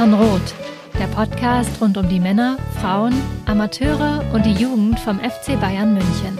schon 0.00 0.14
rot, 0.14 0.54
der 0.98 1.08
Podcast 1.08 1.78
rund 1.78 1.98
um 1.98 2.08
die 2.08 2.20
Männer, 2.20 2.56
Frauen, 2.80 3.12
Amateure 3.44 4.24
und 4.32 4.46
die 4.46 4.54
Jugend 4.54 4.98
vom 4.98 5.20
FC 5.20 5.60
Bayern 5.60 5.92
München. 5.92 6.38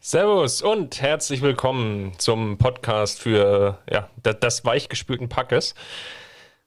Servus 0.00 0.62
und 0.62 1.00
herzlich 1.00 1.42
willkommen 1.42 2.10
zum 2.18 2.58
Podcast 2.58 3.20
für 3.20 3.78
ja, 3.88 4.10
das 4.20 4.64
weichgespülten 4.64 5.28
Packes. 5.28 5.76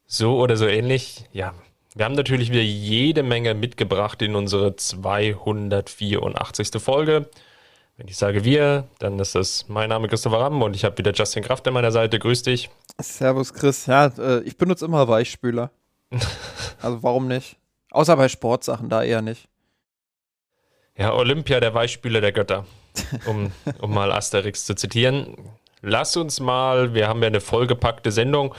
So 0.06 0.38
oder 0.38 0.56
so 0.56 0.68
ähnlich. 0.68 1.26
Ja, 1.34 1.54
wir 1.96 2.06
haben 2.06 2.16
natürlich 2.16 2.52
wieder 2.52 2.62
jede 2.62 3.24
Menge 3.24 3.56
mitgebracht 3.56 4.22
in 4.22 4.36
unsere 4.36 4.78
284. 4.78 6.70
Folge. 6.82 7.30
Wenn 8.02 8.08
ich 8.08 8.18
sage 8.18 8.44
wir, 8.44 8.88
dann 8.98 9.20
ist 9.20 9.36
das 9.36 9.66
mein 9.68 9.90
Name 9.90 10.08
Christopher 10.08 10.40
Ramm 10.40 10.64
und 10.64 10.76
ich 10.76 10.86
habe 10.86 10.98
wieder 10.98 11.12
Justin 11.12 11.44
Kraft 11.44 11.68
an 11.68 11.76
meiner 11.76 11.92
Seite. 11.92 12.18
Grüß 12.18 12.42
dich. 12.42 12.72
Servus 13.00 13.54
Chris. 13.54 13.86
Ja, 13.86 14.08
äh, 14.18 14.42
ich 14.42 14.58
benutze 14.58 14.86
immer 14.86 15.08
Weichspüler. 15.08 15.70
also 16.82 17.04
warum 17.04 17.28
nicht? 17.28 17.58
Außer 17.92 18.18
bei 18.18 18.28
Sportsachen, 18.28 18.90
da 18.90 19.04
eher 19.04 19.22
nicht. 19.22 19.48
Ja, 20.98 21.14
Olympia, 21.14 21.60
der 21.60 21.76
Weichspüler 21.76 22.22
der 22.22 22.32
Götter. 22.32 22.66
Um, 23.28 23.52
um 23.80 23.94
mal 23.94 24.12
Asterix 24.12 24.66
zu 24.66 24.74
zitieren. 24.74 25.38
Lass 25.84 26.18
uns 26.18 26.40
mal, 26.40 26.96
wir 26.96 27.08
haben 27.08 27.22
ja 27.22 27.28
eine 27.28 27.40
vollgepackte 27.40 28.12
Sendung, 28.12 28.56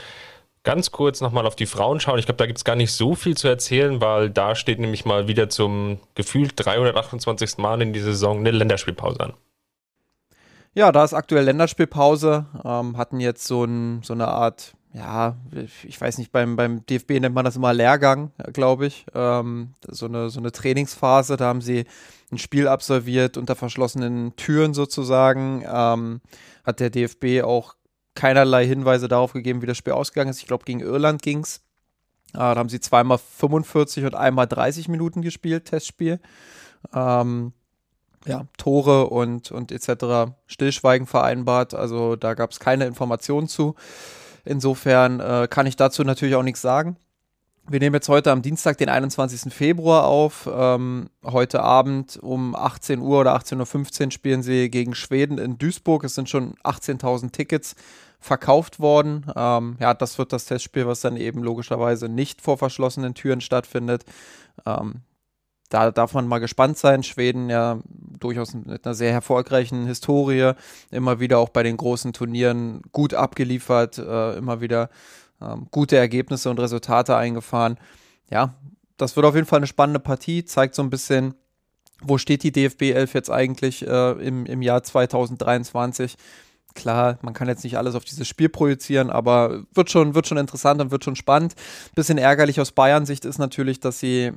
ganz 0.63 0.91
kurz 0.91 1.21
nochmal 1.21 1.45
auf 1.45 1.55
die 1.55 1.65
Frauen 1.65 1.99
schauen. 1.99 2.19
Ich 2.19 2.25
glaube, 2.25 2.37
da 2.37 2.45
gibt 2.45 2.57
es 2.57 2.65
gar 2.65 2.75
nicht 2.75 2.91
so 2.91 3.15
viel 3.15 3.35
zu 3.35 3.47
erzählen, 3.47 4.01
weil 4.01 4.29
da 4.29 4.55
steht 4.55 4.79
nämlich 4.79 5.05
mal 5.05 5.27
wieder 5.27 5.49
zum 5.49 5.99
gefühlt 6.15 6.53
328. 6.55 7.57
Mal 7.57 7.81
in 7.81 7.93
dieser 7.93 8.11
Saison 8.11 8.39
eine 8.39 8.51
Länderspielpause 8.51 9.19
an. 9.19 9.33
Ja, 10.73 10.91
da 10.91 11.03
ist 11.03 11.13
aktuell 11.13 11.45
Länderspielpause. 11.45 12.45
Ähm, 12.63 12.97
hatten 12.97 13.19
jetzt 13.19 13.45
so, 13.45 13.63
ein, 13.65 14.01
so 14.03 14.13
eine 14.13 14.29
Art, 14.29 14.73
ja, 14.93 15.35
ich 15.83 15.99
weiß 15.99 16.17
nicht, 16.17 16.31
beim, 16.31 16.55
beim 16.55 16.85
DFB 16.85 17.19
nennt 17.19 17.35
man 17.35 17.45
das 17.45 17.57
immer 17.57 17.73
Lehrgang, 17.73 18.31
glaube 18.53 18.87
ich. 18.87 19.05
Ähm, 19.13 19.73
so, 19.87 20.07
eine, 20.07 20.29
so 20.29 20.39
eine 20.39 20.51
Trainingsphase. 20.51 21.37
Da 21.37 21.45
haben 21.45 21.61
sie 21.61 21.85
ein 22.31 22.39
Spiel 22.39 22.67
absolviert 22.67 23.37
unter 23.37 23.55
verschlossenen 23.55 24.35
Türen 24.35 24.73
sozusagen. 24.73 25.63
Ähm, 25.67 26.21
hat 26.63 26.79
der 26.79 26.89
DFB 26.89 27.43
auch 27.43 27.75
keinerlei 28.15 28.65
Hinweise 28.65 29.07
darauf 29.07 29.33
gegeben, 29.33 29.61
wie 29.61 29.67
das 29.67 29.77
Spiel 29.77 29.93
ausgegangen 29.93 30.29
ist. 30.29 30.39
Ich 30.41 30.47
glaube, 30.47 30.65
gegen 30.65 30.79
Irland 30.79 31.21
ging 31.21 31.39
es. 31.39 31.57
Äh, 32.33 32.37
da 32.39 32.55
haben 32.55 32.69
sie 32.69 32.79
zweimal 32.79 33.17
45 33.17 34.05
und 34.05 34.15
einmal 34.15 34.47
30 34.47 34.87
Minuten 34.87 35.21
gespielt, 35.21 35.65
Testspiel. 35.65 36.19
Ähm, 36.93 37.53
ja, 38.25 38.45
Tore 38.57 39.09
und, 39.09 39.51
und 39.51 39.71
etc. 39.71 40.33
Stillschweigen 40.47 41.07
vereinbart. 41.07 41.73
Also 41.73 42.15
da 42.15 42.33
gab 42.33 42.51
es 42.51 42.59
keine 42.59 42.85
Informationen 42.85 43.47
zu. 43.47 43.75
Insofern 44.45 45.19
äh, 45.19 45.47
kann 45.49 45.65
ich 45.65 45.75
dazu 45.75 46.03
natürlich 46.03 46.35
auch 46.35 46.43
nichts 46.43 46.61
sagen. 46.61 46.97
Wir 47.69 47.79
nehmen 47.79 47.95
jetzt 47.95 48.09
heute 48.09 48.29
am 48.31 48.41
Dienstag, 48.41 48.77
den 48.77 48.89
21. 48.89 49.53
Februar 49.53 50.05
auf. 50.05 50.49
Ähm, 50.53 51.09
heute 51.23 51.63
Abend 51.63 52.17
um 52.21 52.55
18 52.55 52.99
Uhr 52.99 53.21
oder 53.21 53.37
18.15 53.37 54.05
Uhr 54.05 54.11
spielen 54.11 54.43
sie 54.43 54.69
gegen 54.69 54.93
Schweden 54.95 55.37
in 55.37 55.57
Duisburg. 55.57 56.03
Es 56.03 56.13
sind 56.13 56.29
schon 56.29 56.55
18.000 56.65 57.31
Tickets 57.31 57.75
verkauft 58.19 58.81
worden. 58.81 59.25
Ähm, 59.35 59.77
ja, 59.79 59.93
das 59.93 60.17
wird 60.17 60.33
das 60.33 60.43
Testspiel, 60.43 60.87
was 60.87 60.99
dann 60.99 61.15
eben 61.15 61.41
logischerweise 61.41 62.09
nicht 62.09 62.41
vor 62.41 62.57
verschlossenen 62.57 63.13
Türen 63.13 63.39
stattfindet. 63.39 64.03
Ähm, 64.65 65.01
da 65.69 65.91
darf 65.91 66.13
man 66.13 66.27
mal 66.27 66.39
gespannt 66.39 66.77
sein. 66.77 67.01
Schweden 67.01 67.49
ja 67.49 67.79
durchaus 68.19 68.53
mit 68.53 68.85
einer 68.85 68.93
sehr 68.93 69.13
erfolgreichen 69.13 69.87
Historie, 69.87 70.51
immer 70.91 71.21
wieder 71.21 71.39
auch 71.39 71.49
bei 71.49 71.63
den 71.63 71.77
großen 71.77 72.11
Turnieren 72.11 72.81
gut 72.91 73.13
abgeliefert, 73.13 73.97
äh, 73.99 74.37
immer 74.37 74.59
wieder 74.59 74.89
ähm, 75.43 75.67
gute 75.71 75.97
Ergebnisse 75.97 76.49
und 76.49 76.59
Resultate 76.59 77.15
eingefahren. 77.15 77.77
Ja, 78.29 78.55
das 78.97 79.15
wird 79.15 79.25
auf 79.25 79.35
jeden 79.35 79.47
Fall 79.47 79.57
eine 79.57 79.67
spannende 79.67 79.99
Partie, 79.99 80.45
zeigt 80.45 80.75
so 80.75 80.81
ein 80.81 80.89
bisschen, 80.89 81.33
wo 82.01 82.17
steht 82.17 82.43
die 82.43 82.51
DFB 82.51 82.93
11 82.93 83.13
jetzt 83.13 83.29
eigentlich 83.29 83.87
äh, 83.87 84.11
im, 84.11 84.45
im 84.45 84.61
Jahr 84.61 84.83
2023. 84.83 86.15
Klar, 86.75 87.19
man 87.21 87.33
kann 87.33 87.47
jetzt 87.47 87.63
nicht 87.63 87.77
alles 87.77 87.95
auf 87.95 88.03
dieses 88.03 88.27
Spiel 88.27 88.49
projizieren, 88.49 89.09
aber 89.09 89.63
wird 89.73 89.91
schon, 89.91 90.15
wird 90.15 90.27
schon 90.27 90.37
interessant 90.37 90.81
und 90.81 90.91
wird 90.91 91.03
schon 91.03 91.15
spannend. 91.15 91.53
Bisschen 91.95 92.17
ärgerlich 92.17 92.59
aus 92.59 92.71
Bayern-Sicht 92.71 93.25
ist 93.25 93.37
natürlich, 93.37 93.79
dass 93.79 93.99
sie 93.99 94.31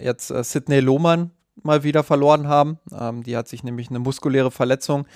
jetzt 0.00 0.30
äh, 0.30 0.44
Sidney 0.44 0.80
Lohmann 0.80 1.32
mal 1.62 1.82
wieder 1.82 2.04
verloren 2.04 2.48
haben. 2.48 2.78
Ähm, 2.96 3.22
die 3.22 3.36
hat 3.36 3.48
sich 3.48 3.64
nämlich 3.64 3.90
eine 3.90 3.98
muskuläre 3.98 4.50
Verletzung 4.50 5.06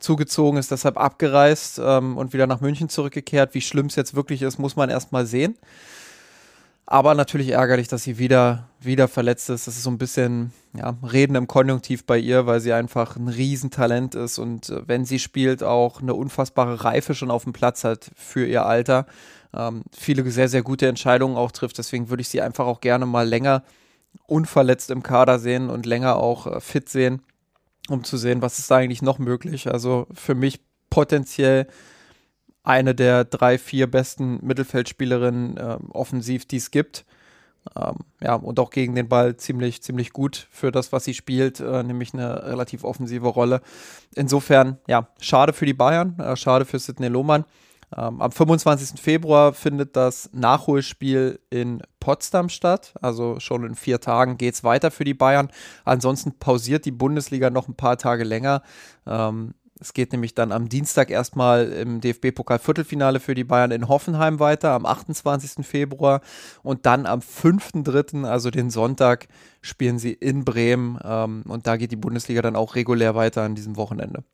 zugezogen, 0.00 0.58
ist 0.58 0.70
deshalb 0.70 0.96
abgereist 0.96 1.80
ähm, 1.82 2.16
und 2.16 2.32
wieder 2.32 2.46
nach 2.46 2.60
München 2.60 2.88
zurückgekehrt. 2.88 3.54
Wie 3.54 3.60
schlimm 3.60 3.86
es 3.86 3.96
jetzt 3.96 4.14
wirklich 4.14 4.42
ist, 4.42 4.58
muss 4.58 4.76
man 4.76 4.90
erst 4.90 5.12
mal 5.12 5.26
sehen. 5.26 5.56
Aber 6.90 7.14
natürlich 7.14 7.50
ärgerlich, 7.50 7.88
dass 7.88 8.04
sie 8.04 8.16
wieder, 8.16 8.66
wieder 8.80 9.08
verletzt 9.08 9.50
ist. 9.50 9.66
Das 9.66 9.76
ist 9.76 9.82
so 9.82 9.90
ein 9.90 9.98
bisschen 9.98 10.52
ja, 10.72 10.96
Reden 11.02 11.34
im 11.34 11.46
Konjunktiv 11.46 12.06
bei 12.06 12.18
ihr, 12.18 12.46
weil 12.46 12.60
sie 12.60 12.72
einfach 12.72 13.16
ein 13.16 13.28
Riesentalent 13.28 14.14
ist 14.14 14.38
und 14.38 14.70
äh, 14.70 14.88
wenn 14.88 15.04
sie 15.04 15.18
spielt, 15.18 15.62
auch 15.62 16.00
eine 16.00 16.14
unfassbare 16.14 16.84
Reife 16.84 17.14
schon 17.14 17.30
auf 17.30 17.44
dem 17.44 17.52
Platz 17.52 17.84
hat 17.84 18.10
für 18.16 18.46
ihr 18.46 18.64
Alter. 18.64 19.06
Ähm, 19.54 19.82
viele 19.94 20.28
sehr, 20.30 20.48
sehr 20.48 20.62
gute 20.62 20.88
Entscheidungen 20.88 21.36
auch 21.36 21.52
trifft. 21.52 21.76
Deswegen 21.76 22.08
würde 22.08 22.22
ich 22.22 22.28
sie 22.28 22.40
einfach 22.40 22.66
auch 22.66 22.80
gerne 22.80 23.04
mal 23.04 23.28
länger 23.28 23.64
unverletzt 24.26 24.90
im 24.90 25.02
Kader 25.02 25.38
sehen 25.38 25.68
und 25.68 25.84
länger 25.84 26.16
auch 26.16 26.46
äh, 26.46 26.60
fit 26.60 26.88
sehen 26.88 27.22
um 27.88 28.04
zu 28.04 28.16
sehen, 28.16 28.42
was 28.42 28.58
ist 28.58 28.70
da 28.70 28.76
eigentlich 28.76 29.02
noch 29.02 29.18
möglich. 29.18 29.70
Also 29.70 30.06
für 30.12 30.34
mich 30.34 30.60
potenziell 30.90 31.66
eine 32.62 32.94
der 32.94 33.24
drei, 33.24 33.58
vier 33.58 33.90
besten 33.90 34.44
Mittelfeldspielerinnen 34.44 35.56
äh, 35.56 35.78
offensiv, 35.90 36.46
die 36.46 36.56
es 36.56 36.70
gibt. 36.70 37.04
Ähm, 37.76 37.96
ja, 38.20 38.34
und 38.34 38.60
auch 38.60 38.70
gegen 38.70 38.94
den 38.94 39.08
Ball 39.08 39.36
ziemlich, 39.36 39.82
ziemlich 39.82 40.12
gut 40.12 40.48
für 40.50 40.70
das, 40.70 40.92
was 40.92 41.04
sie 41.04 41.14
spielt, 41.14 41.60
äh, 41.60 41.82
nämlich 41.82 42.14
eine 42.14 42.44
relativ 42.44 42.84
offensive 42.84 43.26
Rolle. 43.28 43.60
Insofern, 44.14 44.78
ja, 44.86 45.08
schade 45.20 45.52
für 45.52 45.66
die 45.66 45.74
Bayern, 45.74 46.18
äh, 46.18 46.36
schade 46.36 46.64
für 46.64 46.78
Sidney 46.78 47.08
Lohmann. 47.08 47.44
Ähm, 47.96 48.20
am 48.20 48.32
25. 48.32 49.00
Februar 49.00 49.52
findet 49.52 49.96
das 49.96 50.30
Nachholspiel 50.32 51.40
in 51.50 51.82
Potsdam 52.00 52.48
statt. 52.48 52.94
Also 53.00 53.40
schon 53.40 53.64
in 53.64 53.74
vier 53.74 54.00
Tagen 54.00 54.36
geht 54.36 54.54
es 54.54 54.64
weiter 54.64 54.90
für 54.90 55.04
die 55.04 55.14
Bayern. 55.14 55.50
Ansonsten 55.84 56.38
pausiert 56.38 56.84
die 56.84 56.90
Bundesliga 56.90 57.50
noch 57.50 57.68
ein 57.68 57.76
paar 57.76 57.96
Tage 57.96 58.24
länger. 58.24 58.62
Ähm, 59.06 59.54
es 59.80 59.92
geht 59.92 60.12
nämlich 60.12 60.34
dann 60.34 60.50
am 60.50 60.68
Dienstag 60.68 61.10
erstmal 61.10 61.70
im 61.70 62.00
DFB-Pokal-Viertelfinale 62.00 63.20
für 63.20 63.34
die 63.34 63.44
Bayern 63.44 63.70
in 63.70 63.88
Hoffenheim 63.88 64.40
weiter, 64.40 64.72
am 64.72 64.84
28. 64.84 65.64
Februar. 65.64 66.20
Und 66.62 66.84
dann 66.84 67.06
am 67.06 67.20
5.3., 67.20 68.24
also 68.24 68.50
den 68.50 68.70
Sonntag, 68.70 69.28
spielen 69.62 69.98
sie 69.98 70.12
in 70.12 70.44
Bremen. 70.44 70.98
Ähm, 71.04 71.44
und 71.46 71.66
da 71.66 71.76
geht 71.76 71.92
die 71.92 71.96
Bundesliga 71.96 72.42
dann 72.42 72.56
auch 72.56 72.74
regulär 72.74 73.14
weiter 73.14 73.42
an 73.42 73.54
diesem 73.54 73.76
Wochenende. 73.76 74.24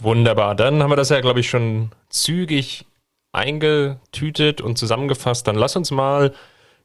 Wunderbar. 0.00 0.54
Dann 0.54 0.82
haben 0.82 0.90
wir 0.90 0.96
das 0.96 1.08
ja, 1.08 1.20
glaube 1.20 1.40
ich, 1.40 1.48
schon 1.48 1.90
zügig 2.08 2.86
eingetütet 3.32 4.60
und 4.60 4.78
zusammengefasst. 4.78 5.46
Dann 5.46 5.56
lass 5.56 5.76
uns 5.76 5.90
mal 5.90 6.34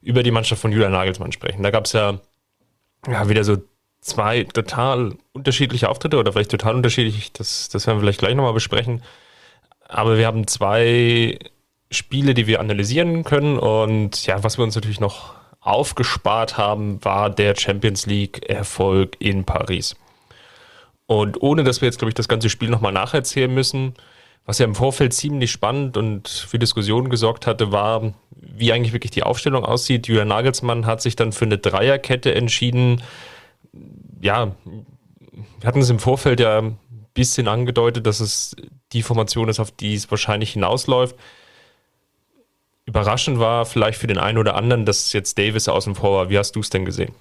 über 0.02 0.22
die 0.22 0.30
Mannschaft 0.30 0.60
von 0.60 0.72
Julian 0.72 0.92
Nagelsmann 0.92 1.32
sprechen. 1.32 1.62
Da 1.62 1.70
gab 1.70 1.86
es 1.86 1.92
ja, 1.92 2.20
ja 3.08 3.28
wieder 3.28 3.44
so 3.44 3.56
zwei 4.00 4.44
total 4.44 5.14
unterschiedliche 5.32 5.88
Auftritte 5.88 6.18
oder 6.18 6.32
vielleicht 6.32 6.50
total 6.50 6.74
unterschiedlich. 6.74 7.32
Das, 7.32 7.68
das 7.70 7.86
werden 7.86 7.98
wir 7.98 8.02
vielleicht 8.02 8.20
gleich 8.20 8.34
nochmal 8.34 8.52
besprechen. 8.52 9.02
Aber 9.88 10.18
wir 10.18 10.26
haben 10.26 10.46
zwei 10.46 11.38
Spiele, 11.90 12.34
die 12.34 12.46
wir 12.46 12.60
analysieren 12.60 13.24
können. 13.24 13.58
Und 13.58 14.26
ja, 14.26 14.42
was 14.42 14.58
wir 14.58 14.64
uns 14.64 14.74
natürlich 14.74 15.00
noch 15.00 15.34
aufgespart 15.60 16.58
haben, 16.58 17.02
war 17.04 17.30
der 17.30 17.56
Champions 17.56 18.06
League-Erfolg 18.06 19.16
in 19.18 19.44
Paris. 19.44 19.96
Und 21.06 21.42
ohne, 21.42 21.64
dass 21.64 21.80
wir 21.80 21.86
jetzt, 21.86 21.98
glaube 21.98 22.10
ich, 22.10 22.14
das 22.14 22.28
ganze 22.28 22.48
Spiel 22.48 22.70
nochmal 22.70 22.92
nacherzählen 22.92 23.52
müssen, 23.52 23.94
was 24.46 24.58
ja 24.58 24.64
im 24.64 24.74
Vorfeld 24.74 25.12
ziemlich 25.14 25.50
spannend 25.50 25.96
und 25.96 26.28
für 26.28 26.58
Diskussionen 26.58 27.08
gesorgt 27.08 27.46
hatte, 27.46 27.72
war, 27.72 28.14
wie 28.30 28.72
eigentlich 28.72 28.92
wirklich 28.92 29.10
die 29.10 29.22
Aufstellung 29.22 29.64
aussieht. 29.64 30.06
Julian 30.06 30.28
Nagelsmann 30.28 30.86
hat 30.86 31.00
sich 31.00 31.16
dann 31.16 31.32
für 31.32 31.46
eine 31.46 31.58
Dreierkette 31.58 32.34
entschieden. 32.34 33.02
Ja, 34.20 34.54
wir 35.60 35.66
hatten 35.66 35.80
es 35.80 35.90
im 35.90 35.98
Vorfeld 35.98 36.40
ja 36.40 36.58
ein 36.58 36.78
bisschen 37.14 37.48
angedeutet, 37.48 38.06
dass 38.06 38.20
es 38.20 38.54
die 38.92 39.02
Formation 39.02 39.48
ist, 39.48 39.60
auf 39.60 39.70
die 39.70 39.94
es 39.94 40.10
wahrscheinlich 40.10 40.52
hinausläuft. 40.52 41.16
Überraschend 42.86 43.38
war 43.38 43.64
vielleicht 43.64 43.98
für 43.98 44.06
den 44.06 44.18
einen 44.18 44.36
oder 44.36 44.56
anderen, 44.56 44.84
dass 44.84 45.12
jetzt 45.14 45.38
Davis 45.38 45.68
außen 45.68 45.94
vor 45.94 46.18
war. 46.18 46.28
Wie 46.28 46.38
hast 46.38 46.54
du 46.54 46.60
es 46.60 46.68
denn 46.68 46.84
gesehen? 46.84 47.14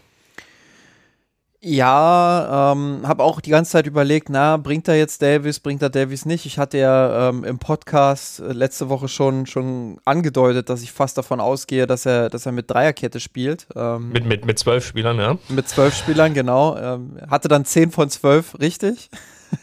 Ja, 1.66 2.74
ähm, 2.74 3.08
habe 3.08 3.24
auch 3.24 3.40
die 3.40 3.50
ganze 3.50 3.72
Zeit 3.72 3.88
überlegt, 3.88 4.28
na, 4.30 4.58
bringt 4.58 4.86
er 4.90 4.98
jetzt 4.98 5.22
Davis, 5.22 5.62
bringt 5.62 5.82
er 5.82 5.90
Davis 5.90 6.26
nicht? 6.26 6.46
Ich 6.46 6.60
hatte 6.60 6.78
ja 6.78 7.30
ähm, 7.30 7.46
im 7.46 7.58
Podcast 7.58 8.42
äh, 8.42 8.52
letzte 8.52 8.90
Woche 8.90 9.08
schon, 9.08 9.46
schon 9.46 9.98
angedeutet, 10.04 10.68
dass 10.68 10.82
ich 10.82 10.92
fast 10.92 11.18
davon 11.18 11.40
ausgehe, 11.40 11.88
dass 11.88 12.06
er, 12.06 12.30
dass 12.30 12.46
er 12.46 12.52
mit 12.52 12.70
Dreierkette 12.70 13.22
spielt. 13.22 13.68
Ähm, 13.78 14.10
mit, 14.10 14.26
mit, 14.26 14.46
mit 14.46 14.60
zwölf 14.60 14.86
Spielern, 14.86 15.18
ja? 15.20 15.38
Mit 15.48 15.70
zwölf 15.70 15.96
Spielern, 15.96 16.34
genau. 16.34 16.76
Ähm, 16.76 17.18
hatte 17.30 17.48
dann 17.48 17.64
zehn 17.64 17.92
von 17.92 18.10
zwölf 18.10 18.60
richtig. 18.60 19.10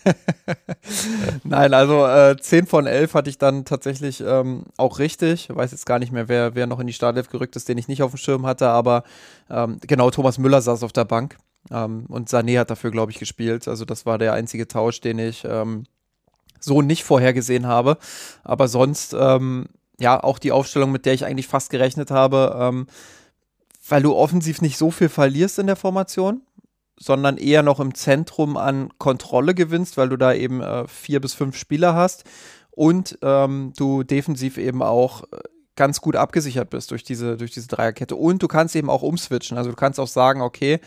Nein, 1.45 1.75
also 1.75 2.07
äh, 2.07 2.37
10 2.37 2.67
von 2.67 2.87
11 2.87 3.13
hatte 3.13 3.29
ich 3.29 3.39
dann 3.39 3.65
tatsächlich 3.65 4.23
ähm, 4.25 4.67
auch 4.77 5.01
richtig. 5.01 5.51
Ich 5.51 5.57
weiß 5.57 5.73
jetzt 5.73 5.85
gar 5.85 5.99
nicht 5.99 6.13
mehr, 6.13 6.29
wer, 6.29 6.55
wer 6.55 6.69
noch 6.69 6.79
in 6.79 6.87
die 6.87 6.93
Startelf 6.93 7.29
gerückt 7.29 7.57
ist, 7.57 7.69
den 7.69 7.77
ich 7.77 7.89
nicht 7.89 8.05
auf 8.05 8.13
dem 8.13 8.19
Schirm 8.19 8.47
hatte, 8.47 8.69
aber 8.69 9.03
ähm, 9.51 9.79
genau, 9.83 10.11
Thomas 10.11 10.39
Müller 10.39 10.63
saß 10.63 10.85
auf 10.85 10.93
der 10.93 11.05
Bank 11.05 11.37
ähm, 11.71 12.07
und 12.09 12.29
Sané 12.29 12.59
hat 12.59 12.71
dafür, 12.71 12.91
glaube 12.91 13.13
ich, 13.13 13.19
gespielt. 13.19 13.69
Also 13.69 13.85
das 13.85 14.07
war 14.07 14.19
der 14.19 14.33
einzige 14.33 14.67
Tausch, 14.69 15.01
den 15.01 15.19
ich 15.19 15.45
ähm, 15.45 15.85
so 16.59 16.83
nicht 16.83 17.05
vorhergesehen 17.05 17.67
habe. 17.67 17.99
Aber 18.45 18.69
sonst, 18.69 19.15
ähm, 19.19 19.67
ja, 19.99 20.23
auch 20.23 20.39
die 20.39 20.53
Aufstellung, 20.53 20.93
mit 20.93 21.07
der 21.07 21.15
ich 21.15 21.25
eigentlich 21.25 21.49
fast 21.49 21.71
gerechnet 21.71 22.11
habe, 22.11 22.57
ähm, 22.59 22.87
weil 23.89 24.03
du 24.03 24.15
offensiv 24.15 24.63
nicht 24.63 24.79
so 24.79 24.91
viel 24.91 25.09
verlierst 25.09 25.59
in 25.59 25.67
der 25.67 25.77
Formation, 25.77 26.43
sondern 26.99 27.39
eher 27.39 27.63
noch 27.63 27.81
im 27.81 27.95
Zentrum 27.95 28.57
an 28.57 28.91
Kontrolle 28.99 29.55
gewinnst, 29.55 29.97
weil 29.97 30.11
du 30.11 30.17
da 30.17 30.33
eben 30.33 30.61
äh, 30.61 30.87
vier 30.87 31.21
bis 31.21 31.35
fünf 31.35 31.57
Spieler 31.57 31.95
hast 31.95 32.25
und 32.71 33.19
ähm, 33.23 33.73
du 33.77 34.03
defensiv 34.03 34.59
eben 34.59 34.83
auch 34.83 35.25
äh, 35.25 35.39
ganz 35.77 36.03
gut 36.03 36.15
abgesichert 36.15 36.69
bist 36.69 36.91
durch 36.91 37.05
diese, 37.05 37.39
durch 37.39 37.53
diese 37.53 37.69
Dreierkette. 37.69 38.17
Und 38.17 38.43
du 38.43 38.49
kannst 38.49 38.77
eben 38.77 38.91
auch 38.91 39.03
umswitchen. 39.03 39.57
Also 39.57 39.71
du 39.71 39.77
kannst 39.77 39.99
auch 39.99 40.09
sagen, 40.09 40.43
okay, 40.43 40.79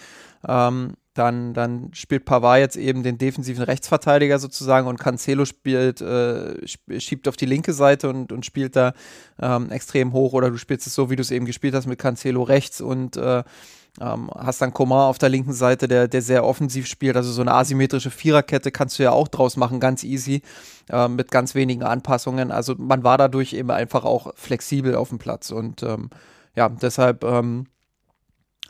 ähm, 0.48 0.94
dann, 1.14 1.54
dann 1.54 1.92
spielt 1.94 2.26
Pavard 2.26 2.60
jetzt 2.60 2.76
eben 2.76 3.04
den 3.04 3.20
defensiven 3.20 3.64
Rechtsverteidiger 3.64 4.40
sozusagen 4.40 4.88
und 4.88 5.00
Cancelo 5.00 5.46
spielt, 5.46 6.02
äh, 6.02 6.56
schiebt 7.00 7.28
auf 7.28 7.36
die 7.36 7.46
linke 7.46 7.74
Seite 7.74 8.10
und, 8.10 8.32
und 8.32 8.46
spielt 8.46 8.76
da 8.76 8.94
ähm, 9.40 9.70
extrem 9.70 10.12
hoch 10.12 10.34
oder 10.34 10.50
du 10.50 10.58
spielst 10.58 10.88
es 10.88 10.96
so, 10.96 11.12
wie 11.12 11.16
du 11.16 11.22
es 11.22 11.30
eben 11.30 11.46
gespielt 11.46 11.76
hast 11.76 11.86
mit 11.86 12.00
Cancelo 12.00 12.42
rechts 12.42 12.82
und 12.82 13.16
äh, 13.18 13.44
ähm, 14.02 14.32
hast 14.36 14.60
dann 14.62 14.74
Komar 14.74 15.08
auf 15.08 15.20
der 15.20 15.30
linken 15.30 15.54
Seite, 15.54 15.88
der, 15.88 16.08
der 16.08 16.24
sehr 16.24 16.44
offensiv 16.44 16.88
spielt. 16.88 17.16
Also 17.16 17.32
so 17.32 17.42
eine 17.42 17.54
asymmetrische 17.54 18.10
Viererkette 18.10 18.72
kannst 18.72 18.98
du 18.98 19.04
ja 19.04 19.12
auch 19.12 19.28
draus 19.28 19.56
machen, 19.56 19.80
ganz 19.80 20.04
easy, 20.04 20.42
äh, 20.90 21.08
mit 21.08 21.30
ganz 21.30 21.54
wenigen 21.54 21.84
Anpassungen. 21.84 22.52
Also 22.52 22.74
man 22.78 23.04
war 23.04 23.20
dadurch 23.20 23.54
eben 23.54 23.70
einfach 23.70 24.04
auch 24.04 24.34
flexibel 24.36 24.96
auf 24.96 25.10
dem 25.10 25.20
Platz 25.20 25.52
und 25.52 25.84
ähm, 25.84 26.10
ja, 26.56 26.70
deshalb 26.70 27.24
ähm, 27.24 27.68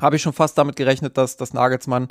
habe 0.04 0.18
ich 0.18 0.22
schon 0.22 0.34
fast 0.34 0.58
damit 0.58 0.76
gerechnet, 0.76 1.18
dass, 1.18 1.38
dass 1.38 1.54
Nagelsmann 1.54 2.10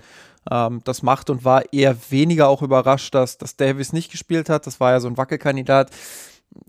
ähm, 0.50 0.80
das 0.84 1.02
macht 1.02 1.30
und 1.30 1.44
war 1.44 1.72
eher 1.72 1.96
weniger 2.10 2.48
auch 2.48 2.62
überrascht, 2.62 3.14
dass, 3.14 3.38
dass 3.38 3.56
Davis 3.56 3.92
nicht 3.92 4.10
gespielt 4.10 4.48
hat. 4.48 4.66
Das 4.66 4.80
war 4.80 4.92
ja 4.92 5.00
so 5.00 5.08
ein 5.08 5.16
Wackelkandidat. 5.16 5.90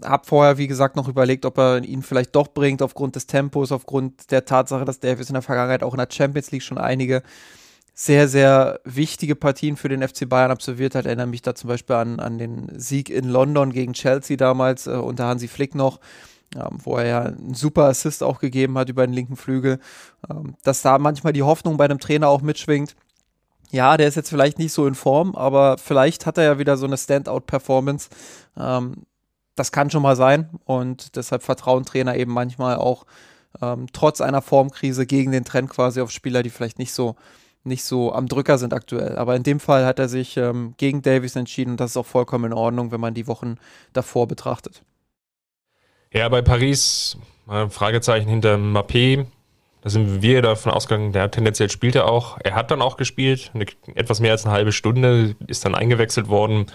Hab 0.03 0.27
vorher, 0.27 0.57
wie 0.57 0.67
gesagt, 0.67 0.95
noch 0.95 1.07
überlegt, 1.07 1.45
ob 1.45 1.57
er 1.57 1.83
ihn 1.83 2.03
vielleicht 2.03 2.35
doch 2.35 2.49
bringt, 2.49 2.81
aufgrund 2.81 3.15
des 3.15 3.25
Tempos, 3.25 3.71
aufgrund 3.71 4.31
der 4.31 4.45
Tatsache, 4.45 4.85
dass 4.85 4.99
Davis 4.99 5.29
in 5.29 5.33
der 5.33 5.41
Vergangenheit 5.41 5.83
auch 5.83 5.93
in 5.93 5.97
der 5.97 6.09
Champions 6.11 6.51
League 6.51 6.63
schon 6.63 6.77
einige 6.77 7.23
sehr, 7.95 8.27
sehr 8.27 8.79
wichtige 8.85 9.35
Partien 9.35 9.77
für 9.77 9.89
den 9.89 10.05
FC 10.05 10.27
Bayern 10.27 10.51
absolviert 10.51 10.95
hat. 10.95 11.05
Erinnere 11.05 11.27
mich 11.27 11.41
da 11.41 11.53
zum 11.53 11.67
Beispiel 11.69 11.95
an, 11.95 12.19
an 12.19 12.37
den 12.37 12.67
Sieg 12.77 13.09
in 13.09 13.29
London 13.29 13.71
gegen 13.71 13.93
Chelsea 13.93 14.35
damals, 14.35 14.87
äh, 14.87 14.91
unter 14.91 15.27
Hansi 15.27 15.47
Flick 15.47 15.75
noch 15.75 15.99
ähm, 16.55 16.77
wo 16.83 16.97
er 16.97 17.05
ja 17.05 17.21
einen 17.23 17.53
super 17.53 17.83
Assist 17.85 18.23
auch 18.23 18.39
gegeben 18.39 18.77
hat 18.77 18.89
über 18.89 19.05
den 19.05 19.13
linken 19.13 19.35
Flügel, 19.35 19.79
ähm, 20.29 20.55
dass 20.63 20.81
da 20.81 20.97
manchmal 20.97 21.33
die 21.33 21.43
Hoffnung 21.43 21.77
bei 21.77 21.85
einem 21.85 21.99
Trainer 21.99 22.29
auch 22.29 22.41
mitschwingt. 22.41 22.95
Ja, 23.71 23.97
der 23.97 24.07
ist 24.07 24.15
jetzt 24.15 24.29
vielleicht 24.29 24.59
nicht 24.59 24.71
so 24.71 24.85
in 24.85 24.95
Form, 24.95 25.35
aber 25.35 25.77
vielleicht 25.77 26.25
hat 26.25 26.37
er 26.37 26.43
ja 26.43 26.59
wieder 26.59 26.77
so 26.77 26.85
eine 26.85 26.97
Standout-Performance. 26.97 28.09
Ähm, 28.57 29.03
das 29.55 29.71
kann 29.71 29.89
schon 29.89 30.03
mal 30.03 30.15
sein 30.15 30.49
und 30.65 31.15
deshalb 31.15 31.43
vertrauen 31.43 31.85
Trainer 31.85 32.15
eben 32.15 32.31
manchmal 32.31 32.77
auch 32.77 33.05
ähm, 33.61 33.87
trotz 33.93 34.21
einer 34.21 34.41
Formkrise 34.41 35.05
gegen 35.05 35.31
den 35.31 35.45
Trend 35.45 35.69
quasi 35.69 36.01
auf 36.01 36.11
Spieler, 36.11 36.43
die 36.43 36.49
vielleicht 36.49 36.79
nicht 36.79 36.93
so 36.93 37.15
nicht 37.65 37.85
so 37.85 38.13
am 38.13 38.27
Drücker 38.27 38.57
sind 38.57 38.73
aktuell. 38.73 39.17
Aber 39.17 39.35
in 39.35 39.43
dem 39.43 39.59
Fall 39.59 39.85
hat 39.85 39.99
er 39.99 40.09
sich 40.09 40.37
ähm, 40.37 40.73
gegen 40.77 41.01
Davies 41.01 41.35
entschieden 41.35 41.71
und 41.71 41.79
das 41.79 41.91
ist 41.91 41.97
auch 41.97 42.05
vollkommen 42.05 42.45
in 42.45 42.53
Ordnung, 42.53 42.91
wenn 42.91 42.99
man 42.99 43.13
die 43.13 43.27
Wochen 43.27 43.55
davor 43.93 44.27
betrachtet. 44.27 44.83
Ja, 46.13 46.29
bei 46.29 46.43
Paris, 46.43 47.17
Fragezeichen 47.69 48.29
hinter 48.29 48.55
Mappé. 48.57 49.25
Da 49.81 49.89
sind 49.89 50.21
wir 50.21 50.43
davon 50.43 50.71
ausgegangen, 50.71 51.11
der 51.11 51.31
tendenziell 51.31 51.71
spielt 51.71 51.95
er 51.95 52.07
auch. 52.07 52.37
Er 52.43 52.53
hat 52.53 52.69
dann 52.69 52.83
auch 52.83 52.97
gespielt, 52.97 53.49
eine, 53.55 53.65
etwas 53.95 54.19
mehr 54.19 54.31
als 54.31 54.45
eine 54.45 54.53
halbe 54.53 54.71
Stunde, 54.71 55.35
ist 55.47 55.65
dann 55.65 55.73
eingewechselt 55.73 56.29
worden. 56.29 56.67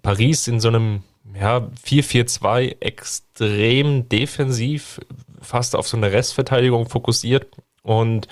Paris 0.00 0.48
in 0.48 0.60
so 0.60 0.68
einem 0.68 1.02
ja, 1.38 1.68
4-4-2 1.86 2.76
extrem 2.80 4.08
defensiv, 4.08 4.98
fast 5.42 5.76
auf 5.76 5.86
so 5.86 5.98
eine 5.98 6.10
Restverteidigung 6.10 6.88
fokussiert. 6.88 7.46
Und 7.82 8.28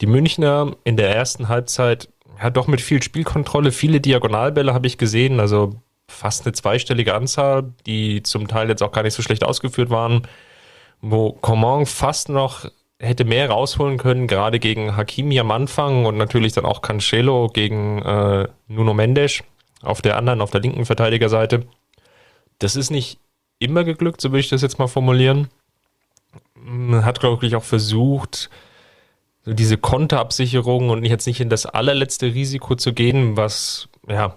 die 0.00 0.06
Münchner 0.06 0.74
in 0.84 0.96
der 0.96 1.14
ersten 1.14 1.48
Halbzeit, 1.48 2.08
ja, 2.42 2.48
doch 2.48 2.68
mit 2.68 2.80
viel 2.80 3.02
Spielkontrolle, 3.02 3.70
viele 3.70 4.00
Diagonalbälle 4.00 4.72
habe 4.72 4.86
ich 4.86 4.96
gesehen. 4.96 5.40
Also 5.40 5.74
fast 6.12 6.46
eine 6.46 6.52
zweistellige 6.52 7.14
Anzahl, 7.14 7.72
die 7.86 8.22
zum 8.22 8.48
Teil 8.48 8.68
jetzt 8.68 8.82
auch 8.82 8.92
gar 8.92 9.02
nicht 9.02 9.14
so 9.14 9.22
schlecht 9.22 9.44
ausgeführt 9.44 9.90
waren, 9.90 10.26
wo 11.00 11.32
Coman 11.32 11.86
fast 11.86 12.28
noch 12.28 12.66
hätte 12.98 13.24
mehr 13.24 13.50
rausholen 13.50 13.98
können, 13.98 14.28
gerade 14.28 14.60
gegen 14.60 14.96
Hakimi 14.96 15.38
am 15.40 15.50
Anfang 15.50 16.04
und 16.04 16.16
natürlich 16.16 16.52
dann 16.52 16.64
auch 16.64 16.82
Cancelo 16.82 17.48
gegen 17.52 18.00
äh, 18.02 18.48
Nuno 18.68 18.94
Mendes 18.94 19.42
auf 19.82 20.00
der 20.00 20.16
anderen, 20.16 20.40
auf 20.40 20.52
der 20.52 20.60
linken 20.60 20.86
Verteidigerseite. 20.86 21.66
Das 22.60 22.76
ist 22.76 22.90
nicht 22.90 23.18
immer 23.58 23.82
geglückt, 23.82 24.20
so 24.20 24.30
würde 24.30 24.40
ich 24.40 24.48
das 24.48 24.62
jetzt 24.62 24.78
mal 24.78 24.86
formulieren. 24.86 25.48
Man 26.54 27.04
hat, 27.04 27.18
glaube 27.18 27.44
ich, 27.44 27.56
auch 27.56 27.64
versucht, 27.64 28.50
diese 29.44 29.76
Konterabsicherung 29.76 30.90
und 30.90 31.04
jetzt 31.04 31.26
nicht 31.26 31.40
in 31.40 31.50
das 31.50 31.66
allerletzte 31.66 32.26
Risiko 32.26 32.76
zu 32.76 32.92
gehen, 32.92 33.36
was 33.36 33.88
ja 34.08 34.36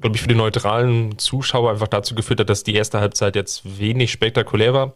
glaube 0.00 0.16
ich, 0.16 0.22
für 0.22 0.28
die 0.28 0.34
neutralen 0.34 1.18
Zuschauer 1.18 1.70
einfach 1.70 1.88
dazu 1.88 2.14
geführt 2.14 2.40
hat, 2.40 2.50
dass 2.50 2.64
die 2.64 2.74
erste 2.74 3.00
Halbzeit 3.00 3.36
jetzt 3.36 3.78
wenig 3.78 4.12
spektakulär 4.12 4.74
war. 4.74 4.94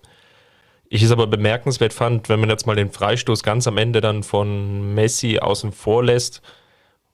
Ich 0.88 1.02
es 1.02 1.12
aber 1.12 1.26
bemerkenswert 1.26 1.92
fand, 1.92 2.28
wenn 2.28 2.40
man 2.40 2.50
jetzt 2.50 2.66
mal 2.66 2.76
den 2.76 2.90
Freistoß 2.90 3.42
ganz 3.42 3.66
am 3.66 3.76
Ende 3.78 4.00
dann 4.00 4.22
von 4.22 4.94
Messi 4.94 5.38
außen 5.38 5.72
vor 5.72 6.04
lässt, 6.04 6.42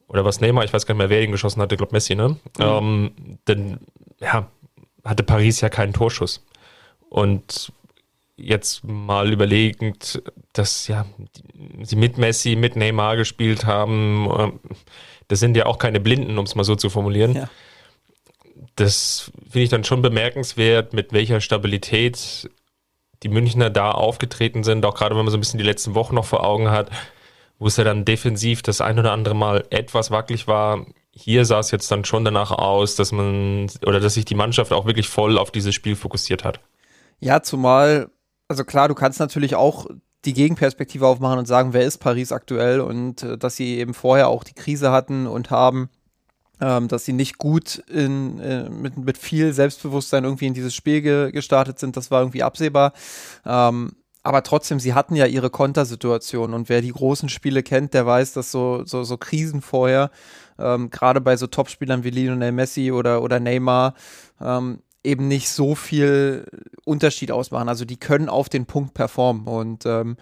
oder 0.08 0.24
was 0.24 0.40
Neymar, 0.40 0.64
ich 0.64 0.72
weiß 0.72 0.86
gar 0.86 0.94
nicht 0.94 1.00
mehr, 1.00 1.10
wer 1.10 1.22
ihn 1.22 1.32
geschossen 1.32 1.60
hatte, 1.60 1.76
glaube 1.76 1.92
Messi, 1.92 2.14
ne? 2.14 2.36
Mhm. 2.58 2.62
Ähm, 2.62 3.10
dann, 3.44 3.80
ja, 4.20 4.48
hatte 5.04 5.22
Paris 5.24 5.60
ja 5.60 5.68
keinen 5.68 5.92
Torschuss. 5.92 6.44
Und 7.08 7.72
jetzt 8.36 8.84
mal 8.84 9.32
überlegend, 9.32 10.22
dass 10.52 10.88
ja 10.88 11.06
sie 11.82 11.96
mit 11.96 12.18
Messi, 12.18 12.56
mit 12.56 12.76
Neymar 12.76 13.16
gespielt 13.16 13.64
haben, 13.66 14.28
ähm, 14.38 14.60
das 15.28 15.40
sind 15.40 15.56
ja 15.56 15.66
auch 15.66 15.78
keine 15.78 16.00
Blinden, 16.00 16.38
um 16.38 16.44
es 16.44 16.54
mal 16.54 16.64
so 16.64 16.76
zu 16.76 16.90
formulieren. 16.90 17.34
Ja. 17.34 17.50
Das 18.76 19.30
finde 19.42 19.62
ich 19.64 19.70
dann 19.70 19.84
schon 19.84 20.02
bemerkenswert, 20.02 20.92
mit 20.92 21.12
welcher 21.12 21.40
Stabilität 21.40 22.50
die 23.22 23.28
Münchner 23.28 23.70
da 23.70 23.90
aufgetreten 23.90 24.62
sind, 24.64 24.84
auch 24.84 24.94
gerade 24.94 25.16
wenn 25.16 25.24
man 25.24 25.30
so 25.30 25.36
ein 25.36 25.40
bisschen 25.40 25.58
die 25.58 25.64
letzten 25.64 25.94
Wochen 25.94 26.14
noch 26.14 26.26
vor 26.26 26.44
Augen 26.44 26.70
hat, 26.70 26.90
wo 27.58 27.66
es 27.66 27.76
ja 27.76 27.84
dann 27.84 28.04
defensiv 28.04 28.62
das 28.62 28.80
ein 28.80 28.98
oder 28.98 29.12
andere 29.12 29.34
Mal 29.34 29.64
etwas 29.70 30.10
wackelig 30.10 30.46
war. 30.46 30.86
Hier 31.10 31.46
sah 31.46 31.60
es 31.60 31.70
jetzt 31.70 31.90
dann 31.90 32.04
schon 32.04 32.24
danach 32.24 32.50
aus, 32.50 32.94
dass 32.94 33.12
man 33.12 33.70
oder 33.86 34.00
dass 34.00 34.14
sich 34.14 34.26
die 34.26 34.34
Mannschaft 34.34 34.72
auch 34.72 34.84
wirklich 34.84 35.08
voll 35.08 35.38
auf 35.38 35.50
dieses 35.50 35.74
Spiel 35.74 35.96
fokussiert 35.96 36.44
hat. 36.44 36.60
Ja, 37.18 37.42
zumal, 37.42 38.10
also 38.48 38.64
klar, 38.64 38.88
du 38.88 38.94
kannst 38.94 39.18
natürlich 39.18 39.54
auch 39.54 39.86
die 40.26 40.34
Gegenperspektive 40.34 41.06
aufmachen 41.06 41.38
und 41.38 41.46
sagen, 41.46 41.72
wer 41.72 41.84
ist 41.84 41.98
Paris 41.98 42.32
aktuell 42.32 42.80
und 42.80 43.22
äh, 43.22 43.38
dass 43.38 43.56
sie 43.56 43.78
eben 43.78 43.94
vorher 43.94 44.28
auch 44.28 44.44
die 44.44 44.54
Krise 44.54 44.90
hatten 44.90 45.26
und 45.26 45.50
haben, 45.50 45.88
ähm, 46.60 46.88
dass 46.88 47.04
sie 47.04 47.12
nicht 47.12 47.38
gut 47.38 47.82
in, 47.88 48.38
äh, 48.40 48.68
mit, 48.68 48.96
mit 48.96 49.18
viel 49.18 49.52
Selbstbewusstsein 49.52 50.24
irgendwie 50.24 50.46
in 50.46 50.54
dieses 50.54 50.74
Spiel 50.74 51.02
ge 51.02 51.30
gestartet 51.30 51.78
sind, 51.78 51.96
das 51.96 52.10
war 52.10 52.20
irgendwie 52.20 52.42
absehbar. 52.42 52.92
Ähm, 53.44 53.92
aber 54.22 54.42
trotzdem, 54.42 54.80
sie 54.80 54.92
hatten 54.92 55.14
ja 55.14 55.26
ihre 55.26 55.50
Kontersituation 55.50 56.52
und 56.52 56.68
wer 56.68 56.82
die 56.82 56.90
großen 56.90 57.28
Spiele 57.28 57.62
kennt, 57.62 57.94
der 57.94 58.06
weiß, 58.06 58.32
dass 58.32 58.50
so, 58.50 58.84
so, 58.84 59.04
so 59.04 59.16
Krisen 59.18 59.62
vorher, 59.62 60.10
ähm, 60.58 60.90
gerade 60.90 61.20
bei 61.20 61.36
so 61.36 61.46
Topspielern 61.46 62.02
wie 62.02 62.10
Lionel 62.10 62.50
Messi 62.50 62.90
oder, 62.90 63.22
oder 63.22 63.38
Neymar, 63.38 63.94
ähm, 64.40 64.80
eben 65.06 65.28
nicht 65.28 65.48
so 65.48 65.74
viel 65.74 66.46
Unterschied 66.84 67.30
ausmachen. 67.30 67.68
Also 67.68 67.84
die 67.84 67.96
können 67.96 68.28
auf 68.28 68.48
den 68.48 68.66
Punkt 68.66 68.94
performen 68.94 69.46
und 69.46 69.86
ähm, 69.86 70.16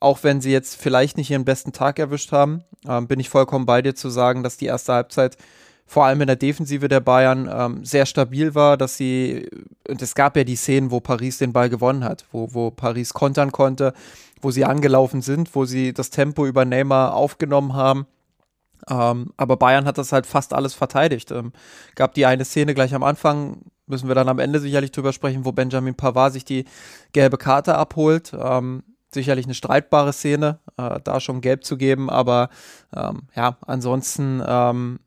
auch 0.00 0.22
wenn 0.22 0.40
sie 0.40 0.50
jetzt 0.50 0.76
vielleicht 0.76 1.18
nicht 1.18 1.30
ihren 1.30 1.44
besten 1.44 1.72
Tag 1.72 1.98
erwischt 1.98 2.32
haben, 2.32 2.64
ähm, 2.88 3.06
bin 3.06 3.20
ich 3.20 3.28
vollkommen 3.28 3.66
bei 3.66 3.82
dir 3.82 3.94
zu 3.94 4.08
sagen, 4.08 4.42
dass 4.42 4.56
die 4.56 4.66
erste 4.66 4.94
Halbzeit 4.94 5.36
vor 5.86 6.04
allem 6.04 6.20
in 6.20 6.28
der 6.28 6.36
Defensive 6.36 6.88
der 6.88 7.00
Bayern 7.00 7.50
ähm, 7.52 7.84
sehr 7.84 8.06
stabil 8.06 8.54
war, 8.54 8.76
dass 8.76 8.96
sie, 8.96 9.48
und 9.88 10.00
es 10.00 10.14
gab 10.14 10.36
ja 10.36 10.44
die 10.44 10.56
Szenen, 10.56 10.92
wo 10.92 11.00
Paris 11.00 11.38
den 11.38 11.52
Ball 11.52 11.68
gewonnen 11.68 12.04
hat, 12.04 12.24
wo, 12.32 12.54
wo 12.54 12.70
Paris 12.70 13.12
kontern 13.12 13.50
konnte, 13.50 13.92
wo 14.40 14.52
sie 14.52 14.64
angelaufen 14.64 15.20
sind, 15.20 15.54
wo 15.54 15.64
sie 15.64 15.92
das 15.92 16.10
Tempo 16.10 16.46
über 16.46 16.64
Neymar 16.64 17.14
aufgenommen 17.14 17.74
haben. 17.74 18.06
Ähm, 18.88 19.32
aber 19.36 19.56
Bayern 19.56 19.84
hat 19.84 19.98
das 19.98 20.12
halt 20.12 20.26
fast 20.26 20.54
alles 20.54 20.74
verteidigt. 20.74 21.32
Ähm, 21.32 21.52
gab 21.96 22.14
die 22.14 22.24
eine 22.24 22.44
Szene 22.44 22.72
gleich 22.72 22.94
am 22.94 23.02
Anfang, 23.02 23.62
müssen 23.90 24.08
wir 24.08 24.14
dann 24.14 24.28
am 24.28 24.38
Ende 24.38 24.60
sicherlich 24.60 24.92
drüber 24.92 25.12
sprechen, 25.12 25.44
wo 25.44 25.52
Benjamin 25.52 25.94
Pavard 25.94 26.32
sich 26.32 26.44
die 26.44 26.64
gelbe 27.12 27.36
Karte 27.36 27.76
abholt. 27.76 28.32
Ähm, 28.32 28.82
sicherlich 29.12 29.44
eine 29.44 29.54
streitbare 29.54 30.12
Szene, 30.12 30.60
äh, 30.76 31.00
da 31.02 31.20
schon 31.20 31.40
gelb 31.40 31.64
zu 31.64 31.76
geben, 31.76 32.08
aber 32.10 32.48
ähm, 32.94 33.22
ja, 33.34 33.56
ansonsten 33.66 34.42
ähm, 34.46 35.00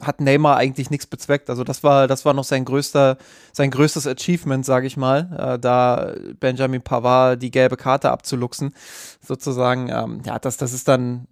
hat 0.00 0.20
Neymar 0.20 0.56
eigentlich 0.56 0.90
nichts 0.90 1.06
bezweckt. 1.06 1.50
Also 1.50 1.64
das 1.64 1.82
war, 1.82 2.06
das 2.06 2.24
war 2.24 2.32
noch 2.32 2.44
sein 2.44 2.64
größter, 2.64 3.18
sein 3.52 3.70
größtes 3.70 4.06
Achievement, 4.06 4.64
sage 4.64 4.86
ich 4.86 4.96
mal, 4.96 5.54
äh, 5.54 5.58
da 5.58 6.14
Benjamin 6.38 6.82
Pavard 6.82 7.42
die 7.42 7.50
gelbe 7.50 7.76
Karte 7.76 8.10
abzuluxen, 8.10 8.74
sozusagen. 9.20 9.88
Ähm, 9.88 10.22
ja, 10.24 10.38
das, 10.38 10.56
das 10.56 10.72
ist 10.72 10.86
dann 10.86 11.26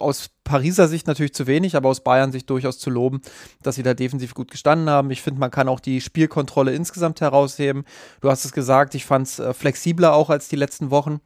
aus 0.00 0.30
Pariser 0.50 0.88
Sicht 0.88 1.06
natürlich 1.06 1.32
zu 1.32 1.46
wenig, 1.46 1.76
aber 1.76 1.88
aus 1.88 2.00
Bayern 2.00 2.32
Sicht 2.32 2.50
durchaus 2.50 2.80
zu 2.80 2.90
loben, 2.90 3.20
dass 3.62 3.76
sie 3.76 3.84
da 3.84 3.94
defensiv 3.94 4.34
gut 4.34 4.50
gestanden 4.50 4.90
haben. 4.90 5.12
Ich 5.12 5.22
finde, 5.22 5.38
man 5.38 5.52
kann 5.52 5.68
auch 5.68 5.78
die 5.78 6.00
Spielkontrolle 6.00 6.74
insgesamt 6.74 7.20
herausheben. 7.20 7.84
Du 8.20 8.30
hast 8.30 8.44
es 8.44 8.50
gesagt, 8.50 8.96
ich 8.96 9.06
fand 9.06 9.28
es 9.28 9.38
äh, 9.38 9.54
flexibler 9.54 10.12
auch 10.12 10.28
als 10.28 10.48
die 10.48 10.56
letzten 10.56 10.90
Wochen. 10.90 11.20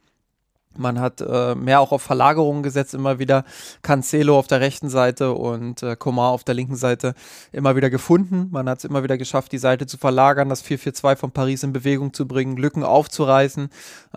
Man 0.77 0.99
hat 0.99 1.21
äh, 1.21 1.55
mehr 1.55 1.79
auch 1.79 1.91
auf 1.91 2.03
Verlagerungen 2.03 2.61
gesetzt, 2.61 2.93
immer 2.93 3.17
wieder 3.17 3.45
Cancelo 3.81 4.37
auf 4.37 4.45
der 4.45 4.59
rechten 4.59 4.89
Seite 4.89 5.33
und 5.33 5.81
äh, 5.81 5.95
Komar 5.95 6.29
auf 6.29 6.43
der 6.43 6.53
linken 6.53 6.75
Seite 6.75 7.15
immer 7.51 7.75
wieder 7.75 7.89
gefunden. 7.89 8.49
Man 8.51 8.69
hat 8.69 8.77
es 8.77 8.85
immer 8.85 9.01
wieder 9.01 9.17
geschafft, 9.17 9.53
die 9.53 9.57
Seite 9.57 9.87
zu 9.87 9.97
verlagern, 9.97 10.49
das 10.49 10.63
4-4-2 10.63 11.15
von 11.15 11.31
Paris 11.31 11.63
in 11.63 11.73
Bewegung 11.73 12.13
zu 12.13 12.27
bringen, 12.27 12.57
Lücken 12.57 12.83
aufzureißen, 12.83 13.69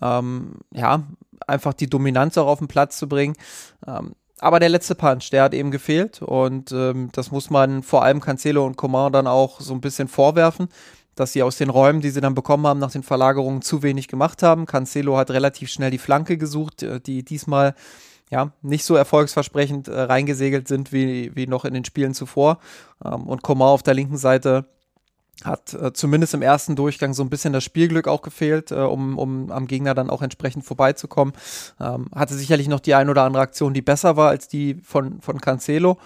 ähm, 0.03 0.57
ja, 0.75 1.05
einfach 1.47 1.73
die 1.73 1.89
Dominanz 1.89 2.37
auch 2.37 2.49
auf 2.49 2.59
den 2.59 2.69
Platz 2.69 2.99
zu 2.99 3.09
bringen. 3.09 3.37
Ähm, 3.87 4.15
aber 4.41 4.61
der 4.61 4.69
letzte 4.69 4.95
Punch, 4.95 5.31
der 5.31 5.45
hat 5.45 5.55
eben 5.55 5.71
gefehlt 5.71 6.23
und 6.23 6.73
ähm, 6.73 7.11
das 7.13 7.31
muss 7.31 7.51
man 7.51 7.83
vor 7.83 8.03
allem 8.03 8.21
Cancelo 8.21 8.65
und 8.65 8.77
Coman 8.77 9.13
dann 9.13 9.27
auch 9.27 9.61
so 9.61 9.75
ein 9.75 9.81
bisschen 9.81 10.09
vorwerfen, 10.09 10.69
dass 11.15 11.33
sie 11.33 11.43
aus 11.43 11.57
den 11.57 11.71
Räumen, 11.71 12.01
die 12.01 12.11
sie 12.11 12.21
dann 12.21 12.35
bekommen 12.35 12.67
haben 12.67 12.81
nach 12.81 12.93
den 12.93 13.03
Verlagerungen, 13.03 13.63
zu 13.63 13.83
wenig 13.83 14.09
gemacht 14.09 14.43
haben. 14.43 14.67
Cancelo 14.67 15.17
hat 15.17 15.31
relativ 15.31 15.71
schnell 15.71 15.91
die 15.91 15.99
Flanke 15.99 16.39
gesucht, 16.39 16.83
äh, 16.83 17.01
die 17.01 17.25
diesmal 17.25 17.75
ja, 18.31 18.53
nicht 18.63 18.85
so 18.85 18.95
erfolgsversprechend 18.95 19.89
äh, 19.89 20.01
reingesegelt 20.01 20.69
sind 20.69 20.93
wie, 20.93 21.35
wie 21.35 21.47
noch 21.47 21.65
in 21.65 21.75
den 21.75 21.85
Spielen 21.85 22.15
zuvor. 22.15 22.59
Ähm, 23.05 23.27
und 23.27 23.43
Coman 23.43 23.69
auf 23.69 23.83
der 23.83 23.95
linken 23.95 24.19
Seite 24.19 24.67
hat 25.45 25.73
äh, 25.75 25.93
zumindest 25.93 26.35
im 26.35 26.43
ersten 26.43 26.75
Durchgang 26.77 27.15
so 27.15 27.23
ein 27.23 27.31
bisschen 27.31 27.53
das 27.53 27.65
Spielglück 27.65 28.09
auch 28.09 28.23
gefehlt, 28.23 28.71
äh, 28.71 28.77
um, 28.77 29.19
um 29.19 29.51
am 29.51 29.67
Gegner 29.67 29.95
dann 29.95 30.11
auch 30.11 30.23
entsprechend 30.23 30.65
vorbeizukommen. 30.65 31.35
Ähm, 31.81 32.07
hatte 32.15 32.35
sicherlich 32.35 32.69
noch 32.69 32.81
die 32.81 32.95
ein 32.95 33.09
oder 33.09 33.23
andere 33.23 33.43
Aktion, 33.43 33.75
die 33.75 33.83
besser 33.83 34.17
war 34.17 34.31
als 34.31 34.49
die 34.49 34.75
von, 34.83 35.21
von 35.21 35.41
Cancelo. 35.41 35.99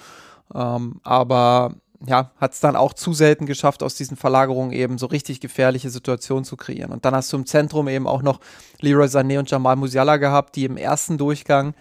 Ähm, 0.54 1.00
aber 1.02 1.74
ja, 2.06 2.32
hat 2.38 2.52
es 2.52 2.60
dann 2.60 2.76
auch 2.76 2.94
zu 2.94 3.12
selten 3.12 3.46
geschafft, 3.46 3.82
aus 3.82 3.94
diesen 3.94 4.16
Verlagerungen 4.16 4.72
eben 4.72 4.98
so 4.98 5.06
richtig 5.06 5.40
gefährliche 5.40 5.88
Situationen 5.88 6.44
zu 6.44 6.56
kreieren. 6.56 6.92
Und 6.92 7.04
dann 7.04 7.14
hast 7.14 7.32
du 7.32 7.36
im 7.36 7.46
Zentrum 7.46 7.88
eben 7.88 8.06
auch 8.06 8.22
noch 8.22 8.40
Leroy 8.80 9.06
Sané 9.06 9.38
und 9.38 9.50
Jamal 9.50 9.76
Musiala 9.76 10.16
gehabt, 10.16 10.56
die 10.56 10.64
im 10.64 10.76
ersten 10.76 11.16
Durchgang 11.16 11.74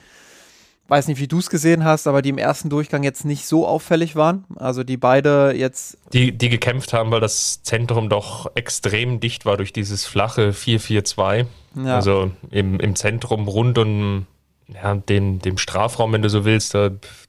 weiß 0.91 1.07
nicht, 1.07 1.21
wie 1.21 1.27
du 1.27 1.39
es 1.39 1.50
gesehen 1.50 1.86
hast, 1.86 2.05
aber 2.05 2.21
die 2.21 2.29
im 2.29 2.38
ersten 2.38 2.69
Durchgang 2.69 3.03
jetzt 3.03 3.24
nicht 3.24 3.45
so 3.45 3.65
auffällig 3.65 4.17
waren. 4.17 4.43
Also 4.57 4.83
die 4.83 4.98
beide 4.98 5.53
jetzt. 5.55 5.98
Die, 6.12 6.38
die 6.38 6.50
gekämpft 6.50 6.91
haben, 6.91 7.12
weil 7.12 7.21
das 7.21 7.63
Zentrum 7.63 8.10
doch 8.10 8.51
extrem 8.55 9.21
dicht 9.21 9.45
war 9.45 9.55
durch 9.55 9.71
dieses 9.71 10.05
flache 10.05 10.50
4-4-2. 10.51 11.45
Ja. 11.75 11.95
Also 11.95 12.31
im, 12.51 12.77
im 12.81 12.98
Zentrum 12.98 13.48
rund 13.48 13.77
um 13.77 14.27
ja, 14.67 14.95
den, 14.95 15.39
dem 15.39 15.57
Strafraum, 15.57 16.12
wenn 16.12 16.21
du 16.21 16.29
so 16.29 16.43
willst, 16.43 16.77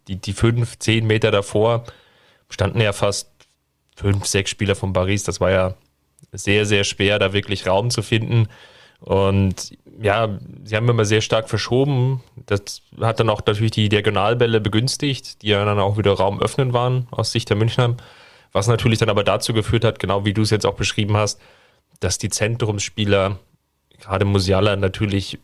die, 0.08 0.16
die 0.16 0.32
fünf, 0.32 0.78
zehn 0.80 1.06
Meter 1.06 1.30
davor 1.30 1.84
standen 2.48 2.80
ja 2.80 2.92
fast 2.92 3.30
fünf, 3.94 4.26
sechs 4.26 4.50
Spieler 4.50 4.74
von 4.74 4.92
Paris. 4.92 5.22
Das 5.22 5.40
war 5.40 5.52
ja 5.52 5.74
sehr, 6.32 6.66
sehr 6.66 6.82
schwer, 6.82 7.20
da 7.20 7.32
wirklich 7.32 7.66
Raum 7.66 7.90
zu 7.90 8.02
finden. 8.02 8.48
Und 9.02 9.76
ja, 10.00 10.38
sie 10.64 10.76
haben 10.76 10.88
immer 10.88 11.04
sehr 11.04 11.20
stark 11.20 11.48
verschoben. 11.48 12.22
Das 12.46 12.82
hat 13.00 13.18
dann 13.20 13.30
auch 13.30 13.42
natürlich 13.44 13.72
die 13.72 13.88
Diagonalbälle 13.88 14.60
begünstigt, 14.60 15.42
die 15.42 15.48
ja 15.48 15.64
dann 15.64 15.80
auch 15.80 15.98
wieder 15.98 16.12
Raum 16.12 16.40
öffnen 16.40 16.72
waren 16.72 17.08
aus 17.10 17.32
Sicht 17.32 17.50
der 17.50 17.56
Münchner. 17.56 17.96
Was 18.52 18.68
natürlich 18.68 19.00
dann 19.00 19.10
aber 19.10 19.24
dazu 19.24 19.52
geführt 19.52 19.84
hat, 19.84 19.98
genau 19.98 20.24
wie 20.24 20.34
du 20.34 20.42
es 20.42 20.50
jetzt 20.50 20.66
auch 20.66 20.74
beschrieben 20.74 21.16
hast, 21.16 21.40
dass 22.00 22.18
die 22.18 22.28
Zentrumsspieler, 22.28 23.38
gerade 23.98 24.24
Musiala, 24.24 24.76
natürlich 24.76 25.38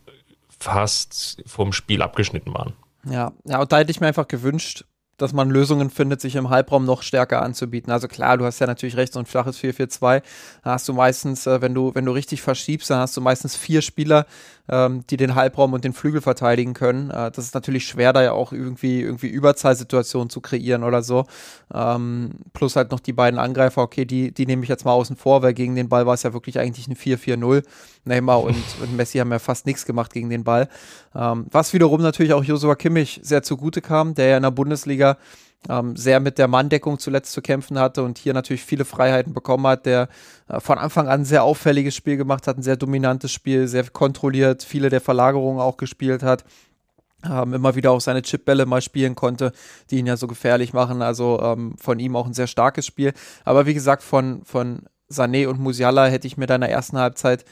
fast 0.57 1.41
vom 1.45 1.73
Spiel 1.73 2.01
abgeschnitten 2.01 2.53
waren. 2.53 2.73
Ja, 3.09 3.31
ja, 3.45 3.61
und 3.61 3.71
da 3.71 3.79
hätte 3.79 3.91
ich 3.91 3.99
mir 3.99 4.07
einfach 4.07 4.27
gewünscht, 4.27 4.85
dass 5.21 5.33
man 5.33 5.49
Lösungen 5.49 5.89
findet, 5.89 6.21
sich 6.21 6.35
im 6.35 6.49
Halbraum 6.49 6.85
noch 6.85 7.03
stärker 7.03 7.41
anzubieten. 7.41 7.91
Also 7.91 8.07
klar, 8.07 8.37
du 8.37 8.45
hast 8.45 8.59
ja 8.59 8.67
natürlich 8.67 8.97
recht, 8.97 9.13
so 9.13 9.19
ein 9.19 9.25
flaches 9.25 9.59
4-4-2, 9.59 10.21
da 10.63 10.71
hast 10.71 10.87
du 10.87 10.93
meistens, 10.93 11.47
äh, 11.47 11.61
wenn 11.61 11.73
du, 11.73 11.93
wenn 11.95 12.05
du 12.05 12.11
richtig 12.11 12.41
verschiebst, 12.41 12.89
dann 12.89 12.99
hast 12.99 13.15
du 13.17 13.21
meistens 13.21 13.55
vier 13.55 13.81
Spieler, 13.81 14.25
ähm, 14.69 15.03
die 15.09 15.17
den 15.17 15.35
Halbraum 15.35 15.73
und 15.73 15.83
den 15.83 15.93
Flügel 15.93 16.21
verteidigen 16.21 16.73
können. 16.73 17.09
Äh, 17.09 17.31
das 17.31 17.45
ist 17.45 17.55
natürlich 17.55 17.85
schwer, 17.85 18.13
da 18.13 18.21
ja 18.21 18.31
auch 18.31 18.53
irgendwie, 18.53 19.01
irgendwie 19.01 19.27
Überzahlsituationen 19.27 20.29
zu 20.29 20.41
kreieren 20.41 20.83
oder 20.83 21.01
so. 21.01 21.25
Ähm, 21.73 22.31
plus 22.53 22.75
halt 22.75 22.91
noch 22.91 22.99
die 22.99 23.13
beiden 23.13 23.39
Angreifer, 23.39 23.81
okay, 23.81 24.05
die, 24.05 24.31
die 24.31 24.45
nehme 24.45 24.63
ich 24.63 24.69
jetzt 24.69 24.85
mal 24.85 24.93
außen 24.93 25.15
vor, 25.15 25.41
weil 25.41 25.53
gegen 25.53 25.75
den 25.75 25.89
Ball 25.89 26.05
war 26.05 26.13
es 26.13 26.23
ja 26.23 26.33
wirklich 26.33 26.59
eigentlich 26.59 26.87
ein 26.87 26.95
4-4-0. 26.95 27.63
Neymar 28.05 28.43
und, 28.43 28.63
und 28.81 28.95
Messi 28.95 29.17
haben 29.17 29.31
ja 29.31 29.39
fast 29.39 29.65
nichts 29.65 29.85
gemacht 29.85 30.13
gegen 30.13 30.29
den 30.29 30.43
Ball. 30.43 30.69
Ähm, 31.15 31.47
was 31.51 31.73
wiederum 31.73 32.01
natürlich 32.01 32.33
auch 32.33 32.43
Josua 32.43 32.75
Kimmich 32.75 33.19
sehr 33.23 33.43
zugute 33.43 33.81
kam, 33.81 34.13
der 34.13 34.27
ja 34.27 34.37
in 34.37 34.43
der 34.43 34.51
Bundesliga 34.51 35.17
ähm, 35.67 35.95
sehr 35.95 36.19
mit 36.19 36.37
der 36.37 36.47
Manndeckung 36.47 36.99
zuletzt 36.99 37.33
zu 37.33 37.41
kämpfen 37.41 37.77
hatte 37.79 38.03
und 38.03 38.17
hier 38.17 38.33
natürlich 38.33 38.63
viele 38.63 38.85
Freiheiten 38.85 39.33
bekommen 39.33 39.67
hat, 39.67 39.85
der 39.85 40.07
äh, 40.47 40.59
von 40.59 40.77
Anfang 40.77 41.07
an 41.07 41.21
ein 41.21 41.25
sehr 41.25 41.43
auffälliges 41.43 41.95
Spiel 41.95 42.17
gemacht 42.17 42.47
hat, 42.47 42.57
ein 42.57 42.63
sehr 42.63 42.77
dominantes 42.77 43.31
Spiel, 43.31 43.67
sehr 43.67 43.89
kontrolliert, 43.89 44.63
viele 44.63 44.89
der 44.89 45.01
Verlagerungen 45.01 45.59
auch 45.59 45.77
gespielt 45.77 46.23
hat. 46.23 46.45
Ähm, 47.29 47.53
immer 47.53 47.75
wieder 47.75 47.91
auch 47.91 47.99
seine 47.99 48.21
Chipbälle 48.21 48.65
mal 48.65 48.81
spielen 48.81 49.13
konnte, 49.13 49.51
die 49.89 49.97
ihn 49.97 50.07
ja 50.07 50.15
so 50.15 50.27
gefährlich 50.27 50.71
machen. 50.71 51.01
Also 51.01 51.41
ähm, 51.41 51.75
von 51.77 51.99
ihm 51.99 52.15
auch 52.15 52.25
ein 52.25 52.33
sehr 52.33 52.47
starkes 52.47 52.85
Spiel. 52.85 53.11
Aber 53.43 53.65
wie 53.65 53.73
gesagt, 53.73 54.03
von, 54.03 54.45
von 54.45 54.83
Sané 55.11 55.47
und 55.47 55.59
Musiala 55.59 56.05
hätte 56.05 56.27
ich 56.27 56.37
mir 56.37 56.45
da 56.45 56.55
in 56.55 56.61
der 56.61 56.71
ersten 56.71 56.97
Halbzeit 56.97 57.43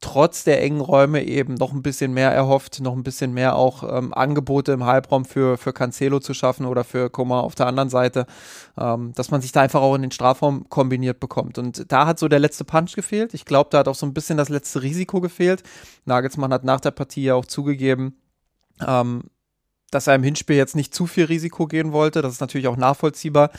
trotz 0.00 0.44
der 0.44 0.62
engen 0.62 0.80
Räume 0.80 1.24
eben 1.24 1.54
noch 1.54 1.72
ein 1.72 1.82
bisschen 1.82 2.12
mehr 2.14 2.30
erhofft, 2.30 2.80
noch 2.80 2.94
ein 2.94 3.02
bisschen 3.02 3.34
mehr 3.34 3.56
auch 3.56 3.82
ähm, 3.82 4.14
Angebote 4.14 4.72
im 4.72 4.84
Halbraum 4.84 5.24
für, 5.24 5.58
für 5.58 5.72
Cancelo 5.72 6.20
zu 6.20 6.34
schaffen 6.34 6.66
oder 6.66 6.84
für 6.84 7.10
Koma 7.10 7.40
auf 7.40 7.56
der 7.56 7.66
anderen 7.66 7.90
Seite, 7.90 8.26
ähm, 8.78 9.12
dass 9.14 9.30
man 9.30 9.40
sich 9.40 9.50
da 9.50 9.62
einfach 9.62 9.80
auch 9.80 9.96
in 9.96 10.02
den 10.02 10.12
Strafraum 10.12 10.68
kombiniert 10.68 11.18
bekommt. 11.18 11.58
Und 11.58 11.90
da 11.90 12.06
hat 12.06 12.20
so 12.20 12.28
der 12.28 12.38
letzte 12.38 12.64
Punch 12.64 12.94
gefehlt. 12.94 13.34
Ich 13.34 13.44
glaube, 13.44 13.70
da 13.70 13.78
hat 13.78 13.88
auch 13.88 13.96
so 13.96 14.06
ein 14.06 14.14
bisschen 14.14 14.38
das 14.38 14.48
letzte 14.48 14.82
Risiko 14.82 15.20
gefehlt. 15.20 15.64
Nagelsmann 16.04 16.52
hat 16.52 16.62
nach 16.62 16.80
der 16.80 16.92
Partie 16.92 17.24
ja 17.24 17.34
auch 17.34 17.46
zugegeben, 17.46 18.20
ähm, 18.86 19.24
dass 19.90 20.06
er 20.06 20.14
im 20.14 20.22
Hinspiel 20.22 20.56
jetzt 20.56 20.76
nicht 20.76 20.94
zu 20.94 21.06
viel 21.06 21.24
Risiko 21.24 21.66
gehen 21.66 21.92
wollte. 21.92 22.22
Das 22.22 22.32
ist 22.32 22.40
natürlich 22.40 22.68
auch 22.68 22.76
nachvollziehbar. 22.76 23.50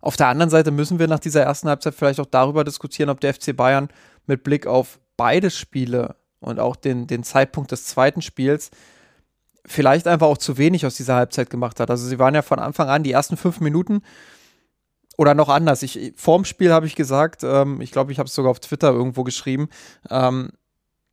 Auf 0.00 0.16
der 0.16 0.28
anderen 0.28 0.50
Seite 0.50 0.70
müssen 0.70 0.98
wir 0.98 1.08
nach 1.08 1.18
dieser 1.18 1.42
ersten 1.42 1.68
Halbzeit 1.68 1.94
vielleicht 1.94 2.20
auch 2.20 2.26
darüber 2.26 2.64
diskutieren, 2.64 3.10
ob 3.10 3.20
der 3.20 3.34
FC 3.34 3.54
Bayern 3.54 3.88
mit 4.26 4.42
Blick 4.42 4.66
auf 4.66 4.98
beide 5.16 5.50
Spiele 5.50 6.16
und 6.40 6.60
auch 6.60 6.76
den, 6.76 7.06
den 7.06 7.22
Zeitpunkt 7.22 7.72
des 7.72 7.86
zweiten 7.86 8.22
Spiels 8.22 8.70
vielleicht 9.66 10.06
einfach 10.06 10.28
auch 10.28 10.38
zu 10.38 10.58
wenig 10.58 10.86
aus 10.86 10.94
dieser 10.94 11.16
Halbzeit 11.16 11.50
gemacht 11.50 11.80
hat. 11.80 11.90
Also 11.90 12.06
sie 12.06 12.18
waren 12.18 12.34
ja 12.34 12.42
von 12.42 12.58
Anfang 12.58 12.88
an 12.88 13.02
die 13.02 13.12
ersten 13.12 13.36
fünf 13.36 13.60
Minuten 13.60 14.02
oder 15.16 15.34
noch 15.34 15.48
anders. 15.48 15.82
Ich, 15.82 16.12
vorm 16.16 16.44
Spiel 16.44 16.72
habe 16.72 16.86
ich 16.86 16.94
gesagt, 16.94 17.42
ähm, 17.42 17.80
ich 17.80 17.90
glaube, 17.90 18.12
ich 18.12 18.18
habe 18.18 18.28
es 18.28 18.34
sogar 18.34 18.50
auf 18.50 18.60
Twitter 18.60 18.90
irgendwo 18.90 19.24
geschrieben, 19.24 19.68
ähm, 20.10 20.50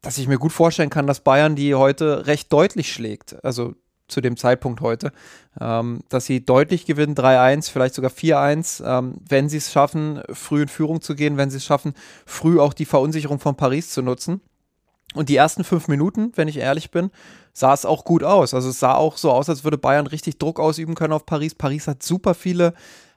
dass 0.01 0.17
ich 0.17 0.27
mir 0.27 0.37
gut 0.37 0.51
vorstellen 0.51 0.89
kann, 0.89 1.07
dass 1.07 1.21
Bayern 1.21 1.55
die 1.55 1.75
heute 1.75 2.27
recht 2.27 2.51
deutlich 2.51 2.91
schlägt. 2.91 3.43
Also 3.43 3.73
zu 4.07 4.21
dem 4.21 4.37
Zeitpunkt 4.37 4.81
heute, 4.81 5.11
ähm, 5.59 6.01
dass 6.09 6.25
sie 6.25 6.45
deutlich 6.45 6.85
gewinnen, 6.85 7.15
3-1, 7.15 7.71
vielleicht 7.71 7.95
sogar 7.95 8.11
4-1, 8.11 8.83
ähm, 8.85 9.15
wenn 9.27 9.49
sie 9.49 9.57
es 9.57 9.71
schaffen, 9.71 10.21
früh 10.31 10.63
in 10.63 10.67
Führung 10.67 11.01
zu 11.01 11.15
gehen, 11.15 11.37
wenn 11.37 11.49
sie 11.49 11.57
es 11.57 11.65
schaffen, 11.65 11.93
früh 12.25 12.59
auch 12.59 12.73
die 12.73 12.85
Verunsicherung 12.85 13.39
von 13.39 13.55
Paris 13.55 13.89
zu 13.91 14.01
nutzen. 14.01 14.41
Und 15.13 15.29
die 15.29 15.35
ersten 15.35 15.63
fünf 15.63 15.87
Minuten, 15.87 16.31
wenn 16.35 16.47
ich 16.47 16.57
ehrlich 16.57 16.89
bin, 16.91 17.11
sah 17.53 17.73
es 17.73 17.85
auch 17.85 18.03
gut 18.03 18.23
aus. 18.23 18.53
Also 18.53 18.69
es 18.69 18.79
sah 18.79 18.95
auch 18.95 19.17
so 19.17 19.31
aus, 19.31 19.47
als 19.47 19.63
würde 19.63 19.77
Bayern 19.77 20.07
richtig 20.07 20.39
Druck 20.39 20.59
ausüben 20.59 20.95
können 20.95 21.13
auf 21.13 21.25
Paris. 21.25 21.53
Paris 21.53 21.87
hat 21.87 22.01
super 22.01 22.33
viele 22.33 22.73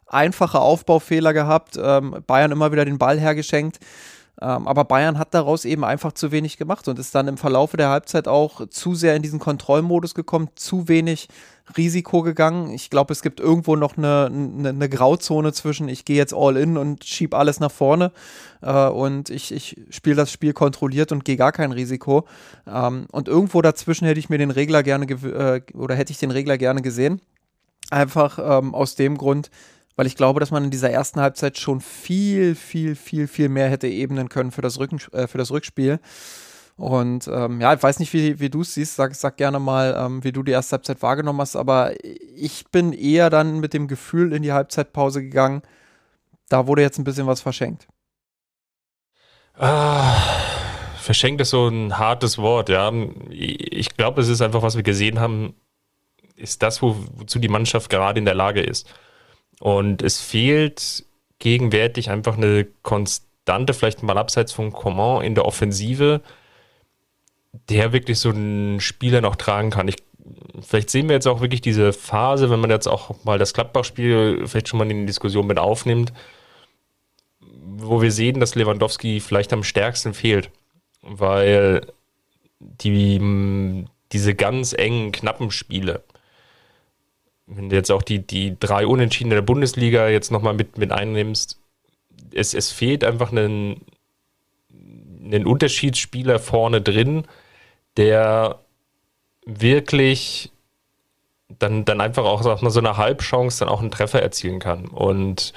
einfache 0.06 0.60
Aufbaufehler 0.60 1.32
gehabt, 1.32 1.78
ähm, 1.82 2.22
Bayern 2.26 2.52
immer 2.52 2.70
wieder 2.70 2.84
den 2.84 2.98
Ball 2.98 3.18
hergeschenkt. 3.18 3.80
Ähm, 4.40 4.68
aber 4.68 4.84
Bayern 4.84 5.18
hat 5.18 5.32
daraus 5.32 5.64
eben 5.64 5.84
einfach 5.84 6.12
zu 6.12 6.30
wenig 6.30 6.58
gemacht 6.58 6.88
und 6.88 6.98
ist 6.98 7.14
dann 7.14 7.28
im 7.28 7.38
Verlaufe 7.38 7.76
der 7.76 7.88
Halbzeit 7.88 8.28
auch 8.28 8.68
zu 8.68 8.94
sehr 8.94 9.16
in 9.16 9.22
diesen 9.22 9.38
Kontrollmodus 9.38 10.14
gekommen, 10.14 10.48
zu 10.56 10.88
wenig 10.88 11.28
Risiko 11.76 12.22
gegangen. 12.22 12.70
Ich 12.70 12.90
glaube, 12.90 13.12
es 13.12 13.22
gibt 13.22 13.40
irgendwo 13.40 13.76
noch 13.76 13.96
eine, 13.96 14.26
eine, 14.30 14.68
eine, 14.68 14.88
Grauzone 14.88 15.52
zwischen, 15.52 15.88
ich 15.88 16.04
gehe 16.04 16.16
jetzt 16.16 16.34
all 16.34 16.56
in 16.56 16.76
und 16.76 17.04
schieb 17.04 17.34
alles 17.34 17.60
nach 17.60 17.70
vorne 17.72 18.12
äh, 18.60 18.86
und 18.86 19.30
ich, 19.30 19.52
ich 19.52 19.76
spiele 19.90 20.16
das 20.16 20.30
Spiel 20.30 20.52
kontrolliert 20.52 21.12
und 21.12 21.24
gehe 21.24 21.36
gar 21.36 21.52
kein 21.52 21.72
Risiko. 21.72 22.26
Ähm, 22.66 23.06
und 23.10 23.28
irgendwo 23.28 23.62
dazwischen 23.62 24.06
hätte 24.06 24.20
ich 24.20 24.28
mir 24.28 24.38
den 24.38 24.50
Regler 24.50 24.82
gerne 24.82 25.06
äh, 25.06 25.62
oder 25.74 25.94
hätte 25.94 26.12
ich 26.12 26.18
den 26.18 26.30
Regler 26.30 26.58
gerne 26.58 26.82
gesehen. 26.82 27.20
Einfach 27.90 28.38
ähm, 28.38 28.74
aus 28.74 28.96
dem 28.96 29.16
Grund, 29.16 29.50
weil 29.96 30.06
ich 30.06 30.14
glaube, 30.14 30.40
dass 30.40 30.50
man 30.50 30.64
in 30.64 30.70
dieser 30.70 30.90
ersten 30.90 31.20
Halbzeit 31.20 31.58
schon 31.58 31.80
viel, 31.80 32.54
viel, 32.54 32.94
viel, 32.94 33.26
viel 33.26 33.48
mehr 33.48 33.70
hätte 33.70 33.88
ebnen 33.88 34.28
können 34.28 34.52
für 34.52 34.62
das, 34.62 34.78
Rücken, 34.78 35.00
äh, 35.12 35.26
für 35.26 35.38
das 35.38 35.50
Rückspiel. 35.50 35.98
Und 36.76 37.26
ähm, 37.28 37.62
ja, 37.62 37.72
ich 37.72 37.82
weiß 37.82 37.98
nicht, 38.00 38.12
wie, 38.12 38.38
wie 38.38 38.50
du 38.50 38.60
es 38.60 38.74
siehst. 38.74 38.96
Sag, 38.96 39.14
sag 39.14 39.38
gerne 39.38 39.58
mal, 39.58 39.96
ähm, 39.98 40.22
wie 40.22 40.32
du 40.32 40.42
die 40.42 40.52
erste 40.52 40.72
Halbzeit 40.72 41.00
wahrgenommen 41.00 41.40
hast. 41.40 41.56
Aber 41.56 41.92
ich 42.36 42.66
bin 42.70 42.92
eher 42.92 43.30
dann 43.30 43.60
mit 43.60 43.72
dem 43.72 43.88
Gefühl 43.88 44.34
in 44.34 44.42
die 44.42 44.52
Halbzeitpause 44.52 45.22
gegangen, 45.22 45.62
da 46.50 46.66
wurde 46.66 46.82
jetzt 46.82 46.98
ein 46.98 47.04
bisschen 47.04 47.26
was 47.26 47.40
verschenkt. 47.40 47.88
Ah, 49.54 50.14
verschenkt 50.98 51.40
ist 51.40 51.50
so 51.50 51.66
ein 51.68 51.98
hartes 51.98 52.36
Wort, 52.36 52.68
ja. 52.68 52.92
Ich 53.30 53.96
glaube, 53.96 54.20
es 54.20 54.28
ist 54.28 54.42
einfach, 54.42 54.62
was 54.62 54.76
wir 54.76 54.82
gesehen 54.82 55.18
haben, 55.18 55.54
ist 56.36 56.62
das, 56.62 56.82
wo, 56.82 56.94
wozu 57.14 57.38
die 57.38 57.48
Mannschaft 57.48 57.88
gerade 57.88 58.18
in 58.18 58.26
der 58.26 58.34
Lage 58.34 58.60
ist. 58.60 58.86
Und 59.60 60.02
es 60.02 60.20
fehlt 60.20 61.04
gegenwärtig 61.38 62.10
einfach 62.10 62.36
eine 62.36 62.66
konstante, 62.82 63.74
vielleicht 63.74 64.02
mal 64.02 64.18
abseits 64.18 64.52
von 64.52 64.72
Coman 64.72 65.24
in 65.24 65.34
der 65.34 65.44
Offensive, 65.44 66.20
der 67.68 67.92
wirklich 67.92 68.18
so 68.18 68.30
einen 68.30 68.80
Spieler 68.80 69.20
noch 69.20 69.36
tragen 69.36 69.70
kann. 69.70 69.88
Ich, 69.88 69.96
vielleicht 70.60 70.90
sehen 70.90 71.08
wir 71.08 71.14
jetzt 71.14 71.26
auch 71.26 71.40
wirklich 71.40 71.60
diese 71.60 71.92
Phase, 71.92 72.50
wenn 72.50 72.60
man 72.60 72.70
jetzt 72.70 72.86
auch 72.86 73.24
mal 73.24 73.38
das 73.38 73.54
Gladbach-Spiel 73.54 74.46
vielleicht 74.46 74.68
schon 74.68 74.78
mal 74.78 74.90
in 74.90 75.00
die 75.00 75.06
Diskussion 75.06 75.46
mit 75.46 75.58
aufnimmt, 75.58 76.12
wo 77.40 78.02
wir 78.02 78.12
sehen, 78.12 78.40
dass 78.40 78.54
Lewandowski 78.54 79.20
vielleicht 79.20 79.52
am 79.52 79.64
stärksten 79.64 80.14
fehlt, 80.14 80.50
weil 81.02 81.86
die, 82.60 83.84
diese 84.12 84.34
ganz 84.34 84.72
engen, 84.72 85.12
knappen 85.12 85.50
Spiele, 85.50 86.02
wenn 87.46 87.68
du 87.68 87.76
jetzt 87.76 87.90
auch 87.90 88.02
die, 88.02 88.26
die 88.26 88.58
drei 88.58 88.86
Unentschieden 88.86 89.30
der 89.30 89.42
Bundesliga 89.42 90.08
jetzt 90.08 90.30
nochmal 90.30 90.54
mit, 90.54 90.78
mit 90.78 90.92
einnimmst, 90.92 91.58
es, 92.32 92.54
es 92.54 92.72
fehlt 92.72 93.04
einfach 93.04 93.32
ein, 93.32 93.80
ein 94.70 95.46
Unterschiedsspieler 95.46 96.38
vorne 96.38 96.80
drin, 96.80 97.24
der 97.96 98.58
wirklich 99.44 100.50
dann, 101.48 101.84
dann 101.84 102.00
einfach 102.00 102.24
auch 102.24 102.42
sag 102.42 102.62
mal, 102.62 102.70
so 102.70 102.80
eine 102.80 102.96
Halbchance 102.96 103.60
dann 103.60 103.68
auch 103.68 103.80
einen 103.80 103.92
Treffer 103.92 104.20
erzielen 104.20 104.58
kann. 104.58 104.86
Und 104.86 105.52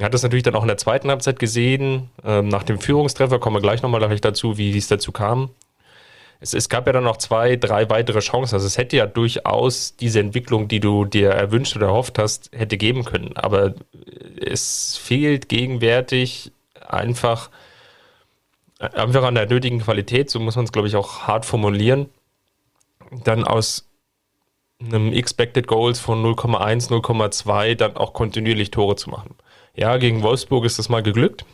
hat 0.00 0.14
das 0.14 0.22
natürlich 0.22 0.42
dann 0.42 0.56
auch 0.56 0.62
in 0.62 0.68
der 0.68 0.78
zweiten 0.78 1.08
Halbzeit 1.08 1.38
gesehen. 1.38 2.10
Ähm, 2.24 2.48
nach 2.48 2.64
dem 2.64 2.80
Führungstreffer 2.80 3.38
kommen 3.38 3.56
wir 3.56 3.60
gleich 3.60 3.82
nochmal 3.82 4.00
dazu, 4.20 4.58
wie 4.58 4.76
es 4.76 4.88
dazu 4.88 5.12
kam. 5.12 5.50
Es, 6.42 6.54
es, 6.54 6.68
gab 6.68 6.88
ja 6.88 6.92
dann 6.92 7.04
noch 7.04 7.18
zwei, 7.18 7.54
drei 7.54 7.88
weitere 7.88 8.18
Chancen. 8.18 8.56
Also 8.56 8.66
es 8.66 8.76
hätte 8.76 8.96
ja 8.96 9.06
durchaus 9.06 9.94
diese 9.94 10.18
Entwicklung, 10.18 10.66
die 10.66 10.80
du 10.80 11.04
dir 11.04 11.30
erwünscht 11.30 11.76
oder 11.76 11.86
erhofft 11.86 12.18
hast, 12.18 12.50
hätte 12.52 12.76
geben 12.76 13.04
können. 13.04 13.36
Aber 13.36 13.74
es 14.44 14.96
fehlt 14.96 15.48
gegenwärtig 15.48 16.50
einfach, 16.88 17.48
einfach 18.80 19.22
an 19.22 19.36
der 19.36 19.48
nötigen 19.48 19.80
Qualität, 19.80 20.30
so 20.30 20.40
muss 20.40 20.56
man 20.56 20.64
es, 20.64 20.72
glaube 20.72 20.88
ich, 20.88 20.96
auch 20.96 21.28
hart 21.28 21.46
formulieren. 21.46 22.08
Dann 23.22 23.44
aus 23.44 23.86
einem 24.80 25.12
Expected 25.12 25.68
Goals 25.68 26.00
von 26.00 26.24
0,1, 26.24 26.90
0,2 26.90 27.76
dann 27.76 27.96
auch 27.96 28.14
kontinuierlich 28.14 28.72
Tore 28.72 28.96
zu 28.96 29.10
machen. 29.10 29.36
Ja, 29.76 29.96
gegen 29.96 30.22
Wolfsburg 30.22 30.64
ist 30.64 30.80
das 30.80 30.88
mal 30.88 31.04
geglückt, 31.04 31.44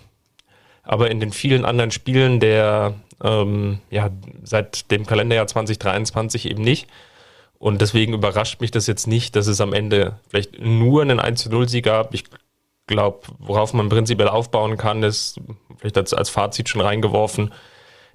aber 0.82 1.10
in 1.10 1.20
den 1.20 1.30
vielen 1.30 1.66
anderen 1.66 1.90
Spielen 1.90 2.40
der, 2.40 2.94
ähm, 3.22 3.80
ja, 3.90 4.10
seit 4.42 4.90
dem 4.90 5.06
Kalenderjahr 5.06 5.46
2023 5.46 6.50
eben 6.50 6.62
nicht. 6.62 6.88
Und 7.58 7.80
deswegen 7.80 8.14
überrascht 8.14 8.60
mich 8.60 8.70
das 8.70 8.86
jetzt 8.86 9.06
nicht, 9.06 9.34
dass 9.34 9.48
es 9.48 9.60
am 9.60 9.72
Ende 9.72 10.20
vielleicht 10.28 10.60
nur 10.60 11.02
einen 11.02 11.20
1-0-Sieg 11.20 11.84
gab. 11.84 12.14
Ich 12.14 12.24
glaube, 12.86 13.20
worauf 13.38 13.74
man 13.74 13.88
prinzipiell 13.88 14.28
aufbauen 14.28 14.76
kann, 14.76 15.02
ist 15.02 15.40
vielleicht 15.78 15.98
als, 15.98 16.14
als 16.14 16.30
Fazit 16.30 16.68
schon 16.68 16.80
reingeworfen, 16.80 17.52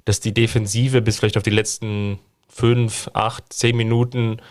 dass 0.05 0.21
die 0.21 0.33
Defensive 0.33 1.01
bis 1.01 1.19
vielleicht 1.19 1.37
auf 1.37 1.43
die 1.43 1.49
letzten 1.49 2.19
fünf, 2.47 3.09
acht, 3.13 3.51
zehn 3.51 3.75
Minuten 3.75 4.41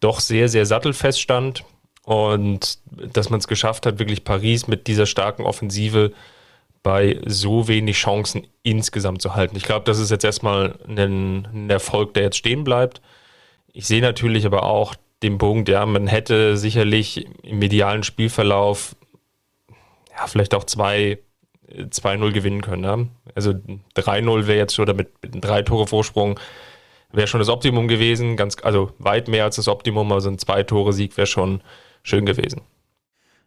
doch 0.00 0.20
sehr, 0.20 0.48
sehr 0.48 0.64
sattelfest 0.64 1.20
stand 1.20 1.64
und 2.04 2.78
dass 3.12 3.30
man 3.30 3.40
es 3.40 3.48
geschafft 3.48 3.84
hat, 3.84 3.98
wirklich 3.98 4.24
Paris 4.24 4.66
mit 4.66 4.86
dieser 4.86 5.06
starken 5.06 5.42
Offensive 5.42 6.12
bei 6.88 7.20
so 7.26 7.68
wenig 7.68 7.98
Chancen 7.98 8.46
insgesamt 8.62 9.20
zu 9.20 9.34
halten. 9.34 9.58
Ich 9.58 9.64
glaube, 9.64 9.84
das 9.84 9.98
ist 9.98 10.10
jetzt 10.10 10.24
erstmal 10.24 10.78
ein, 10.88 11.46
ein, 11.52 11.68
Erfolg, 11.68 12.14
der 12.14 12.22
jetzt 12.22 12.38
stehen 12.38 12.64
bleibt. 12.64 13.02
Ich 13.74 13.86
sehe 13.86 14.00
natürlich 14.00 14.46
aber 14.46 14.62
auch 14.62 14.94
den 15.22 15.36
Punkt, 15.36 15.68
ja, 15.68 15.84
man 15.84 16.06
hätte 16.06 16.56
sicherlich 16.56 17.26
im 17.42 17.58
medialen 17.58 18.04
Spielverlauf 18.04 18.96
ja, 20.16 20.26
vielleicht 20.28 20.54
auch 20.54 20.64
2-0 20.64 21.18
gewinnen 22.32 22.62
können. 22.62 22.84
Ja? 22.84 22.98
Also 23.34 23.50
3-0 23.50 24.46
wäre 24.46 24.56
jetzt 24.56 24.74
schon, 24.74 24.84
oder 24.84 24.94
mit, 24.94 25.10
mit 25.22 25.34
einem 25.34 25.42
Drei-Tore-Vorsprung 25.42 26.40
wäre 27.12 27.26
schon 27.26 27.40
das 27.40 27.50
Optimum 27.50 27.86
gewesen, 27.86 28.38
ganz, 28.38 28.56
also 28.62 28.92
weit 28.96 29.28
mehr 29.28 29.44
als 29.44 29.56
das 29.56 29.68
Optimum, 29.68 30.10
also 30.10 30.30
ein 30.30 30.38
Zwei-Tore-Sieg 30.38 31.18
wäre 31.18 31.26
schon 31.26 31.60
schön 32.02 32.24
gewesen. 32.24 32.62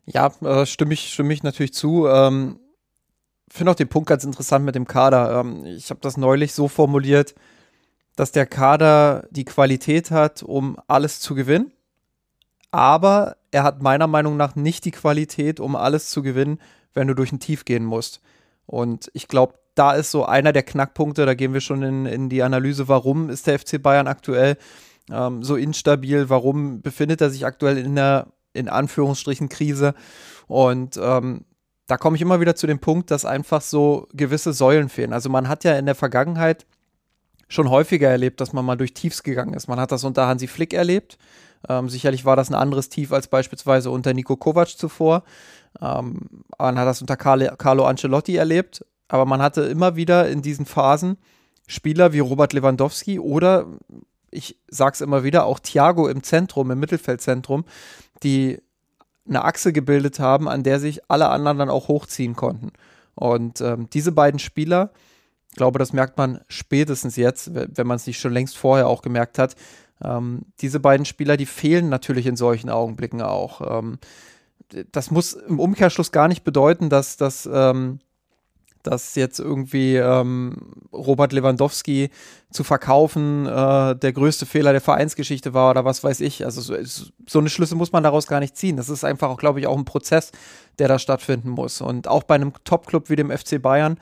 Ja, 0.06 0.32
äh, 0.44 0.68
stimme, 0.68 0.94
ich, 0.94 1.12
stimme 1.12 1.34
ich 1.34 1.42
natürlich 1.42 1.74
zu. 1.74 2.08
Ähm, 2.08 2.60
Finde 3.54 3.72
auch 3.72 3.76
den 3.76 3.90
Punkt 3.90 4.08
ganz 4.08 4.24
interessant 4.24 4.64
mit 4.64 4.76
dem 4.76 4.88
Kader. 4.88 5.42
Ähm, 5.42 5.66
ich 5.66 5.90
habe 5.90 6.00
das 6.02 6.16
neulich 6.16 6.54
so 6.54 6.70
formuliert, 6.70 7.36
dass 8.16 8.32
der 8.32 8.46
Kader 8.46 9.28
die 9.30 9.44
Qualität 9.44 10.10
hat, 10.10 10.42
um 10.42 10.78
alles 10.88 11.20
zu 11.20 11.36
gewinnen. 11.36 11.74
Aber 12.72 13.36
er 13.52 13.64
hat 13.64 13.82
meiner 13.82 14.08
Meinung 14.08 14.38
nach 14.38 14.56
nicht 14.56 14.86
die 14.86 14.92
Qualität, 14.92 15.60
um 15.60 15.76
alles 15.76 16.10
zu 16.10 16.22
gewinnen, 16.22 16.60
wenn 16.94 17.10
du 17.10 17.14
durch 17.14 17.34
ein 17.34 17.42
Tief 17.42 17.66
gehen 17.66 17.84
musst. 17.84 18.22
Und 18.66 19.12
ich 19.14 19.28
glaube, 19.28 19.56
da 19.76 19.94
ist 19.94 20.12
so 20.12 20.24
einer 20.26 20.54
der 20.54 20.64
Knackpunkte, 20.64 21.26
da 21.26 21.34
gehen 21.34 21.54
wir 21.54 21.60
schon 21.60 21.84
in, 21.84 22.06
in 22.06 22.30
die 22.30 22.44
Analyse, 22.44 22.88
warum 22.88 23.30
ist 23.30 23.48
der 23.48 23.60
FC 23.60 23.82
Bayern 23.82 24.08
aktuell 24.08 24.58
ähm, 25.10 25.44
so 25.44 25.58
instabil, 25.58 26.30
warum 26.30 26.82
befindet 26.82 27.20
er 27.20 27.30
sich 27.30 27.46
aktuell 27.46 27.78
in 27.78 27.96
der 27.96 28.28
in 28.54 28.70
Anführungsstrichen 28.70 29.50
Krise. 29.50 29.94
Und 30.48 30.98
ähm, 31.02 31.46
da 31.92 31.98
komme 31.98 32.16
ich 32.16 32.22
immer 32.22 32.40
wieder 32.40 32.56
zu 32.56 32.68
dem 32.68 32.80
Punkt, 32.80 33.12
dass 33.12 33.26
einfach 33.26 33.60
so 33.60 34.08
gewisse 34.14 34.54
Säulen 34.54 34.88
fehlen. 34.88 35.12
Also 35.12 35.28
man 35.28 35.50
hat 35.50 35.66
ja 35.66 35.78
in 35.78 35.86
der 35.86 35.94
Vergangenheit 35.94 36.66
schon 37.50 37.70
häufiger 37.70 38.10
erlebt, 38.10 38.40
dass 38.40 38.54
man 38.54 38.64
mal 38.64 38.78
durch 38.78 38.94
Tiefs 38.94 39.24
gegangen 39.24 39.54
ist. 39.54 39.68
Man 39.68 39.78
hat 39.78 39.92
das 39.92 40.06
unter 40.06 40.26
Hansi 40.26 40.48
Flick 40.48 40.74
erlebt. 40.74 41.18
Ähm, 41.68 41.90
sicherlich 41.90 42.24
war 42.24 42.38
das 42.38 42.50
ein 42.50 42.56
anderes 42.56 42.88
Tief 42.88 43.12
als 43.12 43.28
beispielsweise 43.28 43.92
unter 43.92 44.14
Nico 44.14 44.38
Kovac 44.38 44.70
zuvor. 44.70 45.24
Ähm, 45.82 46.30
man 46.58 46.80
hat 46.80 46.88
das 46.88 47.02
unter 47.02 47.18
Carle, 47.18 47.54
Carlo 47.58 47.84
Ancelotti 47.84 48.38
erlebt. 48.38 48.86
Aber 49.10 49.26
man 49.26 49.42
hatte 49.42 49.64
immer 49.64 49.98
wieder 49.98 50.30
in 50.30 50.42
diesen 50.42 50.66
Phasen 50.66 51.18
Spieler 51.68 52.14
wie 52.14 52.20
Robert 52.20 52.54
Lewandowski 52.54 53.20
oder 53.20 53.68
ich 54.30 54.58
sag's 54.70 55.02
immer 55.02 55.26
wieder, 55.26 55.44
auch 55.44 55.60
Thiago 55.60 56.08
im 56.08 56.24
Zentrum, 56.24 56.72
im 56.72 56.80
Mittelfeldzentrum, 56.80 57.66
die 58.24 58.62
eine 59.28 59.44
Achse 59.44 59.74
gebildet 59.74 60.20
haben, 60.20 60.50
an 60.50 60.64
der 60.64 60.80
sich 60.80 61.02
alle 61.10 61.30
anderen 61.30 61.58
dann 61.58 61.70
auch 61.70 61.88
hochziehen 61.88 62.36
konnten. 62.36 62.72
Und 63.16 63.62
ähm, 63.62 63.90
diese 63.92 64.12
beiden 64.12 64.40
Spieler, 64.40 64.92
glaube, 65.56 65.80
das 65.80 65.94
merkt 65.94 66.18
man 66.18 66.42
spätestens 66.48 67.16
jetzt, 67.16 67.52
wenn 67.54 67.88
man 67.88 67.98
es 67.98 68.08
nicht 68.08 68.20
schon 68.20 68.34
längst 68.34 68.58
vorher 68.58 68.88
auch 68.88 69.02
gemerkt 69.02 69.38
hat, 69.38 69.56
ähm, 70.04 70.42
diese 70.62 70.80
beiden 70.80 71.06
Spieler, 71.06 71.38
die 71.38 71.46
fehlen 71.46 71.90
natürlich 71.90 72.26
in 72.26 72.36
solchen 72.36 72.70
Augenblicken 72.70 73.22
auch. 73.22 73.80
Ähm, 73.80 74.00
das 74.92 75.12
muss 75.12 75.34
im 75.34 75.60
Umkehrschluss 75.60 76.12
gar 76.12 76.28
nicht 76.28 76.44
bedeuten, 76.44 76.90
dass, 76.90 77.18
dass 77.18 77.48
ähm, 77.52 78.00
dass 78.84 79.16
jetzt 79.16 79.40
irgendwie 79.40 79.96
ähm, 79.96 80.56
Robert 80.94 81.34
Lewandowski 81.34 82.10
zu 82.52 82.64
verkaufen 82.64 83.46
äh, 83.46 83.96
der 83.96 84.14
größte 84.14 84.46
Fehler 84.46 84.72
der 84.72 84.82
Vereinsgeschichte 84.82 85.54
war 85.54 85.72
oder 85.72 85.86
was 85.86 86.04
weiß 86.04 86.20
ich. 86.22 86.46
Also 86.46 86.62
so, 86.62 86.76
so 87.28 87.40
eine 87.40 87.50
Schlüsse 87.50 87.76
muss 87.76 87.92
man 87.92 88.04
daraus 88.04 88.28
gar 88.28 88.40
nicht 88.40 88.58
ziehen. 88.58 88.78
Das 88.78 88.90
ist 88.90 89.04
einfach 89.04 89.30
auch, 89.30 89.38
glaube 89.38 89.60
ich, 89.60 89.68
auch 89.68 89.78
ein 89.78 89.86
Prozess, 89.86 90.32
der 90.80 90.88
da 90.88 91.00
stattfinden 91.00 91.50
muss. 91.50 91.82
Und 91.82 92.08
auch 92.08 92.24
bei 92.24 92.36
einem 92.36 92.54
Top-Club 92.64 93.10
wie 93.10 93.16
dem 93.16 93.32
FC 93.32 93.62
Bayern 93.62 93.98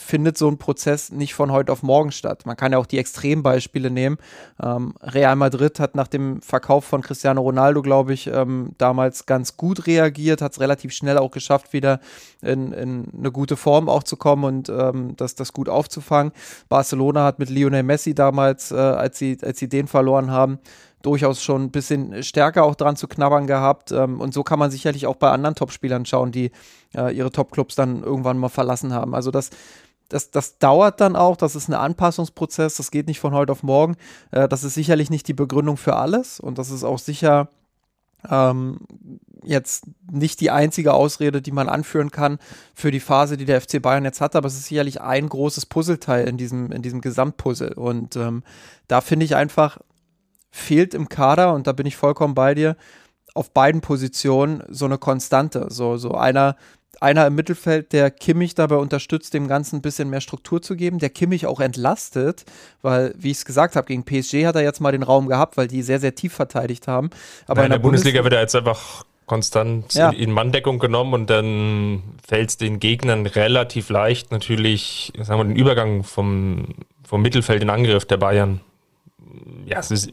findet 0.00 0.38
so 0.38 0.48
ein 0.48 0.58
Prozess 0.58 1.12
nicht 1.12 1.34
von 1.34 1.52
heute 1.52 1.70
auf 1.70 1.82
morgen 1.82 2.10
statt. 2.10 2.46
Man 2.46 2.56
kann 2.56 2.72
ja 2.72 2.78
auch 2.78 2.86
die 2.86 2.98
Extrembeispiele 2.98 3.90
nehmen. 3.90 4.16
Ähm, 4.60 4.94
Real 5.02 5.36
Madrid 5.36 5.78
hat 5.78 5.94
nach 5.94 6.08
dem 6.08 6.40
Verkauf 6.40 6.84
von 6.86 7.02
Cristiano 7.02 7.42
Ronaldo, 7.42 7.82
glaube 7.82 8.14
ich, 8.14 8.26
ähm, 8.26 8.70
damals 8.78 9.26
ganz 9.26 9.56
gut 9.56 9.86
reagiert, 9.86 10.40
hat 10.40 10.52
es 10.52 10.60
relativ 10.60 10.92
schnell 10.92 11.18
auch 11.18 11.30
geschafft, 11.30 11.72
wieder 11.72 12.00
in, 12.40 12.72
in, 12.72 13.08
eine 13.16 13.30
gute 13.30 13.56
Form 13.56 13.88
auch 13.88 14.02
zu 14.02 14.16
kommen 14.16 14.44
und 14.44 14.68
ähm, 14.70 15.16
das, 15.16 15.34
das 15.34 15.52
gut 15.52 15.68
aufzufangen. 15.68 16.32
Barcelona 16.68 17.24
hat 17.24 17.38
mit 17.38 17.50
Lionel 17.50 17.82
Messi 17.82 18.14
damals, 18.14 18.72
äh, 18.72 18.76
als, 18.76 19.18
sie, 19.18 19.38
als 19.42 19.58
sie 19.58 19.68
den 19.68 19.86
verloren 19.86 20.30
haben, 20.30 20.58
durchaus 21.02 21.42
schon 21.42 21.64
ein 21.64 21.70
bisschen 21.70 22.22
stärker 22.22 22.64
auch 22.64 22.74
dran 22.74 22.96
zu 22.96 23.08
knabbern 23.08 23.46
gehabt. 23.46 23.92
Ähm, 23.92 24.20
und 24.20 24.34
so 24.34 24.42
kann 24.42 24.58
man 24.58 24.70
sicherlich 24.70 25.06
auch 25.06 25.16
bei 25.16 25.30
anderen 25.30 25.54
Topspielern 25.54 26.04
schauen, 26.04 26.32
die 26.32 26.50
äh, 26.94 27.14
ihre 27.14 27.30
Topclubs 27.30 27.74
dann 27.74 28.02
irgendwann 28.02 28.38
mal 28.38 28.48
verlassen 28.48 28.92
haben. 28.92 29.14
Also 29.14 29.30
das 29.30 29.50
das, 30.10 30.30
das 30.30 30.58
dauert 30.58 31.00
dann 31.00 31.16
auch, 31.16 31.36
das 31.36 31.56
ist 31.56 31.68
ein 31.68 31.74
Anpassungsprozess, 31.74 32.76
das 32.76 32.90
geht 32.90 33.06
nicht 33.06 33.20
von 33.20 33.32
heute 33.32 33.52
auf 33.52 33.62
morgen. 33.62 33.96
Äh, 34.30 34.48
das 34.48 34.62
ist 34.64 34.74
sicherlich 34.74 35.08
nicht 35.08 35.26
die 35.26 35.34
Begründung 35.34 35.78
für 35.78 35.96
alles 35.96 36.38
und 36.38 36.58
das 36.58 36.70
ist 36.70 36.84
auch 36.84 36.98
sicher 36.98 37.48
Ähm, 38.28 38.80
jetzt 39.42 39.86
nicht 40.10 40.40
die 40.40 40.50
einzige 40.50 40.92
Ausrede, 40.92 41.40
die 41.40 41.52
man 41.52 41.68
anführen 41.68 42.10
kann 42.10 42.38
für 42.74 42.90
die 42.90 43.00
Phase, 43.00 43.36
die 43.36 43.46
der 43.46 43.60
FC 43.60 43.80
Bayern 43.80 44.04
jetzt 44.04 44.20
hat, 44.20 44.36
aber 44.36 44.46
es 44.46 44.54
ist 44.54 44.66
sicherlich 44.66 45.00
ein 45.00 45.28
großes 45.28 45.64
Puzzleteil 45.66 46.28
in 46.28 46.36
diesem, 46.36 46.70
in 46.72 46.82
diesem 46.82 47.00
Gesamtpuzzle. 47.00 47.74
Und 47.74 48.16
ähm, 48.16 48.42
da 48.88 49.00
finde 49.00 49.24
ich 49.24 49.36
einfach, 49.36 49.78
fehlt 50.50 50.92
im 50.92 51.08
Kader, 51.08 51.54
und 51.54 51.66
da 51.66 51.72
bin 51.72 51.86
ich 51.86 51.96
vollkommen 51.96 52.34
bei 52.34 52.54
dir, 52.54 52.76
auf 53.34 53.52
beiden 53.52 53.80
Positionen 53.80 54.62
so 54.68 54.84
eine 54.84 54.98
Konstante. 54.98 55.68
So, 55.70 55.96
so 55.96 56.14
einer, 56.14 56.56
einer 57.00 57.26
im 57.26 57.34
Mittelfeld, 57.34 57.92
der 57.92 58.10
Kimmich 58.10 58.54
dabei 58.54 58.76
unterstützt, 58.76 59.32
dem 59.32 59.48
Ganzen 59.48 59.76
ein 59.76 59.82
bisschen 59.82 60.10
mehr 60.10 60.20
Struktur 60.20 60.60
zu 60.60 60.76
geben, 60.76 60.98
der 60.98 61.10
Kimmich 61.10 61.46
auch 61.46 61.60
entlastet, 61.60 62.44
weil, 62.82 63.14
wie 63.16 63.30
ich 63.30 63.38
es 63.38 63.44
gesagt 63.44 63.76
habe, 63.76 63.86
gegen 63.86 64.04
PSG 64.04 64.46
hat 64.46 64.56
er 64.56 64.62
jetzt 64.62 64.80
mal 64.80 64.92
den 64.92 65.02
Raum 65.02 65.28
gehabt, 65.28 65.56
weil 65.56 65.68
die 65.68 65.82
sehr, 65.82 66.00
sehr 66.00 66.14
tief 66.14 66.34
verteidigt 66.34 66.88
haben. 66.88 67.10
Aber 67.46 67.62
Nein, 67.62 67.66
in 67.66 67.70
der, 67.70 67.78
der 67.78 67.82
Bundesliga 67.82 68.24
wird 68.24 68.34
er 68.34 68.40
jetzt 68.40 68.56
einfach 68.56 69.04
konstant 69.26 69.94
ja. 69.94 70.10
in 70.10 70.32
Manndeckung 70.32 70.80
genommen 70.80 71.14
und 71.14 71.30
dann 71.30 72.02
fällt 72.26 72.50
es 72.50 72.56
den 72.56 72.80
Gegnern 72.80 73.26
relativ 73.26 73.88
leicht, 73.88 74.32
natürlich, 74.32 75.12
sagen 75.20 75.38
wir, 75.38 75.44
den 75.44 75.56
Übergang 75.56 76.02
vom, 76.02 76.74
vom 77.04 77.22
Mittelfeld 77.22 77.62
in 77.62 77.70
Angriff 77.70 78.04
der 78.04 78.16
Bayern. 78.16 78.60
Ja, 79.66 79.78
es 79.78 79.92
ist 79.92 80.10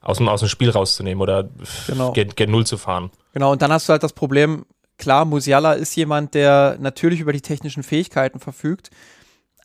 aus 0.00 0.16
dem, 0.16 0.28
aus 0.28 0.40
dem 0.40 0.48
Spiel 0.48 0.70
rauszunehmen 0.70 1.20
oder 1.20 1.50
genau. 1.86 2.12
gen, 2.12 2.30
gen 2.34 2.50
Null 2.50 2.64
zu 2.64 2.78
fahren. 2.78 3.10
Genau, 3.34 3.52
und 3.52 3.60
dann 3.60 3.70
hast 3.72 3.88
du 3.88 3.92
halt 3.92 4.02
das 4.02 4.14
Problem, 4.14 4.64
klar, 5.00 5.24
Musiala 5.24 5.72
ist 5.72 5.96
jemand, 5.96 6.34
der 6.34 6.76
natürlich 6.78 7.20
über 7.20 7.32
die 7.32 7.40
technischen 7.40 7.82
Fähigkeiten 7.82 8.38
verfügt, 8.38 8.90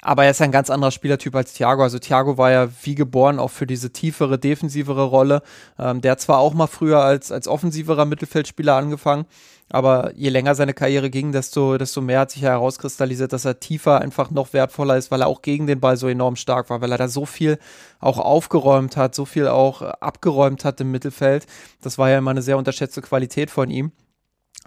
aber 0.01 0.23
er 0.23 0.31
ist 0.31 0.41
ein 0.41 0.51
ganz 0.51 0.69
anderer 0.69 0.91
Spielertyp 0.91 1.35
als 1.35 1.53
Thiago. 1.53 1.83
Also 1.83 1.99
Thiago 1.99 2.37
war 2.37 2.51
ja 2.51 2.69
wie 2.83 2.95
geboren 2.95 3.39
auch 3.39 3.51
für 3.51 3.67
diese 3.67 3.91
tiefere, 3.91 4.39
defensivere 4.39 5.03
Rolle. 5.03 5.41
Ähm, 5.77 6.01
der 6.01 6.13
hat 6.13 6.21
zwar 6.21 6.37
auch 6.39 6.53
mal 6.53 6.67
früher 6.67 6.99
als, 6.99 7.31
als 7.31 7.47
offensiverer 7.47 8.05
Mittelfeldspieler 8.05 8.75
angefangen, 8.75 9.25
aber 9.69 10.13
je 10.15 10.29
länger 10.29 10.55
seine 10.55 10.73
Karriere 10.73 11.09
ging, 11.09 11.31
desto, 11.31 11.77
desto 11.77 12.01
mehr 12.01 12.21
hat 12.21 12.31
sich 12.31 12.43
herauskristallisiert, 12.43 13.33
dass 13.33 13.45
er 13.45 13.59
tiefer 13.59 13.99
einfach 13.99 14.31
noch 14.31 14.53
wertvoller 14.53 14.95
ist, 14.95 15.11
weil 15.11 15.21
er 15.21 15.27
auch 15.27 15.41
gegen 15.41 15.67
den 15.67 15.79
Ball 15.79 15.97
so 15.97 16.07
enorm 16.07 16.35
stark 16.35 16.69
war, 16.69 16.81
weil 16.81 16.91
er 16.91 16.99
da 16.99 17.07
so 17.07 17.25
viel 17.25 17.57
auch 17.99 18.19
aufgeräumt 18.19 18.95
hat, 18.95 19.15
so 19.15 19.25
viel 19.25 19.47
auch 19.47 19.81
abgeräumt 19.81 20.63
hat 20.65 20.79
im 20.81 20.91
Mittelfeld. 20.91 21.45
Das 21.81 21.97
war 21.97 22.09
ja 22.09 22.19
immer 22.19 22.31
eine 22.31 22.43
sehr 22.43 22.57
unterschätzte 22.57 23.01
Qualität 23.01 23.49
von 23.49 23.69
ihm. 23.69 23.91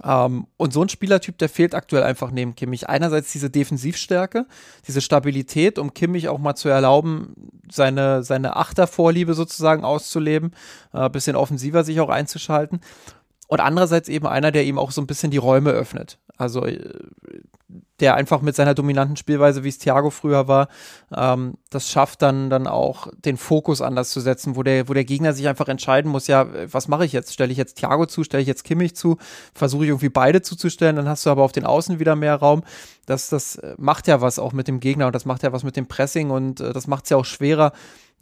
Ähm, 0.05 0.47
und 0.57 0.73
so 0.73 0.83
ein 0.83 0.89
Spielertyp, 0.89 1.39
der 1.39 1.49
fehlt 1.49 1.75
aktuell 1.75 2.03
einfach 2.03 2.31
neben 2.31 2.55
Kimmich. 2.55 2.89
Einerseits 2.89 3.33
diese 3.33 3.51
Defensivstärke, 3.51 4.47
diese 4.87 5.01
Stabilität, 5.01 5.79
um 5.79 5.95
Kimmich 5.95 6.29
auch 6.29 6.39
mal 6.39 6.55
zu 6.55 6.69
erlauben, 6.69 7.35
seine, 7.71 8.23
seine 8.23 8.57
Achtervorliebe 8.57 9.35
sozusagen 9.35 9.85
auszuleben, 9.85 10.53
äh, 10.93 11.09
bisschen 11.11 11.37
offensiver 11.37 11.85
sich 11.85 12.01
auch 12.01 12.11
einzuschalten. 12.11 12.81
Und 13.49 13.61
andererseits 13.61 14.09
eben 14.09 14.27
einer, 14.27 14.53
der 14.53 14.65
ihm 14.65 14.79
auch 14.79 14.91
so 14.91 15.01
ein 15.01 15.07
bisschen 15.07 15.31
die 15.31 15.39
Räume 15.39 15.71
öffnet. 15.71 16.19
Also 16.39 16.65
äh, 16.65 16.79
der 18.01 18.15
einfach 18.15 18.41
mit 18.41 18.55
seiner 18.55 18.75
dominanten 18.75 19.17
Spielweise, 19.17 19.65
wie 19.65 19.69
es 19.69 19.79
Thiago 19.79 20.11
früher 20.11 20.47
war, 20.47 20.69
ähm, 21.15 21.55
das 21.69 21.91
schafft 21.91 22.23
dann, 22.23 22.49
dann 22.49 22.69
auch 22.69 23.09
den 23.25 23.37
Fokus 23.37 23.83
anders 23.83 24.11
zu 24.11 24.21
setzen, 24.21 24.55
wo 24.55 24.63
der, 24.63 24.89
wo 24.89 24.95
der 24.95 25.05
Gegner 25.05 25.33
sich 25.33 25.49
einfach 25.49 25.67
entscheiden 25.67 26.11
muss, 26.11 26.29
ja, 26.29 26.47
was 26.73 26.87
mache 26.87 27.05
ich 27.05 27.13
jetzt? 27.13 27.35
Stelle 27.35 27.51
ich 27.51 27.59
jetzt 27.59 27.77
Thiago 27.79 28.07
zu, 28.07 28.23
stelle 28.23 28.41
ich 28.41 28.47
jetzt 28.47 28.63
Kimmich 28.63 28.95
zu, 28.95 29.19
versuche 29.53 29.85
ich 29.85 29.89
irgendwie 29.91 30.09
beide 30.09 30.41
zuzustellen, 30.43 30.97
dann 30.97 31.09
hast 31.09 31.27
du 31.27 31.31
aber 31.31 31.43
auf 31.43 31.53
den 31.53 31.67
Außen 31.67 31.99
wieder 31.99 32.15
mehr 32.15 32.37
Raum. 32.37 32.63
Das, 33.05 33.29
das 33.29 33.61
macht 33.77 34.07
ja 34.07 34.21
was 34.21 34.39
auch 34.39 34.53
mit 34.53 34.69
dem 34.69 34.81
Gegner 34.81 35.07
und 35.07 35.15
das 35.15 35.25
macht 35.25 35.43
ja 35.43 35.53
was 35.53 35.65
mit 35.65 35.77
dem 35.77 35.89
Pressing 35.89 36.31
und 36.31 36.61
äh, 36.61 36.73
das 36.73 36.87
macht 36.87 37.05
es 37.05 37.11
ja 37.11 37.17
auch 37.17 37.25
schwerer, 37.25 37.73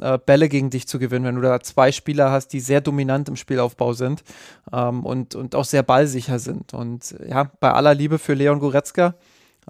äh, 0.00 0.18
Bälle 0.18 0.48
gegen 0.48 0.70
dich 0.70 0.87
zu 0.87 0.98
gewinnen, 0.98 1.24
wenn 1.24 1.37
du 1.37 1.42
da 1.42 1.61
zwei 1.61 1.92
Spieler 1.92 2.30
hast, 2.30 2.48
die 2.48 2.61
sehr 2.61 2.80
dominant 2.80 3.28
im 3.28 3.37
Spielaufbau 3.37 3.92
sind 3.92 4.22
ähm, 4.72 5.04
und, 5.04 5.35
und 5.35 5.54
auch 5.54 5.64
sehr 5.64 5.82
ballsicher 5.82 6.38
sind. 6.38 6.74
Und 6.74 7.14
ja, 7.28 7.50
bei 7.61 7.72
aller 7.72 7.94
Liebe 7.94 8.18
für 8.18 8.35
Leon 8.35 8.61
Goretzka, 8.61 9.14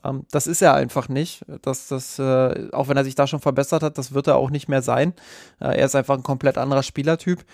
ähm, 0.05 0.27
das 0.31 0.47
ist 0.47 0.63
er 0.63 0.75
einfach 0.75 1.09
nicht. 1.09 1.45
Das, 1.63 1.89
das, 1.89 2.19
äh, 2.19 2.69
auch 2.73 2.89
wenn 2.89 2.97
er 2.97 3.05
sich 3.05 3.15
da 3.15 3.27
schon 3.27 3.41
verbessert 3.41 3.83
hat, 3.83 3.99
das 3.99 4.13
wird 4.13 4.27
er 4.27 4.37
auch 4.37 4.51
nicht 4.51 4.69
mehr 4.69 4.83
sein. 4.83 5.15
Äh, 5.61 5.79
er 5.79 5.87
ist 5.87 5.95
einfach 5.95 6.17
ein 6.17 6.23
komplett 6.23 6.59
anderer 6.59 6.83
Spielertyp. 6.83 7.45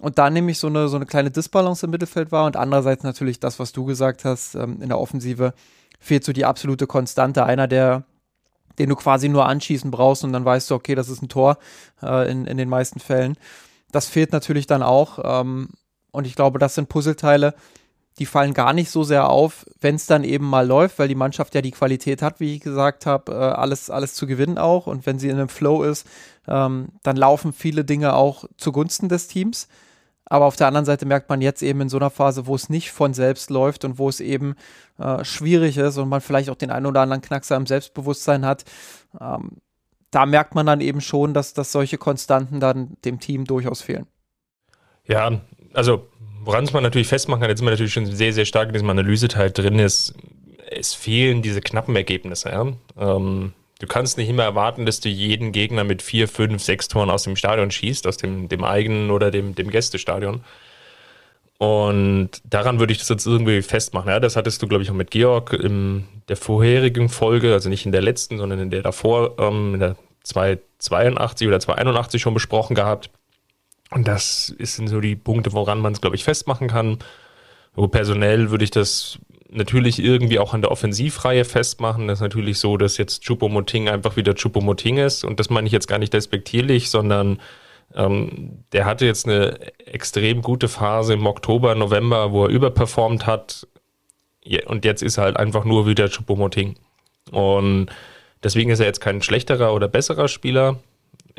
Und 0.00 0.18
da 0.18 0.30
nehme 0.30 0.50
ich 0.50 0.58
so 0.58 0.68
eine, 0.68 0.88
so 0.88 0.96
eine 0.96 1.06
kleine 1.06 1.30
Disbalance 1.30 1.84
im 1.84 1.90
Mittelfeld 1.90 2.32
war 2.32 2.46
und 2.46 2.56
andererseits 2.56 3.02
natürlich 3.02 3.38
das, 3.38 3.58
was 3.58 3.72
du 3.72 3.84
gesagt 3.84 4.24
hast, 4.24 4.54
ähm, 4.54 4.80
in 4.80 4.88
der 4.88 4.98
Offensive 4.98 5.52
fehlt 5.98 6.24
so 6.24 6.32
die 6.32 6.46
absolute 6.46 6.86
Konstante. 6.86 7.44
Einer, 7.44 7.68
der, 7.68 8.04
den 8.78 8.88
du 8.88 8.96
quasi 8.96 9.28
nur 9.28 9.46
anschießen 9.46 9.90
brauchst 9.90 10.24
und 10.24 10.32
dann 10.32 10.44
weißt 10.44 10.70
du, 10.70 10.74
okay, 10.74 10.94
das 10.94 11.08
ist 11.08 11.22
ein 11.22 11.28
Tor 11.28 11.58
äh, 12.02 12.30
in, 12.30 12.46
in 12.46 12.56
den 12.56 12.68
meisten 12.68 13.00
Fällen. 13.00 13.36
Das 13.92 14.08
fehlt 14.08 14.32
natürlich 14.32 14.66
dann 14.66 14.82
auch. 14.82 15.18
Ähm, 15.22 15.70
und 16.12 16.26
ich 16.26 16.34
glaube, 16.34 16.58
das 16.58 16.74
sind 16.74 16.88
Puzzleteile, 16.88 17.54
die 18.18 18.26
fallen 18.26 18.54
gar 18.54 18.72
nicht 18.72 18.90
so 18.90 19.02
sehr 19.02 19.30
auf, 19.30 19.64
wenn 19.80 19.94
es 19.94 20.06
dann 20.06 20.24
eben 20.24 20.44
mal 20.44 20.66
läuft, 20.66 20.98
weil 20.98 21.08
die 21.08 21.14
Mannschaft 21.14 21.54
ja 21.54 21.62
die 21.62 21.70
Qualität 21.70 22.20
hat, 22.22 22.40
wie 22.40 22.56
ich 22.56 22.60
gesagt 22.60 23.06
habe, 23.06 23.32
äh, 23.32 23.34
alles, 23.34 23.88
alles 23.88 24.14
zu 24.14 24.26
gewinnen 24.26 24.58
auch. 24.58 24.86
Und 24.86 25.06
wenn 25.06 25.18
sie 25.18 25.28
in 25.28 25.36
einem 25.36 25.48
Flow 25.48 25.82
ist, 25.82 26.06
ähm, 26.46 26.88
dann 27.02 27.16
laufen 27.16 27.52
viele 27.52 27.84
Dinge 27.84 28.14
auch 28.14 28.44
zugunsten 28.56 29.08
des 29.08 29.28
Teams. 29.28 29.68
Aber 30.30 30.46
auf 30.46 30.56
der 30.56 30.68
anderen 30.68 30.86
Seite 30.86 31.06
merkt 31.06 31.28
man 31.28 31.42
jetzt 31.42 31.60
eben 31.60 31.82
in 31.82 31.88
so 31.88 31.96
einer 31.98 32.08
Phase, 32.08 32.46
wo 32.46 32.54
es 32.54 32.70
nicht 32.70 32.92
von 32.92 33.12
selbst 33.12 33.50
läuft 33.50 33.84
und 33.84 33.98
wo 33.98 34.08
es 34.08 34.20
eben 34.20 34.54
äh, 34.98 35.24
schwierig 35.24 35.76
ist 35.76 35.98
und 35.98 36.08
man 36.08 36.20
vielleicht 36.20 36.48
auch 36.50 36.56
den 36.56 36.70
einen 36.70 36.86
oder 36.86 37.00
anderen 37.00 37.20
Knackser 37.20 37.56
im 37.56 37.66
Selbstbewusstsein 37.66 38.46
hat, 38.46 38.64
ähm, 39.20 39.58
da 40.12 40.26
merkt 40.26 40.54
man 40.54 40.66
dann 40.66 40.80
eben 40.80 41.00
schon, 41.00 41.34
dass, 41.34 41.52
dass 41.52 41.72
solche 41.72 41.98
Konstanten 41.98 42.60
dann 42.60 42.96
dem 43.04 43.18
Team 43.18 43.44
durchaus 43.44 43.82
fehlen. 43.82 44.06
Ja, 45.04 45.40
also 45.74 46.06
woran 46.44 46.64
es 46.64 46.72
man 46.72 46.84
natürlich 46.84 47.08
festmachen 47.08 47.40
kann, 47.40 47.50
jetzt 47.50 47.58
sind 47.58 47.66
wir 47.66 47.72
natürlich 47.72 47.92
schon 47.92 48.06
sehr, 48.06 48.32
sehr 48.32 48.44
stark 48.44 48.68
in 48.68 48.72
diesem 48.72 48.90
Analyseteil 48.90 49.50
drin 49.50 49.80
ist, 49.80 50.14
es 50.70 50.94
fehlen 50.94 51.42
diese 51.42 51.60
knappen 51.60 51.96
Ergebnisse. 51.96 52.50
Ja? 52.50 52.72
Ähm, 52.96 53.52
du 53.80 53.86
kannst 53.86 54.16
nicht 54.18 54.28
immer 54.28 54.44
erwarten, 54.44 54.86
dass 54.86 55.00
du 55.00 55.08
jeden 55.08 55.50
Gegner 55.52 55.82
mit 55.82 56.02
vier, 56.02 56.28
fünf, 56.28 56.62
sechs 56.62 56.86
Toren 56.86 57.10
aus 57.10 57.24
dem 57.24 57.34
Stadion 57.34 57.70
schießt, 57.70 58.06
aus 58.06 58.18
dem, 58.18 58.48
dem 58.48 58.62
eigenen 58.62 59.10
oder 59.10 59.30
dem, 59.30 59.54
dem 59.54 59.70
Gästestadion. 59.70 60.44
Und 61.58 62.30
daran 62.44 62.78
würde 62.78 62.92
ich 62.92 62.98
das 62.98 63.08
jetzt 63.08 63.26
irgendwie 63.26 63.60
festmachen. 63.60 64.08
Ja, 64.08 64.20
das 64.20 64.36
hattest 64.36 64.62
du, 64.62 64.68
glaube 64.68 64.82
ich, 64.82 64.90
auch 64.90 64.94
mit 64.94 65.10
Georg 65.10 65.52
in 65.52 66.06
der 66.28 66.36
vorherigen 66.36 67.08
Folge, 67.08 67.52
also 67.52 67.68
nicht 67.68 67.84
in 67.84 67.92
der 67.92 68.00
letzten, 68.00 68.38
sondern 68.38 68.60
in 68.60 68.70
der 68.70 68.82
davor, 68.82 69.38
ähm, 69.38 69.74
in 69.74 69.80
der 69.80 69.96
282 70.22 71.48
oder 71.48 71.60
281 71.60 72.22
schon 72.22 72.34
besprochen 72.34 72.74
gehabt. 72.74 73.10
Und 73.90 74.06
das 74.06 74.54
sind 74.58 74.88
so 74.88 75.00
die 75.00 75.16
Punkte, 75.16 75.52
woran 75.52 75.80
man 75.80 75.92
es, 75.92 76.00
glaube 76.00 76.16
ich, 76.16 76.24
festmachen 76.24 76.68
kann. 76.68 76.98
So 77.76 77.88
personell 77.88 78.50
würde 78.50 78.64
ich 78.64 78.70
das 78.70 79.18
natürlich 79.52 80.02
irgendwie 80.02 80.38
auch 80.38 80.54
an 80.54 80.62
der 80.62 80.70
Offensivreihe 80.70 81.44
festmachen. 81.44 82.08
Das 82.08 82.18
ist 82.18 82.22
natürlich 82.22 82.58
so, 82.58 82.76
dass 82.76 82.96
jetzt 82.96 83.22
Chupomoting 83.22 83.88
einfach 83.88 84.16
wieder 84.16 84.34
Chupomoting 84.34 84.98
ist. 84.98 85.24
Und 85.24 85.40
das 85.40 85.50
meine 85.50 85.66
ich 85.66 85.72
jetzt 85.72 85.88
gar 85.88 85.98
nicht 85.98 86.12
despektierlich, 86.12 86.90
sondern 86.90 87.40
ähm, 87.94 88.64
der 88.72 88.84
hatte 88.84 89.06
jetzt 89.06 89.26
eine 89.26 89.58
extrem 89.84 90.42
gute 90.42 90.68
Phase 90.68 91.14
im 91.14 91.26
Oktober, 91.26 91.74
November, 91.74 92.32
wo 92.32 92.44
er 92.44 92.50
überperformt 92.50 93.26
hat. 93.26 93.66
Und 94.66 94.84
jetzt 94.84 95.02
ist 95.02 95.18
er 95.18 95.24
halt 95.24 95.36
einfach 95.36 95.64
nur 95.64 95.86
wieder 95.86 96.08
Chupomoting. 96.08 96.76
Und 97.32 97.88
deswegen 98.42 98.70
ist 98.70 98.80
er 98.80 98.86
jetzt 98.86 99.00
kein 99.00 99.22
schlechterer 99.22 99.74
oder 99.74 99.88
besserer 99.88 100.28
Spieler. 100.28 100.78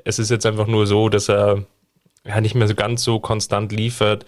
Es 0.04 0.19
ist 0.19 0.30
jetzt 0.30 0.45
einfach 0.45 0.67
nur 0.67 0.86
so, 0.86 1.10
dass 1.10 1.30
er 1.30 1.63
ja, 2.26 2.41
nicht 2.41 2.56
mehr 2.56 2.67
so 2.67 2.76
ganz 2.76 3.04
so 3.04 3.19
konstant 3.19 3.71
liefert. 3.71 4.26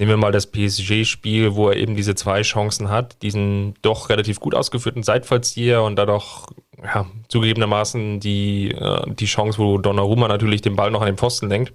Nehmen 0.00 0.12
wir 0.12 0.16
mal 0.16 0.32
das 0.32 0.46
PSG-Spiel, 0.46 1.56
wo 1.56 1.68
er 1.68 1.76
eben 1.76 1.94
diese 1.94 2.14
zwei 2.14 2.40
Chancen 2.40 2.88
hat, 2.88 3.20
diesen 3.20 3.74
doch 3.82 4.08
relativ 4.08 4.40
gut 4.40 4.54
ausgeführten 4.54 5.02
Seitfallzieher 5.02 5.82
und 5.82 5.96
dadurch 5.96 6.46
ja, 6.82 7.04
zugegebenermaßen 7.28 8.18
die, 8.18 8.70
äh, 8.70 9.02
die 9.12 9.26
Chance, 9.26 9.58
wo 9.58 9.76
Donnarumma 9.76 10.26
natürlich 10.26 10.62
den 10.62 10.74
Ball 10.74 10.90
noch 10.90 11.02
an 11.02 11.06
den 11.06 11.18
Pfosten 11.18 11.50
lenkt. 11.50 11.74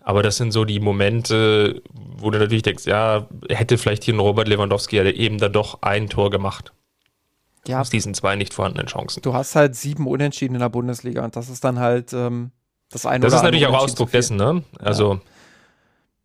Aber 0.00 0.22
das 0.22 0.36
sind 0.36 0.52
so 0.52 0.64
die 0.64 0.78
Momente, 0.78 1.82
wo 1.92 2.30
du 2.30 2.38
natürlich 2.38 2.62
denkst, 2.62 2.86
ja, 2.86 3.26
hätte 3.48 3.78
vielleicht 3.78 4.04
hier 4.04 4.14
ein 4.14 4.20
Robert 4.20 4.46
Lewandowski 4.46 4.94
ja 4.94 5.04
eben 5.04 5.38
da 5.38 5.48
doch 5.48 5.82
ein 5.82 6.08
Tor 6.08 6.30
gemacht. 6.30 6.72
Ja. 7.66 7.80
Aus 7.80 7.90
diesen 7.90 8.14
zwei 8.14 8.36
nicht 8.36 8.54
vorhandenen 8.54 8.86
Chancen. 8.86 9.22
Du 9.22 9.34
hast 9.34 9.56
halt 9.56 9.74
sieben 9.74 10.06
Unentschieden 10.06 10.54
in 10.54 10.60
der 10.60 10.68
Bundesliga 10.68 11.24
und 11.24 11.34
das 11.34 11.48
ist 11.48 11.64
dann 11.64 11.80
halt 11.80 12.12
ähm, 12.12 12.52
das 12.90 13.06
eine 13.06 13.24
Das 13.24 13.34
ist 13.34 13.42
natürlich 13.42 13.66
auch 13.66 13.74
Ausdruck 13.74 14.12
dessen, 14.12 14.36
ne? 14.36 14.62
Also. 14.78 15.14
Ja. 15.14 15.20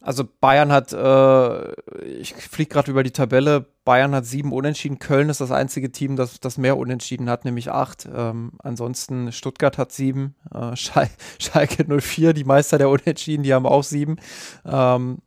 Also 0.05 0.25
Bayern 0.41 0.73
hat, 0.73 0.91
äh, 0.91 1.71
ich 2.03 2.33
fliege 2.33 2.73
gerade 2.73 2.91
über 2.91 3.03
die 3.03 3.11
Tabelle, 3.11 3.65
Bayern 3.85 4.13
hat 4.13 4.25
sieben 4.25 4.51
Unentschieden, 4.51 4.99
Köln 4.99 5.29
ist 5.29 5.39
das 5.39 5.51
einzige 5.51 5.93
Team, 5.93 6.17
das, 6.17 6.41
das 6.41 6.57
mehr 6.57 6.77
Unentschieden 6.77 7.29
hat, 7.29 7.45
nämlich 7.45 7.71
acht. 7.71 8.09
Ähm, 8.13 8.51
ansonsten 8.61 9.31
Stuttgart 9.31 9.77
hat 9.77 9.93
sieben, 9.93 10.35
äh, 10.53 10.75
Schal 10.75 11.09
Schalke 11.39 11.85
04, 12.01 12.33
die 12.33 12.43
Meister 12.43 12.77
der 12.77 12.89
Unentschieden, 12.89 13.43
die 13.43 13.53
haben 13.53 13.65
auch 13.65 13.83
sieben. 13.83 14.17
Ähm, 14.65 15.19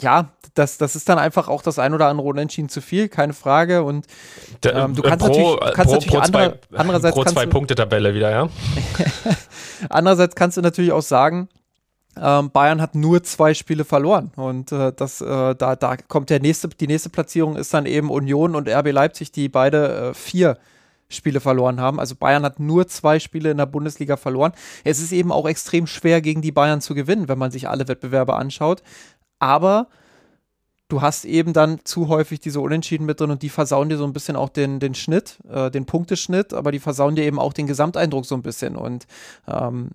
ja, 0.00 0.30
das, 0.54 0.76
das 0.76 0.96
ist 0.96 1.08
dann 1.08 1.18
einfach 1.18 1.46
auch 1.46 1.62
das 1.62 1.78
ein 1.78 1.94
oder 1.94 2.08
andere 2.08 2.26
Unentschieden 2.26 2.68
zu 2.68 2.80
viel, 2.80 3.08
keine 3.08 3.32
Frage. 3.32 3.84
Und 3.84 4.06
ähm, 4.64 4.96
du 4.96 5.02
kannst 5.02 5.24
pro, 5.24 5.28
natürlich, 5.28 5.60
du 5.60 5.72
kannst 5.72 5.76
pro, 5.76 5.92
natürlich 5.92 6.08
pro 6.08 6.18
andere, 6.18 6.60
zwei, 6.60 6.78
andererseits 6.78 7.14
pro 7.14 7.24
zwei 7.24 7.46
Punkte 7.46 7.76
Tabelle 7.76 8.12
wieder, 8.12 8.30
ja. 8.30 8.48
andererseits 9.88 10.34
kannst 10.34 10.56
du 10.56 10.62
natürlich 10.62 10.90
auch 10.90 11.02
sagen, 11.02 11.48
ähm, 12.20 12.50
Bayern 12.50 12.80
hat 12.80 12.94
nur 12.94 13.22
zwei 13.22 13.54
Spiele 13.54 13.84
verloren 13.84 14.32
und 14.36 14.72
äh, 14.72 14.92
das, 14.94 15.20
äh, 15.20 15.54
da, 15.54 15.76
da 15.76 15.96
kommt 15.96 16.30
der 16.30 16.40
nächste, 16.40 16.68
die 16.68 16.86
nächste 16.86 17.10
Platzierung 17.10 17.56
ist 17.56 17.74
dann 17.74 17.86
eben 17.86 18.10
Union 18.10 18.54
und 18.56 18.68
RB 18.68 18.92
Leipzig, 18.92 19.32
die 19.32 19.48
beide 19.48 20.10
äh, 20.10 20.14
vier 20.14 20.58
Spiele 21.08 21.40
verloren 21.40 21.80
haben. 21.80 22.00
Also 22.00 22.16
Bayern 22.16 22.42
hat 22.42 22.58
nur 22.58 22.88
zwei 22.88 23.18
Spiele 23.18 23.50
in 23.50 23.58
der 23.58 23.66
Bundesliga 23.66 24.16
verloren. 24.16 24.52
Es 24.82 25.00
ist 25.00 25.12
eben 25.12 25.30
auch 25.30 25.46
extrem 25.46 25.86
schwer 25.86 26.20
gegen 26.20 26.42
die 26.42 26.52
Bayern 26.52 26.80
zu 26.80 26.94
gewinnen, 26.94 27.28
wenn 27.28 27.38
man 27.38 27.50
sich 27.50 27.68
alle 27.68 27.86
Wettbewerbe 27.86 28.34
anschaut. 28.34 28.82
Aber 29.38 29.88
du 30.88 31.02
hast 31.02 31.24
eben 31.24 31.52
dann 31.52 31.80
zu 31.84 32.08
häufig 32.08 32.40
diese 32.40 32.60
Unentschieden 32.60 33.06
mit 33.06 33.20
drin 33.20 33.30
und 33.30 33.42
die 33.42 33.48
versauen 33.48 33.88
dir 33.88 33.98
so 33.98 34.04
ein 34.04 34.12
bisschen 34.12 34.36
auch 34.36 34.48
den, 34.48 34.80
den 34.80 34.94
Schnitt, 34.94 35.38
äh, 35.48 35.70
den 35.70 35.86
Punkteschnitt, 35.86 36.54
aber 36.54 36.72
die 36.72 36.80
versauen 36.80 37.14
dir 37.14 37.24
eben 37.24 37.38
auch 37.38 37.52
den 37.52 37.66
Gesamteindruck 37.66 38.26
so 38.26 38.34
ein 38.34 38.42
bisschen. 38.42 38.76
Und 38.76 39.06
ähm, 39.46 39.90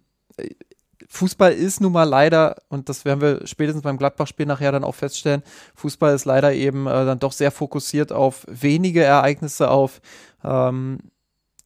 Fußball 1.14 1.52
ist 1.52 1.82
nun 1.82 1.92
mal 1.92 2.06
leider, 2.06 2.56
und 2.70 2.88
das 2.88 3.04
werden 3.04 3.20
wir 3.20 3.46
spätestens 3.46 3.84
beim 3.84 3.98
Gladbach-Spiel 3.98 4.46
nachher 4.46 4.72
dann 4.72 4.86
auch 4.86 4.96
feststellen, 4.96 5.44
Fußball 5.76 6.16
ist 6.16 6.24
leider 6.24 6.54
eben 6.54 6.88
äh, 6.88 7.06
dann 7.06 7.20
doch 7.20 7.34
sehr 7.34 7.52
fokussiert 7.52 8.14
auf 8.14 8.46
wenige 8.48 9.04
Ereignisse, 9.04 9.70
auf, 9.70 10.00
ähm, 10.42 11.00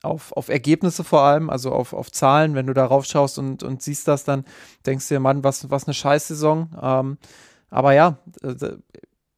auf, 0.02 0.32
auf 0.32 0.50
Ergebnisse 0.50 1.04
vor 1.04 1.22
allem, 1.22 1.52
also 1.52 1.72
auf, 1.72 1.94
auf 1.94 2.12
Zahlen. 2.12 2.56
Wenn 2.56 2.66
du 2.66 2.74
darauf 2.74 3.06
schaust 3.06 3.38
und, 3.38 3.62
und 3.62 3.84
siehst 3.84 4.08
das, 4.08 4.24
dann 4.24 4.46
denkst 4.88 5.08
du 5.08 5.14
dir, 5.14 5.20
Mann, 5.20 5.44
was, 5.44 5.70
was 5.70 5.86
eine 5.86 5.94
Scheißsaison. 5.94 6.76
Ähm, 6.82 7.18
aber 7.70 7.94
ja, 7.94 8.18
äh, 8.42 8.56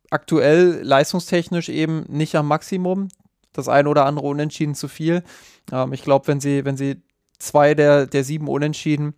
aktuell 0.09 0.83
leistungstechnisch 0.83 1.67
eben 1.67 2.05
nicht 2.07 2.35
am 2.35 2.47
Maximum. 2.47 3.09
Das 3.51 3.67
eine 3.67 3.89
oder 3.89 4.05
andere 4.05 4.25
Unentschieden 4.25 4.73
zu 4.73 4.87
viel. 4.87 5.21
Ähm, 5.69 5.91
ich 5.91 6.01
glaube, 6.01 6.27
wenn 6.27 6.39
sie, 6.39 6.63
wenn 6.63 6.77
sie 6.77 7.01
zwei 7.39 7.73
der, 7.73 8.07
der 8.07 8.23
sieben 8.23 8.47
Unentschieden 8.47 9.13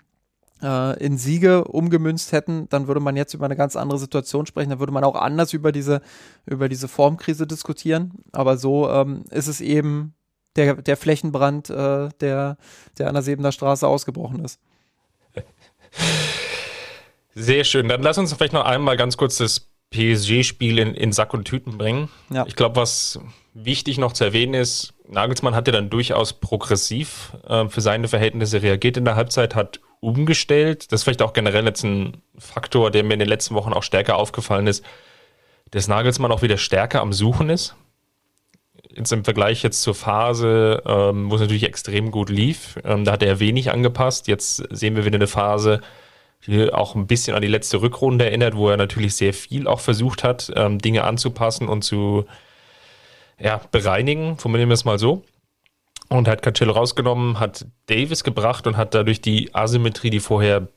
in 0.61 1.17
Siege 1.17 1.63
umgemünzt 1.63 2.31
hätten, 2.31 2.67
dann 2.69 2.87
würde 2.87 2.99
man 2.99 3.15
jetzt 3.15 3.33
über 3.33 3.45
eine 3.45 3.55
ganz 3.55 3.75
andere 3.75 3.97
Situation 3.97 4.45
sprechen. 4.45 4.69
Dann 4.69 4.79
würde 4.79 4.91
man 4.91 5.03
auch 5.03 5.15
anders 5.15 5.53
über 5.53 5.71
diese, 5.71 6.01
über 6.45 6.67
diese 6.67 6.87
Formkrise 6.87 7.47
diskutieren. 7.47 8.11
Aber 8.31 8.57
so 8.57 8.89
ähm, 8.89 9.23
ist 9.31 9.47
es 9.47 9.61
eben 9.61 10.13
der, 10.55 10.75
der 10.75 10.97
Flächenbrand, 10.97 11.69
äh, 11.69 12.09
der, 12.19 12.57
der 12.97 13.07
an 13.07 13.13
der 13.13 13.23
Sebener 13.23 13.51
Straße 13.51 13.87
ausgebrochen 13.87 14.43
ist. 14.43 14.59
Sehr 17.35 17.63
schön. 17.63 17.87
Dann 17.87 18.01
lass 18.01 18.17
uns 18.17 18.33
vielleicht 18.33 18.53
noch 18.53 18.65
einmal 18.65 18.97
ganz 18.97 19.15
kurz 19.15 19.37
das 19.37 19.69
PSG-Spiel 19.91 20.77
in, 20.79 20.93
in, 20.93 21.11
Sack 21.11 21.33
und 21.33 21.45
Tüten 21.45 21.77
bringen. 21.77 22.09
Ja. 22.29 22.45
Ich 22.47 22.55
glaube, 22.55 22.75
was 22.75 23.19
wichtig 23.53 23.97
noch 23.97 24.13
zu 24.13 24.23
erwähnen 24.23 24.53
ist, 24.53 24.93
Nagelsmann 25.07 25.55
hat 25.55 25.67
ja 25.67 25.73
dann 25.73 25.89
durchaus 25.89 26.33
progressiv 26.33 27.33
äh, 27.47 27.67
für 27.67 27.81
seine 27.81 28.07
Verhältnisse 28.07 28.61
reagiert 28.61 28.97
in 28.97 29.05
der 29.05 29.15
Halbzeit, 29.15 29.55
hat 29.55 29.79
umgestellt. 29.99 30.91
Das 30.91 31.01
ist 31.01 31.03
vielleicht 31.03 31.21
auch 31.21 31.33
generell 31.33 31.65
jetzt 31.65 31.83
ein 31.83 32.21
Faktor, 32.37 32.91
der 32.91 33.03
mir 33.03 33.13
in 33.13 33.19
den 33.19 33.29
letzten 33.29 33.55
Wochen 33.55 33.73
auch 33.73 33.83
stärker 33.83 34.15
aufgefallen 34.15 34.67
ist, 34.67 34.83
dass 35.71 35.87
Nagelsmann 35.87 36.31
auch 36.31 36.41
wieder 36.41 36.57
stärker 36.57 37.01
am 37.01 37.13
Suchen 37.13 37.49
ist. 37.49 37.75
Jetzt 38.89 39.11
im 39.11 39.23
Vergleich 39.23 39.61
jetzt 39.61 39.81
zur 39.81 39.93
Phase, 39.93 40.81
ähm, 40.85 41.29
wo 41.29 41.35
es 41.35 41.41
natürlich 41.41 41.63
extrem 41.63 42.11
gut 42.11 42.29
lief, 42.29 42.79
ähm, 42.83 43.05
da 43.05 43.11
hat 43.13 43.23
er 43.23 43.39
wenig 43.39 43.71
angepasst. 43.71 44.27
Jetzt 44.27 44.63
sehen 44.71 44.95
wir 44.95 45.05
wieder 45.05 45.17
eine 45.17 45.27
Phase, 45.27 45.81
die 46.47 46.73
auch 46.73 46.95
ein 46.95 47.05
bisschen 47.05 47.35
an 47.35 47.41
die 47.41 47.47
letzte 47.47 47.81
Rückrunde 47.81 48.25
erinnert, 48.25 48.55
wo 48.55 48.69
er 48.69 48.77
natürlich 48.77 49.15
sehr 49.15 49.33
viel 49.33 49.67
auch 49.67 49.79
versucht 49.79 50.23
hat, 50.23 50.51
ähm, 50.55 50.79
Dinge 50.79 51.03
anzupassen 51.03 51.67
und 51.67 51.83
zu 51.83 52.25
ja, 53.39 53.61
bereinigen, 53.71 54.37
formulieren 54.37 54.69
wir 54.69 54.73
es 54.73 54.85
mal 54.85 54.99
so. 54.99 55.23
Und 56.09 56.27
hat 56.27 56.41
Cancelo 56.41 56.73
rausgenommen, 56.73 57.39
hat 57.39 57.65
Davis 57.85 58.23
gebracht 58.23 58.65
und 58.65 58.77
hat 58.77 58.95
dadurch 58.95 59.21
die 59.21 59.53
Asymmetrie, 59.53 60.09
die 60.09 60.19
vorher 60.19 60.67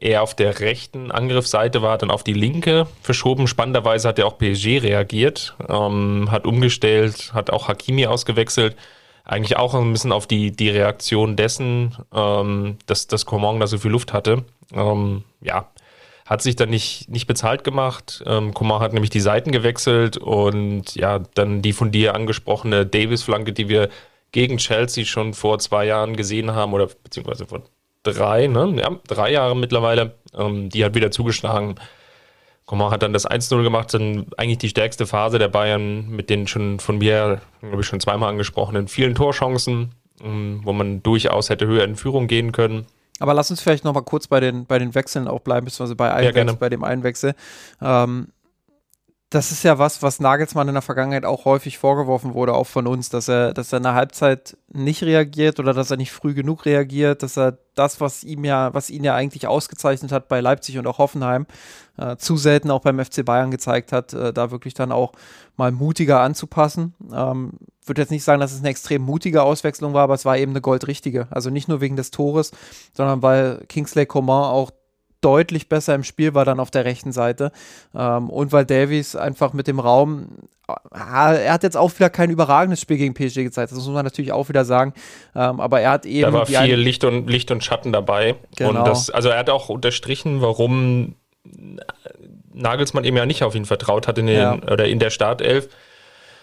eher 0.00 0.22
auf 0.22 0.34
der 0.34 0.58
rechten 0.60 1.12
Angriffsseite 1.12 1.80
war, 1.80 1.96
dann 1.96 2.10
auf 2.10 2.24
die 2.24 2.32
linke 2.32 2.88
verschoben. 3.00 3.46
Spannenderweise 3.46 4.08
hat 4.08 4.18
ja 4.18 4.24
auch 4.24 4.36
PSG 4.36 4.78
reagiert, 4.82 5.56
ähm, 5.68 6.28
hat 6.30 6.46
umgestellt, 6.46 7.32
hat 7.32 7.50
auch 7.50 7.68
Hakimi 7.68 8.06
ausgewechselt 8.06 8.76
eigentlich 9.24 9.56
auch 9.56 9.74
ein 9.74 9.92
bisschen 9.92 10.12
auf 10.12 10.26
die, 10.26 10.52
die 10.52 10.68
Reaktion 10.68 11.36
dessen, 11.36 11.96
ähm, 12.14 12.76
dass, 12.86 13.06
dass 13.06 13.26
Coman 13.26 13.58
da 13.58 13.66
so 13.66 13.78
viel 13.78 13.90
Luft 13.90 14.12
hatte. 14.12 14.44
Ähm, 14.72 15.24
ja, 15.40 15.68
hat 16.26 16.42
sich 16.42 16.56
dann 16.56 16.70
nicht, 16.70 17.08
nicht 17.08 17.26
bezahlt 17.26 17.64
gemacht. 17.64 18.22
Ähm, 18.26 18.52
Coman 18.52 18.80
hat 18.80 18.92
nämlich 18.92 19.10
die 19.10 19.20
Seiten 19.20 19.50
gewechselt 19.50 20.18
und 20.18 20.94
ja, 20.94 21.20
dann 21.34 21.62
die 21.62 21.72
von 21.72 21.90
dir 21.90 22.14
angesprochene 22.14 22.84
Davis-Flanke, 22.84 23.52
die 23.52 23.68
wir 23.68 23.88
gegen 24.34 24.58
Chelsea 24.58 25.04
schon 25.04 25.32
vor 25.32 25.60
zwei 25.60 25.86
Jahren 25.86 26.16
gesehen 26.16 26.52
haben 26.52 26.72
oder 26.72 26.88
beziehungsweise 27.04 27.46
vor 27.46 27.62
drei, 28.02 28.48
ne? 28.48 28.74
Ja, 28.76 28.90
drei 29.06 29.30
Jahre 29.30 29.56
mittlerweile. 29.56 30.16
Ähm, 30.36 30.70
die 30.70 30.84
hat 30.84 30.96
wieder 30.96 31.12
zugeschlagen. 31.12 31.76
Coman 32.66 32.90
hat 32.90 33.04
dann 33.04 33.12
das 33.12 33.30
1-0 33.30 33.62
gemacht, 33.62 33.94
dann 33.94 34.26
eigentlich 34.36 34.58
die 34.58 34.70
stärkste 34.70 35.06
Phase 35.06 35.38
der 35.38 35.48
Bayern 35.48 36.08
mit 36.08 36.30
den 36.30 36.48
schon 36.48 36.80
von 36.80 36.98
mir, 36.98 37.42
glaube 37.60 37.82
ich, 37.82 37.86
schon 37.86 38.00
zweimal 38.00 38.28
angesprochenen 38.28 38.88
vielen 38.88 39.14
Torchancen, 39.14 39.92
ähm, 40.20 40.62
wo 40.64 40.72
man 40.72 41.00
durchaus 41.04 41.48
hätte 41.48 41.68
höher 41.68 41.84
in 41.84 41.94
Führung 41.94 42.26
gehen 42.26 42.50
können. 42.50 42.86
Aber 43.20 43.34
lass 43.34 43.52
uns 43.52 43.60
vielleicht 43.60 43.84
noch 43.84 43.94
mal 43.94 44.02
kurz 44.02 44.26
bei 44.26 44.40
den, 44.40 44.66
bei 44.66 44.80
den 44.80 44.96
Wechseln 44.96 45.28
auch 45.28 45.42
bleiben, 45.42 45.66
beziehungsweise 45.66 45.94
bei, 45.94 46.12
Einwechsel, 46.12 46.46
ja, 46.48 46.52
bei 46.54 46.68
dem 46.68 46.82
Einwechsel. 46.82 47.36
Ähm, 47.80 48.28
das 49.34 49.50
ist 49.50 49.64
ja 49.64 49.78
was, 49.78 50.00
was 50.00 50.20
Nagelsmann 50.20 50.68
in 50.68 50.74
der 50.74 50.82
Vergangenheit 50.82 51.24
auch 51.24 51.44
häufig 51.44 51.78
vorgeworfen 51.78 52.34
wurde, 52.34 52.54
auch 52.54 52.68
von 52.68 52.86
uns, 52.86 53.08
dass 53.08 53.28
er, 53.28 53.52
dass 53.52 53.72
er 53.72 53.78
in 53.78 53.82
der 53.82 53.94
Halbzeit 53.94 54.56
nicht 54.72 55.02
reagiert 55.02 55.58
oder 55.58 55.74
dass 55.74 55.90
er 55.90 55.96
nicht 55.96 56.12
früh 56.12 56.34
genug 56.34 56.66
reagiert, 56.66 57.22
dass 57.24 57.36
er 57.36 57.58
das, 57.74 58.00
was 58.00 58.22
ihm 58.22 58.44
ja, 58.44 58.72
was 58.72 58.90
ihn 58.90 59.02
ja 59.02 59.16
eigentlich 59.16 59.48
ausgezeichnet 59.48 60.12
hat 60.12 60.28
bei 60.28 60.40
Leipzig 60.40 60.78
und 60.78 60.86
auch 60.86 60.98
Hoffenheim, 60.98 61.46
äh, 61.96 62.16
zu 62.16 62.36
selten 62.36 62.70
auch 62.70 62.82
beim 62.82 63.04
FC 63.04 63.24
Bayern 63.24 63.50
gezeigt 63.50 63.90
hat, 63.90 64.12
äh, 64.12 64.32
da 64.32 64.52
wirklich 64.52 64.74
dann 64.74 64.92
auch 64.92 65.12
mal 65.56 65.72
mutiger 65.72 66.20
anzupassen. 66.20 66.94
Ähm, 67.12 67.54
würde 67.84 68.02
jetzt 68.02 68.10
nicht 68.10 68.24
sagen, 68.24 68.40
dass 68.40 68.52
es 68.52 68.60
eine 68.60 68.68
extrem 68.68 69.02
mutige 69.02 69.42
Auswechslung 69.42 69.94
war, 69.94 70.04
aber 70.04 70.14
es 70.14 70.24
war 70.24 70.38
eben 70.38 70.52
eine 70.52 70.60
goldrichtige. 70.60 71.26
Also 71.30 71.50
nicht 71.50 71.68
nur 71.68 71.80
wegen 71.80 71.96
des 71.96 72.12
Tores, 72.12 72.52
sondern 72.92 73.22
weil 73.22 73.64
Kingsley 73.68 74.06
Coman 74.06 74.44
auch 74.44 74.70
deutlich 75.24 75.68
besser 75.68 75.94
im 75.94 76.04
Spiel 76.04 76.34
war 76.34 76.44
dann 76.44 76.60
auf 76.60 76.70
der 76.70 76.84
rechten 76.84 77.12
Seite. 77.12 77.50
Ähm, 77.94 78.28
und 78.30 78.52
weil 78.52 78.64
Davies 78.64 79.16
einfach 79.16 79.52
mit 79.52 79.66
dem 79.66 79.80
Raum, 79.80 80.28
äh, 80.68 81.44
er 81.44 81.52
hat 81.52 81.62
jetzt 81.62 81.76
auch 81.76 81.92
wieder 81.94 82.10
kein 82.10 82.30
überragendes 82.30 82.80
Spiel 82.80 82.98
gegen 82.98 83.14
PSG 83.14 83.44
gezeigt, 83.44 83.72
das 83.72 83.78
muss 83.78 83.88
man 83.88 84.04
natürlich 84.04 84.32
auch 84.32 84.48
wieder 84.48 84.64
sagen. 84.64 84.92
Ähm, 85.34 85.60
aber 85.60 85.80
er 85.80 85.92
hat 85.92 86.06
eben. 86.06 86.32
Da 86.32 86.38
war 86.38 86.46
viel 86.46 86.76
Licht 86.76 87.04
und, 87.04 87.28
Licht 87.28 87.50
und 87.50 87.64
Schatten 87.64 87.92
dabei. 87.92 88.36
Genau. 88.56 88.80
Und 88.80 88.88
das, 88.88 89.10
also 89.10 89.30
er 89.30 89.38
hat 89.38 89.50
auch 89.50 89.68
unterstrichen, 89.68 90.42
warum 90.42 91.14
Nagelsmann 92.52 93.04
eben 93.04 93.16
ja 93.16 93.26
nicht 93.26 93.42
auf 93.42 93.54
ihn 93.54 93.64
vertraut 93.64 94.06
hat 94.06 94.18
in, 94.18 94.26
den, 94.26 94.36
ja. 94.36 94.54
oder 94.70 94.86
in 94.86 94.98
der 94.98 95.10
Startelf. 95.10 95.68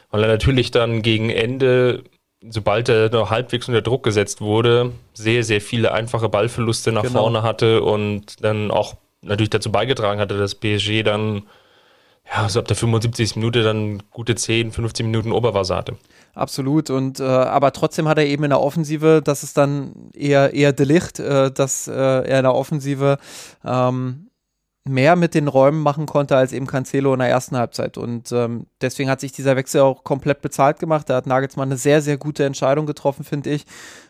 Weil 0.10 0.24
er 0.24 0.30
natürlich 0.30 0.72
dann 0.72 1.02
gegen 1.04 1.30
Ende 1.30 2.04
sobald 2.50 2.90
er 2.90 3.10
noch 3.10 3.30
halbwegs 3.30 3.68
unter 3.68 3.82
Druck 3.82 4.04
gesetzt 4.04 4.42
wurde, 4.42 4.92
sehr, 5.14 5.44
sehr 5.44 5.62
viele 5.62 5.92
einfache 5.92 6.30
Ballverluste 6.30 6.92
nach 6.92 7.04
genau. 7.04 7.22
vorne 7.22 7.44
hatte 7.44 7.84
und 7.84 8.44
dann 8.44 8.72
auch 8.72 8.96
natürlich 9.22 9.52
dazu 9.52 9.72
beigetragen 9.72 10.20
hatte, 10.20 10.38
dass 10.38 10.56
PSG 10.56 11.04
dann 11.04 11.44
ja, 12.34 12.48
so 12.48 12.60
ab 12.60 12.68
der 12.68 12.78
75. 12.78 13.36
Minute 13.36 13.64
dann 13.64 14.04
gute 14.10 14.36
10, 14.36 14.72
15 14.72 15.06
Minuten 15.06 15.32
Oberwasser 15.32 15.76
hatte. 15.76 15.98
Absolut. 16.34 16.90
Und 16.90 17.20
äh, 17.20 17.24
aber 17.24 17.74
trotzdem 17.74 18.08
hat 18.08 18.18
er 18.18 18.26
eben 18.26 18.44
in 18.44 18.52
der 18.52 18.62
Offensive, 18.62 19.22
das 19.24 19.44
ist 19.44 19.58
dann 19.58 20.10
eher 20.14 20.54
eher 20.54 20.72
Delicht, 20.72 21.20
äh, 21.20 21.52
dass 21.52 21.88
äh, 21.88 21.92
er 21.94 22.38
in 22.38 22.44
der 22.44 22.56
Offensive 22.56 23.18
ähm, 23.66 24.28
mehr 24.88 25.16
mit 25.16 25.36
den 25.36 25.48
Räumen 25.48 25.82
machen 25.82 26.08
konnte 26.08 26.36
als 26.36 26.54
eben 26.54 26.66
Cancelo 26.66 27.14
in 27.14 27.20
der 27.20 27.30
ersten 27.30 27.56
Halbzeit. 27.56 27.98
Und 27.98 28.32
ähm, 28.32 28.66
deswegen 28.82 29.10
hat 29.10 29.20
sich 29.20 29.32
dieser 29.32 29.56
Wechsel 29.56 29.82
auch 29.82 30.04
komplett 30.04 30.42
bezahlt 30.42 30.80
gemacht. 30.80 31.10
Da 31.10 31.16
hat 31.16 31.28
Nagelsmann 31.28 31.70
eine 31.70 31.78
sehr, 31.78 32.02
sehr 32.02 32.18
gute 32.18 32.46
Entscheidung 32.46 32.88
getroffen, 32.88 33.24
finde 33.24 33.52
ich. 33.52 33.66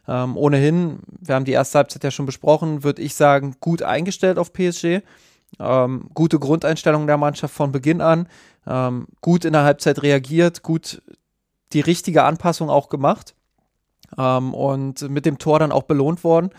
Ähm, 0.08 0.38
ohnehin, 0.38 1.00
wir 1.20 1.36
haben 1.36 1.46
die 1.46 1.52
erste 1.52 1.80
Halbzeit 1.80 2.04
ja 2.04 2.12
schon 2.12 2.26
besprochen, 2.26 2.84
würde 2.84 3.02
ich 3.02 3.16
sagen, 3.16 3.56
gut 3.60 3.84
eingestellt 3.84 4.38
auf 4.38 4.54
PSG. 4.54 5.02
Ähm, 5.60 6.10
gute 6.14 6.40
Grundeinstellung 6.40 7.06
der 7.06 7.18
Mannschaft 7.18 7.54
von 7.54 7.74
Beginn 7.74 8.00
an. 8.00 8.28
Ähm, 8.66 9.08
gut 9.20 9.44
in 9.44 9.54
der 9.54 9.64
Halbzeit 9.64 10.02
reagiert, 10.02 10.64
gut 10.64 11.02
die 11.74 11.82
richtige 11.82 12.24
Anpassung 12.24 12.70
auch 12.70 12.88
gemacht. 12.88 13.36
Ähm, 14.18 14.54
und 14.54 15.10
mit 15.10 15.26
dem 15.26 15.38
Tor 15.38 15.60
dann 15.60 15.74
auch 15.74 15.84
belohnt 15.84 16.24
worden. 16.24 16.52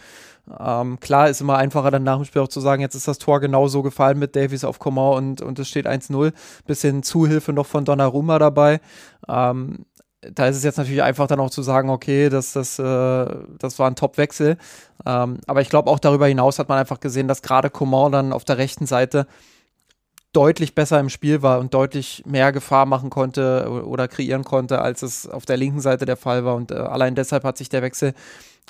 Ähm, 0.59 0.98
klar 0.98 1.28
ist 1.28 1.40
immer 1.40 1.57
einfacher 1.57 1.90
dann 1.90 2.02
nach 2.02 2.16
dem 2.16 2.24
Spiel 2.24 2.42
auch 2.42 2.48
zu 2.48 2.61
sagen, 2.61 2.83
jetzt 2.83 2.94
ist 2.94 3.09
das 3.09 3.18
Tor 3.18 3.40
genau 3.40 3.68
so 3.68 3.83
gefallen 3.83 4.18
mit 4.18 4.35
Davies 4.35 4.64
auf 4.64 4.78
Coman 4.78 5.16
und, 5.16 5.42
und 5.42 5.59
es 5.59 5.68
steht 5.68 5.87
1-0. 5.87 6.33
Bisschen 6.66 7.02
Zuhilfe 7.02 7.52
noch 7.52 7.66
von 7.66 7.85
Donnarumma 7.85 8.38
dabei. 8.38 8.81
Ähm, 9.28 9.87
da 10.20 10.46
ist 10.46 10.57
es 10.57 10.64
jetzt 10.64 10.78
natürlich 10.78 11.02
einfach 11.02 11.26
dann 11.26 11.40
auch 11.40 11.50
zu 11.50 11.62
sagen, 11.62 11.90
okay, 11.90 12.28
das, 12.28 12.52
das, 12.52 12.78
äh, 12.78 13.26
das 13.59 13.78
war 13.78 13.88
ein 13.88 13.96
Top-Wechsel. 13.96 14.57
Ähm, 15.05 15.38
aber 15.46 15.61
ich 15.61 15.68
glaube 15.68 15.90
auch 15.90 15.98
darüber 15.98 16.26
hinaus 16.26 16.59
hat 16.59 16.68
man 16.68 16.78
einfach 16.78 17.00
gesehen, 17.00 17.28
dass 17.28 17.42
gerade 17.42 17.70
Coman 17.70 18.12
dann 18.12 18.33
auf 18.33 18.44
der 18.44 18.59
rechten 18.59 18.87
Seite 18.87 19.26
deutlich 20.33 20.75
besser 20.75 20.99
im 20.99 21.11
Spiel 21.11 21.42
war 21.42 21.59
und 21.59 21.75
deutlich 21.75 22.23
mehr 22.27 22.53
Gefahr 22.53 22.87
machen 22.87 23.11
konnte 23.11 23.68
oder 23.85 24.09
kreieren 24.09 24.45
konnte, 24.45 24.81
als 24.81 25.03
es 25.03 25.29
auf 25.29 25.45
der 25.45 25.59
linken 25.59 25.81
Seite 25.81 26.07
der 26.07 26.16
Fall 26.16 26.45
war. 26.45 26.55
Und 26.55 26.71
äh, 26.71 26.77
allein 26.77 27.14
deshalb 27.14 27.45
hat 27.45 27.59
sich 27.59 27.68
der 27.68 27.83
Wechsel 27.83 28.14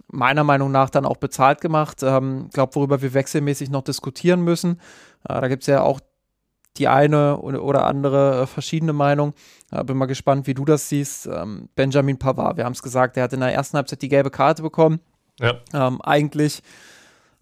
meiner 0.09 0.45
Meinung 0.45 0.73
nach 0.73 0.91
dann 0.91 1.07
auch 1.07 1.19
bezahlt 1.19 1.61
gemacht. 1.61 2.03
Ich 2.03 2.09
ähm, 2.09 2.49
glaube, 2.53 2.75
worüber 2.75 3.03
wir 3.03 3.15
wechselmäßig 3.15 3.71
noch 3.71 3.83
diskutieren 3.83 4.43
müssen. 4.43 4.81
Äh, 5.29 5.41
da 5.41 5.49
gibt 5.49 5.63
es 5.63 5.69
ja 5.69 5.83
auch 5.83 6.01
die 6.79 6.89
eine 6.89 7.39
oder 7.39 7.85
andere 7.85 8.43
äh, 8.43 8.47
verschiedene 8.47 8.93
Meinung. 8.93 9.35
Äh, 9.71 9.85
bin 9.85 9.97
mal 9.97 10.07
gespannt, 10.07 10.47
wie 10.47 10.55
du 10.55 10.65
das 10.65 10.89
siehst. 10.89 11.27
Ähm, 11.27 11.69
Benjamin 11.75 12.19
Pavard, 12.19 12.57
wir 12.57 12.65
haben 12.65 12.73
es 12.73 12.83
gesagt, 12.83 13.17
der 13.17 13.25
hat 13.25 13.33
in 13.33 13.41
der 13.41 13.53
ersten 13.53 13.77
Halbzeit 13.77 14.03
die 14.03 14.09
gelbe 14.09 14.31
Karte 14.31 14.63
bekommen. 14.63 15.01
Ja. 15.39 15.55
Ähm, 15.73 16.01
eigentlich 16.03 16.63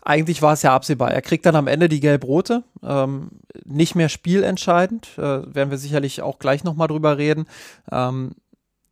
eigentlich 0.03 0.43
war 0.43 0.55
es 0.55 0.63
ja 0.63 0.75
absehbar. 0.75 1.11
Er 1.11 1.23
kriegt 1.23 1.47
dann 1.47 1.57
am 1.57 1.67
Ende 1.67 1.89
die 1.89 2.01
gelb-rote. 2.01 2.65
Ähm, 2.83 3.31
nicht 3.65 3.95
mehr 3.95 4.09
spielentscheidend. 4.09 5.19
Äh, 5.19 5.55
werden 5.55 5.71
wir 5.71 5.79
sicherlich 5.79 6.23
auch 6.23 6.39
gleich 6.39 6.65
nochmal 6.65 6.89
drüber 6.89 7.19
reden. 7.19 7.47
Ähm, 7.91 8.33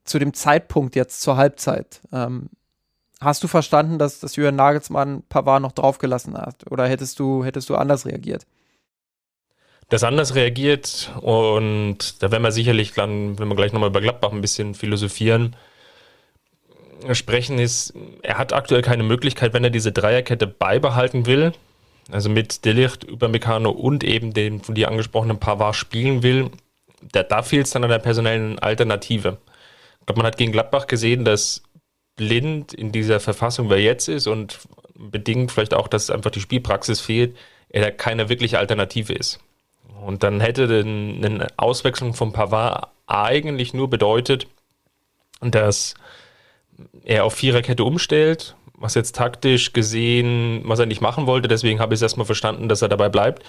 zu 0.05 0.19
dem 0.19 0.35
Zeitpunkt 0.35 0.97
jetzt 0.97 1.21
zur 1.21 1.37
Halbzeit. 1.37 2.01
Ähm, 2.13 2.51
hast 3.21 3.43
du 3.43 3.49
verstanden, 3.49 3.99
dass, 3.99 4.21
dass 4.21 4.37
Jürgen 4.37 4.57
Nagelsmann 4.57 5.23
Pavard 5.29 5.63
noch 5.63 5.73
draufgelassen 5.73 6.37
hat? 6.37 6.71
Oder 6.71 6.87
hättest 6.87 7.19
du, 7.19 7.45
hättest 7.45 7.69
du 7.69 7.77
anders 7.77 8.07
reagiert? 8.07 8.47
Das 9.91 10.05
anders 10.05 10.35
reagiert 10.35 11.13
und 11.23 12.23
da 12.23 12.31
werden 12.31 12.43
wir 12.43 12.53
sicherlich 12.53 12.93
dann, 12.93 13.39
wenn 13.39 13.49
wir 13.49 13.57
gleich 13.57 13.73
nochmal 13.73 13.89
über 13.89 14.03
Gladbach 14.03 14.33
ein 14.33 14.43
bisschen 14.43 14.75
philosophieren, 14.75 15.57
sprechen, 17.13 17.59
ist, 17.59 17.95
er 18.23 18.39
hat 18.39 18.53
aktuell 18.53 18.83
keine 18.83 19.03
Möglichkeit, 19.03 19.53
wenn 19.53 19.65
er 19.65 19.71
diese 19.71 19.93
Dreierkette 19.93 20.47
beibehalten 20.47 21.27
will, 21.27 21.53
also 22.11 22.29
mit 22.29 22.65
Delicht, 22.65 23.11
Upamecano 23.11 23.71
und 23.71 24.05
eben 24.05 24.33
dem 24.33 24.61
von 24.61 24.75
dir 24.75 24.89
angesprochenen 24.89 25.39
Pavard 25.39 25.77
spielen 25.77 26.23
will, 26.23 26.51
da, 27.13 27.23
da 27.23 27.43
fehlt 27.43 27.67
es 27.67 27.73
dann 27.73 27.85
an 27.85 27.91
der 27.91 27.99
personellen 27.99 28.59
Alternative. 28.59 29.39
Ich 30.01 30.07
glaube, 30.07 30.21
man 30.21 30.27
hat 30.27 30.39
gegen 30.39 30.53
Gladbach 30.53 30.87
gesehen, 30.87 31.25
dass 31.25 31.63
Blind 32.17 32.73
in 32.73 32.93
dieser 32.93 33.21
Verfassung, 33.21 33.71
wer 33.71 33.81
jetzt 33.81 34.09
ist 34.09 34.27
und 34.27 34.59
bedingt 34.95 35.53
vielleicht 35.53 35.75
auch, 35.75 35.87
dass 35.87 36.11
einfach 36.11 36.31
die 36.31 36.41
Spielpraxis 36.41 37.01
fehlt, 37.01 37.37
er 37.69 37.83
da 37.83 37.91
keine 37.91 38.29
wirkliche 38.29 38.59
Alternative 38.59 39.13
ist. 39.13 39.39
Und 40.05 40.23
dann 40.23 40.41
hätte 40.41 40.65
eine 40.65 41.47
Auswechslung 41.57 42.15
von 42.15 42.33
Pavard 42.33 42.89
eigentlich 43.07 43.75
nur 43.75 43.89
bedeutet, 43.89 44.47
dass 45.41 45.95
er 47.09 47.25
auf 47.25 47.35
Viererkette 47.35 47.83
umstellt, 47.83 48.55
was 48.75 48.95
jetzt 48.95 49.17
taktisch 49.17 49.73
gesehen, 49.73 50.61
was 50.65 50.79
er 50.79 50.87
nicht 50.87 51.01
machen 51.01 51.27
wollte. 51.27 51.49
Deswegen 51.49 51.81
habe 51.81 51.95
ich 51.95 51.99
es 51.99 52.03
erstmal 52.03 52.27
verstanden, 52.27 52.69
dass 52.69 52.83
er 52.83 52.89
dabei 52.89 53.09
bleibt. 53.09 53.43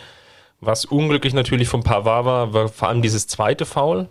Was 0.62 0.86
unglücklich 0.86 1.34
natürlich 1.34 1.68
von 1.68 1.84
Pavard 1.84 2.26
war, 2.26 2.54
war 2.54 2.70
vor 2.70 2.88
allem 2.88 3.02
dieses 3.02 3.28
zweite 3.28 3.66
Foul. 3.66 4.08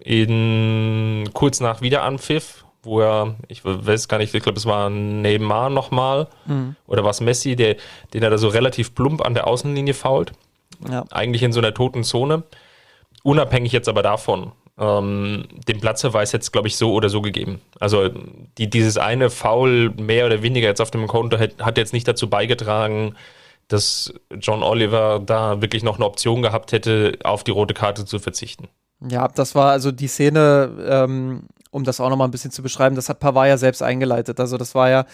In, 0.00 1.30
kurz 1.32 1.60
nach 1.60 1.80
Wiederanpfiff, 1.80 2.64
wo 2.82 3.00
er, 3.00 3.36
ich 3.46 3.64
weiß 3.64 4.08
gar 4.08 4.18
nicht, 4.18 4.34
ich 4.34 4.42
glaube, 4.42 4.58
es 4.58 4.66
war 4.66 4.90
Neymar 4.90 5.70
nochmal 5.70 6.26
mhm. 6.46 6.74
oder 6.86 7.04
was 7.04 7.20
Messi, 7.20 7.54
der, 7.54 7.76
den 8.12 8.22
er 8.22 8.30
da 8.30 8.38
so 8.38 8.48
relativ 8.48 8.94
plump 8.94 9.24
an 9.24 9.34
der 9.34 9.46
Außenlinie 9.46 9.94
fault. 9.94 10.32
Ja. 10.90 11.04
Eigentlich 11.10 11.44
in 11.44 11.52
so 11.52 11.60
einer 11.60 11.74
toten 11.74 12.02
Zone. 12.02 12.42
Unabhängig 13.22 13.72
jetzt 13.72 13.88
aber 13.88 14.02
davon, 14.02 14.52
ähm, 14.80 15.46
den 15.68 15.78
Platzverweis 15.78 16.32
jetzt, 16.32 16.52
glaube 16.52 16.68
ich, 16.68 16.76
so 16.76 16.92
oder 16.92 17.08
so 17.10 17.20
gegeben. 17.20 17.60
Also 17.78 18.08
die, 18.58 18.70
dieses 18.70 18.96
eine 18.96 19.30
Foul 19.30 19.90
mehr 19.90 20.26
oder 20.26 20.42
weniger 20.42 20.68
jetzt 20.68 20.80
auf 20.80 20.90
dem 20.90 21.06
Konto 21.06 21.38
hat, 21.38 21.60
hat 21.60 21.76
jetzt 21.76 21.92
nicht 21.92 22.08
dazu 22.08 22.30
beigetragen, 22.30 23.14
dass 23.68 24.12
John 24.40 24.62
Oliver 24.62 25.20
da 25.24 25.60
wirklich 25.60 25.84
noch 25.84 25.96
eine 25.96 26.06
Option 26.06 26.42
gehabt 26.42 26.72
hätte, 26.72 27.18
auf 27.22 27.44
die 27.44 27.52
rote 27.52 27.74
Karte 27.74 28.04
zu 28.04 28.18
verzichten. 28.18 28.68
Ja, 29.08 29.28
das 29.28 29.54
war 29.54 29.70
also 29.70 29.92
die 29.92 30.08
Szene, 30.08 30.70
ähm, 30.88 31.42
um 31.70 31.84
das 31.84 32.00
auch 32.00 32.10
nochmal 32.10 32.28
ein 32.28 32.32
bisschen 32.32 32.50
zu 32.50 32.62
beschreiben, 32.62 32.96
das 32.96 33.08
hat 33.08 33.20
Pavard 33.20 33.48
ja 33.48 33.58
selbst 33.58 33.82
eingeleitet. 33.82 34.40
Also 34.40 34.56
das 34.56 34.74
war 34.74 34.90
ja 34.90 35.06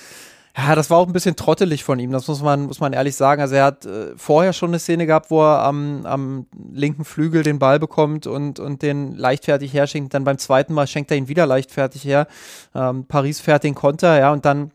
ja, 0.57 0.75
das 0.75 0.89
war 0.89 0.97
auch 0.97 1.07
ein 1.07 1.13
bisschen 1.13 1.37
trottelig 1.37 1.85
von 1.85 1.99
ihm, 1.99 2.13
das 2.13 2.27
muss 2.29 2.43
man, 2.43 2.67
muss 2.67 2.81
man 2.81 2.95
ehrlich 2.95 3.15
sagen. 3.15 3.43
Also 3.43 3.57
er 3.57 3.65
hat 3.65 3.85
äh, 3.85 4.17
vorher 4.17 4.55
schon 4.55 4.71
eine 4.71 4.79
Szene 4.79 5.07
gehabt, 5.07 5.31
wo 5.31 5.43
er 5.43 5.63
am, 5.63 6.07
am 6.07 6.47
linken 6.73 7.05
Flügel 7.05 7.43
den 7.43 7.59
Ball 7.59 7.79
bekommt 7.79 8.27
und, 8.27 8.59
und 8.59 8.81
den 8.81 9.13
leichtfertig 9.13 9.75
herschenkt. 9.75 10.15
Dann 10.15 10.25
beim 10.25 10.39
zweiten 10.39 10.73
Mal 10.73 10.87
schenkt 10.87 11.11
er 11.11 11.19
ihn 11.19 11.29
wieder 11.29 11.45
leichtfertig 11.45 12.05
her. 12.05 12.27
Ähm, 12.75 13.05
Paris 13.07 13.41
fährt 13.41 13.65
den 13.65 13.75
Konter, 13.75 14.19
ja, 14.19 14.33
und 14.33 14.47
dann 14.47 14.71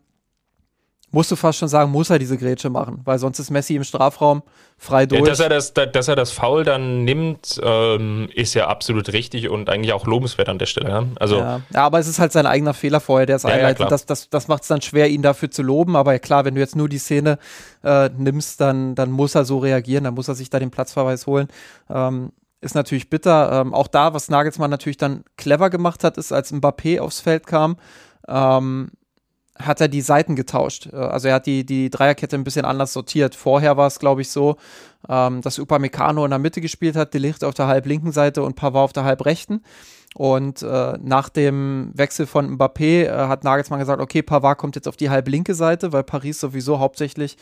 musst 1.12 1.30
du 1.30 1.36
fast 1.36 1.58
schon 1.58 1.68
sagen, 1.68 1.92
muss 1.92 2.10
er 2.10 2.18
diese 2.18 2.36
Grätsche 2.36 2.70
machen, 2.70 3.02
weil 3.04 3.18
sonst 3.18 3.38
ist 3.38 3.50
Messi 3.50 3.76
im 3.76 3.84
Strafraum 3.84 4.42
frei 4.78 5.06
durch. 5.06 5.20
Ja, 5.20 5.26
dass, 5.26 5.40
er 5.40 5.48
das, 5.50 5.74
dass 5.74 6.08
er 6.08 6.16
das 6.16 6.32
Foul 6.32 6.64
dann 6.64 7.04
nimmt, 7.04 7.60
ähm, 7.62 8.28
ist 8.34 8.54
ja 8.54 8.66
absolut 8.66 9.12
richtig 9.12 9.48
und 9.48 9.68
eigentlich 9.68 9.92
auch 9.92 10.06
lobenswert 10.06 10.48
an 10.48 10.58
der 10.58 10.66
Stelle. 10.66 10.88
Ja? 10.88 11.04
Also, 11.20 11.36
ja. 11.36 11.60
ja 11.72 11.84
aber 11.84 11.98
es 11.98 12.08
ist 12.08 12.18
halt 12.18 12.32
sein 12.32 12.46
eigener 12.46 12.74
Fehler 12.74 12.98
vorher, 12.98 13.26
der 13.26 13.36
es 13.36 13.44
einleitet. 13.44 13.90
das 13.90 14.06
das, 14.06 14.30
das 14.30 14.48
macht 14.48 14.62
es 14.62 14.68
dann 14.68 14.80
schwer, 14.80 15.08
ihn 15.08 15.22
dafür 15.22 15.50
zu 15.50 15.62
loben. 15.62 15.94
Aber 15.96 16.18
klar, 16.18 16.44
wenn 16.44 16.54
du 16.54 16.60
jetzt 16.60 16.76
nur 16.76 16.88
die 16.88 16.98
Szene 16.98 17.38
äh, 17.84 18.08
nimmst, 18.16 18.60
dann, 18.60 18.94
dann 18.94 19.10
muss 19.10 19.34
er 19.34 19.44
so 19.44 19.58
reagieren, 19.58 20.04
dann 20.04 20.14
muss 20.14 20.28
er 20.28 20.34
sich 20.34 20.50
da 20.50 20.58
den 20.58 20.70
Platzverweis 20.70 21.26
holen. 21.26 21.48
Ähm, 21.90 22.32
ist 22.62 22.74
natürlich 22.74 23.10
bitter. 23.10 23.60
Ähm, 23.60 23.74
auch 23.74 23.88
da, 23.88 24.14
was 24.14 24.30
Nagelsmann 24.30 24.70
natürlich 24.70 24.96
dann 24.96 25.24
clever 25.36 25.68
gemacht 25.68 26.04
hat, 26.04 26.16
ist, 26.16 26.32
als 26.32 26.52
Mbappé 26.52 27.00
aufs 27.00 27.20
Feld 27.20 27.46
kam, 27.46 27.76
ähm, 28.28 28.90
hat 29.58 29.80
er 29.80 29.88
die 29.88 30.00
Seiten 30.00 30.36
getauscht. 30.36 30.88
Äh, 30.92 30.96
also 30.96 31.28
er 31.28 31.34
hat 31.34 31.46
die, 31.46 31.64
die 31.64 31.90
Dreierkette 31.90 32.36
ein 32.36 32.44
bisschen 32.44 32.64
anders 32.64 32.92
sortiert. 32.92 33.34
Vorher 33.34 33.76
war 33.76 33.86
es, 33.86 33.98
glaube 33.98 34.22
ich, 34.22 34.30
so, 34.30 34.56
ähm, 35.08 35.40
dass 35.42 35.58
Upamecano 35.58 36.24
in 36.24 36.30
der 36.30 36.38
Mitte 36.38 36.60
gespielt 36.60 36.96
hat, 36.96 37.14
Delicht 37.14 37.44
auf 37.44 37.54
der 37.54 37.66
halblinken 37.66 38.12
Seite 38.12 38.42
und 38.42 38.56
Pavard 38.56 38.84
auf 38.84 38.92
der 38.92 39.04
halbrechten. 39.04 39.62
Und 40.14 40.62
äh, 40.62 40.98
nach 41.00 41.30
dem 41.30 41.90
Wechsel 41.94 42.26
von 42.26 42.58
Mbappé 42.58 43.04
äh, 43.04 43.28
hat 43.28 43.44
Nagelsmann 43.44 43.80
gesagt, 43.80 44.00
okay, 44.00 44.22
Pavard 44.22 44.58
kommt 44.58 44.76
jetzt 44.76 44.86
auf 44.86 44.96
die 44.98 45.08
halblinke 45.08 45.54
Seite, 45.54 45.92
weil 45.94 46.02
Paris 46.02 46.38
sowieso 46.38 46.80
hauptsächlich 46.80 47.38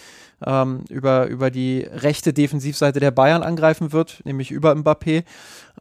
ähm, 0.47 0.85
über, 0.89 1.27
über 1.27 1.51
die 1.51 1.81
rechte 1.81 2.33
Defensivseite 2.33 3.01
der 3.01 3.11
Bayern 3.11 3.43
angreifen 3.43 3.93
wird, 3.93 4.21
nämlich 4.25 4.53
über 4.53 4.73
Mbappé. 4.73 5.25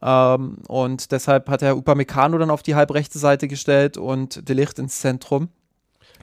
Ähm, 0.02 0.58
und 0.66 1.12
deshalb 1.12 1.48
hat 1.48 1.62
er 1.62 1.76
Upamecano 1.76 2.38
dann 2.38 2.50
auf 2.50 2.64
die 2.64 2.74
halbrechte 2.74 3.20
Seite 3.20 3.46
gestellt 3.46 3.96
und 3.96 4.48
Delicht 4.48 4.80
ins 4.80 4.98
Zentrum. 4.98 5.48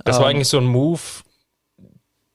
Das 0.04 0.18
war 0.18 0.26
ähm. 0.26 0.36
eigentlich 0.36 0.48
so 0.48 0.58
ein 0.58 0.66
Move, 0.66 1.02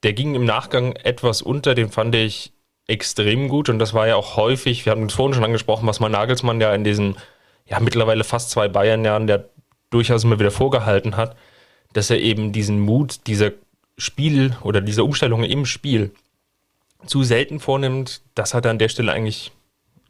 der 0.03 0.13
ging 0.13 0.35
im 0.35 0.45
Nachgang 0.45 0.93
etwas 0.93 1.41
unter, 1.41 1.75
den 1.75 1.89
fand 1.89 2.15
ich 2.15 2.53
extrem 2.87 3.47
gut 3.47 3.69
und 3.69 3.79
das 3.79 3.93
war 3.93 4.07
ja 4.07 4.15
auch 4.15 4.35
häufig, 4.35 4.85
wir 4.85 4.91
hatten 4.91 5.05
es 5.05 5.13
vorhin 5.13 5.33
schon 5.33 5.45
angesprochen, 5.45 5.87
was 5.87 5.99
mal 5.99 6.09
Nagelsmann 6.09 6.59
ja 6.59 6.73
in 6.75 6.83
diesen, 6.83 7.15
ja 7.65 7.79
mittlerweile 7.79 8.23
fast 8.23 8.49
zwei 8.49 8.67
Bayern-Jahren, 8.67 9.27
der 9.27 9.49
durchaus 9.89 10.23
immer 10.23 10.39
wieder 10.39 10.51
vorgehalten 10.51 11.15
hat, 11.15 11.37
dass 11.93 12.09
er 12.09 12.19
eben 12.19 12.51
diesen 12.51 12.79
Mut 12.79 13.27
dieser 13.27 13.51
Spiel 13.97 14.57
oder 14.63 14.81
dieser 14.81 15.05
Umstellungen 15.05 15.49
im 15.49 15.65
Spiel 15.65 16.11
zu 17.05 17.23
selten 17.23 17.59
vornimmt, 17.59 18.21
das 18.35 18.53
hat 18.53 18.65
er 18.65 18.71
an 18.71 18.79
der 18.79 18.89
Stelle 18.89 19.11
eigentlich 19.11 19.51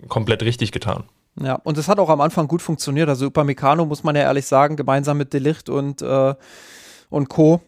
komplett 0.08 0.42
richtig 0.44 0.72
getan. 0.72 1.04
Ja, 1.40 1.56
und 1.56 1.78
es 1.78 1.88
hat 1.88 2.00
auch 2.00 2.10
am 2.10 2.22
Anfang 2.22 2.48
gut 2.48 2.62
funktioniert. 2.62 3.10
Also 3.10 3.28
Upamecano, 3.28 3.86
muss 3.86 4.04
man 4.04 4.16
ja 4.16 4.24
ehrlich 4.24 4.46
sagen, 4.46 4.76
gemeinsam 4.76 5.18
mit 5.18 5.34
Delicht 5.34 5.68
und 5.68 6.02
äh, 6.02 6.36
und 7.14 7.30
Co. 7.30 7.62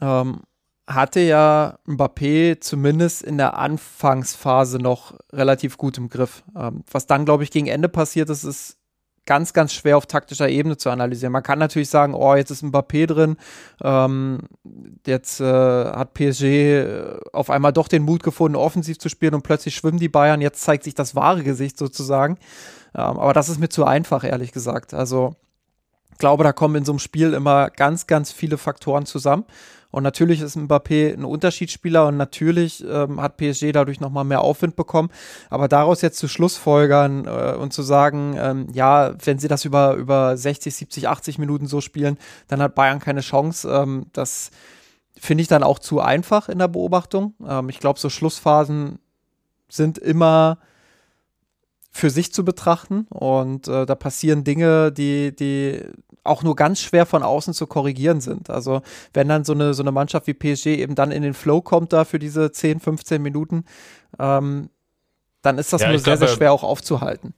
Ähm, 0.00 0.42
hatte 0.86 1.20
ja 1.20 1.78
Mbappé 1.86 2.60
zumindest 2.60 3.22
in 3.22 3.38
der 3.38 3.56
Anfangsphase 3.56 4.78
noch 4.78 5.14
relativ 5.32 5.78
gut 5.78 5.98
im 5.98 6.08
Griff. 6.08 6.42
Ähm, 6.56 6.84
was 6.90 7.06
dann, 7.06 7.24
glaube 7.24 7.44
ich, 7.44 7.50
gegen 7.50 7.68
Ende 7.68 7.88
passiert 7.88 8.28
ist, 8.28 8.44
ist 8.44 8.76
ganz, 9.26 9.52
ganz 9.52 9.72
schwer 9.72 9.96
auf 9.96 10.06
taktischer 10.06 10.48
Ebene 10.48 10.76
zu 10.76 10.90
analysieren. 10.90 11.32
Man 11.32 11.42
kann 11.42 11.58
natürlich 11.58 11.88
sagen, 11.88 12.14
oh, 12.14 12.34
jetzt 12.34 12.50
ist 12.50 12.64
Mbappé 12.64 13.06
drin, 13.06 13.36
ähm, 13.82 14.40
jetzt 15.06 15.40
äh, 15.40 15.44
hat 15.44 16.14
PSG 16.14 16.42
äh, 16.42 17.20
auf 17.32 17.50
einmal 17.50 17.72
doch 17.72 17.86
den 17.86 18.02
Mut 18.02 18.22
gefunden, 18.22 18.56
offensiv 18.56 18.98
zu 18.98 19.08
spielen 19.08 19.34
und 19.34 19.42
plötzlich 19.42 19.76
schwimmen 19.76 19.98
die 19.98 20.08
Bayern, 20.08 20.40
jetzt 20.40 20.62
zeigt 20.62 20.84
sich 20.84 20.94
das 20.94 21.14
wahre 21.14 21.44
Gesicht 21.44 21.78
sozusagen. 21.78 22.38
Ähm, 22.94 23.18
aber 23.18 23.32
das 23.32 23.48
ist 23.48 23.60
mir 23.60 23.68
zu 23.68 23.84
einfach, 23.84 24.24
ehrlich 24.24 24.52
gesagt. 24.52 24.94
Also 24.94 25.36
glaube, 26.20 26.44
da 26.44 26.52
kommen 26.52 26.76
in 26.76 26.84
so 26.84 26.92
einem 26.92 27.00
Spiel 27.00 27.34
immer 27.34 27.70
ganz, 27.70 28.06
ganz 28.06 28.30
viele 28.30 28.58
Faktoren 28.58 29.06
zusammen. 29.06 29.44
Und 29.90 30.04
natürlich 30.04 30.40
ist 30.40 30.56
Mbappé 30.56 31.12
ein 31.12 31.24
Unterschiedsspieler 31.24 32.06
und 32.06 32.16
natürlich 32.16 32.84
ähm, 32.88 33.20
hat 33.20 33.38
PSG 33.38 33.72
dadurch 33.72 33.98
nochmal 33.98 34.24
mehr 34.24 34.42
Aufwind 34.42 34.76
bekommen. 34.76 35.10
Aber 35.48 35.66
daraus 35.66 36.00
jetzt 36.00 36.18
zu 36.18 36.28
Schlussfolgern 36.28 37.26
äh, 37.26 37.56
und 37.56 37.72
zu 37.72 37.82
sagen, 37.82 38.36
ähm, 38.38 38.68
ja, 38.72 39.14
wenn 39.24 39.40
sie 39.40 39.48
das 39.48 39.64
über, 39.64 39.94
über 39.94 40.36
60, 40.36 40.72
70, 40.72 41.08
80 41.08 41.38
Minuten 41.38 41.66
so 41.66 41.80
spielen, 41.80 42.18
dann 42.46 42.62
hat 42.62 42.76
Bayern 42.76 43.00
keine 43.00 43.20
Chance. 43.20 43.68
Ähm, 43.68 44.06
das 44.12 44.52
finde 45.18 45.42
ich 45.42 45.48
dann 45.48 45.64
auch 45.64 45.80
zu 45.80 46.00
einfach 46.00 46.48
in 46.48 46.60
der 46.60 46.68
Beobachtung. 46.68 47.34
Ähm, 47.44 47.68
ich 47.68 47.80
glaube, 47.80 47.98
so 47.98 48.10
Schlussphasen 48.10 49.00
sind 49.68 49.98
immer 49.98 50.58
für 51.90 52.10
sich 52.10 52.32
zu 52.32 52.44
betrachten 52.44 53.06
und 53.10 53.68
äh, 53.68 53.84
da 53.84 53.94
passieren 53.94 54.44
Dinge, 54.44 54.92
die, 54.92 55.34
die 55.34 55.82
auch 56.22 56.42
nur 56.42 56.54
ganz 56.54 56.80
schwer 56.80 57.06
von 57.06 57.22
außen 57.22 57.54
zu 57.54 57.66
korrigieren 57.66 58.20
sind. 58.20 58.50
Also 58.50 58.82
wenn 59.12 59.28
dann 59.28 59.44
so 59.44 59.52
eine, 59.52 59.74
so 59.74 59.82
eine 59.82 59.92
Mannschaft 59.92 60.26
wie 60.26 60.34
PSG 60.34 60.66
eben 60.66 60.94
dann 60.94 61.10
in 61.10 61.22
den 61.22 61.34
Flow 61.34 61.60
kommt 61.60 61.92
da 61.92 62.04
für 62.04 62.18
diese 62.18 62.52
10, 62.52 62.80
15 62.80 63.20
Minuten, 63.20 63.64
ähm, 64.18 64.70
dann 65.42 65.58
ist 65.58 65.72
das 65.72 65.82
ja, 65.82 65.88
nur 65.88 65.98
sehr, 65.98 66.16
glaube, 66.16 66.26
sehr 66.26 66.36
schwer 66.36 66.52
auch 66.52 66.62
aufzuhalten. 66.62 67.34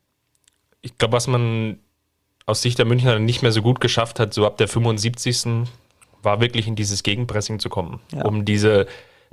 Ich 0.82 0.98
glaube, 0.98 1.12
was 1.12 1.28
man 1.28 1.78
aus 2.46 2.62
Sicht 2.62 2.78
der 2.78 2.86
Münchner 2.86 3.18
nicht 3.18 3.42
mehr 3.42 3.52
so 3.52 3.62
gut 3.62 3.80
geschafft 3.80 4.18
hat, 4.18 4.34
so 4.34 4.46
ab 4.46 4.56
der 4.56 4.68
75. 4.68 5.68
war 6.22 6.40
wirklich 6.40 6.66
in 6.66 6.76
dieses 6.76 7.02
Gegenpressing 7.02 7.60
zu 7.60 7.68
kommen, 7.68 8.00
ja. 8.12 8.24
um 8.24 8.44
diese 8.44 8.86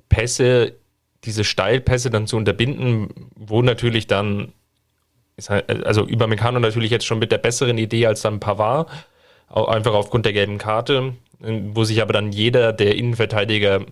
Pässe, 0.09 0.76
diese 1.24 1.43
Steilpässe 1.43 2.09
dann 2.09 2.28
zu 2.28 2.38
unterbinden, 2.38 3.30
wo 3.36 3.61
natürlich 3.61 4.07
dann, 4.07 4.53
also 5.47 6.05
über 6.05 6.27
Meccano 6.27 6.59
natürlich 6.59 6.91
jetzt 6.91 7.05
schon 7.05 7.19
mit 7.19 7.31
der 7.31 7.37
besseren 7.37 7.77
Idee 7.77 8.05
als 8.07 8.21
dann 8.21 8.39
Pavard, 8.39 8.89
einfach 9.49 9.93
aufgrund 9.93 10.25
der 10.25 10.33
gelben 10.33 10.57
Karte, 10.57 11.13
wo 11.39 11.83
sich 11.83 12.01
aber 12.01 12.13
dann 12.13 12.31
jeder 12.31 12.73
der 12.73 12.95
Innenverteidiger, 12.95 13.85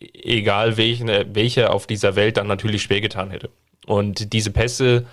egal 0.00 0.76
welchen, 0.76 1.08
welcher 1.34 1.72
auf 1.72 1.86
dieser 1.86 2.16
Welt, 2.16 2.36
dann 2.36 2.46
natürlich 2.46 2.82
schwer 2.82 3.00
getan 3.00 3.30
hätte. 3.30 3.50
Und 3.86 4.32
diese 4.32 4.50
Pässe, 4.50 5.06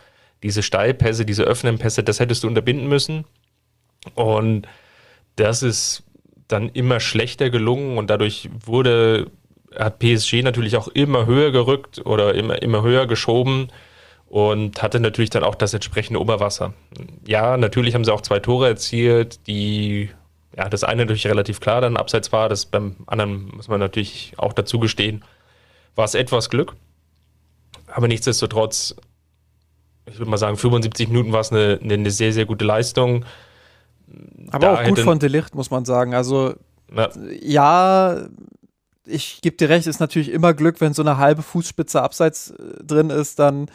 diese 0.43 0.63
Steilpässe, 0.63 1.25
diese 1.25 1.47
offenen 1.47 1.79
Pässe, 1.79 2.03
das 2.03 2.19
hättest 2.19 2.43
du 2.43 2.47
unterbinden 2.47 2.87
müssen. 2.87 3.25
Und 4.15 4.67
das 5.35 5.63
ist 5.63 6.03
dann 6.47 6.69
immer 6.69 6.99
schlechter 6.99 7.49
gelungen 7.49 7.97
und 7.97 8.09
dadurch 8.09 8.49
wurde, 8.65 9.27
hat 9.77 9.99
PSG 9.99 10.41
natürlich 10.43 10.77
auch 10.77 10.87
immer 10.87 11.25
höher 11.25 11.51
gerückt 11.51 12.05
oder 12.05 12.33
immer, 12.35 12.61
immer 12.61 12.81
höher 12.81 13.05
geschoben 13.07 13.69
und 14.29 14.81
hatte 14.81 14.99
natürlich 14.99 15.31
dann 15.31 15.43
auch 15.43 15.55
das 15.55 15.73
entsprechende 15.73 16.21
Oberwasser. 16.21 16.73
Ja, 17.25 17.57
natürlich 17.57 17.95
haben 17.95 18.05
sie 18.05 18.13
auch 18.13 18.21
zwei 18.21 18.39
Tore 18.39 18.67
erzielt, 18.67 19.47
die, 19.47 20.09
ja, 20.55 20.69
das 20.69 20.83
eine 20.83 21.03
natürlich 21.03 21.27
relativ 21.27 21.59
klar 21.59 21.81
dann 21.81 21.97
abseits 21.97 22.31
war, 22.31 22.47
das 22.47 22.65
beim 22.65 22.95
anderen 23.07 23.49
muss 23.55 23.67
man 23.67 23.79
natürlich 23.79 24.33
auch 24.37 24.53
dazu 24.53 24.79
gestehen, 24.79 25.23
war 25.95 26.05
es 26.05 26.13
etwas 26.13 26.49
Glück. 26.49 26.75
Aber 27.87 28.07
nichtsdestotrotz, 28.07 28.95
ich 30.05 30.19
würde 30.19 30.29
mal 30.29 30.37
sagen, 30.37 30.57
75 30.57 31.07
Minuten 31.07 31.31
war 31.31 31.41
es 31.41 31.51
eine, 31.51 31.79
eine 31.81 32.11
sehr, 32.11 32.31
sehr 32.31 32.45
gute 32.45 32.65
Leistung. 32.65 33.25
Aber 34.51 34.59
da 34.59 34.73
auch 34.75 34.83
gut 34.83 34.99
von 34.99 35.17
Delicht, 35.17 35.55
muss 35.55 35.71
man 35.71 35.85
sagen. 35.85 36.13
Also, 36.13 36.53
ja, 36.95 37.09
ja 37.41 38.29
ich 39.05 39.41
gebe 39.41 39.57
dir 39.57 39.69
recht, 39.69 39.87
ist 39.87 39.99
natürlich 39.99 40.31
immer 40.31 40.53
Glück, 40.53 40.81
wenn 40.81 40.93
so 40.93 41.01
eine 41.01 41.17
halbe 41.17 41.41
Fußspitze 41.41 42.01
abseits 42.01 42.51
äh, 42.51 42.83
drin 42.83 43.09
ist, 43.09 43.39
dann, 43.39 43.69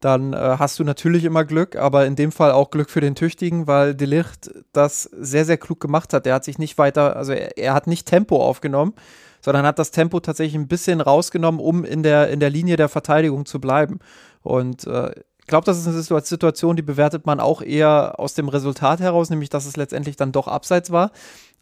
dann 0.00 0.32
äh, 0.32 0.56
hast 0.58 0.78
du 0.78 0.84
natürlich 0.84 1.24
immer 1.24 1.44
Glück, 1.44 1.76
aber 1.76 2.06
in 2.06 2.16
dem 2.16 2.32
Fall 2.32 2.52
auch 2.52 2.70
Glück 2.70 2.90
für 2.90 3.00
den 3.00 3.14
Tüchtigen, 3.14 3.66
weil 3.66 3.94
Delicht 3.94 4.50
das 4.72 5.04
sehr, 5.04 5.44
sehr 5.44 5.58
klug 5.58 5.80
gemacht 5.80 6.12
hat. 6.12 6.26
Der 6.26 6.34
hat 6.34 6.44
sich 6.44 6.58
nicht 6.58 6.78
weiter, 6.78 7.16
also 7.16 7.32
er, 7.32 7.58
er 7.58 7.74
hat 7.74 7.86
nicht 7.86 8.06
Tempo 8.06 8.42
aufgenommen, 8.42 8.94
sondern 9.42 9.66
hat 9.66 9.78
das 9.78 9.90
Tempo 9.90 10.20
tatsächlich 10.20 10.54
ein 10.54 10.68
bisschen 10.68 11.00
rausgenommen, 11.00 11.60
um 11.60 11.84
in 11.84 12.02
der, 12.02 12.30
in 12.30 12.40
der 12.40 12.50
Linie 12.50 12.76
der 12.76 12.88
Verteidigung 12.88 13.46
zu 13.46 13.60
bleiben. 13.60 14.00
Und 14.42 14.86
äh, 14.86 15.10
glaube, 15.50 15.66
das 15.66 15.78
ist 15.78 15.86
eine 15.86 16.22
Situation, 16.22 16.76
die 16.76 16.82
bewertet 16.82 17.26
man 17.26 17.40
auch 17.40 17.60
eher 17.60 18.18
aus 18.18 18.32
dem 18.32 18.48
Resultat 18.48 19.00
heraus, 19.00 19.28
nämlich 19.28 19.50
dass 19.50 19.66
es 19.66 19.76
letztendlich 19.76 20.16
dann 20.16 20.32
doch 20.32 20.48
abseits 20.48 20.90
war. 20.90 21.10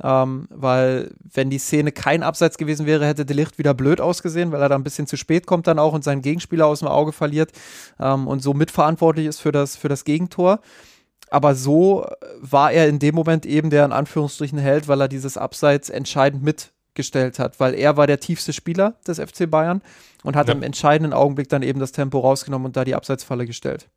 Ähm, 0.01 0.47
weil 0.51 1.11
wenn 1.33 1.51
die 1.51 1.59
Szene 1.59 1.91
kein 1.91 2.23
Abseits 2.23 2.57
gewesen 2.57 2.87
wäre, 2.87 3.05
hätte 3.05 3.27
Delicht 3.27 3.59
wieder 3.59 3.75
blöd 3.75 4.01
ausgesehen, 4.01 4.53
weil 4.53 4.63
er 4.63 4.69
da 4.69 4.77
ein 4.77 4.85
bisschen 4.85 5.09
zu 5.09 5.17
spät 5.17 5.47
kommt 5.47 5.67
dann 5.67 5.81
auch 5.81 5.93
und 5.93 6.05
seinen 6.05 6.23
Gegenspieler 6.23 6.67
aus 6.67 6.79
dem 6.79 6.89
Auge 6.89 7.11
verliert 7.11 7.51
ähm, 7.99 8.29
und 8.29 8.41
so 8.41 8.55
mitverantwortlich 8.55 9.27
ist 9.27 9.41
für 9.41 9.51
das, 9.51 9.75
für 9.75 9.89
das 9.89 10.05
Gegentor. 10.05 10.61
Aber 11.31 11.55
so 11.55 12.07
war 12.41 12.71
er 12.73 12.89
in 12.89 13.01
dem 13.01 13.15
Moment 13.15 13.45
eben 13.45 13.71
der 13.71 13.85
in 13.85 13.93
Anführungsstrichen 13.93 14.59
Held, 14.59 14.87
weil 14.87 15.01
er 15.01 15.09
dieses 15.09 15.37
Abseits 15.37 15.91
entscheidend 15.91 16.43
mit 16.43 16.73
gestellt 16.99 17.39
hat, 17.39 17.59
weil 17.61 17.75
er 17.75 17.97
war 17.97 18.07
der 18.07 18.21
tiefste 18.21 18.53
Spieler 18.53 18.97
des 19.07 19.19
FC 19.19 19.51
Bayern 19.51 19.81
und 20.23 20.37
hat 20.37 20.49
ja. 20.49 20.55
im 20.55 20.63
entscheidenden 20.63 21.15
Augenblick 21.15 21.49
dann 21.49 21.63
eben 21.63 21.81
das 21.81 21.93
Tempo 21.93 22.19
rausgenommen 22.19 22.67
und 22.67 22.77
da 22.77 22.85
die 22.85 22.95
Abseitsfalle 22.95 23.47
gestellt. 23.47 23.89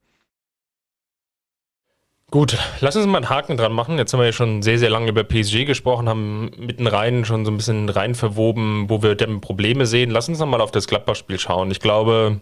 Gut, 2.31 2.57
lass 2.79 2.95
uns 2.95 3.07
mal 3.07 3.17
einen 3.17 3.29
Haken 3.29 3.57
dran 3.57 3.73
machen. 3.73 3.97
Jetzt 3.97 4.13
haben 4.13 4.21
wir 4.21 4.27
ja 4.27 4.31
schon 4.31 4.61
sehr, 4.61 4.79
sehr 4.79 4.89
lange 4.89 5.09
über 5.09 5.25
PSG 5.25 5.65
gesprochen, 5.65 6.07
haben 6.07 6.51
mitten 6.57 6.87
rein 6.87 7.25
schon 7.25 7.43
so 7.43 7.51
ein 7.51 7.57
bisschen 7.57 7.89
rein 7.89 8.15
verwoben, 8.15 8.89
wo 8.89 9.03
wir 9.03 9.15
denn 9.15 9.41
Probleme 9.41 9.85
sehen. 9.85 10.11
Lass 10.11 10.29
uns 10.29 10.39
nochmal 10.39 10.61
auf 10.61 10.71
das 10.71 10.87
Gladbach-Spiel 10.87 11.39
schauen. 11.39 11.71
Ich 11.71 11.81
glaube, 11.81 12.39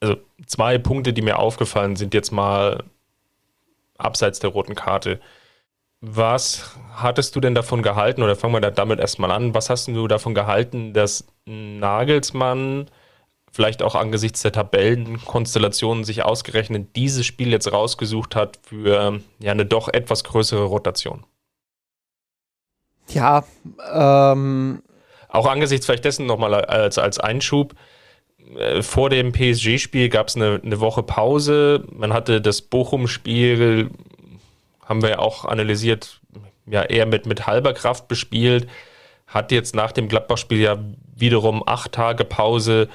also 0.00 0.16
zwei 0.44 0.76
Punkte, 0.76 1.14
die 1.14 1.22
mir 1.22 1.38
aufgefallen 1.38 1.96
sind, 1.96 2.12
jetzt 2.12 2.32
mal 2.32 2.84
abseits 3.96 4.40
der 4.40 4.50
roten 4.50 4.74
Karte. 4.74 5.18
Was 6.04 6.76
hattest 6.94 7.36
du 7.36 7.40
denn 7.40 7.54
davon 7.54 7.80
gehalten, 7.80 8.24
oder 8.24 8.34
fangen 8.34 8.54
wir 8.54 8.70
damit 8.72 8.98
erstmal 8.98 9.30
an, 9.30 9.54
was 9.54 9.70
hast 9.70 9.86
du 9.86 10.08
davon 10.08 10.34
gehalten, 10.34 10.92
dass 10.92 11.28
Nagelsmann 11.46 12.90
vielleicht 13.52 13.84
auch 13.84 13.94
angesichts 13.94 14.42
der 14.42 14.50
Tabellenkonstellationen 14.50 16.02
sich 16.02 16.24
ausgerechnet 16.24 16.96
dieses 16.96 17.24
Spiel 17.24 17.52
jetzt 17.52 17.70
rausgesucht 17.70 18.34
hat 18.34 18.58
für 18.64 19.20
ja 19.38 19.52
eine 19.52 19.64
doch 19.64 19.88
etwas 19.88 20.24
größere 20.24 20.64
Rotation? 20.64 21.24
Ja, 23.08 23.44
ähm. 23.92 24.82
Auch 25.28 25.46
angesichts 25.46 25.86
vielleicht 25.86 26.04
dessen 26.04 26.26
nochmal 26.26 26.52
als, 26.52 26.98
als 26.98 27.20
Einschub. 27.20 27.74
Äh, 28.58 28.82
vor 28.82 29.08
dem 29.08 29.30
PSG-Spiel 29.32 30.08
gab 30.08 30.28
es 30.28 30.36
eine, 30.36 30.60
eine 30.64 30.80
Woche 30.80 31.04
Pause. 31.04 31.84
Man 31.92 32.12
hatte 32.12 32.40
das 32.40 32.60
Bochum-Spiel 32.60 33.90
haben 34.84 35.02
wir 35.02 35.10
ja 35.10 35.18
auch 35.18 35.44
analysiert, 35.44 36.20
ja 36.66 36.82
eher 36.82 37.06
mit, 37.06 37.26
mit 37.26 37.46
halber 37.46 37.72
Kraft 37.74 38.08
bespielt. 38.08 38.68
Hat 39.26 39.52
jetzt 39.52 39.74
nach 39.74 39.92
dem 39.92 40.08
Gladbach-Spiel 40.08 40.60
ja 40.60 40.78
wiederum 41.14 41.62
acht 41.66 41.92
Tage 41.92 42.24
Pause. 42.24 42.88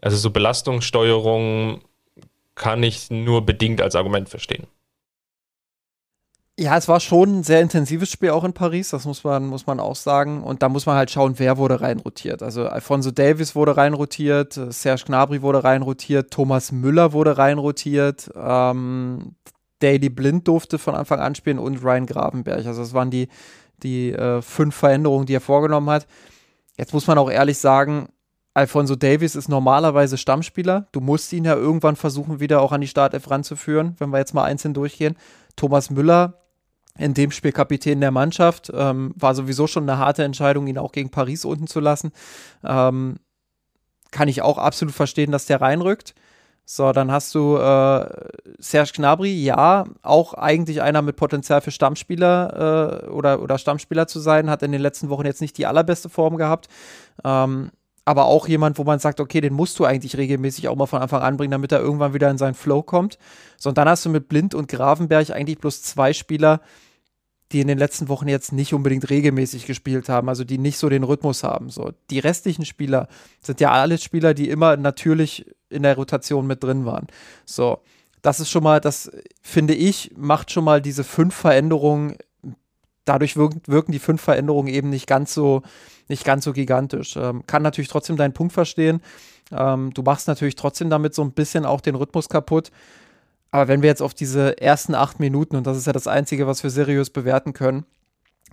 Also 0.00 0.16
so 0.16 0.30
Belastungssteuerung 0.30 1.82
kann 2.54 2.82
ich 2.82 3.10
nur 3.10 3.44
bedingt 3.44 3.80
als 3.80 3.96
Argument 3.96 4.28
verstehen. 4.28 4.66
Ja, 6.58 6.76
es 6.76 6.88
war 6.88 7.00
schon 7.00 7.38
ein 7.38 7.42
sehr 7.42 7.62
intensives 7.62 8.10
Spiel 8.10 8.30
auch 8.30 8.44
in 8.44 8.52
Paris, 8.52 8.90
das 8.90 9.06
muss 9.06 9.24
man, 9.24 9.46
muss 9.46 9.66
man 9.66 9.80
auch 9.80 9.96
sagen. 9.96 10.42
Und 10.42 10.62
da 10.62 10.68
muss 10.68 10.84
man 10.84 10.94
halt 10.94 11.10
schauen, 11.10 11.38
wer 11.38 11.56
wurde 11.56 11.80
reinrotiert. 11.80 12.42
Also 12.42 12.66
Alfonso 12.66 13.10
Davis 13.10 13.54
wurde 13.54 13.78
reinrotiert, 13.78 14.52
Serge 14.68 15.04
Gnabry 15.06 15.40
wurde 15.40 15.64
reinrotiert, 15.64 16.30
Thomas 16.30 16.70
Müller 16.70 17.14
wurde 17.14 17.38
reinrotiert. 17.38 18.30
Ähm, 18.36 19.36
Daily 19.80 20.08
Blind 20.08 20.46
durfte 20.46 20.78
von 20.78 20.94
Anfang 20.94 21.20
an 21.20 21.34
spielen 21.34 21.58
und 21.58 21.82
Ryan 21.82 22.06
Gravenberg. 22.06 22.64
Also 22.66 22.80
das 22.80 22.94
waren 22.94 23.10
die, 23.10 23.28
die 23.82 24.12
äh, 24.12 24.40
fünf 24.42 24.74
Veränderungen, 24.74 25.26
die 25.26 25.34
er 25.34 25.40
vorgenommen 25.40 25.90
hat. 25.90 26.06
Jetzt 26.78 26.94
muss 26.94 27.06
man 27.06 27.18
auch 27.18 27.30
ehrlich 27.30 27.58
sagen, 27.58 28.08
Alfonso 28.54 28.96
Davis 28.96 29.36
ist 29.36 29.48
normalerweise 29.48 30.18
Stammspieler. 30.18 30.88
Du 30.92 31.00
musst 31.00 31.32
ihn 31.32 31.44
ja 31.44 31.54
irgendwann 31.54 31.96
versuchen, 31.96 32.40
wieder 32.40 32.60
auch 32.60 32.72
an 32.72 32.80
die 32.80 32.88
Startelf 32.88 33.30
ranzuführen, 33.30 33.94
wenn 33.98 34.10
wir 34.10 34.18
jetzt 34.18 34.34
mal 34.34 34.44
einzeln 34.44 34.74
durchgehen. 34.74 35.16
Thomas 35.56 35.90
Müller, 35.90 36.34
in 36.98 37.14
dem 37.14 37.30
Spiel 37.30 37.52
Kapitän 37.52 38.00
der 38.00 38.10
Mannschaft, 38.10 38.70
ähm, 38.74 39.14
war 39.16 39.34
sowieso 39.34 39.66
schon 39.66 39.88
eine 39.88 39.98
harte 39.98 40.24
Entscheidung, 40.24 40.66
ihn 40.66 40.78
auch 40.78 40.92
gegen 40.92 41.10
Paris 41.10 41.44
unten 41.44 41.68
zu 41.68 41.78
lassen. 41.78 42.12
Ähm, 42.64 43.16
kann 44.10 44.28
ich 44.28 44.42
auch 44.42 44.58
absolut 44.58 44.94
verstehen, 44.94 45.30
dass 45.30 45.46
der 45.46 45.60
reinrückt. 45.60 46.14
So, 46.64 46.92
dann 46.92 47.10
hast 47.10 47.34
du 47.34 47.56
äh, 47.56 48.06
Serge 48.58 48.92
Gnabry, 48.94 49.32
ja, 49.42 49.84
auch 50.02 50.34
eigentlich 50.34 50.82
einer 50.82 51.02
mit 51.02 51.16
Potenzial 51.16 51.60
für 51.60 51.72
Stammspieler 51.72 53.02
äh, 53.04 53.08
oder, 53.08 53.42
oder 53.42 53.58
Stammspieler 53.58 54.06
zu 54.06 54.20
sein, 54.20 54.48
hat 54.48 54.62
in 54.62 54.70
den 54.70 54.80
letzten 54.80 55.08
Wochen 55.08 55.26
jetzt 55.26 55.40
nicht 55.40 55.58
die 55.58 55.66
allerbeste 55.66 56.08
Form 56.08 56.36
gehabt. 56.36 56.68
Ähm, 57.24 57.70
aber 58.04 58.26
auch 58.26 58.48
jemand, 58.48 58.78
wo 58.78 58.84
man 58.84 58.98
sagt, 58.98 59.20
okay, 59.20 59.40
den 59.40 59.52
musst 59.52 59.78
du 59.78 59.84
eigentlich 59.84 60.16
regelmäßig 60.16 60.68
auch 60.68 60.76
mal 60.76 60.86
von 60.86 61.02
Anfang 61.02 61.22
an 61.22 61.36
bringen, 61.36 61.52
damit 61.52 61.72
er 61.72 61.80
irgendwann 61.80 62.14
wieder 62.14 62.30
in 62.30 62.38
seinen 62.38 62.54
Flow 62.54 62.82
kommt. 62.82 63.18
So, 63.56 63.68
und 63.68 63.78
dann 63.78 63.88
hast 63.88 64.04
du 64.04 64.10
mit 64.10 64.28
Blind 64.28 64.54
und 64.54 64.68
Gravenberg 64.68 65.30
eigentlich 65.30 65.58
bloß 65.58 65.82
zwei 65.82 66.12
Spieler, 66.12 66.60
die 67.52 67.60
in 67.60 67.68
den 67.68 67.78
letzten 67.78 68.08
Wochen 68.08 68.28
jetzt 68.28 68.52
nicht 68.52 68.72
unbedingt 68.74 69.10
regelmäßig 69.10 69.66
gespielt 69.66 70.08
haben, 70.08 70.28
also 70.28 70.44
die 70.44 70.58
nicht 70.58 70.78
so 70.78 70.88
den 70.88 71.02
Rhythmus 71.02 71.42
haben. 71.42 71.70
So, 71.70 71.92
die 72.10 72.20
restlichen 72.20 72.64
Spieler 72.64 73.08
sind 73.40 73.60
ja 73.60 73.72
alle 73.72 73.98
Spieler, 73.98 74.34
die 74.34 74.48
immer 74.48 74.76
natürlich 74.76 75.46
in 75.68 75.82
der 75.82 75.96
Rotation 75.96 76.46
mit 76.46 76.62
drin 76.62 76.84
waren. 76.84 77.08
So, 77.44 77.80
das 78.22 78.38
ist 78.40 78.50
schon 78.50 78.62
mal, 78.62 78.80
das 78.80 79.10
finde 79.42 79.74
ich, 79.74 80.12
macht 80.16 80.50
schon 80.50 80.64
mal 80.64 80.80
diese 80.80 81.04
fünf 81.04 81.34
Veränderungen, 81.34 82.16
dadurch 83.04 83.36
wirken, 83.36 83.92
die 83.92 83.98
fünf 83.98 84.20
Veränderungen 84.22 84.68
eben 84.68 84.90
nicht 84.90 85.06
ganz 85.06 85.34
so, 85.34 85.62
nicht 86.08 86.24
ganz 86.24 86.44
so 86.44 86.52
gigantisch. 86.52 87.16
Ähm, 87.16 87.44
kann 87.46 87.62
natürlich 87.62 87.88
trotzdem 87.88 88.16
deinen 88.16 88.34
Punkt 88.34 88.52
verstehen. 88.52 89.00
Ähm, 89.50 89.92
du 89.94 90.02
machst 90.02 90.28
natürlich 90.28 90.54
trotzdem 90.54 90.90
damit 90.90 91.14
so 91.14 91.22
ein 91.22 91.32
bisschen 91.32 91.64
auch 91.64 91.80
den 91.80 91.94
Rhythmus 91.96 92.28
kaputt. 92.28 92.70
Aber 93.50 93.68
wenn 93.68 93.82
wir 93.82 93.88
jetzt 93.88 94.02
auf 94.02 94.14
diese 94.14 94.60
ersten 94.60 94.94
acht 94.94 95.20
Minuten, 95.20 95.56
und 95.56 95.66
das 95.66 95.76
ist 95.76 95.86
ja 95.86 95.92
das 95.92 96.06
Einzige, 96.06 96.46
was 96.46 96.62
wir 96.62 96.70
seriös 96.70 97.10
bewerten 97.10 97.52
können, 97.52 97.84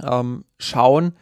ähm, 0.04 0.46
schauen, 0.58 1.14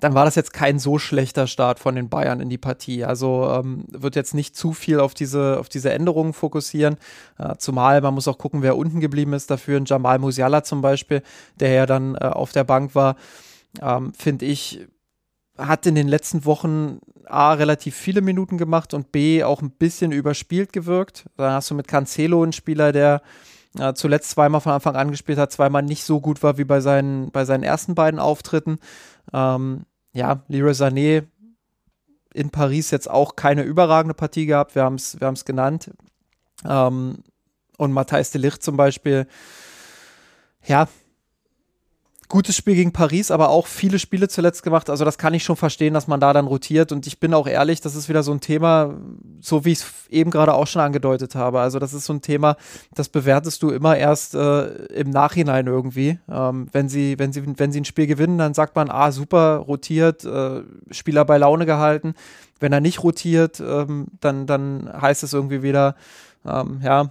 dann 0.00 0.14
war 0.14 0.24
das 0.24 0.34
jetzt 0.34 0.52
kein 0.52 0.78
so 0.78 0.98
schlechter 0.98 1.46
Start 1.46 1.78
von 1.78 1.94
den 1.94 2.08
Bayern 2.08 2.40
in 2.40 2.50
die 2.50 2.58
Partie. 2.58 3.04
Also 3.04 3.48
ähm, 3.50 3.84
wird 3.88 4.16
jetzt 4.16 4.34
nicht 4.34 4.56
zu 4.56 4.72
viel 4.72 5.00
auf 5.00 5.14
diese, 5.14 5.58
auf 5.58 5.68
diese 5.68 5.92
Änderungen 5.92 6.32
fokussieren. 6.32 6.96
Äh, 7.38 7.54
zumal 7.58 8.00
man 8.00 8.14
muss 8.14 8.28
auch 8.28 8.36
gucken, 8.36 8.62
wer 8.62 8.76
unten 8.76 9.00
geblieben 9.00 9.32
ist. 9.32 9.50
Dafür 9.50 9.78
ein 9.78 9.86
Jamal 9.86 10.18
Musiala 10.18 10.64
zum 10.64 10.82
Beispiel, 10.82 11.22
der 11.60 11.72
ja 11.72 11.86
dann 11.86 12.16
äh, 12.16 12.18
auf 12.18 12.52
der 12.52 12.64
Bank 12.64 12.94
war, 12.94 13.16
ähm, 13.80 14.12
finde 14.12 14.44
ich, 14.46 14.86
hat 15.56 15.86
in 15.86 15.94
den 15.94 16.08
letzten 16.08 16.44
Wochen 16.44 16.98
A 17.26 17.52
relativ 17.52 17.94
viele 17.94 18.20
Minuten 18.20 18.58
gemacht 18.58 18.94
und 18.94 19.12
B 19.12 19.44
auch 19.44 19.62
ein 19.62 19.70
bisschen 19.70 20.12
überspielt 20.12 20.72
gewirkt. 20.72 21.26
Dann 21.36 21.52
hast 21.52 21.70
du 21.70 21.74
mit 21.74 21.88
Cancelo 21.88 22.42
einen 22.42 22.52
Spieler, 22.52 22.92
der 22.92 23.22
äh, 23.78 23.94
zuletzt 23.94 24.30
zweimal 24.30 24.60
von 24.60 24.72
Anfang 24.72 24.96
an 24.96 25.10
gespielt 25.10 25.38
hat, 25.38 25.52
zweimal 25.52 25.82
nicht 25.82 26.04
so 26.04 26.20
gut 26.20 26.42
war 26.42 26.58
wie 26.58 26.64
bei 26.64 26.80
seinen, 26.80 27.30
bei 27.30 27.44
seinen 27.44 27.62
ersten 27.62 27.94
beiden 27.94 28.20
Auftritten. 28.20 28.78
Ähm, 29.32 29.84
ja, 30.12 30.42
Leroy 30.48 30.72
Sané 30.72 31.24
in 32.32 32.50
Paris 32.50 32.90
jetzt 32.90 33.08
auch 33.08 33.36
keine 33.36 33.62
überragende 33.62 34.14
Partie 34.14 34.46
gehabt, 34.46 34.74
wir 34.74 34.82
haben 34.82 34.96
es 34.96 35.20
wir 35.20 35.32
genannt. 35.44 35.90
Ähm, 36.64 37.18
und 37.76 37.92
Matthijs 37.92 38.30
de 38.30 38.40
Ligt 38.40 38.62
zum 38.62 38.76
Beispiel, 38.76 39.26
ja, 40.64 40.88
gutes 42.28 42.56
Spiel 42.56 42.74
gegen 42.74 42.92
Paris, 42.92 43.30
aber 43.30 43.50
auch 43.50 43.66
viele 43.66 43.98
Spiele 43.98 44.28
zuletzt 44.28 44.62
gemacht. 44.62 44.90
Also 44.90 45.04
das 45.04 45.18
kann 45.18 45.34
ich 45.34 45.44
schon 45.44 45.56
verstehen, 45.56 45.94
dass 45.94 46.06
man 46.06 46.20
da 46.20 46.32
dann 46.32 46.46
rotiert. 46.46 46.92
Und 46.92 47.06
ich 47.06 47.20
bin 47.20 47.34
auch 47.34 47.46
ehrlich, 47.46 47.80
das 47.80 47.94
ist 47.94 48.08
wieder 48.08 48.22
so 48.22 48.32
ein 48.32 48.40
Thema, 48.40 48.94
so 49.40 49.64
wie 49.64 49.72
ich 49.72 49.80
es 49.80 49.86
eben 50.10 50.30
gerade 50.30 50.54
auch 50.54 50.66
schon 50.66 50.82
angedeutet 50.82 51.34
habe. 51.34 51.60
Also 51.60 51.78
das 51.78 51.92
ist 51.92 52.06
so 52.06 52.12
ein 52.12 52.22
Thema, 52.22 52.56
das 52.94 53.08
bewertest 53.08 53.62
du 53.62 53.70
immer 53.70 53.96
erst 53.96 54.34
äh, 54.34 54.64
im 54.86 55.10
Nachhinein 55.10 55.66
irgendwie. 55.66 56.18
Ähm, 56.30 56.68
wenn 56.72 56.88
sie, 56.88 57.18
wenn 57.18 57.32
sie, 57.32 57.42
wenn 57.58 57.72
sie 57.72 57.80
ein 57.80 57.84
Spiel 57.84 58.06
gewinnen, 58.06 58.38
dann 58.38 58.54
sagt 58.54 58.76
man, 58.76 58.90
ah 58.90 59.12
super, 59.12 59.56
rotiert, 59.56 60.24
äh, 60.24 60.62
Spieler 60.90 61.24
bei 61.24 61.38
Laune 61.38 61.66
gehalten. 61.66 62.14
Wenn 62.60 62.72
er 62.72 62.80
nicht 62.80 63.02
rotiert, 63.02 63.60
ähm, 63.60 64.06
dann, 64.20 64.46
dann 64.46 64.90
heißt 65.00 65.22
es 65.22 65.32
irgendwie 65.32 65.62
wieder, 65.62 65.96
ähm, 66.46 66.80
ja, 66.82 67.10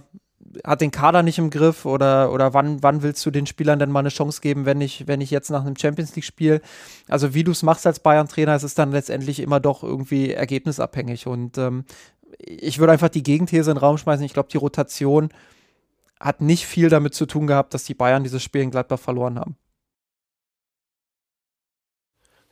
hat 0.64 0.80
den 0.80 0.90
Kader 0.90 1.22
nicht 1.22 1.38
im 1.38 1.50
Griff 1.50 1.84
oder, 1.84 2.32
oder 2.32 2.54
wann, 2.54 2.82
wann 2.82 3.02
willst 3.02 3.24
du 3.26 3.30
den 3.30 3.46
Spielern 3.46 3.78
denn 3.78 3.90
mal 3.90 4.00
eine 4.00 4.08
Chance 4.10 4.40
geben, 4.40 4.66
wenn 4.66 4.80
ich, 4.80 5.06
wenn 5.06 5.20
ich 5.20 5.30
jetzt 5.30 5.50
nach 5.50 5.64
einem 5.64 5.76
Champions 5.76 6.14
League-Spiel, 6.14 6.60
also 7.08 7.34
wie 7.34 7.44
du 7.44 7.52
es 7.52 7.62
machst 7.62 7.86
als 7.86 8.00
Bayern-Trainer, 8.00 8.54
ist 8.54 8.62
es 8.62 8.74
dann 8.74 8.92
letztendlich 8.92 9.40
immer 9.40 9.60
doch 9.60 9.82
irgendwie 9.82 10.32
ergebnisabhängig. 10.32 11.26
Und 11.26 11.58
ähm, 11.58 11.84
ich 12.38 12.78
würde 12.78 12.92
einfach 12.92 13.08
die 13.08 13.22
Gegenthese 13.22 13.70
in 13.70 13.76
den 13.76 13.80
Raum 13.80 13.98
schmeißen. 13.98 14.24
Ich 14.24 14.34
glaube, 14.34 14.48
die 14.50 14.58
Rotation 14.58 15.30
hat 16.20 16.40
nicht 16.40 16.66
viel 16.66 16.88
damit 16.88 17.14
zu 17.14 17.26
tun 17.26 17.46
gehabt, 17.46 17.74
dass 17.74 17.84
die 17.84 17.94
Bayern 17.94 18.22
dieses 18.22 18.42
Spiel 18.42 18.62
in 18.62 18.70
Gladbach 18.70 19.00
verloren 19.00 19.38
haben. 19.38 19.56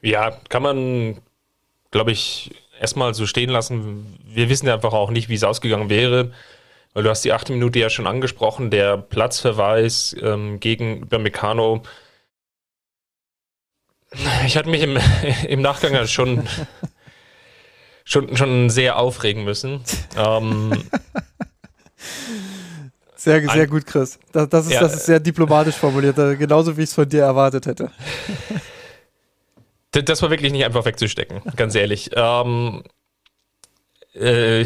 Ja, 0.01 0.33
kann 0.49 0.63
man, 0.63 1.19
glaube 1.93 2.11
ich, 2.11 2.51
erstmal 2.81 3.15
so 3.15 3.27
stehen 3.27 3.51
lassen. 3.51 4.19
Wir 4.27 4.49
wissen 4.49 4.67
ja 4.67 4.75
einfach 4.75 4.93
auch 4.93 5.11
nicht, 5.11 5.29
wie 5.29 5.35
es 5.35 5.45
ausgegangen 5.45 5.89
wäre. 5.89 6.33
Weil 6.95 7.05
du 7.05 7.11
hast 7.11 7.25
die 7.25 7.33
achte 7.33 7.53
Minute 7.53 7.79
ja 7.79 7.89
schon 7.89 8.07
angesprochen, 8.07 8.71
der 8.71 8.99
Platzverweis 8.99 10.15
ähm, 10.21 10.61
gegen 10.61 11.05
Upamecano. 11.05 11.83
Ich 14.45 14.57
hatte 14.57 14.69
mich 14.69 14.83
im, 14.83 14.99
im 15.49 15.63
Nachgang 15.63 16.07
schon, 16.07 16.47
schon, 18.05 18.37
schon 18.37 18.69
sehr 18.69 18.99
aufregen 18.99 19.45
müssen. 19.45 19.83
Ähm, 20.17 20.85
sehr, 23.17 23.49
sehr 23.49 23.67
gut, 23.67 23.87
Chris. 23.87 24.19
Das, 24.33 24.49
das, 24.51 24.67
ist, 24.67 24.73
ja, 24.73 24.81
das 24.81 24.97
ist 24.97 25.07
sehr 25.07 25.21
diplomatisch 25.21 25.77
formuliert, 25.77 26.17
genauso 26.17 26.77
wie 26.77 26.83
ich 26.83 26.91
es 26.91 26.95
von 26.95 27.09
dir 27.09 27.23
erwartet 27.23 27.67
hätte. 27.67 27.91
Das 29.93 30.21
war 30.23 30.31
wirklich 30.31 30.53
nicht 30.53 30.65
einfach 30.65 30.85
wegzustecken, 30.85 31.43
ganz 31.55 31.75
ehrlich. 31.75 32.11
Ähm, 32.15 32.83
äh, 34.15 34.65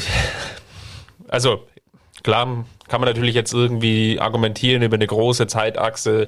also, 1.29 1.66
Klar 2.27 2.64
kann 2.89 3.01
man 3.01 3.09
natürlich 3.09 3.37
jetzt 3.37 3.55
irgendwie 3.55 4.18
argumentieren 4.18 4.83
über 4.83 4.97
eine 4.97 5.07
große 5.07 5.47
Zeitachse. 5.47 6.27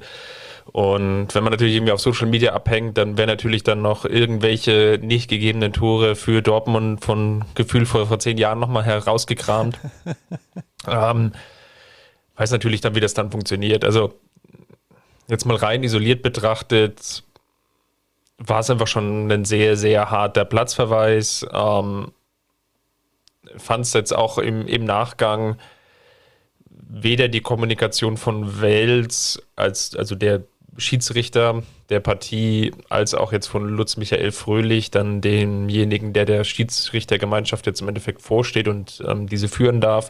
Und 0.71 1.35
wenn 1.35 1.43
man 1.43 1.51
natürlich 1.51 1.75
irgendwie 1.75 1.91
auf 1.91 1.99
Social 1.99 2.27
Media 2.27 2.53
abhängt, 2.53 2.97
dann 2.97 3.17
wäre 3.17 3.27
natürlich 3.27 3.63
dann 3.63 3.81
noch 3.81 4.05
irgendwelche 4.05 4.97
nicht 5.01 5.29
gegebenen 5.29 5.73
Tore 5.73 6.15
für 6.15 6.41
Dortmund 6.41 7.03
von 7.03 7.43
Gefühl 7.53 7.85
vor, 7.85 8.07
vor 8.07 8.17
zehn 8.17 8.37
Jahren 8.37 8.61
nochmal 8.61 8.85
herausgekramt. 8.85 9.77
ähm, 10.87 11.33
weiß 12.37 12.51
natürlich 12.51 12.79
dann, 12.79 12.95
wie 12.95 13.01
das 13.01 13.13
dann 13.13 13.29
funktioniert. 13.29 13.83
Also 13.83 14.13
jetzt 15.27 15.45
mal 15.45 15.57
rein 15.57 15.83
isoliert 15.83 16.21
betrachtet, 16.21 17.25
war 18.37 18.61
es 18.61 18.69
einfach 18.69 18.87
schon 18.87 19.29
ein 19.29 19.43
sehr, 19.43 19.75
sehr 19.75 20.09
harter 20.09 20.45
Platzverweis. 20.45 21.45
Ähm, 21.51 22.13
Fand 23.57 23.85
es 23.85 23.91
jetzt 23.91 24.15
auch 24.15 24.37
im, 24.37 24.65
im 24.65 24.85
Nachgang 24.85 25.57
weder 26.89 27.27
die 27.27 27.41
Kommunikation 27.41 28.17
von 28.17 28.61
Wels 28.61 29.41
als 29.55 29.95
also 29.95 30.15
der 30.15 30.43
Schiedsrichter 30.77 31.63
der 31.89 31.99
Partie 31.99 32.71
als 32.89 33.13
auch 33.13 33.31
jetzt 33.31 33.47
von 33.47 33.67
Lutz 33.69 33.95
Michael 33.97 34.31
Fröhlich, 34.31 34.91
dann 34.91 35.21
demjenigen, 35.21 36.13
der 36.13 36.25
der 36.25 36.43
Schiedsrichtergemeinschaft 36.43 37.65
jetzt 37.67 37.81
im 37.81 37.87
Endeffekt 37.87 38.21
vorsteht 38.21 38.67
und 38.67 39.03
ähm, 39.07 39.27
diese 39.27 39.47
führen 39.47 39.81
darf, 39.81 40.09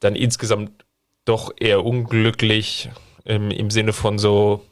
dann 0.00 0.14
insgesamt 0.14 0.84
doch 1.24 1.52
eher 1.58 1.84
unglücklich 1.84 2.90
im, 3.24 3.50
im 3.50 3.70
Sinne 3.70 3.92
von 3.92 4.18
so, 4.18 4.64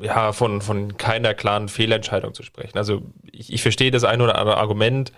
ja, 0.00 0.32
von, 0.32 0.60
von 0.60 0.96
keiner 0.96 1.34
klaren 1.34 1.68
Fehlentscheidung 1.68 2.34
zu 2.34 2.42
sprechen. 2.42 2.78
Also 2.78 3.02
ich, 3.30 3.52
ich 3.52 3.62
verstehe 3.62 3.90
das 3.90 4.04
ein 4.04 4.20
oder 4.20 4.38
andere 4.38 4.58
Argument, 4.58 5.12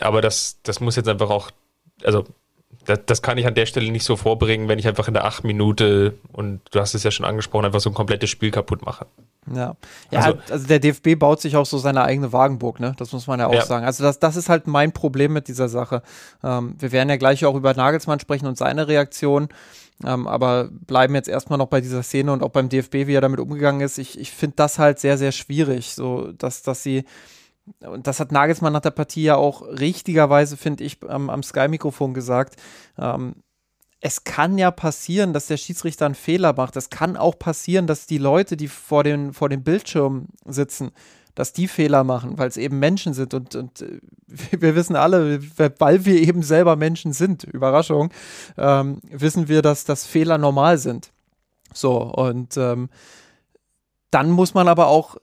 aber 0.00 0.20
das, 0.20 0.60
das 0.62 0.80
muss 0.80 0.96
jetzt 0.96 1.08
einfach 1.08 1.30
auch, 1.30 1.50
also 2.02 2.24
das, 2.84 3.00
das, 3.06 3.22
kann 3.22 3.38
ich 3.38 3.46
an 3.46 3.54
der 3.54 3.66
Stelle 3.66 3.90
nicht 3.90 4.04
so 4.04 4.16
vorbringen, 4.16 4.68
wenn 4.68 4.78
ich 4.78 4.88
einfach 4.88 5.08
in 5.08 5.14
der 5.14 5.24
acht 5.24 5.44
Minute, 5.44 6.14
und 6.32 6.60
du 6.70 6.80
hast 6.80 6.94
es 6.94 7.02
ja 7.02 7.10
schon 7.10 7.26
angesprochen, 7.26 7.64
einfach 7.64 7.80
so 7.80 7.90
ein 7.90 7.94
komplettes 7.94 8.30
Spiel 8.30 8.50
kaputt 8.50 8.84
mache. 8.84 9.06
Ja, 9.52 9.76
ja 10.10 10.20
also, 10.20 10.38
also, 10.50 10.66
der 10.66 10.78
DFB 10.78 11.18
baut 11.18 11.40
sich 11.40 11.56
auch 11.56 11.66
so 11.66 11.78
seine 11.78 12.02
eigene 12.02 12.32
Wagenburg, 12.32 12.80
ne? 12.80 12.94
Das 12.98 13.12
muss 13.12 13.26
man 13.26 13.40
ja 13.40 13.46
auch 13.46 13.54
ja. 13.54 13.64
sagen. 13.64 13.84
Also 13.84 14.02
das, 14.02 14.18
das 14.18 14.36
ist 14.36 14.48
halt 14.48 14.66
mein 14.66 14.92
Problem 14.92 15.32
mit 15.32 15.48
dieser 15.48 15.68
Sache. 15.68 16.02
Ähm, 16.42 16.76
wir 16.78 16.92
werden 16.92 17.10
ja 17.10 17.16
gleich 17.16 17.44
auch 17.44 17.54
über 17.54 17.74
Nagelsmann 17.74 18.20
sprechen 18.20 18.46
und 18.46 18.56
seine 18.56 18.88
Reaktion. 18.88 19.48
Ähm, 20.04 20.26
aber 20.26 20.68
bleiben 20.70 21.14
jetzt 21.14 21.28
erstmal 21.28 21.58
noch 21.58 21.68
bei 21.68 21.80
dieser 21.80 22.02
Szene 22.02 22.32
und 22.32 22.42
auch 22.42 22.48
beim 22.48 22.68
DFB, 22.68 23.06
wie 23.06 23.14
er 23.14 23.20
damit 23.20 23.38
umgegangen 23.38 23.80
ist. 23.80 23.98
Ich, 23.98 24.18
ich 24.18 24.32
finde 24.32 24.56
das 24.56 24.78
halt 24.78 24.98
sehr, 24.98 25.18
sehr 25.18 25.30
schwierig, 25.30 25.94
so 25.94 26.32
dass, 26.32 26.62
dass 26.62 26.82
sie 26.82 27.04
und 27.80 28.06
das 28.06 28.20
hat 28.20 28.32
Nagelsmann 28.32 28.72
nach 28.72 28.80
der 28.80 28.90
Partie 28.90 29.22
ja 29.22 29.36
auch 29.36 29.62
richtigerweise, 29.62 30.56
finde 30.56 30.84
ich, 30.84 30.98
am, 31.08 31.30
am 31.30 31.42
Sky-Mikrofon 31.42 32.14
gesagt. 32.14 32.56
Ähm, 32.98 33.36
es 34.00 34.24
kann 34.24 34.58
ja 34.58 34.70
passieren, 34.70 35.32
dass 35.32 35.46
der 35.46 35.56
Schiedsrichter 35.56 36.04
einen 36.04 36.14
Fehler 36.14 36.52
macht. 36.52 36.76
Es 36.76 36.90
kann 36.90 37.16
auch 37.16 37.38
passieren, 37.38 37.86
dass 37.86 38.06
die 38.06 38.18
Leute, 38.18 38.56
die 38.56 38.68
vor, 38.68 39.02
den, 39.02 39.32
vor 39.32 39.48
dem 39.48 39.62
Bildschirm 39.62 40.26
sitzen, 40.44 40.90
dass 41.34 41.52
die 41.52 41.68
Fehler 41.68 42.04
machen, 42.04 42.36
weil 42.36 42.48
es 42.48 42.58
eben 42.58 42.78
Menschen 42.78 43.14
sind. 43.14 43.32
Und, 43.32 43.54
und 43.54 43.80
äh, 43.80 44.00
wir 44.60 44.74
wissen 44.74 44.94
alle, 44.94 45.40
weil 45.78 46.04
wir 46.04 46.20
eben 46.20 46.42
selber 46.42 46.76
Menschen 46.76 47.12
sind, 47.12 47.44
Überraschung, 47.44 48.10
ähm, 48.58 49.00
wissen 49.08 49.48
wir, 49.48 49.62
dass 49.62 49.84
das 49.84 50.04
Fehler 50.04 50.36
normal 50.36 50.78
sind. 50.78 51.10
So, 51.72 51.96
und 52.02 52.56
ähm, 52.56 52.90
dann 54.10 54.30
muss 54.30 54.54
man 54.54 54.68
aber 54.68 54.86
auch 54.86 55.16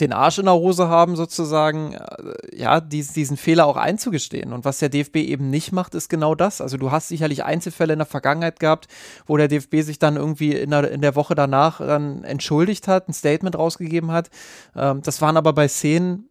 den 0.00 0.12
Arsch 0.12 0.38
in 0.38 0.44
der 0.44 0.54
Hose 0.54 0.88
haben, 0.88 1.16
sozusagen, 1.16 1.94
äh, 1.94 2.56
ja, 2.56 2.80
dies, 2.80 3.12
diesen 3.12 3.36
Fehler 3.36 3.66
auch 3.66 3.76
einzugestehen. 3.76 4.52
Und 4.52 4.64
was 4.64 4.78
der 4.78 4.88
DFB 4.88 5.16
eben 5.16 5.50
nicht 5.50 5.72
macht, 5.72 5.94
ist 5.94 6.08
genau 6.08 6.34
das. 6.34 6.60
Also 6.60 6.76
du 6.76 6.90
hast 6.90 7.08
sicherlich 7.08 7.44
Einzelfälle 7.44 7.92
in 7.94 7.98
der 7.98 8.06
Vergangenheit 8.06 8.60
gehabt, 8.60 8.86
wo 9.26 9.36
der 9.36 9.48
DFB 9.48 9.80
sich 9.82 9.98
dann 9.98 10.16
irgendwie 10.16 10.52
in 10.52 10.70
der, 10.70 10.90
in 10.90 11.02
der 11.02 11.16
Woche 11.16 11.34
danach 11.34 11.78
dann 11.78 12.24
entschuldigt 12.24 12.86
hat, 12.86 13.08
ein 13.08 13.12
Statement 13.12 13.58
rausgegeben 13.58 14.12
hat. 14.12 14.30
Ähm, 14.76 15.02
das 15.02 15.20
waren 15.20 15.36
aber 15.36 15.52
bei 15.52 15.68
Szenen, 15.68 16.28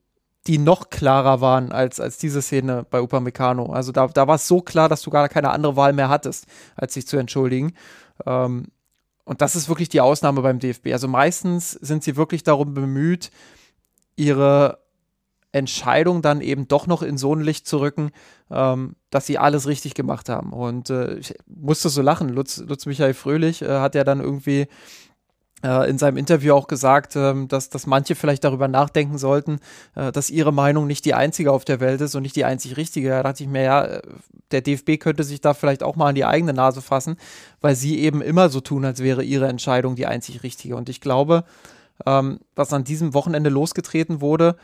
die 0.47 0.57
noch 0.57 0.89
klarer 0.89 1.41
waren 1.41 1.73
als, 1.73 1.99
als 1.99 2.17
diese 2.17 2.41
Szene 2.41 2.85
bei 2.89 3.01
Upamecano. 3.01 3.73
Also 3.73 3.91
da, 3.91 4.07
da 4.07 4.27
war 4.27 4.35
es 4.35 4.47
so 4.47 4.61
klar, 4.61 4.87
dass 4.87 5.01
du 5.01 5.09
gar 5.09 5.27
keine 5.27 5.49
andere 5.49 5.75
Wahl 5.75 5.91
mehr 5.91 6.07
hattest, 6.07 6.45
als 6.75 6.93
sich 6.93 7.05
zu 7.05 7.17
entschuldigen. 7.17 7.73
Ähm, 8.25 8.67
und 9.25 9.41
das 9.41 9.57
ist 9.57 9.67
wirklich 9.67 9.89
die 9.89 9.99
Ausnahme 9.99 10.41
beim 10.41 10.59
DFB. 10.59 10.93
Also 10.93 11.09
meistens 11.09 11.71
sind 11.71 12.01
sie 12.01 12.15
wirklich 12.15 12.43
darum 12.43 12.73
bemüht, 12.73 13.29
ihre 14.17 14.79
Entscheidung 15.53 16.21
dann 16.21 16.41
eben 16.41 16.67
doch 16.67 16.87
noch 16.87 17.01
in 17.01 17.17
so 17.17 17.33
ein 17.33 17.41
Licht 17.41 17.67
zu 17.67 17.79
rücken, 17.79 18.11
ähm, 18.51 18.95
dass 19.09 19.25
sie 19.25 19.37
alles 19.37 19.67
richtig 19.67 19.93
gemacht 19.93 20.29
haben. 20.29 20.51
Und 20.51 20.89
äh, 20.89 21.15
ich 21.15 21.33
musste 21.47 21.89
so 21.89 22.01
lachen. 22.01 22.29
Lutz, 22.29 22.57
Lutz 22.57 22.85
Michael 22.85 23.13
Fröhlich 23.13 23.61
äh, 23.61 23.79
hat 23.79 23.95
ja 23.95 24.03
dann 24.03 24.19
irgendwie 24.19 24.67
äh, 25.63 25.89
in 25.89 25.97
seinem 25.97 26.17
Interview 26.17 26.53
auch 26.53 26.67
gesagt, 26.67 27.15
ähm, 27.15 27.47
dass, 27.47 27.69
dass 27.69 27.87
manche 27.87 28.15
vielleicht 28.15 28.43
darüber 28.43 28.67
nachdenken 28.67 29.17
sollten, 29.17 29.59
äh, 29.95 30.11
dass 30.11 30.29
ihre 30.29 30.51
Meinung 30.51 30.85
nicht 30.85 31.05
die 31.05 31.13
einzige 31.13 31.51
auf 31.51 31.65
der 31.65 31.79
Welt 31.79 32.01
ist 32.01 32.13
und 32.13 32.23
nicht 32.23 32.35
die 32.35 32.45
einzig 32.45 32.77
richtige. 32.77 33.09
Da 33.09 33.23
dachte 33.23 33.43
ich 33.43 33.49
mir, 33.49 33.63
ja, 33.63 33.85
äh, 33.85 34.01
der 34.51 34.61
DFB 34.61 34.99
könnte 34.99 35.23
sich 35.23 35.41
da 35.41 35.53
vielleicht 35.53 35.81
auch 35.81 35.95
mal 35.95 36.09
an 36.09 36.15
die 36.15 36.25
eigene 36.25 36.53
Nase 36.53 36.81
fassen, 36.81 37.17
weil 37.61 37.75
sie 37.75 37.99
eben 37.99 38.21
immer 38.21 38.49
so 38.49 38.61
tun, 38.61 38.85
als 38.85 39.01
wäre 39.01 39.23
ihre 39.23 39.47
Entscheidung 39.47 39.95
die 39.95 40.05
einzig 40.05 40.43
richtige. 40.43 40.75
Und 40.75 40.89
ich 40.89 41.01
glaube, 41.01 41.43
ähm, 42.05 42.39
was 42.55 42.73
an 42.73 42.83
diesem 42.83 43.13
Wochenende 43.13 43.49
losgetreten 43.49 44.21
wurde, 44.21 44.57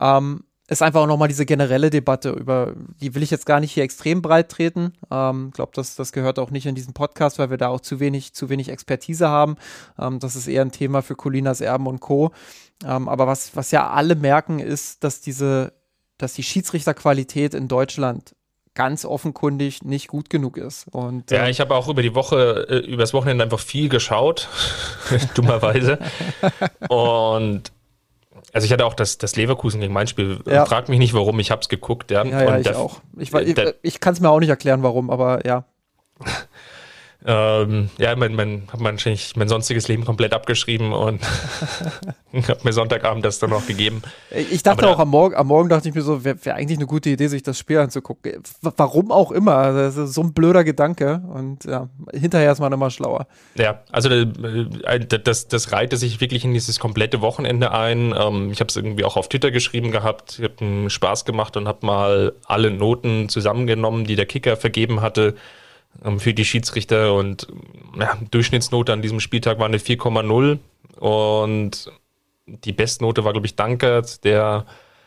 ähm, 0.00 0.44
ist 0.66 0.82
einfach 0.82 1.02
auch 1.02 1.06
nochmal 1.06 1.28
diese 1.28 1.44
generelle 1.44 1.90
Debatte 1.90 2.30
über, 2.30 2.74
die 3.00 3.14
will 3.14 3.22
ich 3.22 3.30
jetzt 3.30 3.44
gar 3.44 3.60
nicht 3.60 3.72
hier 3.72 3.84
extrem 3.84 4.22
breit 4.22 4.48
treten. 4.50 4.94
Ich 4.96 5.08
ähm, 5.10 5.50
glaube, 5.50 5.72
das, 5.74 5.94
das 5.94 6.12
gehört 6.12 6.38
auch 6.38 6.50
nicht 6.50 6.64
in 6.64 6.74
diesen 6.74 6.94
Podcast, 6.94 7.38
weil 7.38 7.50
wir 7.50 7.58
da 7.58 7.68
auch 7.68 7.80
zu 7.80 8.00
wenig, 8.00 8.34
zu 8.34 8.48
wenig 8.48 8.70
Expertise 8.70 9.28
haben. 9.28 9.56
Ähm, 9.98 10.20
das 10.20 10.36
ist 10.36 10.48
eher 10.48 10.62
ein 10.62 10.72
Thema 10.72 11.02
für 11.02 11.16
Colinas 11.16 11.60
Erben 11.60 11.86
und 11.86 12.00
Co. 12.00 12.32
Ähm, 12.82 13.08
aber 13.08 13.26
was, 13.26 13.54
was 13.56 13.72
ja 13.72 13.90
alle 13.90 14.14
merken, 14.14 14.58
ist, 14.58 15.04
dass 15.04 15.20
diese, 15.20 15.74
dass 16.16 16.32
die 16.32 16.42
Schiedsrichterqualität 16.42 17.52
in 17.52 17.68
Deutschland 17.68 18.34
ganz 18.74 19.04
offenkundig 19.04 19.82
nicht 19.84 20.08
gut 20.08 20.30
genug 20.30 20.56
ist. 20.56 20.86
Und, 20.90 21.30
ja, 21.30 21.44
ähm, 21.44 21.50
ich 21.50 21.60
habe 21.60 21.74
auch 21.74 21.88
über 21.88 22.02
die 22.02 22.14
Woche, 22.14 22.66
äh, 22.68 22.78
übers 22.78 23.14
Wochenende 23.14 23.44
einfach 23.44 23.60
viel 23.60 23.88
geschaut, 23.88 24.48
dummerweise. 25.34 25.98
und 26.88 27.72
also 28.52 28.66
ich 28.66 28.72
hatte 28.72 28.86
auch 28.86 28.94
das, 28.94 29.18
das 29.18 29.34
Leverkusen 29.34 29.80
gegen 29.80 29.92
mein 29.92 30.06
Spiel. 30.06 30.38
Ja. 30.46 30.64
Frag 30.64 30.88
mich 30.88 30.98
nicht 30.98 31.12
warum, 31.12 31.40
ich 31.40 31.50
habe 31.50 31.60
es 31.60 31.68
geguckt. 31.68 32.12
Ja, 32.12 32.24
ja, 32.24 32.44
ja 32.44 32.58
ich 32.58 32.74
auch. 32.74 33.00
Ich, 33.18 33.32
ich, 33.32 33.56
ich 33.82 34.00
kann 34.00 34.14
es 34.14 34.20
mir 34.20 34.30
auch 34.30 34.38
nicht 34.38 34.48
erklären, 34.48 34.82
warum, 34.84 35.10
aber 35.10 35.44
ja. 35.44 35.64
Ähm, 37.26 37.88
ja, 37.96 38.14
mein, 38.16 38.34
mein, 38.34 38.64
habe 38.70 38.84
wahrscheinlich 38.84 39.34
mein 39.34 39.48
sonstiges 39.48 39.88
Leben 39.88 40.04
komplett 40.04 40.34
abgeschrieben 40.34 40.92
und 40.92 41.22
habe 42.34 42.60
mir 42.62 42.72
Sonntagabend 42.74 43.24
das 43.24 43.38
dann 43.38 43.48
noch 43.48 43.66
gegeben. 43.66 44.02
Ich 44.30 44.62
dachte 44.62 44.82
Aber 44.82 44.96
auch 44.96 44.98
am 44.98 45.08
Morgen, 45.08 45.34
am 45.34 45.46
Morgen 45.46 45.70
dachte 45.70 45.88
ich 45.88 45.94
mir 45.94 46.02
so, 46.02 46.22
wäre 46.22 46.36
wär 46.44 46.54
eigentlich 46.54 46.76
eine 46.76 46.86
gute 46.86 47.08
Idee, 47.08 47.28
sich 47.28 47.42
das 47.42 47.58
Spiel 47.58 47.78
anzugucken. 47.78 48.42
Warum 48.60 49.10
auch 49.10 49.32
immer. 49.32 49.72
Das 49.72 49.96
ist 49.96 50.12
so 50.12 50.20
ein 50.20 50.34
blöder 50.34 50.64
Gedanke 50.64 51.22
und 51.32 51.64
ja, 51.64 51.88
hinterher 52.12 52.52
ist 52.52 52.60
man 52.60 52.74
immer 52.74 52.90
schlauer. 52.90 53.26
Ja, 53.54 53.80
also 53.90 54.10
äh, 54.10 55.00
das, 55.00 55.48
das 55.48 55.72
reihte 55.72 55.96
sich 55.96 56.20
wirklich 56.20 56.44
in 56.44 56.52
dieses 56.52 56.78
komplette 56.78 57.22
Wochenende 57.22 57.72
ein. 57.72 58.14
Ähm, 58.14 58.50
ich 58.52 58.60
habe 58.60 58.68
es 58.68 58.76
irgendwie 58.76 59.04
auch 59.04 59.16
auf 59.16 59.30
Twitter 59.30 59.50
geschrieben 59.50 59.92
gehabt. 59.92 60.38
Ich 60.38 60.44
habe 60.44 60.90
Spaß 60.90 61.24
gemacht 61.24 61.56
und 61.56 61.68
habe 61.68 61.86
mal 61.86 62.34
alle 62.44 62.70
Noten 62.70 63.30
zusammengenommen, 63.30 64.04
die 64.04 64.16
der 64.16 64.26
Kicker 64.26 64.58
vergeben 64.58 65.00
hatte 65.00 65.36
für 66.18 66.34
die 66.34 66.44
Schiedsrichter 66.44 67.14
und 67.14 67.46
ja, 67.98 68.16
Durchschnittsnote 68.30 68.92
an 68.92 69.02
diesem 69.02 69.20
Spieltag 69.20 69.58
war 69.58 69.66
eine 69.66 69.78
4,0 69.78 70.58
und 70.98 71.92
die 72.46 72.72
Bestnote 72.72 73.24
war, 73.24 73.32
glaube 73.32 73.46
ich, 73.46 73.56
Dankert, 73.56 74.24
der 74.24 74.66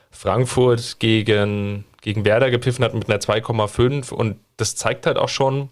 Frankfurt 0.10 1.00
gegen, 1.00 1.86
gegen 2.02 2.26
Werder 2.26 2.50
gepfiffen 2.50 2.84
hat 2.84 2.94
mit 2.94 3.10
einer 3.10 3.20
2,5 3.20 4.12
und 4.12 4.40
das 4.58 4.76
zeigt 4.76 5.06
halt 5.06 5.18
auch 5.18 5.30
schon, 5.30 5.70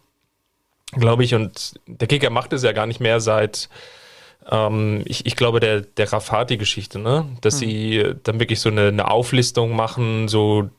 glaube 0.91 1.23
ich, 1.23 1.33
und 1.33 1.79
der 1.87 2.07
Kicker 2.07 2.29
macht 2.29 2.53
es 2.53 2.63
ja 2.63 2.71
gar 2.71 2.85
nicht 2.85 2.99
mehr 2.99 3.19
seit, 3.19 3.69
ähm, 4.49 5.01
ich, 5.05 5.25
ich 5.25 5.35
glaube, 5.35 5.59
der, 5.59 5.81
der 5.81 6.11
Rafati-Geschichte, 6.11 6.99
ne? 6.99 7.25
dass 7.41 7.55
mhm. 7.55 7.59
sie 7.59 8.13
dann 8.23 8.39
wirklich 8.39 8.59
so 8.59 8.69
eine, 8.69 8.89
eine 8.89 9.09
Auflistung 9.09 9.75
machen, 9.75 10.27
so 10.27 10.69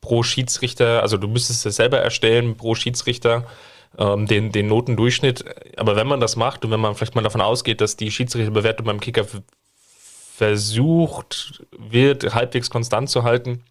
pro 0.00 0.22
Schiedsrichter, 0.22 1.02
also 1.02 1.16
du 1.16 1.28
müsstest 1.28 1.66
es 1.66 1.76
selber 1.76 1.98
erstellen, 1.98 2.56
pro 2.56 2.74
Schiedsrichter, 2.74 3.46
ähm, 3.98 4.26
den, 4.26 4.52
den 4.52 4.66
Notendurchschnitt. 4.68 5.44
Aber 5.76 5.96
wenn 5.96 6.06
man 6.06 6.20
das 6.20 6.36
macht 6.36 6.64
und 6.64 6.70
wenn 6.70 6.80
man 6.80 6.94
vielleicht 6.94 7.14
mal 7.14 7.22
davon 7.22 7.40
ausgeht, 7.40 7.80
dass 7.80 7.96
die 7.96 8.10
Schiedsrichterbewertung 8.10 8.86
beim 8.86 9.00
Kicker 9.00 9.26
versucht 10.36 11.64
wird, 11.76 12.34
halbwegs 12.34 12.70
konstant 12.70 13.10
zu 13.10 13.24
halten, 13.24 13.64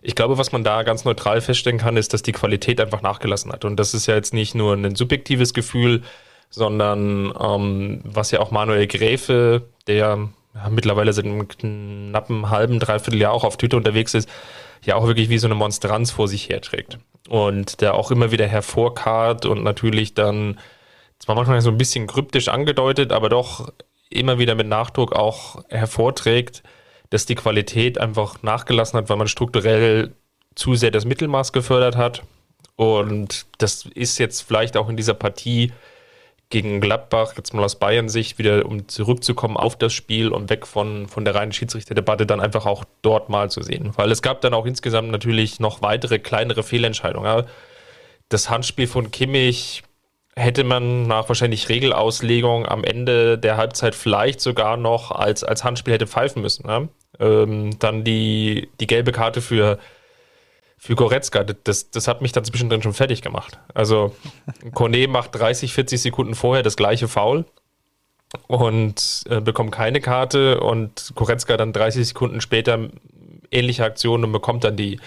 ich 0.00 0.14
glaube, 0.14 0.38
was 0.38 0.52
man 0.52 0.62
da 0.62 0.84
ganz 0.84 1.04
neutral 1.04 1.40
feststellen 1.40 1.78
kann, 1.78 1.96
ist, 1.96 2.14
dass 2.14 2.22
die 2.22 2.32
Qualität 2.32 2.80
einfach 2.80 3.02
nachgelassen 3.02 3.52
hat. 3.52 3.64
Und 3.64 3.76
das 3.76 3.94
ist 3.94 4.06
ja 4.06 4.14
jetzt 4.14 4.32
nicht 4.32 4.54
nur 4.54 4.74
ein 4.74 4.94
subjektives 4.94 5.54
Gefühl, 5.54 6.02
sondern 6.50 7.32
ähm, 7.38 8.00
was 8.04 8.30
ja 8.30 8.40
auch 8.40 8.50
Manuel 8.50 8.86
Gräfe, 8.86 9.62
der 9.86 10.28
ja, 10.54 10.70
mittlerweile 10.70 11.12
seit 11.12 11.24
einem 11.24 11.48
knappen 11.48 12.50
halben, 12.50 12.78
dreiviertel 12.78 13.20
Jahr 13.20 13.32
auch 13.32 13.44
auf 13.44 13.56
Twitter 13.56 13.76
unterwegs 13.76 14.14
ist, 14.14 14.28
ja 14.84 14.96
auch 14.96 15.06
wirklich 15.06 15.28
wie 15.28 15.38
so 15.38 15.46
eine 15.46 15.54
Monstranz 15.54 16.10
vor 16.10 16.28
sich 16.28 16.48
herträgt. 16.48 16.98
Und 17.28 17.80
der 17.80 17.94
auch 17.94 18.10
immer 18.10 18.30
wieder 18.30 18.46
hervorkarrt 18.46 19.44
und 19.44 19.62
natürlich 19.62 20.14
dann 20.14 20.58
zwar 21.18 21.34
manchmal 21.34 21.60
so 21.60 21.70
ein 21.70 21.78
bisschen 21.78 22.06
kryptisch 22.06 22.48
angedeutet, 22.48 23.12
aber 23.12 23.28
doch 23.28 23.72
immer 24.10 24.38
wieder 24.38 24.54
mit 24.54 24.66
Nachdruck 24.66 25.12
auch 25.12 25.62
hervorträgt, 25.68 26.62
dass 27.10 27.26
die 27.26 27.34
Qualität 27.34 27.98
einfach 27.98 28.42
nachgelassen 28.42 28.98
hat, 28.98 29.08
weil 29.08 29.16
man 29.16 29.28
strukturell 29.28 30.14
zu 30.54 30.74
sehr 30.74 30.90
das 30.90 31.04
Mittelmaß 31.04 31.52
gefördert 31.52 31.96
hat. 31.96 32.22
Und 32.76 33.46
das 33.58 33.86
ist 33.86 34.18
jetzt 34.18 34.42
vielleicht 34.42 34.76
auch 34.76 34.88
in 34.88 34.96
dieser 34.96 35.14
Partie 35.14 35.72
gegen 36.50 36.80
Gladbach, 36.80 37.34
jetzt 37.36 37.52
mal 37.52 37.62
aus 37.62 37.76
Bayern 37.76 38.08
Sicht, 38.08 38.38
wieder 38.38 38.64
um 38.64 38.88
zurückzukommen 38.88 39.56
auf 39.56 39.76
das 39.76 39.92
Spiel 39.92 40.28
und 40.28 40.48
weg 40.48 40.66
von, 40.66 41.06
von 41.06 41.24
der 41.24 41.34
reinen 41.34 41.52
Schiedsrichterdebatte, 41.52 42.24
dann 42.24 42.40
einfach 42.40 42.64
auch 42.64 42.84
dort 43.02 43.28
mal 43.28 43.50
zu 43.50 43.62
sehen. 43.62 43.92
Weil 43.96 44.10
es 44.10 44.22
gab 44.22 44.40
dann 44.40 44.54
auch 44.54 44.64
insgesamt 44.64 45.10
natürlich 45.10 45.60
noch 45.60 45.82
weitere 45.82 46.18
kleinere 46.18 46.62
Fehlentscheidungen. 46.62 47.44
Das 48.30 48.48
Handspiel 48.48 48.86
von 48.86 49.10
Kimmich 49.10 49.82
hätte 50.36 50.64
man 50.64 51.06
nach 51.06 51.28
wahrscheinlich 51.28 51.68
Regelauslegung 51.68 52.66
am 52.66 52.84
Ende 52.84 53.38
der 53.38 53.56
Halbzeit 53.56 53.94
vielleicht 53.94 54.40
sogar 54.40 54.76
noch 54.76 55.10
als, 55.10 55.44
als 55.44 55.64
Handspiel 55.64 55.94
hätte 55.94 56.06
pfeifen 56.06 56.40
müssen. 56.40 56.66
Ne? 56.66 56.88
Ähm, 57.20 57.78
dann 57.78 58.04
die, 58.04 58.68
die 58.80 58.86
gelbe 58.86 59.12
Karte 59.12 59.42
für 59.42 59.78
für 60.78 60.94
Goretzka, 60.94 61.42
das, 61.42 61.90
das 61.90 62.06
hat 62.06 62.22
mich 62.22 62.32
dann 62.32 62.44
zwischendrin 62.44 62.82
schon 62.82 62.94
fertig 62.94 63.20
gemacht. 63.20 63.58
Also 63.74 64.14
Kone 64.74 65.08
macht 65.08 65.34
30, 65.34 65.72
40 65.72 66.00
Sekunden 66.00 66.34
vorher 66.34 66.62
das 66.62 66.76
gleiche 66.76 67.08
Foul 67.08 67.44
und 68.46 69.24
äh, 69.28 69.40
bekommt 69.40 69.72
keine 69.72 70.00
Karte 70.00 70.60
und 70.60 71.12
Goretzka 71.16 71.56
dann 71.56 71.72
30 71.72 72.08
Sekunden 72.08 72.40
später 72.40 72.90
ähnliche 73.50 73.84
Aktion 73.84 74.22
und 74.22 74.30
bekommt 74.30 74.62
dann 74.62 74.76
die, 74.76 75.00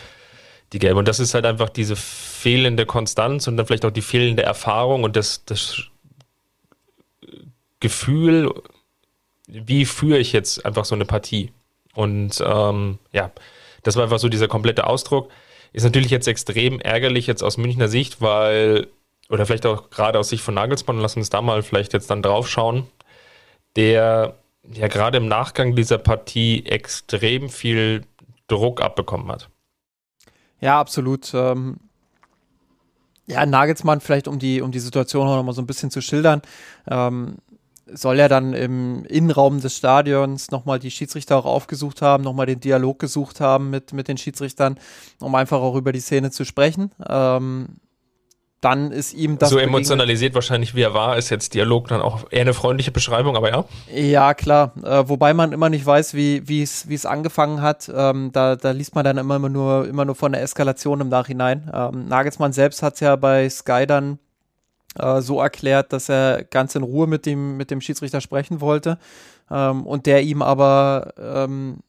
die 0.74 0.80
gelbe. 0.80 1.00
Und 1.00 1.08
das 1.08 1.22
ist 1.22 1.34
halt 1.34 1.46
einfach 1.46 1.70
diese 1.70 1.96
fehlende 1.96 2.86
Konstanz 2.86 3.48
und 3.48 3.56
dann 3.56 3.66
vielleicht 3.66 3.86
auch 3.86 3.92
die 3.92 4.02
fehlende 4.02 4.44
Erfahrung 4.44 5.04
und 5.04 5.16
das, 5.16 5.46
das 5.46 5.84
Gefühl, 7.80 8.54
wie 9.48 9.86
führe 9.86 10.18
ich 10.18 10.34
jetzt 10.34 10.66
einfach 10.66 10.84
so 10.84 10.96
eine 10.96 11.06
Partie. 11.06 11.52
Und 11.94 12.44
ähm, 12.46 13.00
ja, 13.14 13.32
das 13.84 13.96
war 13.96 14.04
einfach 14.04 14.20
so 14.20 14.30
dieser 14.30 14.48
komplette 14.48 14.88
Ausdruck. 14.88 15.30
Ist 15.74 15.84
natürlich 15.84 16.12
jetzt 16.12 16.28
extrem 16.28 16.80
ärgerlich 16.80 17.28
jetzt 17.28 17.44
aus 17.44 17.58
Münchner 17.58 17.88
Sicht, 17.88 18.22
weil, 18.22 18.88
oder 19.30 19.46
vielleicht 19.46 19.66
auch 19.66 19.90
gerade 19.90 20.20
aus 20.20 20.30
Sicht 20.30 20.44
von 20.44 20.54
Nagelsmann, 20.54 21.00
lass 21.00 21.16
uns 21.16 21.30
da 21.30 21.42
mal 21.42 21.64
vielleicht 21.64 21.94
jetzt 21.94 22.10
dann 22.10 22.22
drauf 22.22 22.50
schauen, 22.50 22.88
der 23.76 24.36
ja 24.74 24.88
gerade 24.88 25.18
im 25.18 25.28
Nachgang 25.28 25.76
dieser 25.76 25.98
Partie 25.98 26.66
extrem 26.66 27.50
viel 27.50 28.04
Druck 28.48 28.82
abbekommen 28.82 29.32
hat. 29.32 29.50
Ja, 30.60 30.80
absolut. 30.80 31.34
Ähm, 31.34 31.78
ja, 33.26 33.46
Nagelsmann, 33.46 34.02
vielleicht 34.02 34.28
um 34.28 34.40
die, 34.40 34.62
um 34.62 34.72
die 34.72 34.80
Situation 34.80 35.28
auch 35.28 35.38
nochmal 35.38 35.56
so 35.56 35.62
ein 35.62 35.68
bisschen 35.68 35.90
zu 35.90 36.02
schildern. 36.02 36.42
Ähm, 36.88 37.38
soll 37.94 38.20
er 38.20 38.30
dann 38.30 38.54
im 38.54 39.06
Innenraum 39.06 39.62
des 39.62 39.78
Stadions 39.78 40.52
nochmal 40.52 40.80
die 40.80 40.92
Schiedsrichter 40.92 41.38
auch 41.38 41.46
aufgesucht 41.46 42.02
haben, 42.02 42.24
nochmal 42.24 42.46
den 42.46 42.60
Dialog 42.60 43.00
gesucht 43.00 43.40
haben 43.40 43.70
mit, 43.70 43.94
mit 43.94 44.08
den 44.08 44.18
Schiedsrichtern, 44.18 44.80
um 45.20 45.36
einfach 45.36 45.60
auch 45.62 45.76
über 45.76 45.92
die 45.92 46.00
Szene 46.00 46.32
zu 46.32 46.46
sprechen. 46.46 46.92
Ähm, 47.08 47.80
dann 48.62 48.92
ist 48.92 49.14
ihm 49.14 49.40
das. 49.40 49.50
So 49.50 49.58
emotionalisiert 49.58 50.36
wahrscheinlich 50.36 50.76
wie 50.76 50.84
er 50.84 50.94
war, 50.94 51.18
ist 51.18 51.32
jetzt 51.32 51.56
Dialog 51.56 51.88
dann 51.88 52.00
auch 52.00 52.32
eher 52.32 52.42
eine 52.42 52.54
freundliche 52.54 52.92
Beschreibung, 52.92 53.36
aber 53.36 53.50
ja. 53.50 53.66
Ja, 53.92 54.34
klar. 54.36 54.74
Äh, 54.84 55.10
wobei 55.10 55.34
man 55.34 55.52
immer 55.52 55.70
nicht 55.70 55.86
weiß, 55.86 56.14
wie 56.14 56.62
es 56.62 57.06
angefangen 57.08 57.62
hat. 57.62 57.92
Ähm, 57.94 58.30
da, 58.32 58.56
da 58.56 58.72
liest 58.72 58.94
man 58.94 59.04
dann 59.04 59.18
immer 59.18 59.40
nur, 59.40 59.88
immer 59.88 60.06
nur 60.06 60.16
von 60.16 60.32
der 60.32 60.44
Eskalation 60.44 61.02
im 61.02 61.10
Nachhinein. 61.10 61.72
Ähm, 61.74 62.08
Nagelsmann 62.08 62.54
selbst 62.54 62.84
hat 62.84 62.94
es 62.94 63.00
ja 63.00 63.16
bei 63.16 63.50
Sky 63.50 63.86
dann 63.88 64.20
äh, 64.98 65.22
so 65.22 65.40
erklärt, 65.42 65.94
dass 65.94 66.10
er 66.10 66.44
ganz 66.44 66.76
in 66.76 66.84
Ruhe 66.84 67.08
mit 67.08 67.26
dem, 67.26 67.58
mit 67.58 67.72
dem 67.72 67.82
Schiedsrichter 67.82 68.22
sprechen 68.22 68.62
wollte. 68.62 68.98
Ähm, 69.50 69.86
und 69.86 70.06
der 70.06 70.24
ihm 70.24 70.42
aber 70.42 71.14
ähm, 71.18 71.80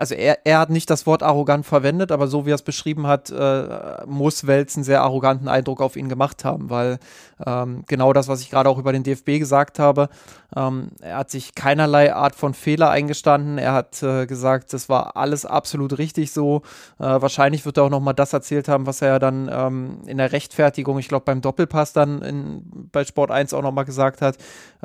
also 0.00 0.14
er, 0.14 0.38
er 0.44 0.60
hat 0.60 0.70
nicht 0.70 0.88
das 0.88 1.04
Wort 1.04 1.22
arrogant 1.22 1.66
verwendet, 1.66 2.10
aber 2.10 2.26
so 2.26 2.46
wie 2.46 2.52
er 2.52 2.54
es 2.54 2.62
beschrieben 2.62 3.06
hat, 3.06 3.28
äh, 3.28 4.06
muss 4.06 4.46
Welz 4.46 4.72
sehr 4.72 5.02
arroganten 5.02 5.46
Eindruck 5.46 5.82
auf 5.82 5.94
ihn 5.94 6.08
gemacht 6.08 6.42
haben, 6.42 6.70
weil 6.70 6.98
ähm, 7.46 7.84
genau 7.86 8.12
das, 8.12 8.28
was 8.28 8.40
ich 8.40 8.50
gerade 8.50 8.68
auch 8.68 8.78
über 8.78 8.92
den 8.92 9.02
DFB 9.02 9.38
gesagt 9.38 9.78
habe, 9.78 10.08
ähm, 10.56 10.90
er 11.00 11.18
hat 11.18 11.30
sich 11.30 11.54
keinerlei 11.54 12.12
Art 12.12 12.34
von 12.34 12.54
Fehler 12.54 12.90
eingestanden. 12.90 13.58
Er 13.58 13.72
hat 13.72 14.02
äh, 14.02 14.26
gesagt, 14.26 14.72
das 14.72 14.88
war 14.88 15.16
alles 15.16 15.46
absolut 15.46 15.98
richtig 15.98 16.32
so. 16.32 16.62
Äh, 16.98 17.04
wahrscheinlich 17.04 17.64
wird 17.64 17.76
er 17.76 17.84
auch 17.84 17.90
nochmal 17.90 18.14
das 18.14 18.32
erzählt 18.32 18.68
haben, 18.68 18.86
was 18.86 19.00
er 19.02 19.08
ja 19.08 19.18
dann 19.18 19.48
ähm, 19.52 19.98
in 20.06 20.18
der 20.18 20.32
Rechtfertigung, 20.32 20.98
ich 20.98 21.08
glaube 21.08 21.24
beim 21.24 21.40
Doppelpass 21.40 21.92
dann 21.92 22.22
in, 22.22 22.62
bei 22.90 23.04
Sport 23.04 23.30
1 23.30 23.54
auch 23.54 23.62
nochmal 23.62 23.84
gesagt 23.84 24.22
hat. 24.22 24.36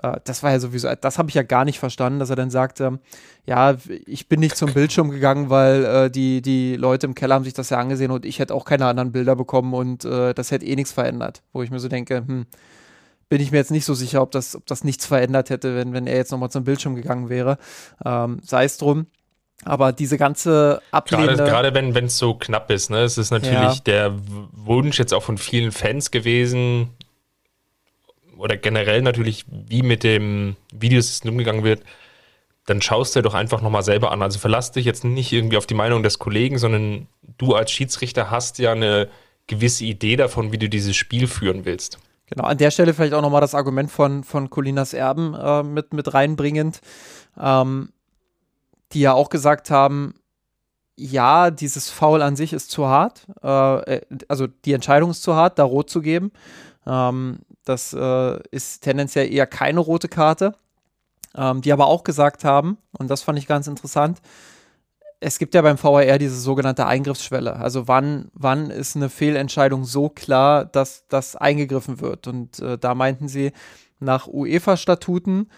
Äh, 0.02 0.18
das 0.24 0.44
war 0.44 0.52
ja 0.52 0.60
sowieso, 0.60 0.90
das 1.00 1.18
habe 1.18 1.30
ich 1.30 1.36
ja 1.36 1.44
gar 1.44 1.66
nicht 1.66 1.80
verstanden, 1.80 2.20
dass 2.20 2.30
er 2.30 2.36
dann 2.36 2.52
sagte, 2.52 3.00
ja, 3.48 3.76
ich 4.06 4.28
bin 4.28 4.40
nicht 4.40 4.58
zum 4.58 4.74
Bildschirm 4.74 5.12
gegangen, 5.12 5.50
weil 5.50 5.86
äh, 5.86 6.12
die, 6.12 6.42
die 6.42 6.76
Leute 6.76 7.06
im 7.06 7.16
Keller 7.16 7.36
haben 7.36 7.44
sich 7.44 7.54
das 7.54 7.70
ja 7.70 7.78
angesehen 7.78 8.12
und 8.12 8.26
ich 8.26 8.40
hätte 8.40 8.54
auch 8.54 8.66
keine 8.66 8.88
anderen 8.88 9.12
Bilder 9.12 9.36
bekommen 9.36 9.74
und 9.74 10.04
äh, 10.06 10.34
das 10.34 10.52
hätte 10.52 10.66
eh 10.66 10.76
nichts 10.76 10.92
verändert. 10.92 11.44
Wo 11.54 11.62
ich 11.62 11.70
mir 11.70 11.80
so 11.80 11.88
denke, 11.88 12.24
hm, 12.26 12.45
bin 13.30 13.42
ich 13.42 13.52
mir 13.52 13.58
jetzt 13.58 13.72
nicht 13.72 13.86
so 13.86 13.94
sicher, 13.94 14.22
ob 14.22 14.32
das, 14.32 14.56
ob 14.56 14.66
das 14.66 14.84
nichts 14.84 15.06
verändert 15.06 15.50
hätte, 15.50 15.76
wenn, 15.76 15.94
wenn 15.94 16.08
er 16.08 16.18
jetzt 16.18 16.32
nochmal 16.32 16.52
zum 16.52 16.64
Bildschirm 16.64 16.96
gegangen 16.96 17.30
wäre. 17.30 17.58
Ähm, 18.06 18.40
sei 18.44 18.66
es 18.66 18.78
drum. 18.78 19.08
Aber 19.64 19.94
diese 19.94 20.18
ganze 20.18 20.82
Ablehnung. 20.92 21.38
Gerade, 21.38 21.72
gerade 21.72 21.96
wenn 21.96 22.06
es 22.06 22.18
so 22.18 22.36
knapp 22.36 22.70
ist, 22.70 22.90
ne? 22.90 23.00
Es 23.00 23.18
ist 23.18 23.32
natürlich 23.32 23.56
ja. 23.56 23.82
der 23.86 24.14
Wunsch 24.52 25.00
jetzt 25.00 25.14
auch 25.14 25.24
von 25.24 25.38
vielen 25.38 25.72
Fans 25.72 26.12
gewesen, 26.12 26.90
oder 28.38 28.58
generell 28.58 29.02
natürlich, 29.02 29.46
wie 29.48 29.82
mit 29.82 30.04
dem 30.04 30.56
Videosystem 30.74 31.32
umgegangen 31.32 31.64
wird, 31.64 31.84
dann 32.66 32.82
schaust 32.82 33.16
du 33.16 33.20
dir 33.20 33.24
doch 33.24 33.34
einfach 33.34 33.62
nochmal 33.62 33.84
selber 33.84 34.12
an. 34.12 34.22
Also 34.22 34.40
verlass 34.40 34.72
dich 34.72 34.86
jetzt 34.86 35.04
nicht 35.04 35.32
irgendwie 35.32 35.58
auf 35.58 35.68
die 35.68 35.76
Meinung 35.76 36.04
des 36.04 36.20
Kollegen, 36.20 36.58
sondern 36.58 37.08
du 37.38 37.54
als 37.54 37.72
Schiedsrichter 37.72 38.32
hast 38.32 38.58
ja 38.60 38.72
eine 38.72 39.08
gewisse 39.48 39.86
Idee 39.86 40.16
davon, 40.16 40.52
wie 40.52 40.58
du 40.58 40.68
dieses 40.68 40.96
Spiel 40.96 41.28
führen 41.28 41.66
willst. 41.66 42.00
Genau, 42.28 42.46
an 42.46 42.58
der 42.58 42.72
Stelle 42.72 42.94
vielleicht 42.94 43.14
auch 43.14 43.22
nochmal 43.22 43.42
das 43.42 43.56
Argument 43.56 43.92
von, 43.92 44.24
von 44.24 44.50
Colinas 44.50 44.94
Erben 44.94 45.34
äh, 45.36 45.64
mit, 45.64 45.94
mit 45.94 46.14
reinbringend, 46.14 46.82
ähm, 47.40 47.90
die 48.92 49.02
ja 49.02 49.14
auch 49.14 49.30
gesagt 49.30 49.70
haben, 49.70 50.16
ja, 50.98 51.52
dieses 51.52 51.90
Foul 51.90 52.22
an 52.22 52.36
sich 52.36 52.54
ist 52.54 52.72
zu 52.72 52.88
hart, 52.88 53.28
äh, 53.44 53.98
äh 53.98 54.02
also 54.28 54.48
die 54.48 54.74
Entscheidung 54.74 55.12
ist 55.12 55.24
zu 55.24 55.36
hart, 55.36 55.60
da 55.60 55.64
rot 55.64 55.90
zu 55.90 56.02
geben. 56.02 56.32
Ähm, 56.88 57.40
das 57.66 57.94
äh, 57.94 58.40
ist 58.52 58.82
tendenziell 58.82 59.32
eher 59.32 59.48
keine 59.48 59.82
rote 59.82 60.08
Karte. 60.08 60.54
Ähm, 61.38 61.62
die 61.62 61.74
aber 61.74 61.88
auch 61.88 62.06
gesagt 62.06 62.46
haben, 62.46 62.78
und 62.98 63.10
das 63.10 63.22
fand 63.22 63.38
ich 63.38 63.46
ganz 63.46 63.68
interessant, 63.68 64.22
es 65.20 65.40
gibt 65.40 65.54
ja 65.54 65.62
beim 65.62 65.82
VAR 65.82 66.18
diese 66.18 66.40
sogenannte 66.40 66.86
Eingriffsschwelle. 66.86 67.56
Also 67.56 67.88
wann, 67.88 68.30
wann 68.34 68.70
ist 68.70 68.96
eine 68.96 69.10
Fehlentscheidung 69.10 69.86
so 69.86 70.10
klar, 70.10 70.66
dass 70.66 71.08
das 71.08 71.36
eingegriffen 71.36 72.00
wird? 72.02 72.28
Und 72.28 72.60
äh, 72.60 72.78
da 72.78 72.96
meinten 72.96 73.28
sie, 73.28 73.52
nach 74.00 74.28
UEFA-Statuten 74.28 75.50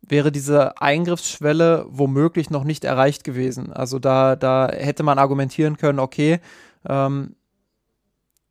wäre 0.00 0.32
diese 0.32 0.80
Eingriffsschwelle 0.80 1.86
womöglich 1.88 2.50
noch 2.50 2.64
nicht 2.64 2.84
erreicht 2.84 3.24
gewesen. 3.24 3.72
Also 3.72 3.98
da, 3.98 4.36
da 4.36 4.68
hätte 4.68 5.02
man 5.02 5.18
argumentieren 5.18 5.76
können, 5.76 6.00
okay, 6.00 6.40
ähm, 6.88 7.36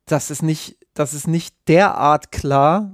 das 0.06 0.30
ist 0.30 0.42
nicht, 0.42 0.78
das 0.94 1.12
ist 1.14 1.28
nicht 1.28 1.54
derart 1.68 2.32
klar 2.32 2.92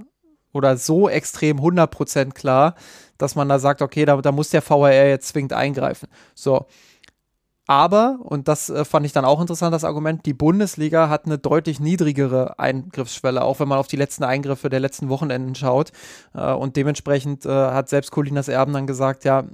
oder 0.53 0.77
so 0.77 1.09
extrem 1.09 1.59
100% 1.59 2.33
klar, 2.33 2.75
dass 3.17 3.35
man 3.35 3.49
da 3.49 3.59
sagt, 3.59 3.83
okay, 3.83 4.05
da, 4.05 4.17
da 4.17 4.33
muss 4.33 4.51
der 4.51 4.69
VAR 4.69 4.93
jetzt 4.93 5.29
zwingend 5.29 5.53
eingreifen. 5.53 6.09
So. 6.35 6.67
Aber, 7.71 8.19
und 8.21 8.49
das 8.49 8.71
äh, 8.71 8.83
fand 8.87 9.05
ich 9.05 9.13
dann 9.13 9.27
auch 9.27 9.43
interessant, 9.43 9.75
das 9.75 9.85
Argument, 9.85 10.25
die 10.25 10.33
Bundesliga 10.33 11.11
hat 11.11 11.27
eine 11.27 11.37
deutlich 11.37 11.81
niedrigere 11.81 12.59
Eingriffsschwelle, 12.59 13.43
auch 13.45 13.61
wenn 13.61 13.69
man 13.69 13.77
auf 13.77 13.87
die 13.87 13.97
letzten 13.97 14.25
Eingriffe 14.25 14.71
der 14.71 14.81
letzten 14.81 15.11
Wochenenden 15.11 15.55
schaut. 15.55 15.93
Äh, 16.33 16.51
und 16.55 16.77
dementsprechend 16.77 17.45
äh, 17.45 17.51
hat 17.51 17.91
selbst 17.91 18.11
Colinas 18.11 18.49
Erben 18.49 18.73
dann 18.73 18.87
gesagt, 18.87 19.25
ja, 19.25 19.45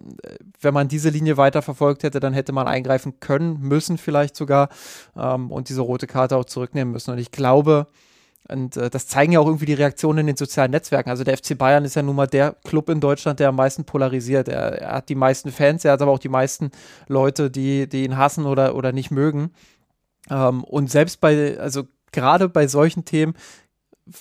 wenn 0.60 0.72
man 0.72 0.86
diese 0.86 1.08
Linie 1.10 1.36
weiter 1.36 1.60
verfolgt 1.60 2.04
hätte, 2.04 2.20
dann 2.20 2.34
hätte 2.34 2.52
man 2.52 2.68
eingreifen 2.68 3.18
können, 3.18 3.58
müssen 3.58 3.98
vielleicht 3.98 4.36
sogar 4.36 4.68
ähm, 5.16 5.50
und 5.50 5.68
diese 5.68 5.80
rote 5.80 6.06
Karte 6.06 6.36
auch 6.36 6.44
zurücknehmen 6.44 6.92
müssen. 6.92 7.10
Und 7.10 7.18
ich 7.18 7.32
glaube, 7.32 7.88
und 8.48 8.76
äh, 8.76 8.90
das 8.90 9.06
zeigen 9.06 9.32
ja 9.32 9.40
auch 9.40 9.46
irgendwie 9.46 9.66
die 9.66 9.74
Reaktionen 9.74 10.20
in 10.20 10.26
den 10.26 10.36
sozialen 10.36 10.70
Netzwerken. 10.70 11.10
Also 11.10 11.24
der 11.24 11.36
FC 11.36 11.56
Bayern 11.56 11.84
ist 11.84 11.96
ja 11.96 12.02
nun 12.02 12.16
mal 12.16 12.26
der 12.26 12.56
Club 12.64 12.90
in 12.90 13.00
Deutschland, 13.00 13.40
der 13.40 13.48
am 13.48 13.56
meisten 13.56 13.84
polarisiert. 13.84 14.48
Er, 14.48 14.80
er 14.80 14.92
hat 14.96 15.08
die 15.08 15.14
meisten 15.14 15.50
Fans, 15.50 15.84
er 15.84 15.92
hat 15.92 16.02
aber 16.02 16.12
auch 16.12 16.18
die 16.18 16.28
meisten 16.28 16.70
Leute, 17.08 17.50
die, 17.50 17.88
die 17.88 18.04
ihn 18.04 18.18
hassen 18.18 18.44
oder, 18.44 18.74
oder 18.74 18.92
nicht 18.92 19.10
mögen. 19.10 19.52
Ähm, 20.30 20.62
und 20.64 20.90
selbst 20.90 21.20
bei, 21.20 21.58
also 21.58 21.84
gerade 22.12 22.48
bei 22.48 22.66
solchen 22.66 23.04
Themen 23.04 23.34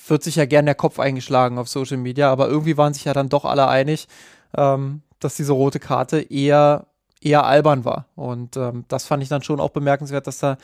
wird 0.08 0.24
sich 0.24 0.38
ja 0.38 0.46
gern 0.46 0.66
der 0.66 0.76
Kopf 0.76 1.00
eingeschlagen 1.00 1.58
auf 1.58 1.68
Social 1.68 1.98
Media, 1.98 2.32
aber 2.32 2.48
irgendwie 2.48 2.78
waren 2.78 2.94
sich 2.94 3.04
ja 3.04 3.14
dann 3.14 3.28
doch 3.28 3.44
alle 3.44 3.68
einig, 3.68 4.08
ähm, 4.56 5.02
dass 5.20 5.36
diese 5.36 5.52
rote 5.52 5.80
Karte 5.80 6.22
eher, 6.22 6.88
eher 7.26 7.46
albern 7.46 7.86
war. 7.86 8.06
Und 8.16 8.58
ähm, 8.58 8.86
das 8.88 9.06
fand 9.06 9.24
ich 9.24 9.30
dann 9.30 9.44
schon 9.44 9.60
auch 9.60 9.70
bemerkenswert, 9.70 10.28
dass 10.28 10.40
da 10.40 10.58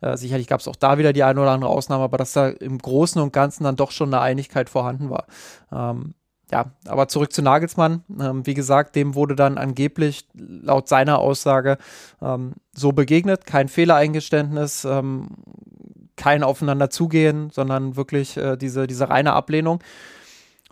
äh, 0.00 0.16
sicherlich 0.16 0.46
gab 0.46 0.60
es 0.60 0.68
auch 0.68 0.76
da 0.76 0.98
wieder 0.98 1.12
die 1.12 1.22
eine 1.22 1.40
oder 1.40 1.52
andere 1.52 1.70
Ausnahme, 1.70 2.04
aber 2.04 2.18
dass 2.18 2.32
da 2.32 2.48
im 2.48 2.78
Großen 2.78 3.20
und 3.20 3.32
Ganzen 3.32 3.64
dann 3.64 3.76
doch 3.76 3.90
schon 3.90 4.12
eine 4.12 4.22
Einigkeit 4.22 4.68
vorhanden 4.68 5.10
war. 5.10 5.26
Ähm, 5.72 6.14
ja, 6.52 6.66
aber 6.86 7.08
zurück 7.08 7.32
zu 7.32 7.42
Nagelsmann. 7.42 8.04
Ähm, 8.20 8.46
wie 8.46 8.54
gesagt, 8.54 8.96
dem 8.96 9.14
wurde 9.14 9.34
dann 9.34 9.58
angeblich 9.58 10.28
laut 10.34 10.88
seiner 10.88 11.18
Aussage 11.18 11.78
ähm, 12.20 12.52
so 12.72 12.92
begegnet. 12.92 13.46
Kein 13.46 13.68
Fehlereingeständnis, 13.68 14.84
ähm, 14.84 15.28
kein 16.16 16.42
Aufeinander 16.42 16.90
zugehen, 16.90 17.50
sondern 17.50 17.96
wirklich 17.96 18.36
äh, 18.36 18.56
diese, 18.56 18.86
diese 18.86 19.08
reine 19.08 19.32
Ablehnung. 19.32 19.82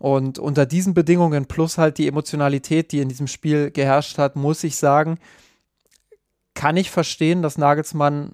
Und 0.03 0.41
unter 0.41 0.67
diesen 0.67 0.95
Bedingungen 0.95 1.47
plus 1.47 1.79
halt 1.79 1.97
die 1.97 2.09
Emotionalität, 2.09 2.91
die 2.91 2.99
in 2.99 3.09
diesem 3.09 3.29
Spiel 3.29 3.71
geherrscht 3.71 4.19
hat, 4.19 4.35
muss 4.35 4.65
ich 4.65 4.75
sagen, 4.75 5.17
kann 6.55 6.77
ich 6.77 6.91
verstehen, 6.91 7.41
dass 7.41 7.57
Nagelsmann 7.57 8.33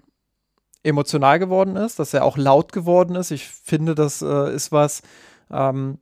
emotional 0.81 1.37
geworden 1.37 1.75
ist, 1.75 1.99
dass 1.99 2.15
er 2.15 2.25
auch 2.25 2.37
laut 2.37 2.73
geworden 2.73 3.15
ist. 3.15 3.29
Ich 3.29 3.47
finde, 3.47 3.93
das 3.93 4.23
äh, 4.23 4.51
ist 4.51 4.71
was, 4.71 5.03
ähm, 5.51 5.99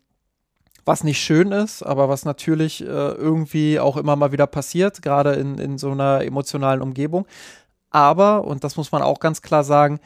was 0.85 1.03
nicht 1.03 1.19
schön 1.19 1.51
ist, 1.51 1.83
aber 1.83 2.07
was 2.07 2.23
natürlich 2.23 2.79
äh, 2.81 2.85
irgendwie 2.85 3.77
auch 3.77 3.97
immer 3.97 4.15
mal 4.15 4.31
wieder 4.31 4.47
passiert, 4.47 5.01
gerade 5.01 5.33
in, 5.33 5.57
in 5.57 5.77
so 5.77 5.91
einer 5.91 6.23
emotionalen 6.23 6.81
Umgebung. 6.81 7.27
Aber, 7.89 8.45
und 8.45 8.63
das 8.63 8.77
muss 8.77 8.93
man 8.93 9.01
auch 9.01 9.19
ganz 9.19 9.41
klar 9.41 9.65
sagen, 9.65 9.99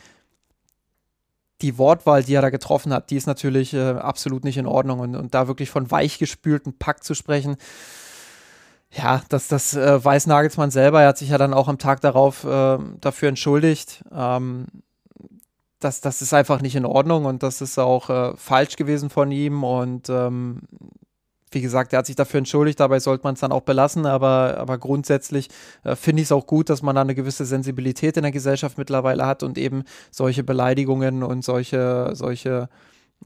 die 1.61 1.77
Wortwahl, 1.77 2.23
die 2.23 2.33
er 2.33 2.41
da 2.41 2.49
getroffen 2.49 2.93
hat, 2.93 3.09
die 3.09 3.15
ist 3.15 3.27
natürlich 3.27 3.73
äh, 3.73 3.91
absolut 3.91 4.43
nicht 4.43 4.57
in 4.57 4.65
Ordnung. 4.65 4.99
Und, 4.99 5.15
und 5.15 5.33
da 5.33 5.47
wirklich 5.47 5.69
von 5.69 5.89
weichgespülten 5.89 6.77
Pack 6.77 7.03
zu 7.03 7.13
sprechen, 7.13 7.57
ja, 8.91 9.21
das, 9.29 9.47
das 9.47 9.73
äh, 9.73 10.03
weiß 10.03 10.27
Nagelsmann 10.27 10.71
selber. 10.71 11.01
Er 11.01 11.09
hat 11.09 11.17
sich 11.17 11.29
ja 11.29 11.37
dann 11.37 11.53
auch 11.53 11.67
am 11.67 11.77
Tag 11.77 12.01
darauf 12.01 12.43
äh, 12.43 12.77
dafür 12.99 13.29
entschuldigt. 13.29 14.03
Ähm, 14.13 14.67
das, 15.79 16.01
das 16.01 16.21
ist 16.21 16.33
einfach 16.33 16.61
nicht 16.61 16.75
in 16.75 16.85
Ordnung 16.85 17.25
und 17.25 17.41
das 17.41 17.61
ist 17.61 17.79
auch 17.79 18.09
äh, 18.09 18.33
falsch 18.35 18.75
gewesen 18.75 19.09
von 19.09 19.31
ihm. 19.31 19.63
Und 19.63 20.09
ähm, 20.09 20.63
wie 21.51 21.61
gesagt, 21.61 21.93
er 21.93 21.99
hat 21.99 22.05
sich 22.05 22.15
dafür 22.15 22.39
entschuldigt, 22.39 22.79
dabei 22.79 22.99
sollte 22.99 23.23
man 23.23 23.33
es 23.35 23.41
dann 23.41 23.51
auch 23.51 23.61
belassen, 23.61 24.05
aber, 24.05 24.57
aber 24.57 24.77
grundsätzlich 24.77 25.49
äh, 25.83 25.95
finde 25.95 26.21
ich 26.21 26.27
es 26.27 26.31
auch 26.31 26.47
gut, 26.47 26.69
dass 26.69 26.81
man 26.81 26.95
da 26.95 27.01
eine 27.01 27.15
gewisse 27.15 27.45
Sensibilität 27.45 28.17
in 28.17 28.23
der 28.23 28.31
Gesellschaft 28.31 28.77
mittlerweile 28.77 29.25
hat 29.25 29.43
und 29.43 29.57
eben 29.57 29.83
solche 30.09 30.43
Beleidigungen 30.43 31.23
und 31.23 31.43
solche, 31.43 32.11
solche 32.13 32.69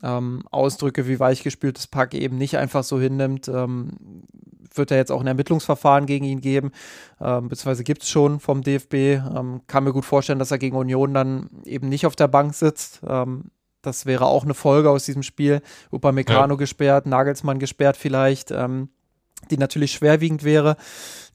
ähm, 0.03 0.43
Ausdrücke 0.51 1.07
wie 1.07 1.19
weichgespültes 1.19 1.87
Pack 1.87 2.13
eben 2.13 2.37
nicht 2.37 2.57
einfach 2.57 2.83
so 2.83 2.99
hinnimmt. 2.99 3.47
Ähm, 3.47 3.91
wird 4.73 4.91
er 4.91 4.97
jetzt 4.97 5.11
auch 5.11 5.21
ein 5.21 5.27
Ermittlungsverfahren 5.27 6.05
gegen 6.05 6.25
ihn 6.25 6.41
geben, 6.41 6.71
ähm, 7.21 7.47
beziehungsweise 7.47 7.85
gibt 7.85 8.03
es 8.03 8.09
schon 8.09 8.41
vom 8.41 8.61
DFB. 8.61 8.93
Ähm, 8.93 9.61
kann 9.67 9.85
mir 9.85 9.93
gut 9.93 10.03
vorstellen, 10.03 10.39
dass 10.39 10.51
er 10.51 10.57
gegen 10.57 10.75
Union 10.75 11.13
dann 11.13 11.49
eben 11.63 11.87
nicht 11.87 12.05
auf 12.05 12.15
der 12.15 12.27
Bank 12.27 12.53
sitzt. 12.53 13.01
Das 13.85 14.05
wäre 14.05 14.25
auch 14.25 14.43
eine 14.43 14.53
Folge 14.53 14.89
aus 14.89 15.05
diesem 15.05 15.23
Spiel. 15.23 15.61
Upamecano 15.91 16.53
ja. 16.53 16.57
gesperrt, 16.57 17.05
Nagelsmann 17.05 17.59
gesperrt 17.59 17.97
vielleicht, 17.97 18.51
ähm, 18.51 18.89
die 19.51 19.57
natürlich 19.57 19.91
schwerwiegend 19.91 20.43
wäre, 20.43 20.77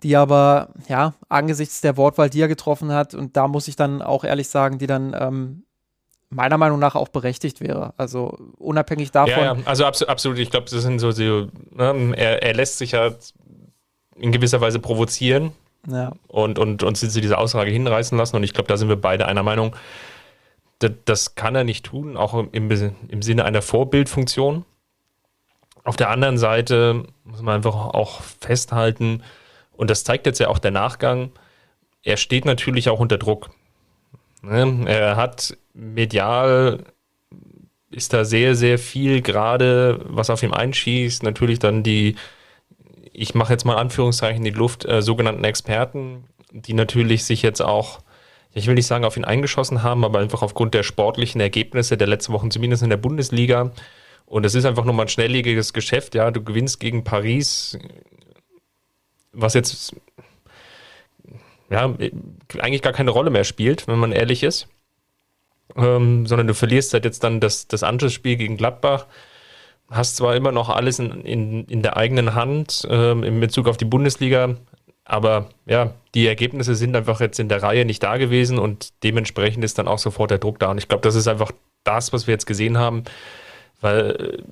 die 0.03 0.16
aber, 0.16 0.70
ja, 0.88 1.14
angesichts 1.28 1.80
der 1.80 1.96
Wortwahl, 1.96 2.30
die 2.30 2.40
er 2.40 2.48
getroffen 2.48 2.92
hat, 2.92 3.14
und 3.14 3.36
da 3.36 3.48
muss 3.48 3.68
ich 3.68 3.76
dann 3.76 4.03
auch 4.03 4.24
ehrlich 4.24 4.48
sagen, 4.48 4.78
die 4.78 4.86
dann 4.86 5.14
ähm, 5.18 5.64
meiner 6.30 6.59
Meinung 6.59 6.78
nach 6.78 6.94
auch 6.94 7.09
berechtigt 7.09 7.61
wäre. 7.61 7.92
Also 7.96 8.38
unabhängig 8.57 9.11
davon. 9.11 9.30
Ja, 9.30 9.55
ja. 9.55 9.57
also 9.64 9.84
abso 9.84 10.07
absolut. 10.07 10.38
Ich 10.38 10.51
glaube, 10.51 10.66
das 10.70 10.82
sind 10.82 11.01
so, 11.01 11.11
so 11.11 11.48
ne? 11.72 12.14
er, 12.16 12.42
er, 12.42 12.55
lässt 12.55 12.78
sich 12.78 12.92
ja 12.92 13.11
in 14.16 14.32
gewisser 14.32 14.61
Weise 14.61 14.78
provozieren 14.78 15.53
ja. 15.88 16.12
und, 16.28 16.59
und 16.59 16.82
uns 16.82 17.01
diese 17.01 17.36
Aussage 17.36 17.70
hinreißen 17.70 18.16
lassen. 18.16 18.36
Und 18.36 18.44
ich 18.44 18.55
glaube, 18.55 18.68
da 18.68 18.76
sind 18.76 18.88
wir 18.88 18.96
beide 18.96 19.26
einer 19.26 19.42
Meinung. 19.42 19.74
Das, 20.81 21.35
kann 21.35 21.55
er 21.55 21.64
nicht 21.64 21.85
tun, 21.85 22.16
auch 22.16 22.35
im, 22.35 22.70
im 22.70 23.22
Sinne 23.22 23.45
einer 23.45 23.62
Vorbildfunktion. 23.62 24.64
Auf 25.85 25.97
der 25.97 26.11
anderen 26.11 26.39
Seite 26.39 27.05
muss 27.24 27.43
man 27.43 27.57
einfach 27.57 27.74
auch 27.74 28.22
festhalten, 28.41 29.22
und 29.72 29.91
das 29.91 30.05
zeigt 30.05 30.26
jetzt 30.26 30.41
ja 30.41 30.49
auch 30.49 30.59
der 30.59 30.70
Nachgang, 30.70 31.33
er 32.03 32.16
steht 32.16 32.45
natürlich 32.45 32.89
auch 32.89 33.01
unter 33.01 33.18
Druck. 33.18 33.51
Ne? 34.43 34.85
Er 34.87 35.16
hat 35.16 35.57
medial 35.74 36.85
ist 37.91 38.12
da 38.12 38.24
sehr, 38.24 38.55
sehr 38.55 38.78
viel 38.78 39.20
gerade, 39.20 40.01
was 40.05 40.31
auf 40.31 40.43
ihm 40.43 40.53
einschießt. 40.53 41.22
Natürlich 41.22 41.59
dann 41.59 41.83
die, 41.83 42.14
ich 43.12 43.35
mache 43.35 43.53
jetzt 43.53 43.64
mal 43.64 43.76
Anführungszeichen, 43.76 44.45
die 44.45 44.51
Luft, 44.51 44.85
äh, 44.85 45.03
sogenannten 45.03 45.45
Experten, 45.45 46.24
die 46.53 46.74
natürlich 46.74 47.24
sich 47.24 47.43
jetzt 47.43 47.61
auch, 47.61 48.01
ich 48.53 48.66
will 48.66 48.74
nicht 48.74 48.86
sagen, 48.86 49.05
auf 49.05 49.16
ihn 49.16 49.24
eingeschossen 49.24 49.82
haben, 49.82 50.05
aber 50.05 50.18
einfach 50.18 50.42
aufgrund 50.42 50.74
der 50.74 50.82
sportlichen 50.82 51.40
Ergebnisse 51.40 51.96
der 51.96 52.09
letzten 52.09 52.32
Wochen, 52.32 52.51
zumindest 52.51 52.82
in 52.82 52.90
der 52.90 52.96
Bundesliga. 52.96 53.72
Und 54.26 54.44
es 54.44 54.55
ist 54.55 54.64
einfach 54.64 54.84
nochmal 54.84 55.07
ein 55.07 55.11
schnelllebiges 55.11 55.72
Geschäft, 55.72 56.14
ja. 56.14 56.30
Du 56.30 56.42
gewinnst 56.42 56.80
gegen 56.80 57.05
Paris, 57.05 57.78
was 59.32 59.55
jetzt 59.55 59.94
ja, 61.70 61.94
eigentlich 62.59 62.82
gar 62.82 62.92
keine 62.92 63.11
Rolle 63.11 63.30
mehr 63.30 63.44
spielt, 63.44 63.86
wenn 63.86 63.98
man 63.98 64.12
ehrlich 64.12 64.42
ist. 64.42 64.68
Ähm, 65.76 66.26
sondern 66.26 66.48
du 66.48 66.55
verlierst 66.55 66.92
halt 66.92 67.05
jetzt 67.05 67.22
dann 67.22 67.38
das, 67.38 67.68
das 67.68 67.84
Anschlussspiel 67.84 68.36
gegen 68.36 68.57
Gladbach. 68.57 69.07
Hast 69.88 70.16
zwar 70.16 70.34
immer 70.34 70.51
noch 70.51 70.68
alles 70.68 70.98
in, 70.98 71.22
in, 71.22 71.64
in 71.66 71.82
der 71.82 71.96
eigenen 71.96 72.34
Hand 72.34 72.86
ähm, 72.90 73.22
in 73.22 73.38
Bezug 73.38 73.68
auf 73.68 73.76
die 73.76 73.84
Bundesliga, 73.84 74.57
Aber 75.11 75.47
ja, 75.67 75.95
die 76.15 76.29
Ergebnisse 76.29 76.77
sind 76.77 76.95
einfach 76.95 77.19
jetzt 77.19 77.41
in 77.41 77.49
der 77.49 77.65
Reihe 77.65 77.85
nicht 77.85 78.01
da 78.01 78.17
gewesen 78.17 78.61
und 78.61 78.93
dementsprechend 79.03 79.65
ist 79.65 79.77
dann 79.77 79.89
auch 79.89 79.99
sofort 79.99 80.31
der 80.31 80.39
Druck 80.39 80.61
da. 80.61 80.71
Und 80.71 80.79
ich 80.79 80.87
glaube, 80.87 81.03
das 81.03 81.17
ist 81.17 81.27
einfach 81.27 81.51
das, 81.83 82.13
was 82.13 82.29
wir 82.29 82.33
jetzt 82.33 82.47
gesehen 82.47 82.79
haben, 82.79 83.03
weil 83.81 84.45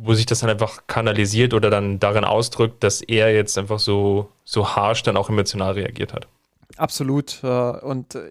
wo 0.00 0.12
sich 0.12 0.26
das 0.26 0.40
dann 0.40 0.50
einfach 0.50 0.86
kanalisiert 0.86 1.54
oder 1.54 1.70
dann 1.70 1.98
darin 1.98 2.24
ausdrückt, 2.24 2.84
dass 2.84 3.00
er 3.00 3.34
jetzt 3.34 3.56
einfach 3.56 3.78
so, 3.78 4.28
so 4.44 4.76
harsh 4.76 5.02
dann 5.02 5.16
auch 5.16 5.30
emotional 5.30 5.72
reagiert 5.72 6.12
hat. 6.12 6.28
Absolut. 6.76 7.40
Äh, 7.42 7.46
und 7.46 8.14
äh, 8.14 8.30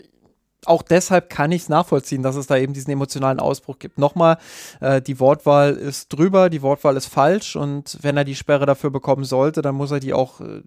auch 0.66 0.84
deshalb 0.84 1.30
kann 1.30 1.52
ich 1.52 1.64
es 1.64 1.70
nachvollziehen, 1.70 2.22
dass 2.22 2.36
es 2.36 2.46
da 2.46 2.58
eben 2.58 2.74
diesen 2.74 2.92
emotionalen 2.92 3.40
Ausbruch 3.40 3.80
gibt. 3.80 3.98
Nochmal, 3.98 4.38
äh, 4.80 5.02
die 5.02 5.20
Wortwahl 5.20 5.74
ist 5.74 6.14
drüber, 6.14 6.50
die 6.50 6.62
Wortwahl 6.62 6.98
ist 6.98 7.08
falsch 7.08 7.56
und 7.56 7.98
wenn 8.02 8.16
er 8.16 8.26
die 8.26 8.36
Sperre 8.36 8.68
dafür 8.68 8.92
bekommen 8.92 9.24
sollte, 9.24 9.62
dann 9.62 9.76
muss 9.76 9.92
er 9.92 10.00
die 10.00 10.14
auch 10.14 10.40
äh, 10.40 10.62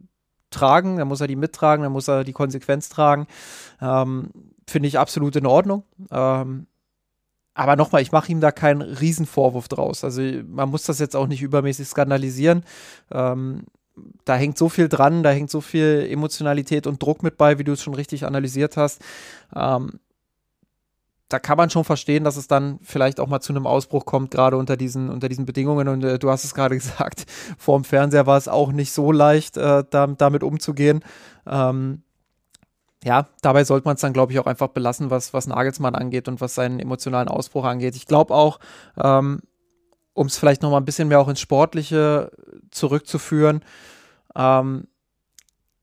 tragen, 0.50 0.96
dann 0.96 1.08
muss 1.08 1.20
er 1.20 1.26
die 1.26 1.36
mittragen, 1.36 1.82
dann 1.82 1.92
muss 1.92 2.08
er 2.08 2.24
die 2.24 2.32
Konsequenz 2.32 2.88
tragen. 2.88 3.26
Ähm, 3.80 4.30
Finde 4.66 4.88
ich 4.88 4.98
absolut 4.98 5.36
in 5.36 5.46
Ordnung. 5.46 5.84
Ähm, 6.10 6.66
aber 7.54 7.76
nochmal, 7.76 8.02
ich 8.02 8.12
mache 8.12 8.30
ihm 8.30 8.40
da 8.40 8.52
keinen 8.52 8.80
Riesenvorwurf 8.80 9.68
draus. 9.68 10.04
Also 10.04 10.22
man 10.46 10.70
muss 10.70 10.84
das 10.84 10.98
jetzt 10.98 11.16
auch 11.16 11.26
nicht 11.26 11.42
übermäßig 11.42 11.88
skandalisieren. 11.88 12.64
Ähm, 13.10 13.64
da 14.24 14.36
hängt 14.36 14.56
so 14.56 14.68
viel 14.68 14.88
dran, 14.88 15.22
da 15.22 15.30
hängt 15.30 15.50
so 15.50 15.60
viel 15.60 16.06
Emotionalität 16.10 16.86
und 16.86 17.02
Druck 17.02 17.22
mit 17.22 17.36
bei, 17.36 17.58
wie 17.58 17.64
du 17.64 17.72
es 17.72 17.82
schon 17.82 17.94
richtig 17.94 18.24
analysiert 18.24 18.76
hast. 18.76 19.02
Ähm, 19.54 20.00
da 21.30 21.38
kann 21.38 21.56
man 21.56 21.70
schon 21.70 21.84
verstehen, 21.84 22.24
dass 22.24 22.36
es 22.36 22.48
dann 22.48 22.80
vielleicht 22.82 23.20
auch 23.20 23.28
mal 23.28 23.40
zu 23.40 23.52
einem 23.52 23.66
Ausbruch 23.66 24.04
kommt, 24.04 24.32
gerade 24.32 24.56
unter 24.56 24.76
diesen, 24.76 25.08
unter 25.08 25.28
diesen 25.28 25.46
Bedingungen. 25.46 25.86
Und 25.86 26.02
äh, 26.02 26.18
du 26.18 26.28
hast 26.28 26.44
es 26.44 26.54
gerade 26.54 26.74
gesagt, 26.76 27.24
vor 27.56 27.78
dem 27.78 27.84
Fernseher 27.84 28.26
war 28.26 28.36
es 28.36 28.48
auch 28.48 28.72
nicht 28.72 28.92
so 28.92 29.12
leicht, 29.12 29.56
äh, 29.56 29.84
da, 29.88 30.08
damit 30.08 30.42
umzugehen. 30.42 31.04
Ähm, 31.46 32.02
ja, 33.04 33.28
dabei 33.42 33.64
sollte 33.64 33.86
man 33.86 33.94
es 33.94 34.00
dann, 34.00 34.12
glaube 34.12 34.32
ich, 34.32 34.40
auch 34.40 34.46
einfach 34.46 34.68
belassen, 34.68 35.10
was, 35.10 35.32
was 35.32 35.46
Nagelsmann 35.46 35.94
angeht 35.94 36.26
und 36.26 36.40
was 36.40 36.56
seinen 36.56 36.80
emotionalen 36.80 37.28
Ausbruch 37.28 37.64
angeht. 37.64 37.94
Ich 37.94 38.06
glaube 38.06 38.34
auch, 38.34 38.58
ähm, 39.02 39.40
um 40.12 40.26
es 40.26 40.36
vielleicht 40.36 40.62
noch 40.62 40.70
mal 40.70 40.78
ein 40.78 40.84
bisschen 40.84 41.08
mehr 41.08 41.20
auch 41.20 41.28
ins 41.28 41.40
Sportliche 41.40 42.32
zurückzuführen, 42.72 43.64
ähm, 44.34 44.88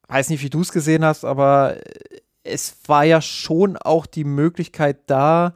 weiß 0.09 0.29
nicht, 0.29 0.43
wie 0.43 0.49
du 0.49 0.61
es 0.61 0.71
gesehen 0.71 1.05
hast, 1.05 1.23
aber 1.23 1.77
es 2.47 2.77
war 2.87 3.03
ja 3.03 3.21
schon 3.21 3.77
auch 3.77 4.05
die 4.05 4.23
Möglichkeit 4.23 4.97
da, 5.07 5.53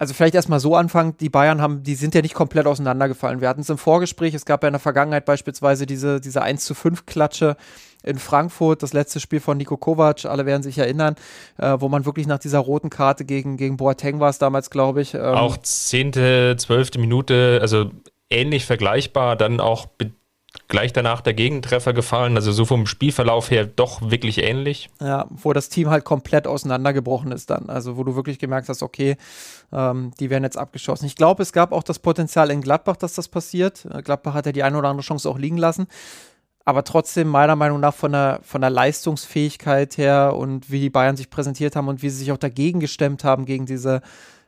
also 0.00 0.14
vielleicht 0.14 0.34
erstmal 0.34 0.60
so 0.60 0.76
anfangen, 0.76 1.18
die 1.18 1.28
Bayern 1.28 1.60
haben, 1.60 1.82
die 1.82 1.94
sind 1.94 2.14
ja 2.14 2.22
nicht 2.22 2.32
komplett 2.32 2.66
auseinandergefallen. 2.66 3.42
Wir 3.42 3.50
hatten 3.50 3.60
es 3.60 3.68
im 3.68 3.76
Vorgespräch, 3.76 4.32
es 4.32 4.46
gab 4.46 4.62
ja 4.62 4.68
in 4.68 4.72
der 4.72 4.80
Vergangenheit 4.80 5.26
beispielsweise 5.26 5.84
diese, 5.84 6.22
diese 6.22 6.40
1 6.40 6.64
zu 6.64 6.74
5 6.74 7.04
Klatsche 7.04 7.54
in 8.02 8.18
Frankfurt, 8.18 8.82
das 8.82 8.94
letzte 8.94 9.20
Spiel 9.20 9.40
von 9.40 9.58
Nico 9.58 9.76
Kovac, 9.76 10.24
alle 10.24 10.46
werden 10.46 10.62
sich 10.62 10.78
erinnern, 10.78 11.16
äh, 11.58 11.76
wo 11.80 11.90
man 11.90 12.06
wirklich 12.06 12.26
nach 12.26 12.38
dieser 12.38 12.60
roten 12.60 12.88
Karte 12.88 13.26
gegen, 13.26 13.58
gegen 13.58 13.76
Boateng 13.76 14.20
war 14.20 14.30
es 14.30 14.38
damals, 14.38 14.70
glaube 14.70 15.02
ich. 15.02 15.12
Ähm, 15.12 15.20
auch 15.20 15.58
zehnte, 15.58 16.56
zwölfte 16.58 16.98
Minute, 16.98 17.58
also 17.60 17.90
ähnlich 18.30 18.64
vergleichbar, 18.64 19.36
dann 19.36 19.60
auch 19.60 19.86
gleich 20.68 20.92
danach 20.92 21.20
der 21.20 21.34
Gegentreffer 21.34 21.92
gefallen. 21.92 22.36
Also 22.36 22.52
so 22.52 22.64
vom 22.64 22.86
Spielverlauf 22.86 23.50
her 23.50 23.66
doch 23.66 24.10
wirklich 24.10 24.38
ähnlich. 24.38 24.90
Ja, 25.00 25.26
wo 25.30 25.52
das 25.52 25.68
Team 25.68 25.90
halt 25.90 26.04
komplett 26.04 26.46
auseinandergebrochen 26.46 27.32
ist 27.32 27.50
dann. 27.50 27.68
Also 27.68 27.96
wo 27.96 28.04
du 28.04 28.16
wirklich 28.16 28.38
gemerkt 28.38 28.68
hast, 28.68 28.82
okay, 28.82 29.16
ähm, 29.72 30.12
die 30.18 30.30
werden 30.30 30.44
jetzt 30.44 30.58
abgeschossen. 30.58 31.06
Ich 31.06 31.16
glaube, 31.16 31.42
es 31.42 31.52
gab 31.52 31.72
auch 31.72 31.82
das 31.82 31.98
Potenzial 31.98 32.50
in 32.50 32.60
Gladbach, 32.60 32.96
dass 32.96 33.14
das 33.14 33.28
passiert. 33.28 33.86
Äh, 33.92 34.02
Gladbach 34.02 34.34
hat 34.34 34.46
ja 34.46 34.52
die 34.52 34.62
eine 34.62 34.78
oder 34.78 34.88
andere 34.88 35.06
Chance 35.06 35.28
auch 35.28 35.38
liegen 35.38 35.58
lassen. 35.58 35.86
Aber 36.64 36.84
trotzdem, 36.84 37.28
meiner 37.28 37.56
Meinung 37.56 37.80
nach, 37.80 37.94
von 37.94 38.12
der, 38.12 38.40
von 38.42 38.60
der 38.60 38.70
Leistungsfähigkeit 38.70 39.96
her 39.96 40.36
und 40.36 40.70
wie 40.70 40.80
die 40.80 40.90
Bayern 40.90 41.16
sich 41.16 41.30
präsentiert 41.30 41.74
haben 41.74 41.88
und 41.88 42.02
wie 42.02 42.10
sie 42.10 42.18
sich 42.18 42.32
auch 42.32 42.38
dagegen 42.38 42.80
gestemmt 42.80 43.24
haben 43.24 43.44
gegen 43.44 43.66
diese 43.66 44.02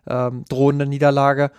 ähm, 0.07 0.45
drohende 0.49 0.87
Niederlage, 0.87 1.51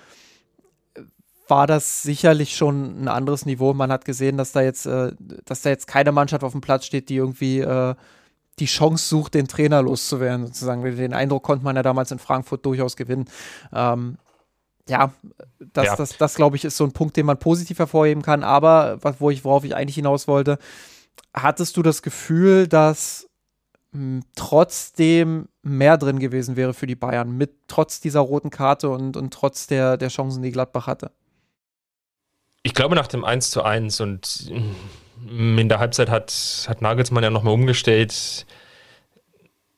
war 1.47 1.67
das 1.67 2.03
sicherlich 2.03 2.55
schon 2.55 3.03
ein 3.03 3.07
anderes 3.07 3.45
Niveau. 3.45 3.73
Man 3.73 3.91
hat 3.91 4.05
gesehen, 4.05 4.37
dass 4.37 4.51
da 4.51 4.61
jetzt, 4.61 4.85
äh, 4.85 5.11
dass 5.45 5.61
da 5.61 5.69
jetzt 5.69 5.87
keine 5.87 6.11
Mannschaft 6.11 6.43
auf 6.43 6.53
dem 6.53 6.61
Platz 6.61 6.85
steht, 6.85 7.09
die 7.09 7.15
irgendwie 7.15 7.59
äh, 7.59 7.95
die 8.59 8.65
Chance 8.65 9.07
sucht, 9.07 9.33
den 9.33 9.47
Trainer 9.47 9.81
loszuwerden, 9.81 10.45
sozusagen. 10.47 10.83
Den 10.83 11.13
Eindruck 11.13 11.43
konnte 11.43 11.65
man 11.65 11.75
ja 11.75 11.83
damals 11.83 12.11
in 12.11 12.19
Frankfurt 12.19 12.65
durchaus 12.65 12.95
gewinnen. 12.95 13.25
Ähm, 13.73 14.17
ja, 14.87 15.13
das, 15.59 15.85
ja. 15.85 15.95
das, 15.95 16.17
das 16.17 16.35
glaube 16.35 16.55
ich, 16.55 16.65
ist 16.65 16.77
so 16.77 16.83
ein 16.83 16.91
Punkt, 16.91 17.17
den 17.17 17.25
man 17.25 17.39
positiv 17.39 17.79
hervorheben 17.79 18.21
kann. 18.21 18.43
Aber 18.43 18.99
wo 19.19 19.29
ich, 19.29 19.43
worauf 19.43 19.63
ich 19.63 19.75
eigentlich 19.75 19.95
hinaus 19.95 20.27
wollte, 20.27 20.59
hattest 21.33 21.77
du 21.77 21.81
das 21.81 22.01
Gefühl, 22.01 22.67
dass 22.67 23.27
mh, 23.91 24.21
trotzdem 24.35 25.47
mehr 25.63 25.97
drin 25.97 26.19
gewesen 26.19 26.55
wäre 26.55 26.73
für 26.73 26.87
die 26.87 26.95
Bayern, 26.95 27.35
mit 27.35 27.53
trotz 27.67 28.01
dieser 28.01 28.19
roten 28.19 28.49
Karte 28.49 28.89
und, 28.89 29.17
und 29.17 29.33
trotz 29.33 29.67
der, 29.67 29.97
der 29.97 30.09
Chancen, 30.09 30.43
die 30.43 30.51
Gladbach 30.51 30.85
hatte? 30.87 31.11
Ich 32.63 32.73
glaube, 32.73 32.95
nach 32.95 33.07
dem 33.07 33.25
1 33.25 33.51
zu 33.51 33.63
1 33.63 33.99
und 33.99 34.51
mm, 35.19 35.59
in 35.59 35.69
der 35.69 35.79
Halbzeit 35.79 36.09
hat, 36.09 36.33
hat 36.67 36.81
Nagelsmann 36.81 37.23
ja 37.23 37.29
nochmal 37.29 37.53
umgestellt. 37.53 38.45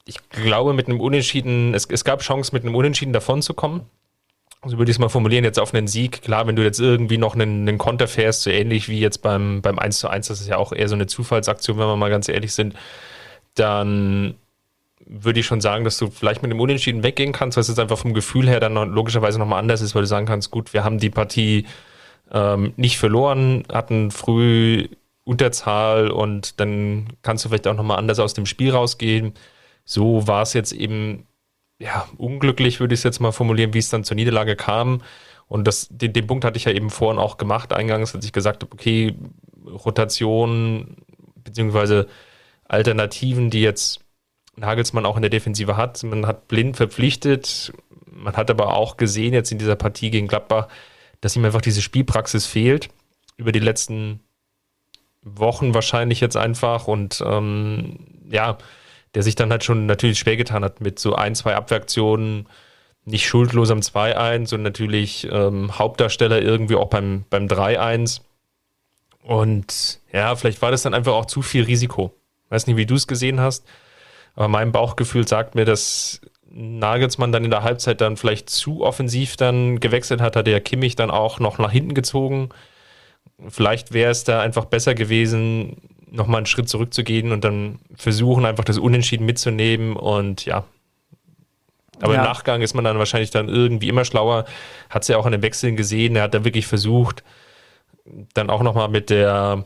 Ich 0.06 0.30
glaube, 0.30 0.74
mit 0.74 0.88
einem 0.88 1.02
Unentschieden, 1.02 1.74
es, 1.74 1.86
es 1.86 2.04
gab 2.04 2.22
Chancen, 2.22 2.56
mit 2.56 2.64
einem 2.64 2.76
Unentschieden 2.76 3.12
davon 3.12 3.42
zu 3.42 3.56
kommen. 3.56 3.82
So 4.64 4.78
würde 4.78 4.90
ich 4.90 4.96
es 4.98 5.00
mal 5.00 5.10
formulieren, 5.10 5.44
jetzt 5.44 5.60
auf 5.60 5.74
einen 5.74 5.88
Sieg. 5.88 6.22
Klar, 6.22 6.46
wenn 6.46 6.56
du 6.56 6.64
jetzt 6.64 6.80
irgendwie 6.80 7.18
noch 7.18 7.34
einen, 7.34 7.68
einen 7.68 7.78
Konter 7.80 8.08
fährst, 8.08 8.44
so 8.44 8.52
ähnlich 8.52 8.88
wie 8.88 9.00
jetzt 9.00 9.24
beim, 9.24 9.62
beim 9.62 9.80
1 9.80 10.00
zu 10.00 10.08
1, 10.08 10.28
das 10.28 10.42
ist 10.42 10.48
ja 10.48 10.58
auch 10.58 10.72
eher 10.72 10.88
so 10.88 10.96
eine 10.96 11.08
Zufallsaktion, 11.08 11.78
wenn 11.80 11.88
wir 11.88 11.96
mal 11.96 12.10
ganz 12.10 12.30
ehrlich 12.30 12.54
sind, 12.54 12.76
dann 13.56 14.36
würde 15.08 15.40
ich 15.40 15.46
schon 15.46 15.62
sagen, 15.62 15.84
dass 15.84 15.98
du 15.98 16.10
vielleicht 16.10 16.42
mit 16.42 16.52
dem 16.52 16.60
Unentschieden 16.60 17.04
weggehen 17.04 17.32
kannst, 17.32 17.58
weil 17.58 17.62
es 17.62 17.68
jetzt 17.68 17.80
einfach 17.80 17.98
vom 17.98 18.14
Gefühl 18.14 18.48
her 18.48 18.60
dann 18.60 18.74
logischerweise 18.74 19.38
nochmal 19.40 19.60
anders 19.60 19.82
ist, 19.82 19.94
weil 19.94 20.02
du 20.02 20.08
sagen 20.08 20.26
kannst, 20.26 20.50
gut, 20.52 20.74
wir 20.74 20.84
haben 20.84 20.98
die 20.98 21.12
Partie 21.12 21.66
ähm, 22.32 22.74
nicht 22.76 22.98
verloren, 22.98 23.64
hatten 23.72 24.12
früh 24.12 24.88
Unterzahl 25.24 26.12
und 26.12 26.60
dann 26.60 27.08
kannst 27.24 27.44
du 27.44 27.50
vielleicht 27.50 27.68
auch 27.68 27.76
nochmal 27.76 27.98
anders 27.98 28.20
aus 28.20 28.34
dem 28.34 28.46
Spiel 28.46 28.72
rausgehen. 28.72 29.34
So 29.84 30.28
war 30.28 30.44
es 30.44 30.54
jetzt 30.54 30.72
eben, 30.72 31.26
ja, 31.80 32.08
unglücklich, 32.18 32.80
würde 32.80 32.94
ich 32.94 33.00
es 33.00 33.04
jetzt 33.04 33.20
mal 33.20 33.32
formulieren, 33.32 33.74
wie 33.74 33.80
es 33.80 33.90
dann 33.90 34.04
zur 34.04 34.16
Niederlage 34.16 34.56
kam. 34.56 35.02
Und 35.48 35.68
das, 35.68 35.88
den, 35.90 36.14
den 36.14 36.28
Punkt 36.28 36.46
hatte 36.46 36.58
ich 36.58 36.66
ja 36.66 36.72
eben 36.72 36.90
vorhin 36.90 37.20
auch 37.20 37.38
gemacht, 37.38 37.74
eingangs, 37.74 38.16
als 38.16 38.26
ich 38.26 38.34
gesagt 38.34 38.64
habe, 38.64 38.74
okay, 38.74 39.16
Rotation 39.66 40.98
beziehungsweise 41.44 42.08
Alternativen, 42.68 43.50
die 43.50 43.62
jetzt 43.62 44.02
Nagelsmann 44.56 45.06
auch 45.06 45.16
in 45.16 45.22
der 45.22 45.30
Defensive 45.30 45.78
hat. 45.78 46.04
Man 46.04 46.26
hat 46.26 46.48
blind 46.48 46.78
verpflichtet, 46.78 47.74
man 48.06 48.36
hat 48.36 48.50
aber 48.50 48.76
auch 48.76 48.98
gesehen 48.98 49.34
jetzt 49.34 49.52
in 49.52 49.58
dieser 49.58 49.76
Partie 49.76 50.10
gegen 50.10 50.28
Gladbach, 50.28 50.68
dass 51.26 51.36
ihm 51.36 51.44
einfach 51.44 51.62
diese 51.62 51.82
Spielpraxis 51.82 52.46
fehlt. 52.46 52.90
Über 53.36 53.52
die 53.52 53.60
letzten 53.60 54.20
Wochen 55.24 55.74
wahrscheinlich 55.74 56.22
jetzt 56.22 56.38
einfach 56.38 56.88
und 56.88 57.20
ähm, 57.26 57.98
ja, 58.30 58.60
der 59.16 59.24
sich 59.24 59.34
dann 59.34 59.50
halt 59.50 59.64
schon 59.64 59.88
natürlich 59.88 60.20
schwer 60.20 60.38
getan 60.38 60.64
hat 60.64 60.82
mit 60.82 61.00
so 61.00 61.16
ein, 61.16 61.34
zwei 61.34 61.56
Abwehraktionen, 61.56 62.48
nicht 63.06 63.26
schuldlos 63.26 63.72
am 63.72 63.80
2-1 63.80 64.54
und 64.54 64.62
natürlich 64.62 65.28
ähm, 65.32 65.80
Hauptdarsteller 65.80 66.44
irgendwie 66.44 66.76
auch 66.76 66.90
beim, 66.90 67.26
beim 67.32 67.48
3-1. 67.48 68.22
Und 69.24 70.02
ja, 70.14 70.36
vielleicht 70.36 70.62
war 70.62 70.70
das 70.70 70.84
dann 70.84 70.94
einfach 70.94 71.14
auch 71.14 71.26
zu 71.26 71.42
viel 71.42 71.64
Risiko. 71.64 72.14
Weiß 72.50 72.68
nicht, 72.68 72.78
wie 72.78 72.86
du 72.86 72.94
es 72.94 73.08
gesehen 73.08 73.40
hast, 73.40 73.66
aber 74.36 74.48
mein 74.48 74.72
Bauchgefühl 74.72 75.28
sagt 75.28 75.56
mir, 75.56 75.66
dass 75.66 76.22
Nagelsmann 76.56 77.34
dann 77.34 77.44
in 77.44 77.52
der 77.52 77.64
Halbzeit 77.64 78.00
dann 78.00 78.16
vielleicht 78.16 78.50
zu 78.50 78.82
offensiv 78.82 79.36
dann 79.36 79.82
gewechselt 79.82 80.22
hat, 80.22 80.38
hat 80.38 80.48
der 80.48 80.62
Kimmich 80.62 80.96
dann 80.96 81.12
auch 81.12 81.40
noch 81.40 81.58
nach 81.58 81.72
hinten 81.72 81.94
gezogen. 81.94 82.50
Vielleicht 83.50 83.92
wäre 83.92 84.12
es 84.12 84.24
da 84.24 84.40
einfach 84.40 84.64
besser 84.66 84.96
gewesen, 84.96 85.82
nochmal 86.10 86.38
einen 86.38 86.46
Schritt 86.46 86.70
zurückzugehen 86.70 87.34
und 87.34 87.44
dann 87.44 87.80
versuchen, 87.96 88.46
einfach 88.46 88.64
das 88.64 88.78
Unentschieden 88.78 89.26
mitzunehmen 89.26 89.98
und 89.98 90.46
ja. 90.46 90.64
Aber 92.00 92.14
ja. 92.14 92.20
im 92.20 92.26
Nachgang 92.26 92.62
ist 92.62 92.74
man 92.74 92.86
dann 92.86 93.00
wahrscheinlich 93.00 93.32
dann 93.32 93.50
irgendwie 93.50 93.90
immer 93.90 94.06
schlauer. 94.06 94.46
Hat 94.90 95.02
es 95.02 95.10
ja 95.10 95.18
auch 95.18 95.26
an 95.26 95.34
den 95.34 95.42
Wechseln 95.42 95.76
gesehen. 95.76 96.16
Er 96.16 96.24
hat 96.24 96.34
da 96.34 96.46
wirklich 96.46 96.68
versucht, 96.68 97.24
dann 98.34 98.50
auch 98.50 98.62
nochmal 98.62 98.88
mit 98.88 99.10
der 99.10 99.66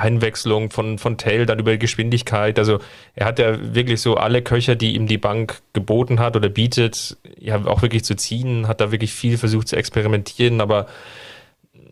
Einwechslung 0.00 0.70
von, 0.70 0.98
von 0.98 1.16
Tell, 1.16 1.46
dann 1.46 1.58
über 1.58 1.76
Geschwindigkeit. 1.76 2.58
Also 2.58 2.78
er 3.14 3.26
hat 3.26 3.38
ja 3.38 3.74
wirklich 3.74 4.00
so 4.00 4.16
alle 4.16 4.42
Köcher, 4.42 4.76
die 4.76 4.94
ihm 4.94 5.06
die 5.06 5.18
Bank 5.18 5.60
geboten 5.72 6.20
hat 6.20 6.36
oder 6.36 6.48
bietet, 6.48 7.16
ja 7.38 7.64
auch 7.66 7.82
wirklich 7.82 8.04
zu 8.04 8.16
ziehen, 8.16 8.68
hat 8.68 8.80
da 8.80 8.92
wirklich 8.92 9.12
viel 9.12 9.38
versucht 9.38 9.68
zu 9.68 9.76
experimentieren, 9.76 10.60
aber 10.60 10.86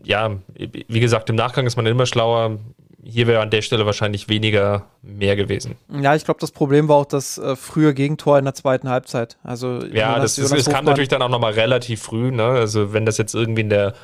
ja, 0.04 0.36
wie 0.54 1.00
gesagt, 1.00 1.30
im 1.30 1.36
Nachgang 1.36 1.66
ist 1.66 1.76
man 1.76 1.84
immer 1.84 2.06
schlauer. 2.06 2.58
Hier 3.02 3.26
wäre 3.26 3.40
an 3.40 3.50
der 3.50 3.62
Stelle 3.62 3.86
wahrscheinlich 3.86 4.28
weniger 4.28 4.86
mehr 5.02 5.34
gewesen. 5.34 5.76
Ja, 5.88 6.14
ich 6.14 6.24
glaube, 6.24 6.38
das 6.40 6.52
Problem 6.52 6.88
war 6.88 6.96
auch 6.96 7.06
das 7.06 7.38
äh, 7.38 7.56
frühe 7.56 7.92
Gegentor 7.92 8.38
in 8.38 8.44
der 8.44 8.54
zweiten 8.54 8.88
Halbzeit. 8.88 9.36
Also 9.42 9.84
ja, 9.84 10.18
das, 10.20 10.36
das, 10.36 10.50
das 10.50 10.68
kam 10.68 10.84
natürlich 10.84 11.08
dann 11.08 11.22
auch 11.22 11.28
nochmal 11.28 11.52
relativ 11.52 12.02
früh. 12.02 12.30
Ne? 12.30 12.44
Also 12.44 12.92
wenn 12.92 13.04
das 13.04 13.18
jetzt 13.18 13.34
irgendwie 13.34 13.62
in 13.62 13.70
der 13.70 13.94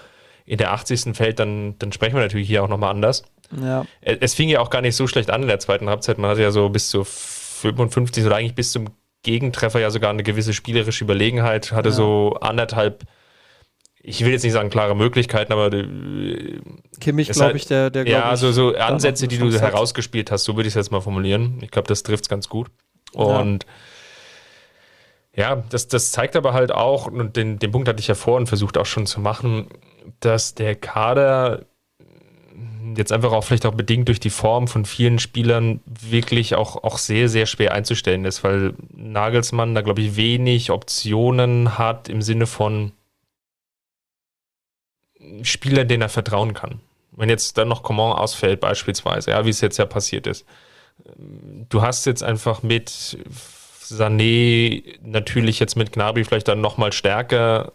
in 0.44 0.58
der 0.58 0.72
80. 0.72 1.14
fällt, 1.16 1.38
dann, 1.38 1.76
dann 1.78 1.92
sprechen 1.92 2.14
wir 2.14 2.22
natürlich 2.22 2.48
hier 2.48 2.64
auch 2.64 2.68
nochmal 2.68 2.90
anders. 2.90 3.22
Ja. 3.60 3.84
Es 4.00 4.34
fing 4.34 4.48
ja 4.48 4.60
auch 4.60 4.70
gar 4.70 4.80
nicht 4.80 4.96
so 4.96 5.06
schlecht 5.06 5.30
an 5.30 5.42
in 5.42 5.48
der 5.48 5.58
zweiten 5.58 5.88
Halbzeit. 5.88 6.18
Man 6.18 6.30
hatte 6.30 6.42
ja 6.42 6.50
so 6.50 6.68
bis 6.68 6.88
zu 6.88 7.04
55 7.04 8.24
oder 8.24 8.36
eigentlich 8.36 8.54
bis 8.54 8.72
zum 8.72 8.88
Gegentreffer 9.22 9.80
ja 9.80 9.90
sogar 9.90 10.10
eine 10.10 10.22
gewisse 10.22 10.52
spielerische 10.52 11.04
Überlegenheit, 11.04 11.72
hatte 11.72 11.90
ja. 11.90 11.94
so 11.94 12.36
anderthalb 12.40 13.04
ich 14.04 14.24
will 14.24 14.32
jetzt 14.32 14.42
nicht 14.42 14.52
sagen 14.52 14.68
klare 14.68 14.96
Möglichkeiten, 14.96 15.52
aber 15.52 15.72
äh, 15.72 16.60
Kimmich, 17.00 17.30
glaube 17.30 17.56
ich, 17.56 17.66
der, 17.66 17.88
der 17.90 18.06
Ja, 18.06 18.24
also 18.24 18.50
so 18.50 18.74
Ansätze, 18.74 19.28
die 19.28 19.38
du 19.38 19.50
herausgespielt 19.52 20.30
hast, 20.32 20.44
so 20.44 20.56
würde 20.56 20.66
ich 20.66 20.72
es 20.72 20.76
jetzt 20.76 20.90
mal 20.90 21.00
formulieren. 21.00 21.60
Ich 21.62 21.70
glaube, 21.70 21.86
das 21.86 22.02
trifft 22.02 22.24
es 22.24 22.28
ganz 22.28 22.48
gut. 22.48 22.68
Und 23.12 23.64
ja, 25.36 25.54
ja 25.54 25.62
das, 25.70 25.86
das 25.86 26.10
zeigt 26.10 26.34
aber 26.34 26.52
halt 26.52 26.72
auch, 26.72 27.06
und 27.06 27.36
den, 27.36 27.60
den 27.60 27.70
Punkt 27.70 27.88
hatte 27.88 28.00
ich 28.00 28.08
ja 28.08 28.16
vorhin 28.16 28.48
versucht 28.48 28.76
auch 28.76 28.86
schon 28.86 29.06
zu 29.06 29.20
machen, 29.20 29.68
dass 30.18 30.56
der 30.56 30.74
Kader 30.74 31.66
jetzt 32.96 33.12
einfach 33.12 33.32
auch 33.32 33.44
vielleicht 33.44 33.66
auch 33.66 33.74
bedingt 33.74 34.08
durch 34.08 34.20
die 34.20 34.30
Form 34.30 34.68
von 34.68 34.84
vielen 34.84 35.18
Spielern 35.18 35.80
wirklich 35.86 36.54
auch, 36.54 36.82
auch 36.84 36.98
sehr, 36.98 37.28
sehr 37.28 37.46
schwer 37.46 37.72
einzustellen 37.72 38.24
ist, 38.24 38.44
weil 38.44 38.74
Nagelsmann 38.94 39.74
da, 39.74 39.82
glaube 39.82 40.02
ich, 40.02 40.16
wenig 40.16 40.70
Optionen 40.70 41.78
hat 41.78 42.08
im 42.08 42.22
Sinne 42.22 42.46
von, 42.46 42.92
Spieler, 45.42 45.84
denen 45.84 46.02
er 46.02 46.08
vertrauen 46.08 46.54
kann. 46.54 46.80
Wenn 47.12 47.28
jetzt 47.28 47.58
dann 47.58 47.68
noch 47.68 47.82
Coman 47.82 48.12
ausfällt, 48.12 48.60
beispielsweise, 48.60 49.30
ja, 49.30 49.44
wie 49.44 49.50
es 49.50 49.60
jetzt 49.60 49.78
ja 49.78 49.86
passiert 49.86 50.26
ist. 50.26 50.46
Du 51.68 51.82
hast 51.82 52.06
jetzt 52.06 52.22
einfach 52.22 52.62
mit 52.62 53.18
Sané 53.82 54.82
natürlich 55.02 55.58
jetzt 55.58 55.76
mit 55.76 55.92
Gnabry 55.92 56.24
vielleicht 56.24 56.48
dann 56.48 56.60
nochmal 56.60 56.92
stärker 56.92 57.72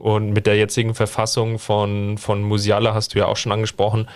und 0.00 0.32
mit 0.32 0.46
der 0.46 0.56
jetzigen 0.56 0.94
Verfassung 0.94 1.58
von, 1.58 2.18
von 2.18 2.42
Musiala 2.42 2.94
hast 2.94 3.14
du 3.14 3.18
ja 3.18 3.26
auch 3.26 3.36
schon 3.36 3.52
angesprochen, 3.52 4.08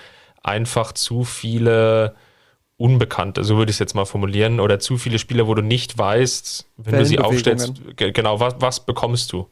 einfach 0.42 0.92
zu 0.92 1.24
viele 1.24 2.14
Unbekannte, 2.76 3.44
so 3.44 3.56
würde 3.56 3.70
ich 3.70 3.76
es 3.76 3.80
jetzt 3.80 3.94
mal 3.94 4.04
formulieren, 4.04 4.58
oder 4.58 4.80
zu 4.80 4.98
viele 4.98 5.18
Spieler, 5.18 5.46
wo 5.46 5.54
du 5.54 5.62
nicht 5.62 5.96
weißt, 5.96 6.66
wenn 6.76 6.98
du 6.98 7.06
sie 7.06 7.20
aufstellst, 7.20 7.72
genau, 7.96 8.40
was, 8.40 8.56
was 8.58 8.84
bekommst 8.84 9.32
du? 9.32 9.48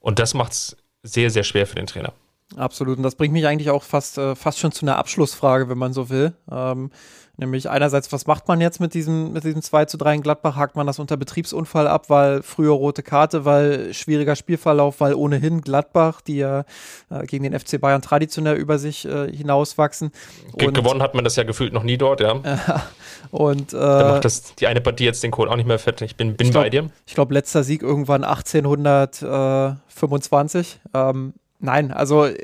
Und 0.00 0.18
das 0.18 0.34
macht 0.34 0.52
es 0.52 0.76
sehr, 1.04 1.30
sehr 1.30 1.44
schwer 1.44 1.66
für 1.66 1.76
den 1.76 1.86
Trainer. 1.86 2.12
Absolut. 2.56 2.98
Und 2.98 3.02
das 3.02 3.14
bringt 3.14 3.32
mich 3.32 3.46
eigentlich 3.46 3.70
auch 3.70 3.82
fast, 3.82 4.18
äh, 4.18 4.34
fast 4.34 4.58
schon 4.58 4.72
zu 4.72 4.84
einer 4.84 4.98
Abschlussfrage, 4.98 5.68
wenn 5.68 5.78
man 5.78 5.92
so 5.92 6.10
will. 6.10 6.34
Ähm, 6.50 6.90
nämlich 7.36 7.70
einerseits, 7.70 8.10
was 8.12 8.26
macht 8.26 8.48
man 8.48 8.60
jetzt 8.60 8.80
mit 8.80 8.92
diesem, 8.94 9.32
mit 9.32 9.44
diesem 9.44 9.62
2 9.62 9.84
zu 9.86 9.96
3 9.96 10.16
in 10.16 10.22
Gladbach? 10.22 10.56
Hakt 10.56 10.74
man 10.76 10.86
das 10.86 10.98
unter 10.98 11.16
Betriebsunfall 11.16 11.88
ab, 11.88 12.10
weil 12.10 12.42
früher 12.42 12.72
rote 12.72 13.02
Karte, 13.02 13.44
weil 13.44 13.94
schwieriger 13.94 14.36
Spielverlauf, 14.36 15.00
weil 15.00 15.14
ohnehin 15.14 15.62
Gladbach, 15.62 16.20
die 16.20 16.36
ja 16.36 16.64
äh, 17.10 17.26
gegen 17.26 17.42
den 17.44 17.58
FC 17.58 17.80
Bayern 17.80 18.02
traditionell 18.02 18.56
über 18.56 18.78
sich 18.78 19.06
äh, 19.06 19.34
hinauswachsen. 19.34 20.12
Und, 20.52 20.74
gewonnen 20.74 21.02
hat 21.02 21.14
man 21.14 21.24
das 21.24 21.36
ja 21.36 21.44
gefühlt 21.44 21.72
noch 21.72 21.84
nie 21.84 21.96
dort, 21.96 22.20
ja. 22.20 22.34
und 23.30 23.72
äh, 23.72 23.78
da 23.78 24.12
macht 24.12 24.24
das 24.24 24.56
die 24.56 24.66
eine 24.66 24.80
Partie 24.80 25.04
jetzt 25.04 25.22
den 25.22 25.30
Kohl 25.30 25.48
auch 25.48 25.54
nicht 25.56 25.66
mehr 25.66 25.78
fett. 25.78 26.02
Ich 26.02 26.16
bin, 26.16 26.34
bin 26.36 26.46
ich 26.46 26.52
glaub, 26.52 26.64
bei 26.64 26.70
dir. 26.70 26.90
Ich 27.06 27.14
glaube, 27.14 27.34
letzter 27.34 27.62
Sieg 27.64 27.82
irgendwann 27.82 28.24
1825. 28.24 30.80
Ähm, 30.94 31.34
nein, 31.62 31.90
also 31.90 32.26
äh, 32.26 32.36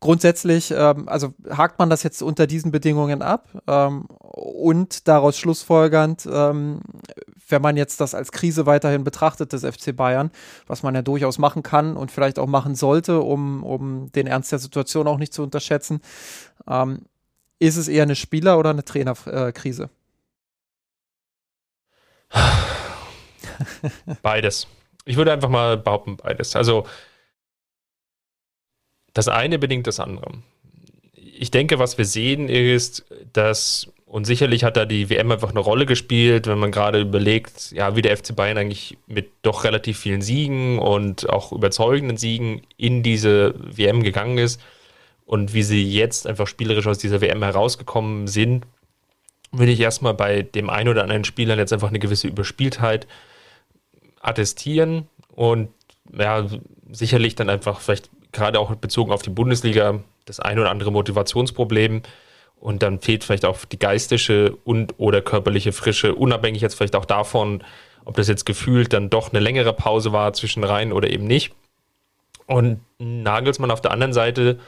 grundsätzlich, 0.00 0.70
ähm, 0.70 1.08
also 1.08 1.34
hakt 1.50 1.78
man 1.78 1.90
das 1.90 2.02
jetzt 2.02 2.22
unter 2.22 2.46
diesen 2.46 2.70
Bedingungen 2.70 3.22
ab 3.22 3.48
ähm, 3.66 4.06
und 4.06 5.06
daraus 5.08 5.38
schlussfolgernd, 5.38 6.26
ähm, 6.30 6.80
wenn 7.48 7.62
man 7.62 7.76
jetzt 7.76 8.00
das 8.00 8.14
als 8.14 8.32
Krise 8.32 8.64
weiterhin 8.66 9.04
betrachtet 9.04 9.52
des 9.52 9.64
FC 9.64 9.94
Bayern, 9.94 10.30
was 10.66 10.82
man 10.82 10.94
ja 10.94 11.02
durchaus 11.02 11.38
machen 11.38 11.62
kann 11.62 11.96
und 11.96 12.10
vielleicht 12.10 12.38
auch 12.38 12.46
machen 12.46 12.74
sollte, 12.74 13.20
um, 13.20 13.62
um 13.62 14.10
den 14.12 14.26
Ernst 14.26 14.52
der 14.52 14.58
Situation 14.58 15.06
auch 15.06 15.18
nicht 15.18 15.34
zu 15.34 15.42
unterschätzen, 15.42 16.00
ähm, 16.66 17.02
ist 17.58 17.76
es 17.76 17.88
eher 17.88 18.04
eine 18.04 18.16
Spieler- 18.16 18.58
oder 18.58 18.70
eine 18.70 18.84
Trainerkrise? 18.84 19.90
beides. 24.22 24.66
Ich 25.04 25.16
würde 25.16 25.32
einfach 25.32 25.48
mal 25.48 25.76
behaupten, 25.76 26.16
beides. 26.16 26.56
Also 26.56 26.86
das 29.14 29.28
eine 29.28 29.58
bedingt 29.58 29.86
das 29.86 30.00
andere. 30.00 30.32
Ich 31.14 31.50
denke, 31.50 31.78
was 31.78 31.98
wir 31.98 32.04
sehen 32.04 32.48
ist, 32.48 33.04
dass, 33.32 33.88
und 34.06 34.26
sicherlich 34.26 34.64
hat 34.64 34.76
da 34.76 34.84
die 34.84 35.08
WM 35.08 35.30
einfach 35.30 35.50
eine 35.50 35.60
Rolle 35.60 35.86
gespielt, 35.86 36.46
wenn 36.46 36.58
man 36.58 36.70
gerade 36.70 37.00
überlegt, 37.00 37.72
ja, 37.72 37.96
wie 37.96 38.02
der 38.02 38.16
FC 38.16 38.36
Bayern 38.36 38.58
eigentlich 38.58 38.98
mit 39.06 39.30
doch 39.42 39.64
relativ 39.64 39.98
vielen 39.98 40.22
Siegen 40.22 40.78
und 40.78 41.28
auch 41.30 41.52
überzeugenden 41.52 42.16
Siegen 42.16 42.62
in 42.76 43.02
diese 43.02 43.54
WM 43.58 44.02
gegangen 44.02 44.38
ist 44.38 44.60
und 45.24 45.54
wie 45.54 45.62
sie 45.62 45.88
jetzt 45.88 46.26
einfach 46.26 46.46
spielerisch 46.46 46.86
aus 46.86 46.98
dieser 46.98 47.20
WM 47.20 47.42
herausgekommen 47.42 48.26
sind, 48.26 48.66
würde 49.52 49.72
ich 49.72 49.80
erstmal 49.80 50.14
bei 50.14 50.42
dem 50.42 50.70
einen 50.70 50.88
oder 50.88 51.02
anderen 51.02 51.24
Spieler 51.24 51.56
jetzt 51.56 51.72
einfach 51.72 51.88
eine 51.88 51.98
gewisse 51.98 52.28
Überspieltheit 52.28 53.06
attestieren 54.20 55.08
und 55.34 55.68
ja, 56.12 56.46
sicherlich 56.90 57.34
dann 57.34 57.48
einfach 57.48 57.80
vielleicht 57.80 58.10
gerade 58.32 58.60
auch 58.60 58.74
bezogen 58.74 59.12
auf 59.12 59.22
die 59.22 59.30
Bundesliga 59.30 60.00
das 60.24 60.40
ein 60.40 60.58
oder 60.58 60.70
andere 60.70 60.92
Motivationsproblem. 60.92 62.02
Und 62.56 62.82
dann 62.82 63.00
fehlt 63.00 63.24
vielleicht 63.24 63.46
auch 63.46 63.64
die 63.64 63.78
geistige 63.78 64.54
und 64.64 64.94
oder 64.98 65.22
körperliche 65.22 65.72
Frische, 65.72 66.14
unabhängig 66.14 66.60
jetzt 66.60 66.74
vielleicht 66.74 66.94
auch 66.94 67.06
davon, 67.06 67.64
ob 68.04 68.16
das 68.16 68.28
jetzt 68.28 68.44
gefühlt 68.44 68.92
dann 68.92 69.08
doch 69.08 69.30
eine 69.30 69.40
längere 69.40 69.72
Pause 69.72 70.12
war 70.12 70.32
zwischen 70.34 70.62
rein 70.64 70.92
oder 70.92 71.08
eben 71.08 71.26
nicht. 71.26 71.54
Und 72.46 72.80
Nagelsmann 72.98 73.70
auf 73.70 73.80
der 73.80 73.92
anderen 73.92 74.12
Seite, 74.12 74.58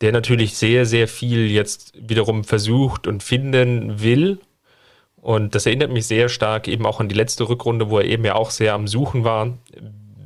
der 0.00 0.12
natürlich 0.12 0.56
sehr, 0.56 0.84
sehr 0.84 1.08
viel 1.08 1.50
jetzt 1.50 1.92
wiederum 1.96 2.44
versucht 2.44 3.06
und 3.06 3.22
finden 3.22 4.02
will. 4.02 4.38
Und 5.16 5.54
das 5.54 5.66
erinnert 5.66 5.92
mich 5.92 6.06
sehr 6.06 6.28
stark 6.28 6.66
eben 6.66 6.84
auch 6.84 6.98
an 6.98 7.08
die 7.08 7.14
letzte 7.14 7.48
Rückrunde, 7.48 7.88
wo 7.88 7.98
er 7.98 8.04
eben 8.04 8.24
ja 8.24 8.34
auch 8.34 8.50
sehr 8.50 8.74
am 8.74 8.88
Suchen 8.88 9.24
war. 9.24 9.56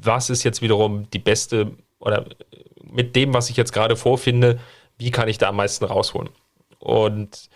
Was 0.03 0.31
ist 0.31 0.43
jetzt 0.43 0.63
wiederum 0.63 1.09
die 1.11 1.19
beste 1.19 1.73
oder 1.99 2.25
mit 2.91 3.17
dem, 3.17 3.35
was 3.35 3.51
ich 3.51 3.57
jetzt 3.57 3.73
gerade 3.73 3.97
vorfinde, 3.97 4.59
wie 4.99 5.11
kann 5.11 5.29
ich 5.29 5.39
da 5.39 5.49
am 5.49 5.57
meisten 5.57 5.85
rausholen? 5.85 6.31
Und 6.79 7.49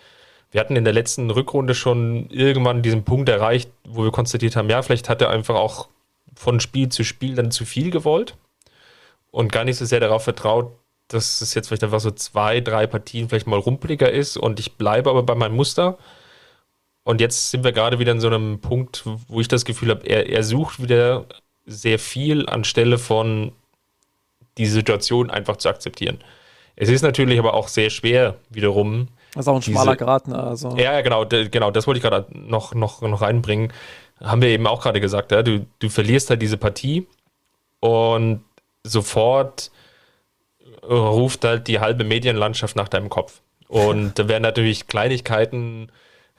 wir 0.51 0.59
hatten 0.59 0.75
in 0.75 0.83
der 0.83 0.93
letzten 0.93 1.29
Rückrunde 1.31 1.73
schon 1.73 2.29
irgendwann 2.29 2.81
diesen 2.81 3.03
Punkt 3.03 3.29
erreicht, 3.29 3.71
wo 3.87 4.03
wir 4.03 4.11
konstatiert 4.11 4.55
haben, 4.55 4.69
ja, 4.69 4.81
vielleicht 4.81 5.09
hat 5.09 5.21
er 5.21 5.29
einfach 5.29 5.55
auch 5.55 5.87
von 6.35 6.59
Spiel 6.59 6.89
zu 6.89 7.03
Spiel 7.03 7.35
dann 7.35 7.51
zu 7.51 7.65
viel 7.65 7.89
gewollt 7.89 8.35
und 9.31 9.51
gar 9.51 9.63
nicht 9.63 9.77
so 9.77 9.85
sehr 9.85 9.99
darauf 9.99 10.23
vertraut, 10.23 10.73
dass 11.07 11.41
es 11.41 11.53
jetzt 11.53 11.67
vielleicht 11.67 11.83
einfach 11.83 11.99
so 11.99 12.11
zwei, 12.11 12.61
drei 12.61 12.87
Partien 12.87 13.29
vielleicht 13.29 13.47
mal 13.47 13.59
rumpeliger 13.59 14.11
ist 14.11 14.37
und 14.37 14.59
ich 14.59 14.73
bleibe 14.73 15.09
aber 15.09 15.23
bei 15.23 15.35
meinem 15.35 15.55
Muster. 15.55 15.97
Und 17.03 17.19
jetzt 17.19 17.49
sind 17.49 17.63
wir 17.63 17.71
gerade 17.71 17.99
wieder 17.99 18.11
in 18.11 18.21
so 18.21 18.27
einem 18.27 18.59
Punkt, 18.59 19.03
wo 19.27 19.41
ich 19.41 19.47
das 19.47 19.65
Gefühl 19.65 19.89
habe, 19.89 20.05
er, 20.05 20.29
er 20.29 20.43
sucht 20.43 20.81
wieder 20.81 21.25
sehr 21.65 21.99
viel 21.99 22.47
anstelle 22.47 22.97
von 22.97 23.53
die 24.57 24.65
Situation 24.65 25.29
einfach 25.29 25.57
zu 25.57 25.69
akzeptieren. 25.69 26.19
Es 26.75 26.89
ist 26.89 27.01
natürlich 27.01 27.39
aber 27.39 27.53
auch 27.53 27.67
sehr 27.67 27.89
schwer, 27.89 28.35
wiederum. 28.49 29.07
Das 29.33 29.45
ist 29.45 29.47
auch 29.47 29.55
ein 29.55 29.61
schmaler 29.61 29.95
Grad, 29.95 30.27
ne? 30.27 30.41
Also. 30.41 30.75
Ja, 30.77 31.01
genau, 31.01 31.25
genau, 31.25 31.71
das 31.71 31.87
wollte 31.87 31.99
ich 31.99 32.03
gerade 32.03 32.27
noch, 32.31 32.73
noch, 32.73 33.01
noch 33.01 33.21
reinbringen. 33.21 33.71
Haben 34.21 34.41
wir 34.41 34.49
eben 34.49 34.67
auch 34.67 34.81
gerade 34.81 34.99
gesagt, 35.01 35.31
ja? 35.31 35.43
du, 35.43 35.65
du 35.79 35.89
verlierst 35.89 36.29
halt 36.29 36.41
diese 36.41 36.57
Partie 36.57 37.07
und 37.79 38.43
sofort 38.83 39.71
ruft 40.83 41.43
halt 41.43 41.67
die 41.67 41.79
halbe 41.79 42.03
Medienlandschaft 42.03 42.75
nach 42.75 42.87
deinem 42.87 43.09
Kopf. 43.09 43.41
Und 43.67 44.19
da 44.19 44.27
werden 44.27 44.43
natürlich 44.43 44.87
Kleinigkeiten 44.87 45.91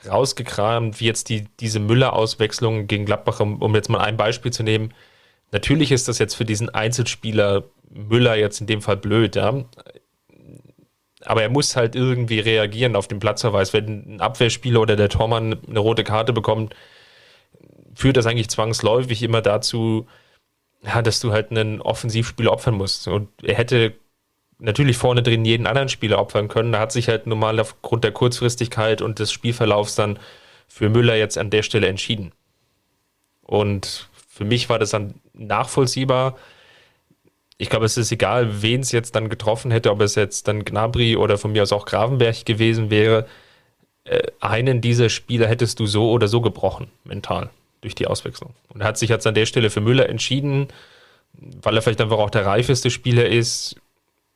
rausgekramt, 0.09 1.01
wie 1.01 1.07
jetzt 1.07 1.29
die, 1.29 1.47
diese 1.61 1.79
Müller-Auswechslung 1.79 2.87
gegen 2.87 3.07
Gladbach, 3.07 3.41
um, 3.41 3.63
um 3.63 3.75
jetzt 3.75 3.89
mal 3.89 4.01
ein 4.01 4.17
Beispiel 4.17 4.53
zu 4.53 4.63
nehmen. 4.63 4.93
Natürlich 5.53 5.93
ist 5.93 6.09
das 6.09 6.19
jetzt 6.19 6.35
für 6.35 6.45
diesen 6.45 6.71
Einzelspieler 6.71 7.65
Müller 7.93 8.36
jetzt 8.36 8.61
in 8.61 8.66
dem 8.66 8.82
Fall 8.82 8.97
blöd, 8.97 9.36
ja. 9.36 9.64
Aber 11.24 11.43
er 11.43 11.49
muss 11.49 11.76
halt 11.76 11.95
irgendwie 11.95 12.40
reagieren 12.40 12.97
auf 12.97 13.07
den 13.07 13.20
Platzverweis. 13.20 13.72
Wenn 13.72 14.16
ein 14.16 14.20
Abwehrspieler 14.20 14.80
oder 14.80 14.97
der 14.97 15.09
Tormann 15.09 15.59
eine 15.68 15.78
rote 15.78 16.05
Karte 16.05 16.32
bekommt, 16.32 16.74
führt 17.95 18.16
das 18.16 18.26
eigentlich 18.26 18.51
zwangsläufig 18.51 19.22
immer 19.22 19.40
dazu, 19.40 20.07
ja, 20.84 21.01
dass 21.03 21.20
du 21.20 21.32
halt 21.32 21.51
einen 21.51 21.80
Offensivspieler 21.80 22.53
opfern 22.53 22.74
musst. 22.74 23.07
Und 23.07 23.28
er 23.43 23.55
hätte 23.55 23.95
natürlich 24.59 24.97
vorne 24.97 25.22
drin 25.22 25.45
jeden 25.45 25.66
anderen 25.66 25.88
Spieler 25.88 26.18
opfern 26.18 26.49
können. 26.49 26.72
Da 26.72 26.80
hat 26.80 26.93
sich 26.93 27.09
halt 27.09 27.26
normal 27.26 27.61
aufgrund 27.61 28.05
der 28.05 28.12
Kurzfristigkeit 28.12 29.03
und 29.03 29.18
des 29.18 29.30
Spielverlaufs 29.30 29.95
dann 29.95 30.18
für 30.68 30.88
Müller 30.88 31.16
jetzt 31.16 31.38
an 31.38 31.51
der 31.51 31.62
Stelle 31.62 31.88
entschieden. 31.88 32.32
Und 33.43 34.09
für 34.28 34.45
mich 34.45 34.68
war 34.68 34.78
das 34.78 34.90
dann 34.90 35.14
nachvollziehbar, 35.34 36.36
ich 37.63 37.71
glaube, 37.71 37.85
es 37.85 37.97
ist 37.97 38.11
egal, 38.11 38.61
wen 38.61 38.81
es 38.81 38.91
jetzt 38.91 39.15
dann 39.15 39.29
getroffen 39.29 39.71
hätte, 39.71 39.93
ob 39.93 40.01
es 40.01 40.17
jetzt 40.17 40.49
dann 40.49 40.65
Gnabry 40.65 41.15
oder 41.15 41.39
von 41.39 41.53
mir 41.53 41.63
aus 41.63 41.71
auch 41.71 41.87
Gravenberg 41.87 42.45
gewesen 42.45 42.91
wäre. 42.91 43.29
Äh, 44.03 44.33
einen 44.41 44.81
dieser 44.81 45.09
Spieler 45.09 45.47
hättest 45.47 45.79
du 45.79 45.87
so 45.87 46.11
oder 46.11 46.27
so 46.27 46.41
gebrochen, 46.41 46.89
mental, 47.05 47.51
durch 47.81 47.95
die 47.95 48.09
Auswechslung. 48.09 48.53
Und 48.71 48.81
er 48.81 48.89
hat 48.89 48.99
sich 48.99 49.11
jetzt 49.11 49.29
an 49.29 49.35
der 49.35 49.47
Stelle 49.47 49.71
für 49.71 49.81
Müller 49.81 50.09
entschieden, 50.09 50.67
weil 51.35 51.77
er 51.77 51.83
vielleicht 51.83 52.01
einfach 52.01 52.19
auch 52.19 52.31
der 52.31 52.45
reifeste 52.45 52.91
Spieler 52.91 53.27
ist. 53.27 53.77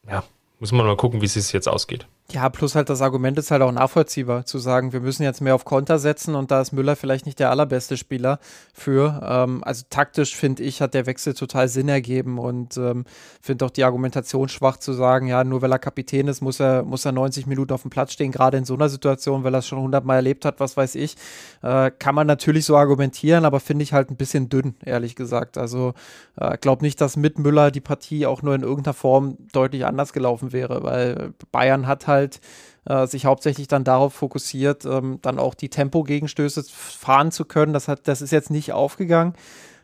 Ja, 0.08 0.22
muss 0.60 0.70
man 0.70 0.86
mal 0.86 0.96
gucken, 0.96 1.20
wie 1.20 1.26
es 1.26 1.50
jetzt 1.50 1.68
ausgeht. 1.68 2.06
Ja, 2.32 2.48
plus 2.48 2.74
halt 2.74 2.88
das 2.90 3.02
Argument 3.02 3.38
ist 3.38 3.52
halt 3.52 3.62
auch 3.62 3.70
nachvollziehbar, 3.70 4.44
zu 4.46 4.58
sagen, 4.58 4.92
wir 4.92 4.98
müssen 4.98 5.22
jetzt 5.22 5.40
mehr 5.40 5.54
auf 5.54 5.64
Konter 5.64 6.00
setzen 6.00 6.34
und 6.34 6.50
da 6.50 6.60
ist 6.60 6.72
Müller 6.72 6.96
vielleicht 6.96 7.24
nicht 7.24 7.38
der 7.38 7.50
allerbeste 7.50 7.96
Spieler 7.96 8.40
für. 8.74 9.20
Ähm, 9.24 9.62
also 9.62 9.84
taktisch 9.90 10.34
finde 10.34 10.64
ich, 10.64 10.82
hat 10.82 10.94
der 10.94 11.06
Wechsel 11.06 11.34
total 11.34 11.68
Sinn 11.68 11.88
ergeben 11.88 12.40
und 12.40 12.76
ähm, 12.78 13.04
finde 13.40 13.64
auch 13.64 13.70
die 13.70 13.84
Argumentation 13.84 14.48
schwach 14.48 14.78
zu 14.78 14.92
sagen, 14.92 15.28
ja, 15.28 15.44
nur 15.44 15.62
weil 15.62 15.70
er 15.70 15.78
Kapitän 15.78 16.26
ist, 16.26 16.40
muss 16.40 16.58
er, 16.58 16.82
muss 16.82 17.04
er 17.04 17.12
90 17.12 17.46
Minuten 17.46 17.72
auf 17.72 17.82
dem 17.82 17.92
Platz 17.92 18.12
stehen, 18.12 18.32
gerade 18.32 18.56
in 18.58 18.64
so 18.64 18.74
einer 18.74 18.88
Situation, 18.88 19.44
weil 19.44 19.54
er 19.54 19.58
es 19.58 19.68
schon 19.68 19.78
100 19.78 20.04
Mal 20.04 20.16
erlebt 20.16 20.44
hat, 20.44 20.58
was 20.58 20.76
weiß 20.76 20.96
ich. 20.96 21.14
Äh, 21.62 21.92
kann 21.96 22.16
man 22.16 22.26
natürlich 22.26 22.64
so 22.64 22.76
argumentieren, 22.76 23.44
aber 23.44 23.60
finde 23.60 23.84
ich 23.84 23.92
halt 23.92 24.10
ein 24.10 24.16
bisschen 24.16 24.48
dünn, 24.48 24.74
ehrlich 24.84 25.14
gesagt. 25.14 25.58
Also 25.58 25.94
äh, 26.40 26.58
glaube 26.58 26.84
nicht, 26.84 27.00
dass 27.00 27.16
mit 27.16 27.38
Müller 27.38 27.70
die 27.70 27.80
Partie 27.80 28.26
auch 28.26 28.42
nur 28.42 28.56
in 28.56 28.62
irgendeiner 28.62 28.94
Form 28.94 29.36
deutlich 29.52 29.86
anders 29.86 30.12
gelaufen 30.12 30.52
wäre, 30.52 30.82
weil 30.82 31.32
Bayern 31.52 31.86
hat 31.86 32.08
halt 32.08 32.15
halt 32.16 32.40
äh, 32.86 33.06
sich 33.06 33.26
hauptsächlich 33.26 33.68
dann 33.68 33.84
darauf 33.84 34.14
fokussiert, 34.14 34.84
ähm, 34.84 35.18
dann 35.22 35.38
auch 35.38 35.54
die 35.54 35.68
Tempo-Gegenstöße 35.68 36.64
fahren 36.68 37.30
zu 37.30 37.44
können. 37.44 37.72
Das, 37.72 37.88
hat, 37.88 38.08
das 38.08 38.22
ist 38.22 38.32
jetzt 38.32 38.50
nicht 38.50 38.72
aufgegangen. 38.72 39.34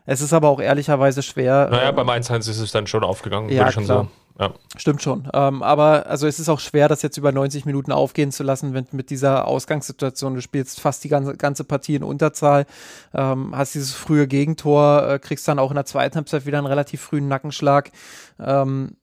Es 0.05 0.21
ist 0.21 0.33
aber 0.33 0.49
auch 0.49 0.59
ehrlicherweise 0.59 1.23
schwer. 1.23 1.69
Naja, 1.69 1.89
ähm, 1.89 1.95
beim 1.95 2.09
1-1 2.09 2.49
ist 2.49 2.59
es 2.59 2.71
dann 2.71 2.87
schon 2.87 3.03
aufgegangen, 3.03 3.49
ja, 3.49 3.59
würde 3.59 3.69
ich 3.69 3.73
schon 3.75 3.85
klar. 3.85 4.07
Ja. 4.39 4.51
Stimmt 4.77 5.03
schon. 5.03 5.29
Ähm, 5.31 5.61
aber 5.61 6.07
also 6.07 6.25
es 6.25 6.39
ist 6.39 6.49
auch 6.49 6.59
schwer, 6.59 6.87
das 6.87 7.03
jetzt 7.03 7.17
über 7.17 7.31
90 7.31 7.65
Minuten 7.65 7.91
aufgehen 7.91 8.31
zu 8.31 8.41
lassen, 8.41 8.73
wenn 8.73 8.87
mit 8.91 9.11
dieser 9.11 9.47
Ausgangssituation, 9.47 10.33
du 10.33 10.41
spielst 10.41 10.79
fast 10.79 11.03
die 11.03 11.09
ganze, 11.09 11.37
ganze 11.37 11.63
Partie 11.63 11.95
in 11.95 12.03
Unterzahl, 12.03 12.65
ähm, 13.13 13.55
hast 13.55 13.75
dieses 13.75 13.93
frühe 13.93 14.27
Gegentor, 14.27 15.07
äh, 15.07 15.19
kriegst 15.19 15.47
dann 15.47 15.59
auch 15.59 15.69
in 15.69 15.75
der 15.75 15.85
zweiten 15.85 16.15
Halbzeit 16.15 16.47
wieder 16.47 16.57
einen 16.57 16.67
relativ 16.67 17.01
frühen 17.01 17.27
Nackenschlag. 17.27 17.91
Ähm, 18.39 18.97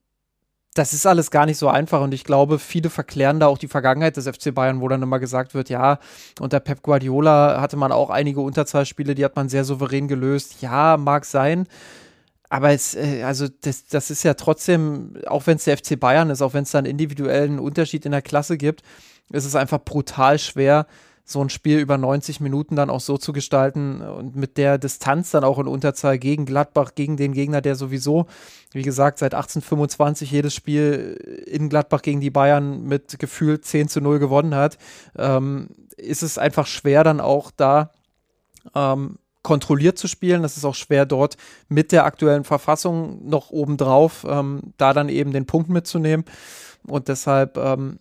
das 0.73 0.93
ist 0.93 1.05
alles 1.05 1.31
gar 1.31 1.45
nicht 1.45 1.57
so 1.57 1.67
einfach 1.67 2.01
und 2.01 2.13
ich 2.13 2.23
glaube, 2.23 2.57
viele 2.57 2.89
verklären 2.89 3.39
da 3.41 3.47
auch 3.47 3.57
die 3.57 3.67
Vergangenheit 3.67 4.15
des 4.15 4.27
FC 4.27 4.53
Bayern, 4.53 4.79
wo 4.79 4.87
dann 4.87 5.01
immer 5.01 5.19
gesagt 5.19 5.53
wird, 5.53 5.69
ja, 5.69 5.99
unter 6.39 6.61
Pep 6.61 6.81
Guardiola 6.81 7.59
hatte 7.59 7.75
man 7.75 7.91
auch 7.91 8.09
einige 8.09 8.39
Unterzahlspiele, 8.39 9.13
die 9.13 9.25
hat 9.25 9.35
man 9.35 9.49
sehr 9.49 9.65
souverän 9.65 10.07
gelöst. 10.07 10.61
Ja, 10.61 10.95
mag 10.97 11.25
sein. 11.25 11.67
Aber 12.49 12.71
es, 12.71 12.95
äh, 12.95 13.23
also 13.23 13.47
das, 13.61 13.87
das 13.87 14.11
ist 14.11 14.23
ja 14.23 14.33
trotzdem, 14.33 15.15
auch 15.27 15.45
wenn 15.47 15.57
es 15.57 15.65
der 15.65 15.77
FC 15.77 15.99
Bayern 15.99 16.29
ist, 16.29 16.41
auch 16.41 16.53
wenn 16.53 16.63
es 16.63 16.71
da 16.71 16.79
einen 16.79 16.87
individuellen 16.87 17.59
Unterschied 17.59 18.05
in 18.05 18.11
der 18.11 18.21
Klasse 18.21 18.57
gibt, 18.57 18.81
ist 19.31 19.45
es 19.45 19.55
einfach 19.55 19.79
brutal 19.83 20.39
schwer, 20.39 20.85
so 21.31 21.41
ein 21.41 21.49
Spiel 21.49 21.79
über 21.79 21.97
90 21.97 22.39
Minuten 22.39 22.75
dann 22.75 22.89
auch 22.89 22.99
so 22.99 23.17
zu 23.17 23.33
gestalten 23.33 24.01
und 24.01 24.35
mit 24.35 24.57
der 24.57 24.77
Distanz 24.77 25.31
dann 25.31 25.43
auch 25.43 25.59
in 25.59 25.67
Unterzahl 25.67 26.19
gegen 26.19 26.45
Gladbach, 26.45 26.91
gegen 26.95 27.17
den 27.17 27.33
Gegner, 27.33 27.61
der 27.61 27.75
sowieso, 27.75 28.27
wie 28.71 28.81
gesagt, 28.81 29.19
seit 29.19 29.33
1825 29.33 30.31
jedes 30.31 30.53
Spiel 30.53 31.45
in 31.47 31.69
Gladbach 31.69 32.01
gegen 32.01 32.21
die 32.21 32.29
Bayern 32.29 32.83
mit 32.83 33.19
gefühlt 33.19 33.65
10 33.65 33.87
zu 33.87 34.01
0 34.01 34.19
gewonnen 34.19 34.55
hat, 34.55 34.77
ähm, 35.17 35.69
ist 35.97 36.23
es 36.23 36.37
einfach 36.37 36.67
schwer 36.67 37.03
dann 37.03 37.19
auch 37.19 37.51
da 37.51 37.91
ähm, 38.75 39.17
kontrolliert 39.43 39.97
zu 39.97 40.07
spielen. 40.07 40.43
Das 40.43 40.57
ist 40.57 40.65
auch 40.65 40.75
schwer 40.75 41.05
dort 41.05 41.37
mit 41.67 41.91
der 41.91 42.05
aktuellen 42.05 42.43
Verfassung 42.43 43.27
noch 43.27 43.49
obendrauf, 43.49 44.25
ähm, 44.27 44.73
da 44.77 44.93
dann 44.93 45.09
eben 45.09 45.31
den 45.31 45.45
Punkt 45.45 45.69
mitzunehmen. 45.69 46.25
Und 46.87 47.07
deshalb 47.07 47.57
ähm, 47.57 47.99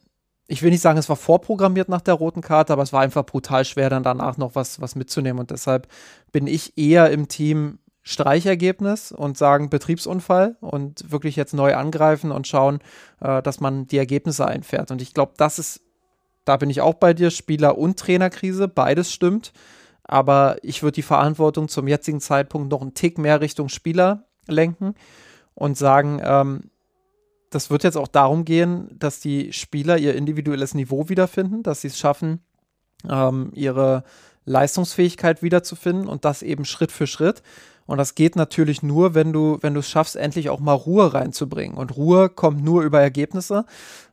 ich 0.50 0.62
will 0.62 0.70
nicht 0.70 0.80
sagen, 0.80 0.98
es 0.98 1.08
war 1.08 1.14
vorprogrammiert 1.14 1.88
nach 1.88 2.00
der 2.00 2.14
roten 2.14 2.40
Karte, 2.40 2.72
aber 2.72 2.82
es 2.82 2.92
war 2.92 3.02
einfach 3.02 3.24
brutal 3.24 3.64
schwer, 3.64 3.88
dann 3.88 4.02
danach 4.02 4.36
noch 4.36 4.56
was, 4.56 4.80
was 4.80 4.96
mitzunehmen. 4.96 5.38
Und 5.38 5.52
deshalb 5.52 5.86
bin 6.32 6.48
ich 6.48 6.76
eher 6.76 7.10
im 7.10 7.28
Team 7.28 7.78
Streichergebnis 8.02 9.12
und 9.12 9.38
sagen 9.38 9.70
Betriebsunfall 9.70 10.56
und 10.60 11.12
wirklich 11.12 11.36
jetzt 11.36 11.54
neu 11.54 11.76
angreifen 11.76 12.32
und 12.32 12.48
schauen, 12.48 12.80
äh, 13.20 13.40
dass 13.42 13.60
man 13.60 13.86
die 13.86 13.98
Ergebnisse 13.98 14.44
einfährt. 14.44 14.90
Und 14.90 15.00
ich 15.00 15.14
glaube, 15.14 15.34
das 15.36 15.60
ist, 15.60 15.82
da 16.44 16.56
bin 16.56 16.68
ich 16.68 16.80
auch 16.80 16.94
bei 16.94 17.14
dir, 17.14 17.30
Spieler- 17.30 17.78
und 17.78 18.00
Trainerkrise, 18.00 18.66
beides 18.66 19.12
stimmt. 19.12 19.52
Aber 20.02 20.56
ich 20.62 20.82
würde 20.82 20.96
die 20.96 21.02
Verantwortung 21.02 21.68
zum 21.68 21.86
jetzigen 21.86 22.20
Zeitpunkt 22.20 22.72
noch 22.72 22.82
einen 22.82 22.94
Tick 22.94 23.18
mehr 23.18 23.40
Richtung 23.40 23.68
Spieler 23.68 24.24
lenken 24.48 24.94
und 25.54 25.78
sagen, 25.78 26.20
ähm, 26.24 26.70
das 27.50 27.70
wird 27.70 27.84
jetzt 27.84 27.96
auch 27.96 28.08
darum 28.08 28.44
gehen, 28.44 28.88
dass 28.98 29.20
die 29.20 29.52
Spieler 29.52 29.98
ihr 29.98 30.14
individuelles 30.14 30.74
Niveau 30.74 31.08
wiederfinden, 31.08 31.62
dass 31.62 31.82
sie 31.82 31.88
es 31.88 31.98
schaffen, 31.98 32.40
ähm, 33.08 33.50
ihre 33.54 34.04
Leistungsfähigkeit 34.44 35.42
wiederzufinden 35.42 36.08
und 36.08 36.24
das 36.24 36.42
eben 36.42 36.64
Schritt 36.64 36.92
für 36.92 37.06
Schritt. 37.06 37.42
Und 37.86 37.98
das 37.98 38.14
geht 38.14 38.36
natürlich 38.36 38.84
nur, 38.84 39.14
wenn 39.14 39.32
du, 39.32 39.58
wenn 39.62 39.74
du 39.74 39.80
es 39.80 39.88
schaffst, 39.88 40.14
endlich 40.14 40.48
auch 40.48 40.60
mal 40.60 40.74
Ruhe 40.74 41.12
reinzubringen. 41.12 41.76
Und 41.76 41.96
Ruhe 41.96 42.28
kommt 42.28 42.62
nur 42.62 42.82
über 42.82 43.00
Ergebnisse. 43.00 43.64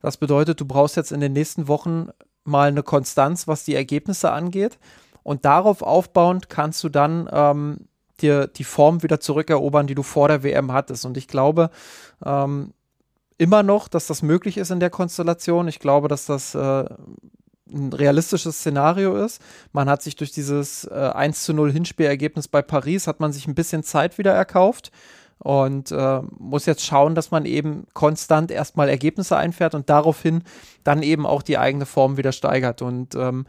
Das 0.01 0.17
bedeutet, 0.17 0.59
du 0.59 0.65
brauchst 0.65 0.95
jetzt 0.95 1.11
in 1.11 1.19
den 1.19 1.33
nächsten 1.33 1.67
Wochen 1.67 2.09
mal 2.43 2.69
eine 2.69 2.81
Konstanz, 2.81 3.47
was 3.47 3.65
die 3.65 3.75
Ergebnisse 3.75 4.31
angeht. 4.31 4.79
Und 5.21 5.45
darauf 5.45 5.83
aufbauend 5.83 6.49
kannst 6.49 6.83
du 6.83 6.89
dann 6.89 7.29
ähm, 7.31 7.87
dir 8.19 8.47
die 8.47 8.63
Form 8.63 9.03
wieder 9.03 9.19
zurückerobern, 9.19 9.85
die 9.85 9.95
du 9.95 10.01
vor 10.01 10.27
der 10.27 10.41
WM 10.41 10.71
hattest. 10.71 11.05
Und 11.05 11.17
ich 11.17 11.27
glaube, 11.27 11.69
ähm, 12.25 12.73
immer 13.37 13.63
noch, 13.63 13.87
dass 13.87 14.07
das 14.07 14.21
möglich 14.21 14.57
ist 14.57 14.71
in 14.71 14.79
der 14.79 14.89
Konstellation. 14.89 15.67
Ich 15.67 15.79
glaube, 15.79 16.07
dass 16.07 16.25
das 16.25 16.55
äh, 16.55 16.85
ein 17.71 17.93
realistisches 17.93 18.59
Szenario 18.59 19.15
ist. 19.17 19.41
Man 19.73 19.89
hat 19.89 20.01
sich 20.01 20.15
durch 20.15 20.31
dieses 20.31 20.85
äh, 20.85 21.11
1 21.13 21.43
zu 21.43 21.53
0 21.53 21.71
Hinspielergebnis 21.71 22.47
bei 22.47 22.61
Paris, 22.61 23.07
hat 23.07 23.19
man 23.19 23.33
sich 23.33 23.47
ein 23.47 23.55
bisschen 23.55 23.83
Zeit 23.83 24.17
wieder 24.17 24.33
erkauft 24.33 24.91
und 25.39 25.91
äh, 25.91 26.21
muss 26.39 26.65
jetzt 26.65 26.85
schauen, 26.85 27.13
dass 27.13 27.31
man 27.31 27.45
eben 27.45 27.85
konstant 27.93 28.51
erstmal 28.51 28.89
Ergebnisse 28.89 29.37
einfährt 29.37 29.75
und 29.75 29.89
daraufhin 29.89 30.43
dann 30.83 31.03
eben 31.03 31.25
auch 31.25 31.41
die 31.41 31.57
eigene 31.57 31.85
Form 31.85 32.17
wieder 32.17 32.31
steigert. 32.31 32.81
Und 32.81 33.15
ähm, 33.15 33.45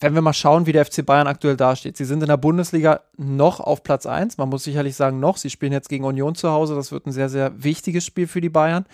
wenn 0.00 0.14
wir 0.14 0.22
mal 0.22 0.32
schauen, 0.32 0.66
wie 0.66 0.72
der 0.72 0.84
FC 0.84 1.04
Bayern 1.04 1.26
aktuell 1.26 1.56
dasteht. 1.56 1.96
Sie 1.96 2.04
sind 2.04 2.22
in 2.22 2.28
der 2.28 2.36
Bundesliga 2.36 3.00
noch 3.16 3.60
auf 3.60 3.82
Platz 3.82 4.06
1. 4.06 4.38
Man 4.38 4.48
muss 4.48 4.64
sicherlich 4.64 4.94
sagen, 4.94 5.20
noch. 5.20 5.36
Sie 5.36 5.50
spielen 5.50 5.72
jetzt 5.72 5.88
gegen 5.88 6.04
Union 6.04 6.34
zu 6.34 6.50
Hause. 6.50 6.74
Das 6.74 6.92
wird 6.92 7.06
ein 7.06 7.12
sehr, 7.12 7.28
sehr 7.28 7.62
wichtiges 7.62 8.04
Spiel 8.04 8.26
für 8.26 8.40
die 8.40 8.48
Bayern. 8.48 8.86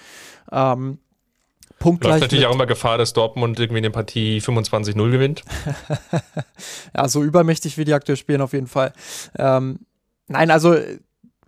Ähm, 0.51 0.99
Punktgleich 1.79 2.13
Läuft 2.13 2.23
natürlich 2.23 2.47
auch 2.47 2.55
immer 2.55 2.67
Gefahr, 2.67 2.97
dass 2.97 3.13
Dortmund 3.13 3.59
irgendwie 3.59 3.79
eine 3.79 3.91
Partie 3.91 4.41
25-0 4.41 5.11
gewinnt. 5.11 5.45
ja, 6.97 7.09
so 7.09 7.23
übermächtig 7.23 7.77
wie 7.77 7.85
die 7.85 7.93
aktuell 7.93 8.17
spielen, 8.17 8.41
auf 8.41 8.53
jeden 8.53 8.69
Fall. 8.69 8.93
Ähm, 9.37 9.81
nein, 10.29 10.51
also 10.51 10.77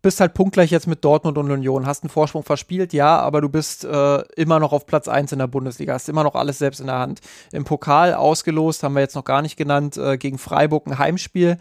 bist 0.02 0.20
halt 0.20 0.34
punktgleich 0.34 0.70
jetzt 0.70 0.86
mit 0.86 1.04
Dortmund 1.04 1.38
und 1.38 1.50
Union, 1.50 1.86
hast 1.86 2.02
einen 2.02 2.10
Vorsprung 2.10 2.42
verspielt, 2.42 2.92
ja, 2.92 3.18
aber 3.18 3.40
du 3.40 3.48
bist 3.48 3.84
äh, 3.84 4.18
immer 4.36 4.60
noch 4.60 4.72
auf 4.72 4.86
Platz 4.86 5.08
1 5.08 5.32
in 5.32 5.38
der 5.38 5.46
Bundesliga, 5.46 5.94
hast 5.94 6.08
immer 6.08 6.24
noch 6.24 6.34
alles 6.34 6.58
selbst 6.58 6.80
in 6.80 6.86
der 6.86 6.98
Hand. 6.98 7.20
Im 7.52 7.64
Pokal 7.64 8.14
ausgelost, 8.14 8.82
haben 8.82 8.94
wir 8.94 9.00
jetzt 9.00 9.16
noch 9.16 9.24
gar 9.24 9.42
nicht 9.42 9.56
genannt, 9.56 9.96
äh, 9.96 10.18
gegen 10.18 10.38
Freiburg 10.38 10.86
ein 10.86 10.98
Heimspiel. 10.98 11.58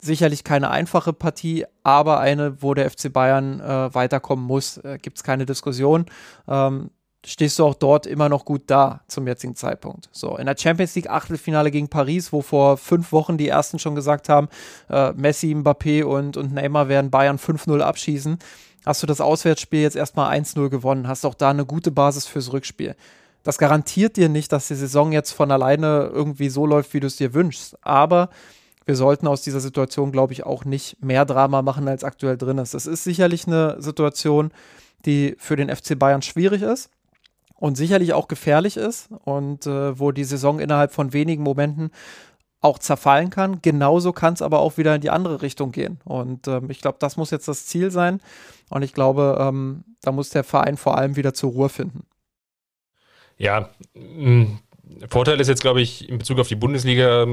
Sicherlich 0.00 0.42
keine 0.42 0.70
einfache 0.70 1.12
Partie, 1.12 1.64
aber 1.84 2.18
eine, 2.18 2.60
wo 2.60 2.74
der 2.74 2.90
FC 2.90 3.12
Bayern 3.12 3.60
äh, 3.60 3.94
weiterkommen 3.94 4.44
muss. 4.44 4.78
Äh, 4.78 4.98
Gibt 5.00 5.18
es 5.18 5.22
keine 5.22 5.46
Diskussion. 5.46 6.06
Ähm, 6.48 6.90
stehst 7.24 7.58
du 7.58 7.64
auch 7.64 7.74
dort 7.74 8.06
immer 8.06 8.28
noch 8.28 8.44
gut 8.44 8.62
da 8.66 9.02
zum 9.06 9.26
jetzigen 9.26 9.54
Zeitpunkt. 9.54 10.08
So, 10.12 10.36
in 10.36 10.46
der 10.46 10.56
Champions 10.58 10.94
League 10.94 11.08
Achtelfinale 11.08 11.70
gegen 11.70 11.88
Paris, 11.88 12.32
wo 12.32 12.42
vor 12.42 12.76
fünf 12.76 13.12
Wochen 13.12 13.38
die 13.38 13.48
ersten 13.48 13.78
schon 13.78 13.94
gesagt 13.94 14.28
haben, 14.28 14.48
äh, 14.90 15.12
Messi, 15.12 15.54
Mbappé 15.54 16.04
und, 16.04 16.36
und 16.36 16.52
Neymar 16.52 16.88
werden 16.88 17.10
Bayern 17.10 17.38
5-0 17.38 17.80
abschießen, 17.80 18.38
hast 18.84 19.02
du 19.02 19.06
das 19.06 19.20
Auswärtsspiel 19.20 19.82
jetzt 19.82 19.96
erstmal 19.96 20.36
1-0 20.36 20.68
gewonnen, 20.68 21.06
hast 21.06 21.24
auch 21.24 21.34
da 21.34 21.50
eine 21.50 21.64
gute 21.64 21.92
Basis 21.92 22.26
fürs 22.26 22.52
Rückspiel. 22.52 22.96
Das 23.44 23.58
garantiert 23.58 24.16
dir 24.16 24.28
nicht, 24.28 24.52
dass 24.52 24.68
die 24.68 24.74
Saison 24.74 25.12
jetzt 25.12 25.32
von 25.32 25.50
alleine 25.50 26.10
irgendwie 26.12 26.48
so 26.48 26.66
läuft, 26.66 26.94
wie 26.94 27.00
du 27.00 27.06
es 27.06 27.16
dir 27.16 27.34
wünschst. 27.34 27.76
Aber 27.84 28.30
wir 28.84 28.94
sollten 28.96 29.26
aus 29.26 29.42
dieser 29.42 29.60
Situation, 29.60 30.12
glaube 30.12 30.32
ich, 30.32 30.44
auch 30.44 30.64
nicht 30.64 31.02
mehr 31.02 31.24
Drama 31.24 31.62
machen, 31.62 31.88
als 31.88 32.04
aktuell 32.04 32.36
drin 32.36 32.58
ist. 32.58 32.74
Es 32.74 32.86
ist 32.86 33.04
sicherlich 33.04 33.46
eine 33.46 33.80
Situation, 33.80 34.52
die 35.06 35.34
für 35.38 35.56
den 35.56 35.74
FC 35.74 35.98
Bayern 35.98 36.22
schwierig 36.22 36.62
ist 36.62 36.88
und 37.62 37.76
sicherlich 37.76 38.12
auch 38.12 38.26
gefährlich 38.26 38.76
ist 38.76 39.08
und 39.24 39.68
äh, 39.68 39.96
wo 39.96 40.10
die 40.10 40.24
Saison 40.24 40.58
innerhalb 40.58 40.92
von 40.92 41.12
wenigen 41.12 41.44
Momenten 41.44 41.92
auch 42.60 42.80
zerfallen 42.80 43.30
kann. 43.30 43.62
Genauso 43.62 44.12
kann 44.12 44.34
es 44.34 44.42
aber 44.42 44.58
auch 44.58 44.78
wieder 44.78 44.96
in 44.96 45.00
die 45.00 45.10
andere 45.10 45.42
Richtung 45.42 45.70
gehen. 45.70 46.00
Und 46.04 46.48
ähm, 46.48 46.70
ich 46.70 46.80
glaube, 46.80 46.96
das 46.98 47.16
muss 47.16 47.30
jetzt 47.30 47.46
das 47.46 47.66
Ziel 47.66 47.92
sein. 47.92 48.20
Und 48.68 48.82
ich 48.82 48.94
glaube, 48.94 49.38
ähm, 49.40 49.84
da 50.00 50.10
muss 50.10 50.30
der 50.30 50.42
Verein 50.42 50.76
vor 50.76 50.98
allem 50.98 51.14
wieder 51.14 51.34
zur 51.34 51.52
Ruhe 51.52 51.68
finden. 51.68 52.04
Ja, 53.38 53.70
Vorteil 55.08 55.40
ist 55.40 55.46
jetzt, 55.46 55.62
glaube 55.62 55.82
ich, 55.82 56.08
in 56.08 56.18
Bezug 56.18 56.40
auf 56.40 56.48
die 56.48 56.56
Bundesliga, 56.56 57.28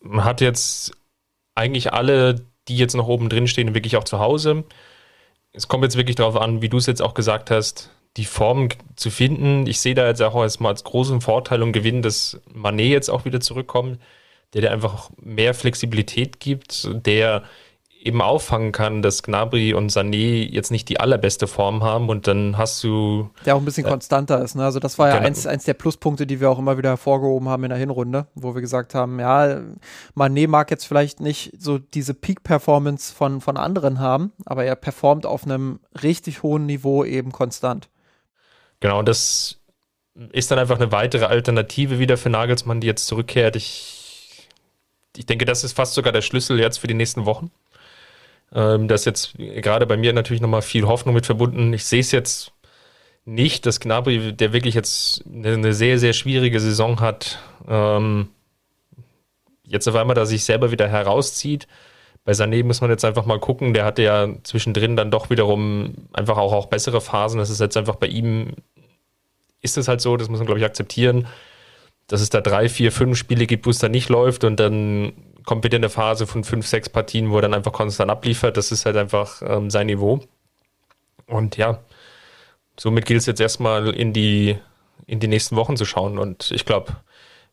man 0.00 0.24
hat 0.24 0.42
jetzt 0.42 0.92
eigentlich 1.54 1.94
alle, 1.94 2.44
die 2.68 2.76
jetzt 2.76 2.96
noch 2.96 3.08
oben 3.08 3.30
drin 3.30 3.48
stehen, 3.48 3.74
wirklich 3.74 3.96
auch 3.96 4.04
zu 4.04 4.18
Hause. 4.18 4.64
Es 5.52 5.68
kommt 5.68 5.84
jetzt 5.84 5.96
wirklich 5.96 6.16
darauf 6.16 6.36
an, 6.36 6.60
wie 6.60 6.68
du 6.68 6.76
es 6.76 6.84
jetzt 6.84 7.00
auch 7.00 7.14
gesagt 7.14 7.50
hast, 7.50 7.90
die 8.16 8.24
Form 8.24 8.68
zu 8.96 9.10
finden. 9.10 9.66
Ich 9.66 9.80
sehe 9.80 9.94
da 9.94 10.06
jetzt 10.06 10.22
auch 10.22 10.40
erstmal 10.40 10.72
als 10.72 10.84
großen 10.84 11.20
Vorteil 11.20 11.62
und 11.62 11.72
Gewinn, 11.72 12.02
dass 12.02 12.40
Manet 12.52 12.90
jetzt 12.90 13.10
auch 13.10 13.24
wieder 13.24 13.40
zurückkommt, 13.40 13.98
der 14.52 14.62
dir 14.62 14.70
einfach 14.70 15.10
mehr 15.20 15.54
Flexibilität 15.54 16.38
gibt, 16.38 16.88
der 17.06 17.42
eben 18.04 18.20
auffangen 18.20 18.70
kann, 18.70 19.00
dass 19.00 19.22
Gnabry 19.22 19.72
und 19.72 19.90
Sané 19.90 20.46
jetzt 20.48 20.70
nicht 20.70 20.88
die 20.90 21.00
allerbeste 21.00 21.46
Form 21.46 21.82
haben 21.82 22.10
und 22.10 22.26
dann 22.26 22.58
hast 22.58 22.84
du. 22.84 23.30
Der 23.46 23.56
auch 23.56 23.60
ein 23.60 23.64
bisschen 23.64 23.86
äh, 23.86 23.90
konstanter 23.90 24.42
ist. 24.42 24.54
Ne? 24.54 24.62
Also, 24.62 24.78
das 24.78 24.98
war 24.98 25.08
ja 25.08 25.14
genau. 25.14 25.26
eins, 25.26 25.46
eins 25.46 25.64
der 25.64 25.74
Pluspunkte, 25.74 26.26
die 26.26 26.38
wir 26.40 26.50
auch 26.50 26.58
immer 26.58 26.76
wieder 26.76 26.90
hervorgehoben 26.90 27.48
haben 27.48 27.64
in 27.64 27.70
der 27.70 27.78
Hinrunde, 27.78 28.26
wo 28.34 28.54
wir 28.54 28.60
gesagt 28.60 28.94
haben: 28.94 29.18
Ja, 29.18 29.60
Mané 30.14 30.46
mag 30.46 30.70
jetzt 30.70 30.84
vielleicht 30.84 31.20
nicht 31.20 31.52
so 31.58 31.78
diese 31.78 32.12
Peak-Performance 32.12 33.14
von, 33.14 33.40
von 33.40 33.56
anderen 33.56 33.98
haben, 33.98 34.32
aber 34.44 34.64
er 34.64 34.76
performt 34.76 35.24
auf 35.24 35.44
einem 35.44 35.80
richtig 36.02 36.42
hohen 36.42 36.66
Niveau 36.66 37.04
eben 37.04 37.32
konstant. 37.32 37.88
Genau, 38.84 39.02
das 39.02 39.62
ist 40.32 40.50
dann 40.50 40.58
einfach 40.58 40.76
eine 40.76 40.92
weitere 40.92 41.24
Alternative 41.24 41.98
wieder 41.98 42.18
für 42.18 42.28
Nagelsmann, 42.28 42.82
die 42.82 42.86
jetzt 42.86 43.06
zurückkehrt. 43.06 43.56
Ich, 43.56 44.46
ich 45.16 45.24
denke, 45.24 45.46
das 45.46 45.64
ist 45.64 45.72
fast 45.72 45.94
sogar 45.94 46.12
der 46.12 46.20
Schlüssel 46.20 46.60
jetzt 46.60 46.76
für 46.76 46.86
die 46.86 46.92
nächsten 46.92 47.24
Wochen. 47.24 47.50
Ähm, 48.52 48.86
da 48.86 48.94
ist 48.94 49.06
jetzt 49.06 49.38
gerade 49.38 49.86
bei 49.86 49.96
mir 49.96 50.12
natürlich 50.12 50.42
nochmal 50.42 50.60
viel 50.60 50.86
Hoffnung 50.86 51.14
mit 51.14 51.24
verbunden. 51.24 51.72
Ich 51.72 51.86
sehe 51.86 52.00
es 52.00 52.12
jetzt 52.12 52.52
nicht, 53.24 53.64
dass 53.64 53.80
Gnabry, 53.80 54.34
der 54.34 54.52
wirklich 54.52 54.74
jetzt 54.74 55.24
eine, 55.32 55.72
sehr, 55.72 55.98
sehr 55.98 56.12
schwierige 56.12 56.60
Saison 56.60 57.00
hat, 57.00 57.38
ähm, 57.66 58.28
jetzt 59.62 59.88
auf 59.88 59.94
einmal 59.94 60.14
da 60.14 60.26
sich 60.26 60.44
selber 60.44 60.70
wieder 60.70 60.88
herauszieht. 60.88 61.66
Bei 62.24 62.32
Sané 62.32 62.64
muss 62.64 62.80
man 62.80 62.90
jetzt 62.90 63.04
einfach 63.04 63.26
mal 63.26 63.38
gucken. 63.38 63.74
Der 63.74 63.84
hatte 63.84 64.02
ja 64.02 64.28
zwischendrin 64.42 64.96
dann 64.96 65.10
doch 65.10 65.28
wiederum 65.28 66.08
einfach 66.12 66.38
auch, 66.38 66.52
auch 66.54 66.66
bessere 66.66 67.02
Phasen. 67.02 67.38
Das 67.38 67.50
ist 67.50 67.60
jetzt 67.60 67.76
einfach 67.76 67.96
bei 67.96 68.06
ihm, 68.06 68.52
ist 69.64 69.76
es 69.78 69.88
halt 69.88 70.00
so, 70.00 70.16
das 70.16 70.28
muss 70.28 70.38
man, 70.38 70.46
glaube 70.46 70.60
ich, 70.60 70.66
akzeptieren, 70.66 71.26
dass 72.06 72.20
es 72.20 72.30
da 72.30 72.40
drei, 72.40 72.68
vier, 72.68 72.92
fünf 72.92 73.18
Spiele 73.18 73.46
gibt, 73.46 73.66
wo 73.66 73.70
es 73.70 73.78
da 73.78 73.88
nicht 73.88 74.08
läuft 74.08 74.44
und 74.44 74.60
dann 74.60 75.12
kommt 75.44 75.64
wieder 75.64 75.76
eine 75.76 75.88
Phase 75.88 76.26
von 76.26 76.44
fünf, 76.44 76.66
sechs 76.66 76.88
Partien, 76.88 77.30
wo 77.30 77.36
er 77.36 77.42
dann 77.42 77.54
einfach 77.54 77.72
konstant 77.72 78.10
abliefert. 78.10 78.56
Das 78.56 78.72
ist 78.72 78.86
halt 78.86 78.96
einfach 78.96 79.42
ähm, 79.46 79.70
sein 79.70 79.86
Niveau. 79.86 80.20
Und 81.26 81.56
ja, 81.56 81.80
somit 82.78 83.06
gilt 83.06 83.20
es 83.20 83.26
jetzt 83.26 83.40
erstmal 83.40 83.88
in 83.94 84.12
die, 84.12 84.58
in 85.06 85.20
die 85.20 85.28
nächsten 85.28 85.56
Wochen 85.56 85.76
zu 85.76 85.84
schauen. 85.84 86.18
Und 86.18 86.50
ich 86.50 86.64
glaube, 86.64 86.96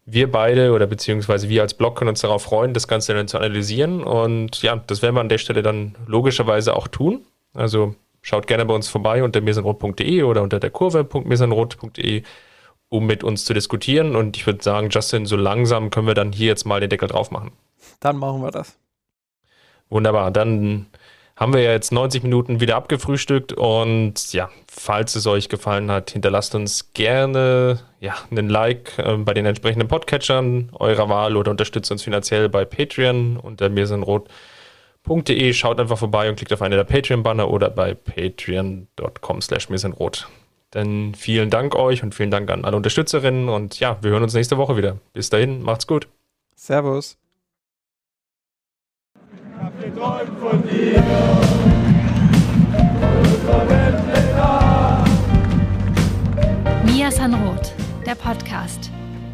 wir 0.05 0.31
beide 0.31 0.71
oder 0.71 0.87
beziehungsweise 0.87 1.49
wir 1.49 1.61
als 1.61 1.73
Blog 1.73 1.97
können 1.97 2.09
uns 2.09 2.21
darauf 2.21 2.43
freuen, 2.43 2.73
das 2.73 2.87
Ganze 2.87 3.13
dann 3.13 3.27
zu 3.27 3.37
analysieren. 3.37 4.03
Und 4.03 4.61
ja, 4.61 4.75
das 4.75 5.01
werden 5.01 5.15
wir 5.15 5.21
an 5.21 5.29
der 5.29 5.37
Stelle 5.37 5.61
dann 5.61 5.95
logischerweise 6.07 6.75
auch 6.75 6.87
tun. 6.87 7.25
Also 7.53 7.95
schaut 8.21 8.47
gerne 8.47 8.65
bei 8.65 8.73
uns 8.73 8.87
vorbei 8.87 9.23
unter 9.23 9.41
mirsenrot.de 9.41 10.23
oder 10.23 10.41
unter 10.41 10.59
der 10.59 10.69
Kurve.mirsenrot.de 10.69 12.23
um 12.91 13.05
mit 13.05 13.23
uns 13.23 13.45
zu 13.45 13.53
diskutieren. 13.53 14.15
Und 14.17 14.35
ich 14.35 14.45
würde 14.45 14.61
sagen, 14.61 14.89
Justin, 14.89 15.25
so 15.25 15.37
langsam 15.37 15.89
können 15.89 16.07
wir 16.07 16.13
dann 16.13 16.33
hier 16.33 16.47
jetzt 16.47 16.65
mal 16.65 16.81
den 16.81 16.89
Deckel 16.89 17.07
drauf 17.07 17.31
machen. 17.31 17.51
Dann 18.01 18.17
machen 18.17 18.41
wir 18.41 18.51
das. 18.51 18.77
Wunderbar. 19.89 20.29
Dann 20.29 20.87
haben 21.37 21.53
wir 21.53 21.61
ja 21.61 21.71
jetzt 21.71 21.93
90 21.93 22.21
Minuten 22.23 22.59
wieder 22.59 22.75
abgefrühstückt 22.75 23.53
und 23.53 24.33
ja, 24.33 24.49
falls 24.67 25.15
es 25.15 25.25
euch 25.25 25.49
gefallen 25.49 25.89
hat, 25.89 26.11
hinterlasst 26.11 26.53
uns 26.53 26.93
gerne 26.93 27.79
ja, 27.99 28.15
einen 28.29 28.49
Like 28.49 28.99
äh, 28.99 29.15
bei 29.17 29.33
den 29.33 29.45
entsprechenden 29.45 29.87
Podcatchern 29.87 30.69
eurer 30.73 31.09
Wahl 31.09 31.37
oder 31.37 31.49
unterstützt 31.49 31.91
uns 31.91 32.03
finanziell 32.03 32.49
bei 32.49 32.65
Patreon 32.65 33.37
unter 33.37 33.69
mirsenrot.de. 35.07 35.53
Schaut 35.53 35.79
einfach 35.79 35.97
vorbei 35.97 36.29
und 36.29 36.35
klickt 36.35 36.53
auf 36.53 36.61
eine 36.61 36.75
der 36.75 36.83
Patreon-Banner 36.83 37.49
oder 37.49 37.69
bei 37.69 37.93
patreon.com 37.93 39.41
slash 39.41 39.69
mirsenrot. 39.69 40.27
Dann 40.71 41.13
vielen 41.15 41.49
Dank 41.49 41.75
euch 41.75 42.01
und 42.01 42.15
vielen 42.15 42.31
Dank 42.31 42.49
an 42.49 42.63
alle 42.63 42.77
Unterstützerinnen 42.77 43.49
und 43.49 43.79
ja, 43.79 43.97
wir 44.01 44.11
hören 44.11 44.23
uns 44.23 44.33
nächste 44.33 44.57
Woche 44.57 44.77
wieder. 44.77 44.97
Bis 45.13 45.29
dahin, 45.29 45.61
macht's 45.61 45.85
gut. 45.85 46.07
Servus. 46.55 47.17
Mia 56.85 57.11
Sanroth, 57.11 57.73
der 58.05 58.15
Podcast. 58.15 58.91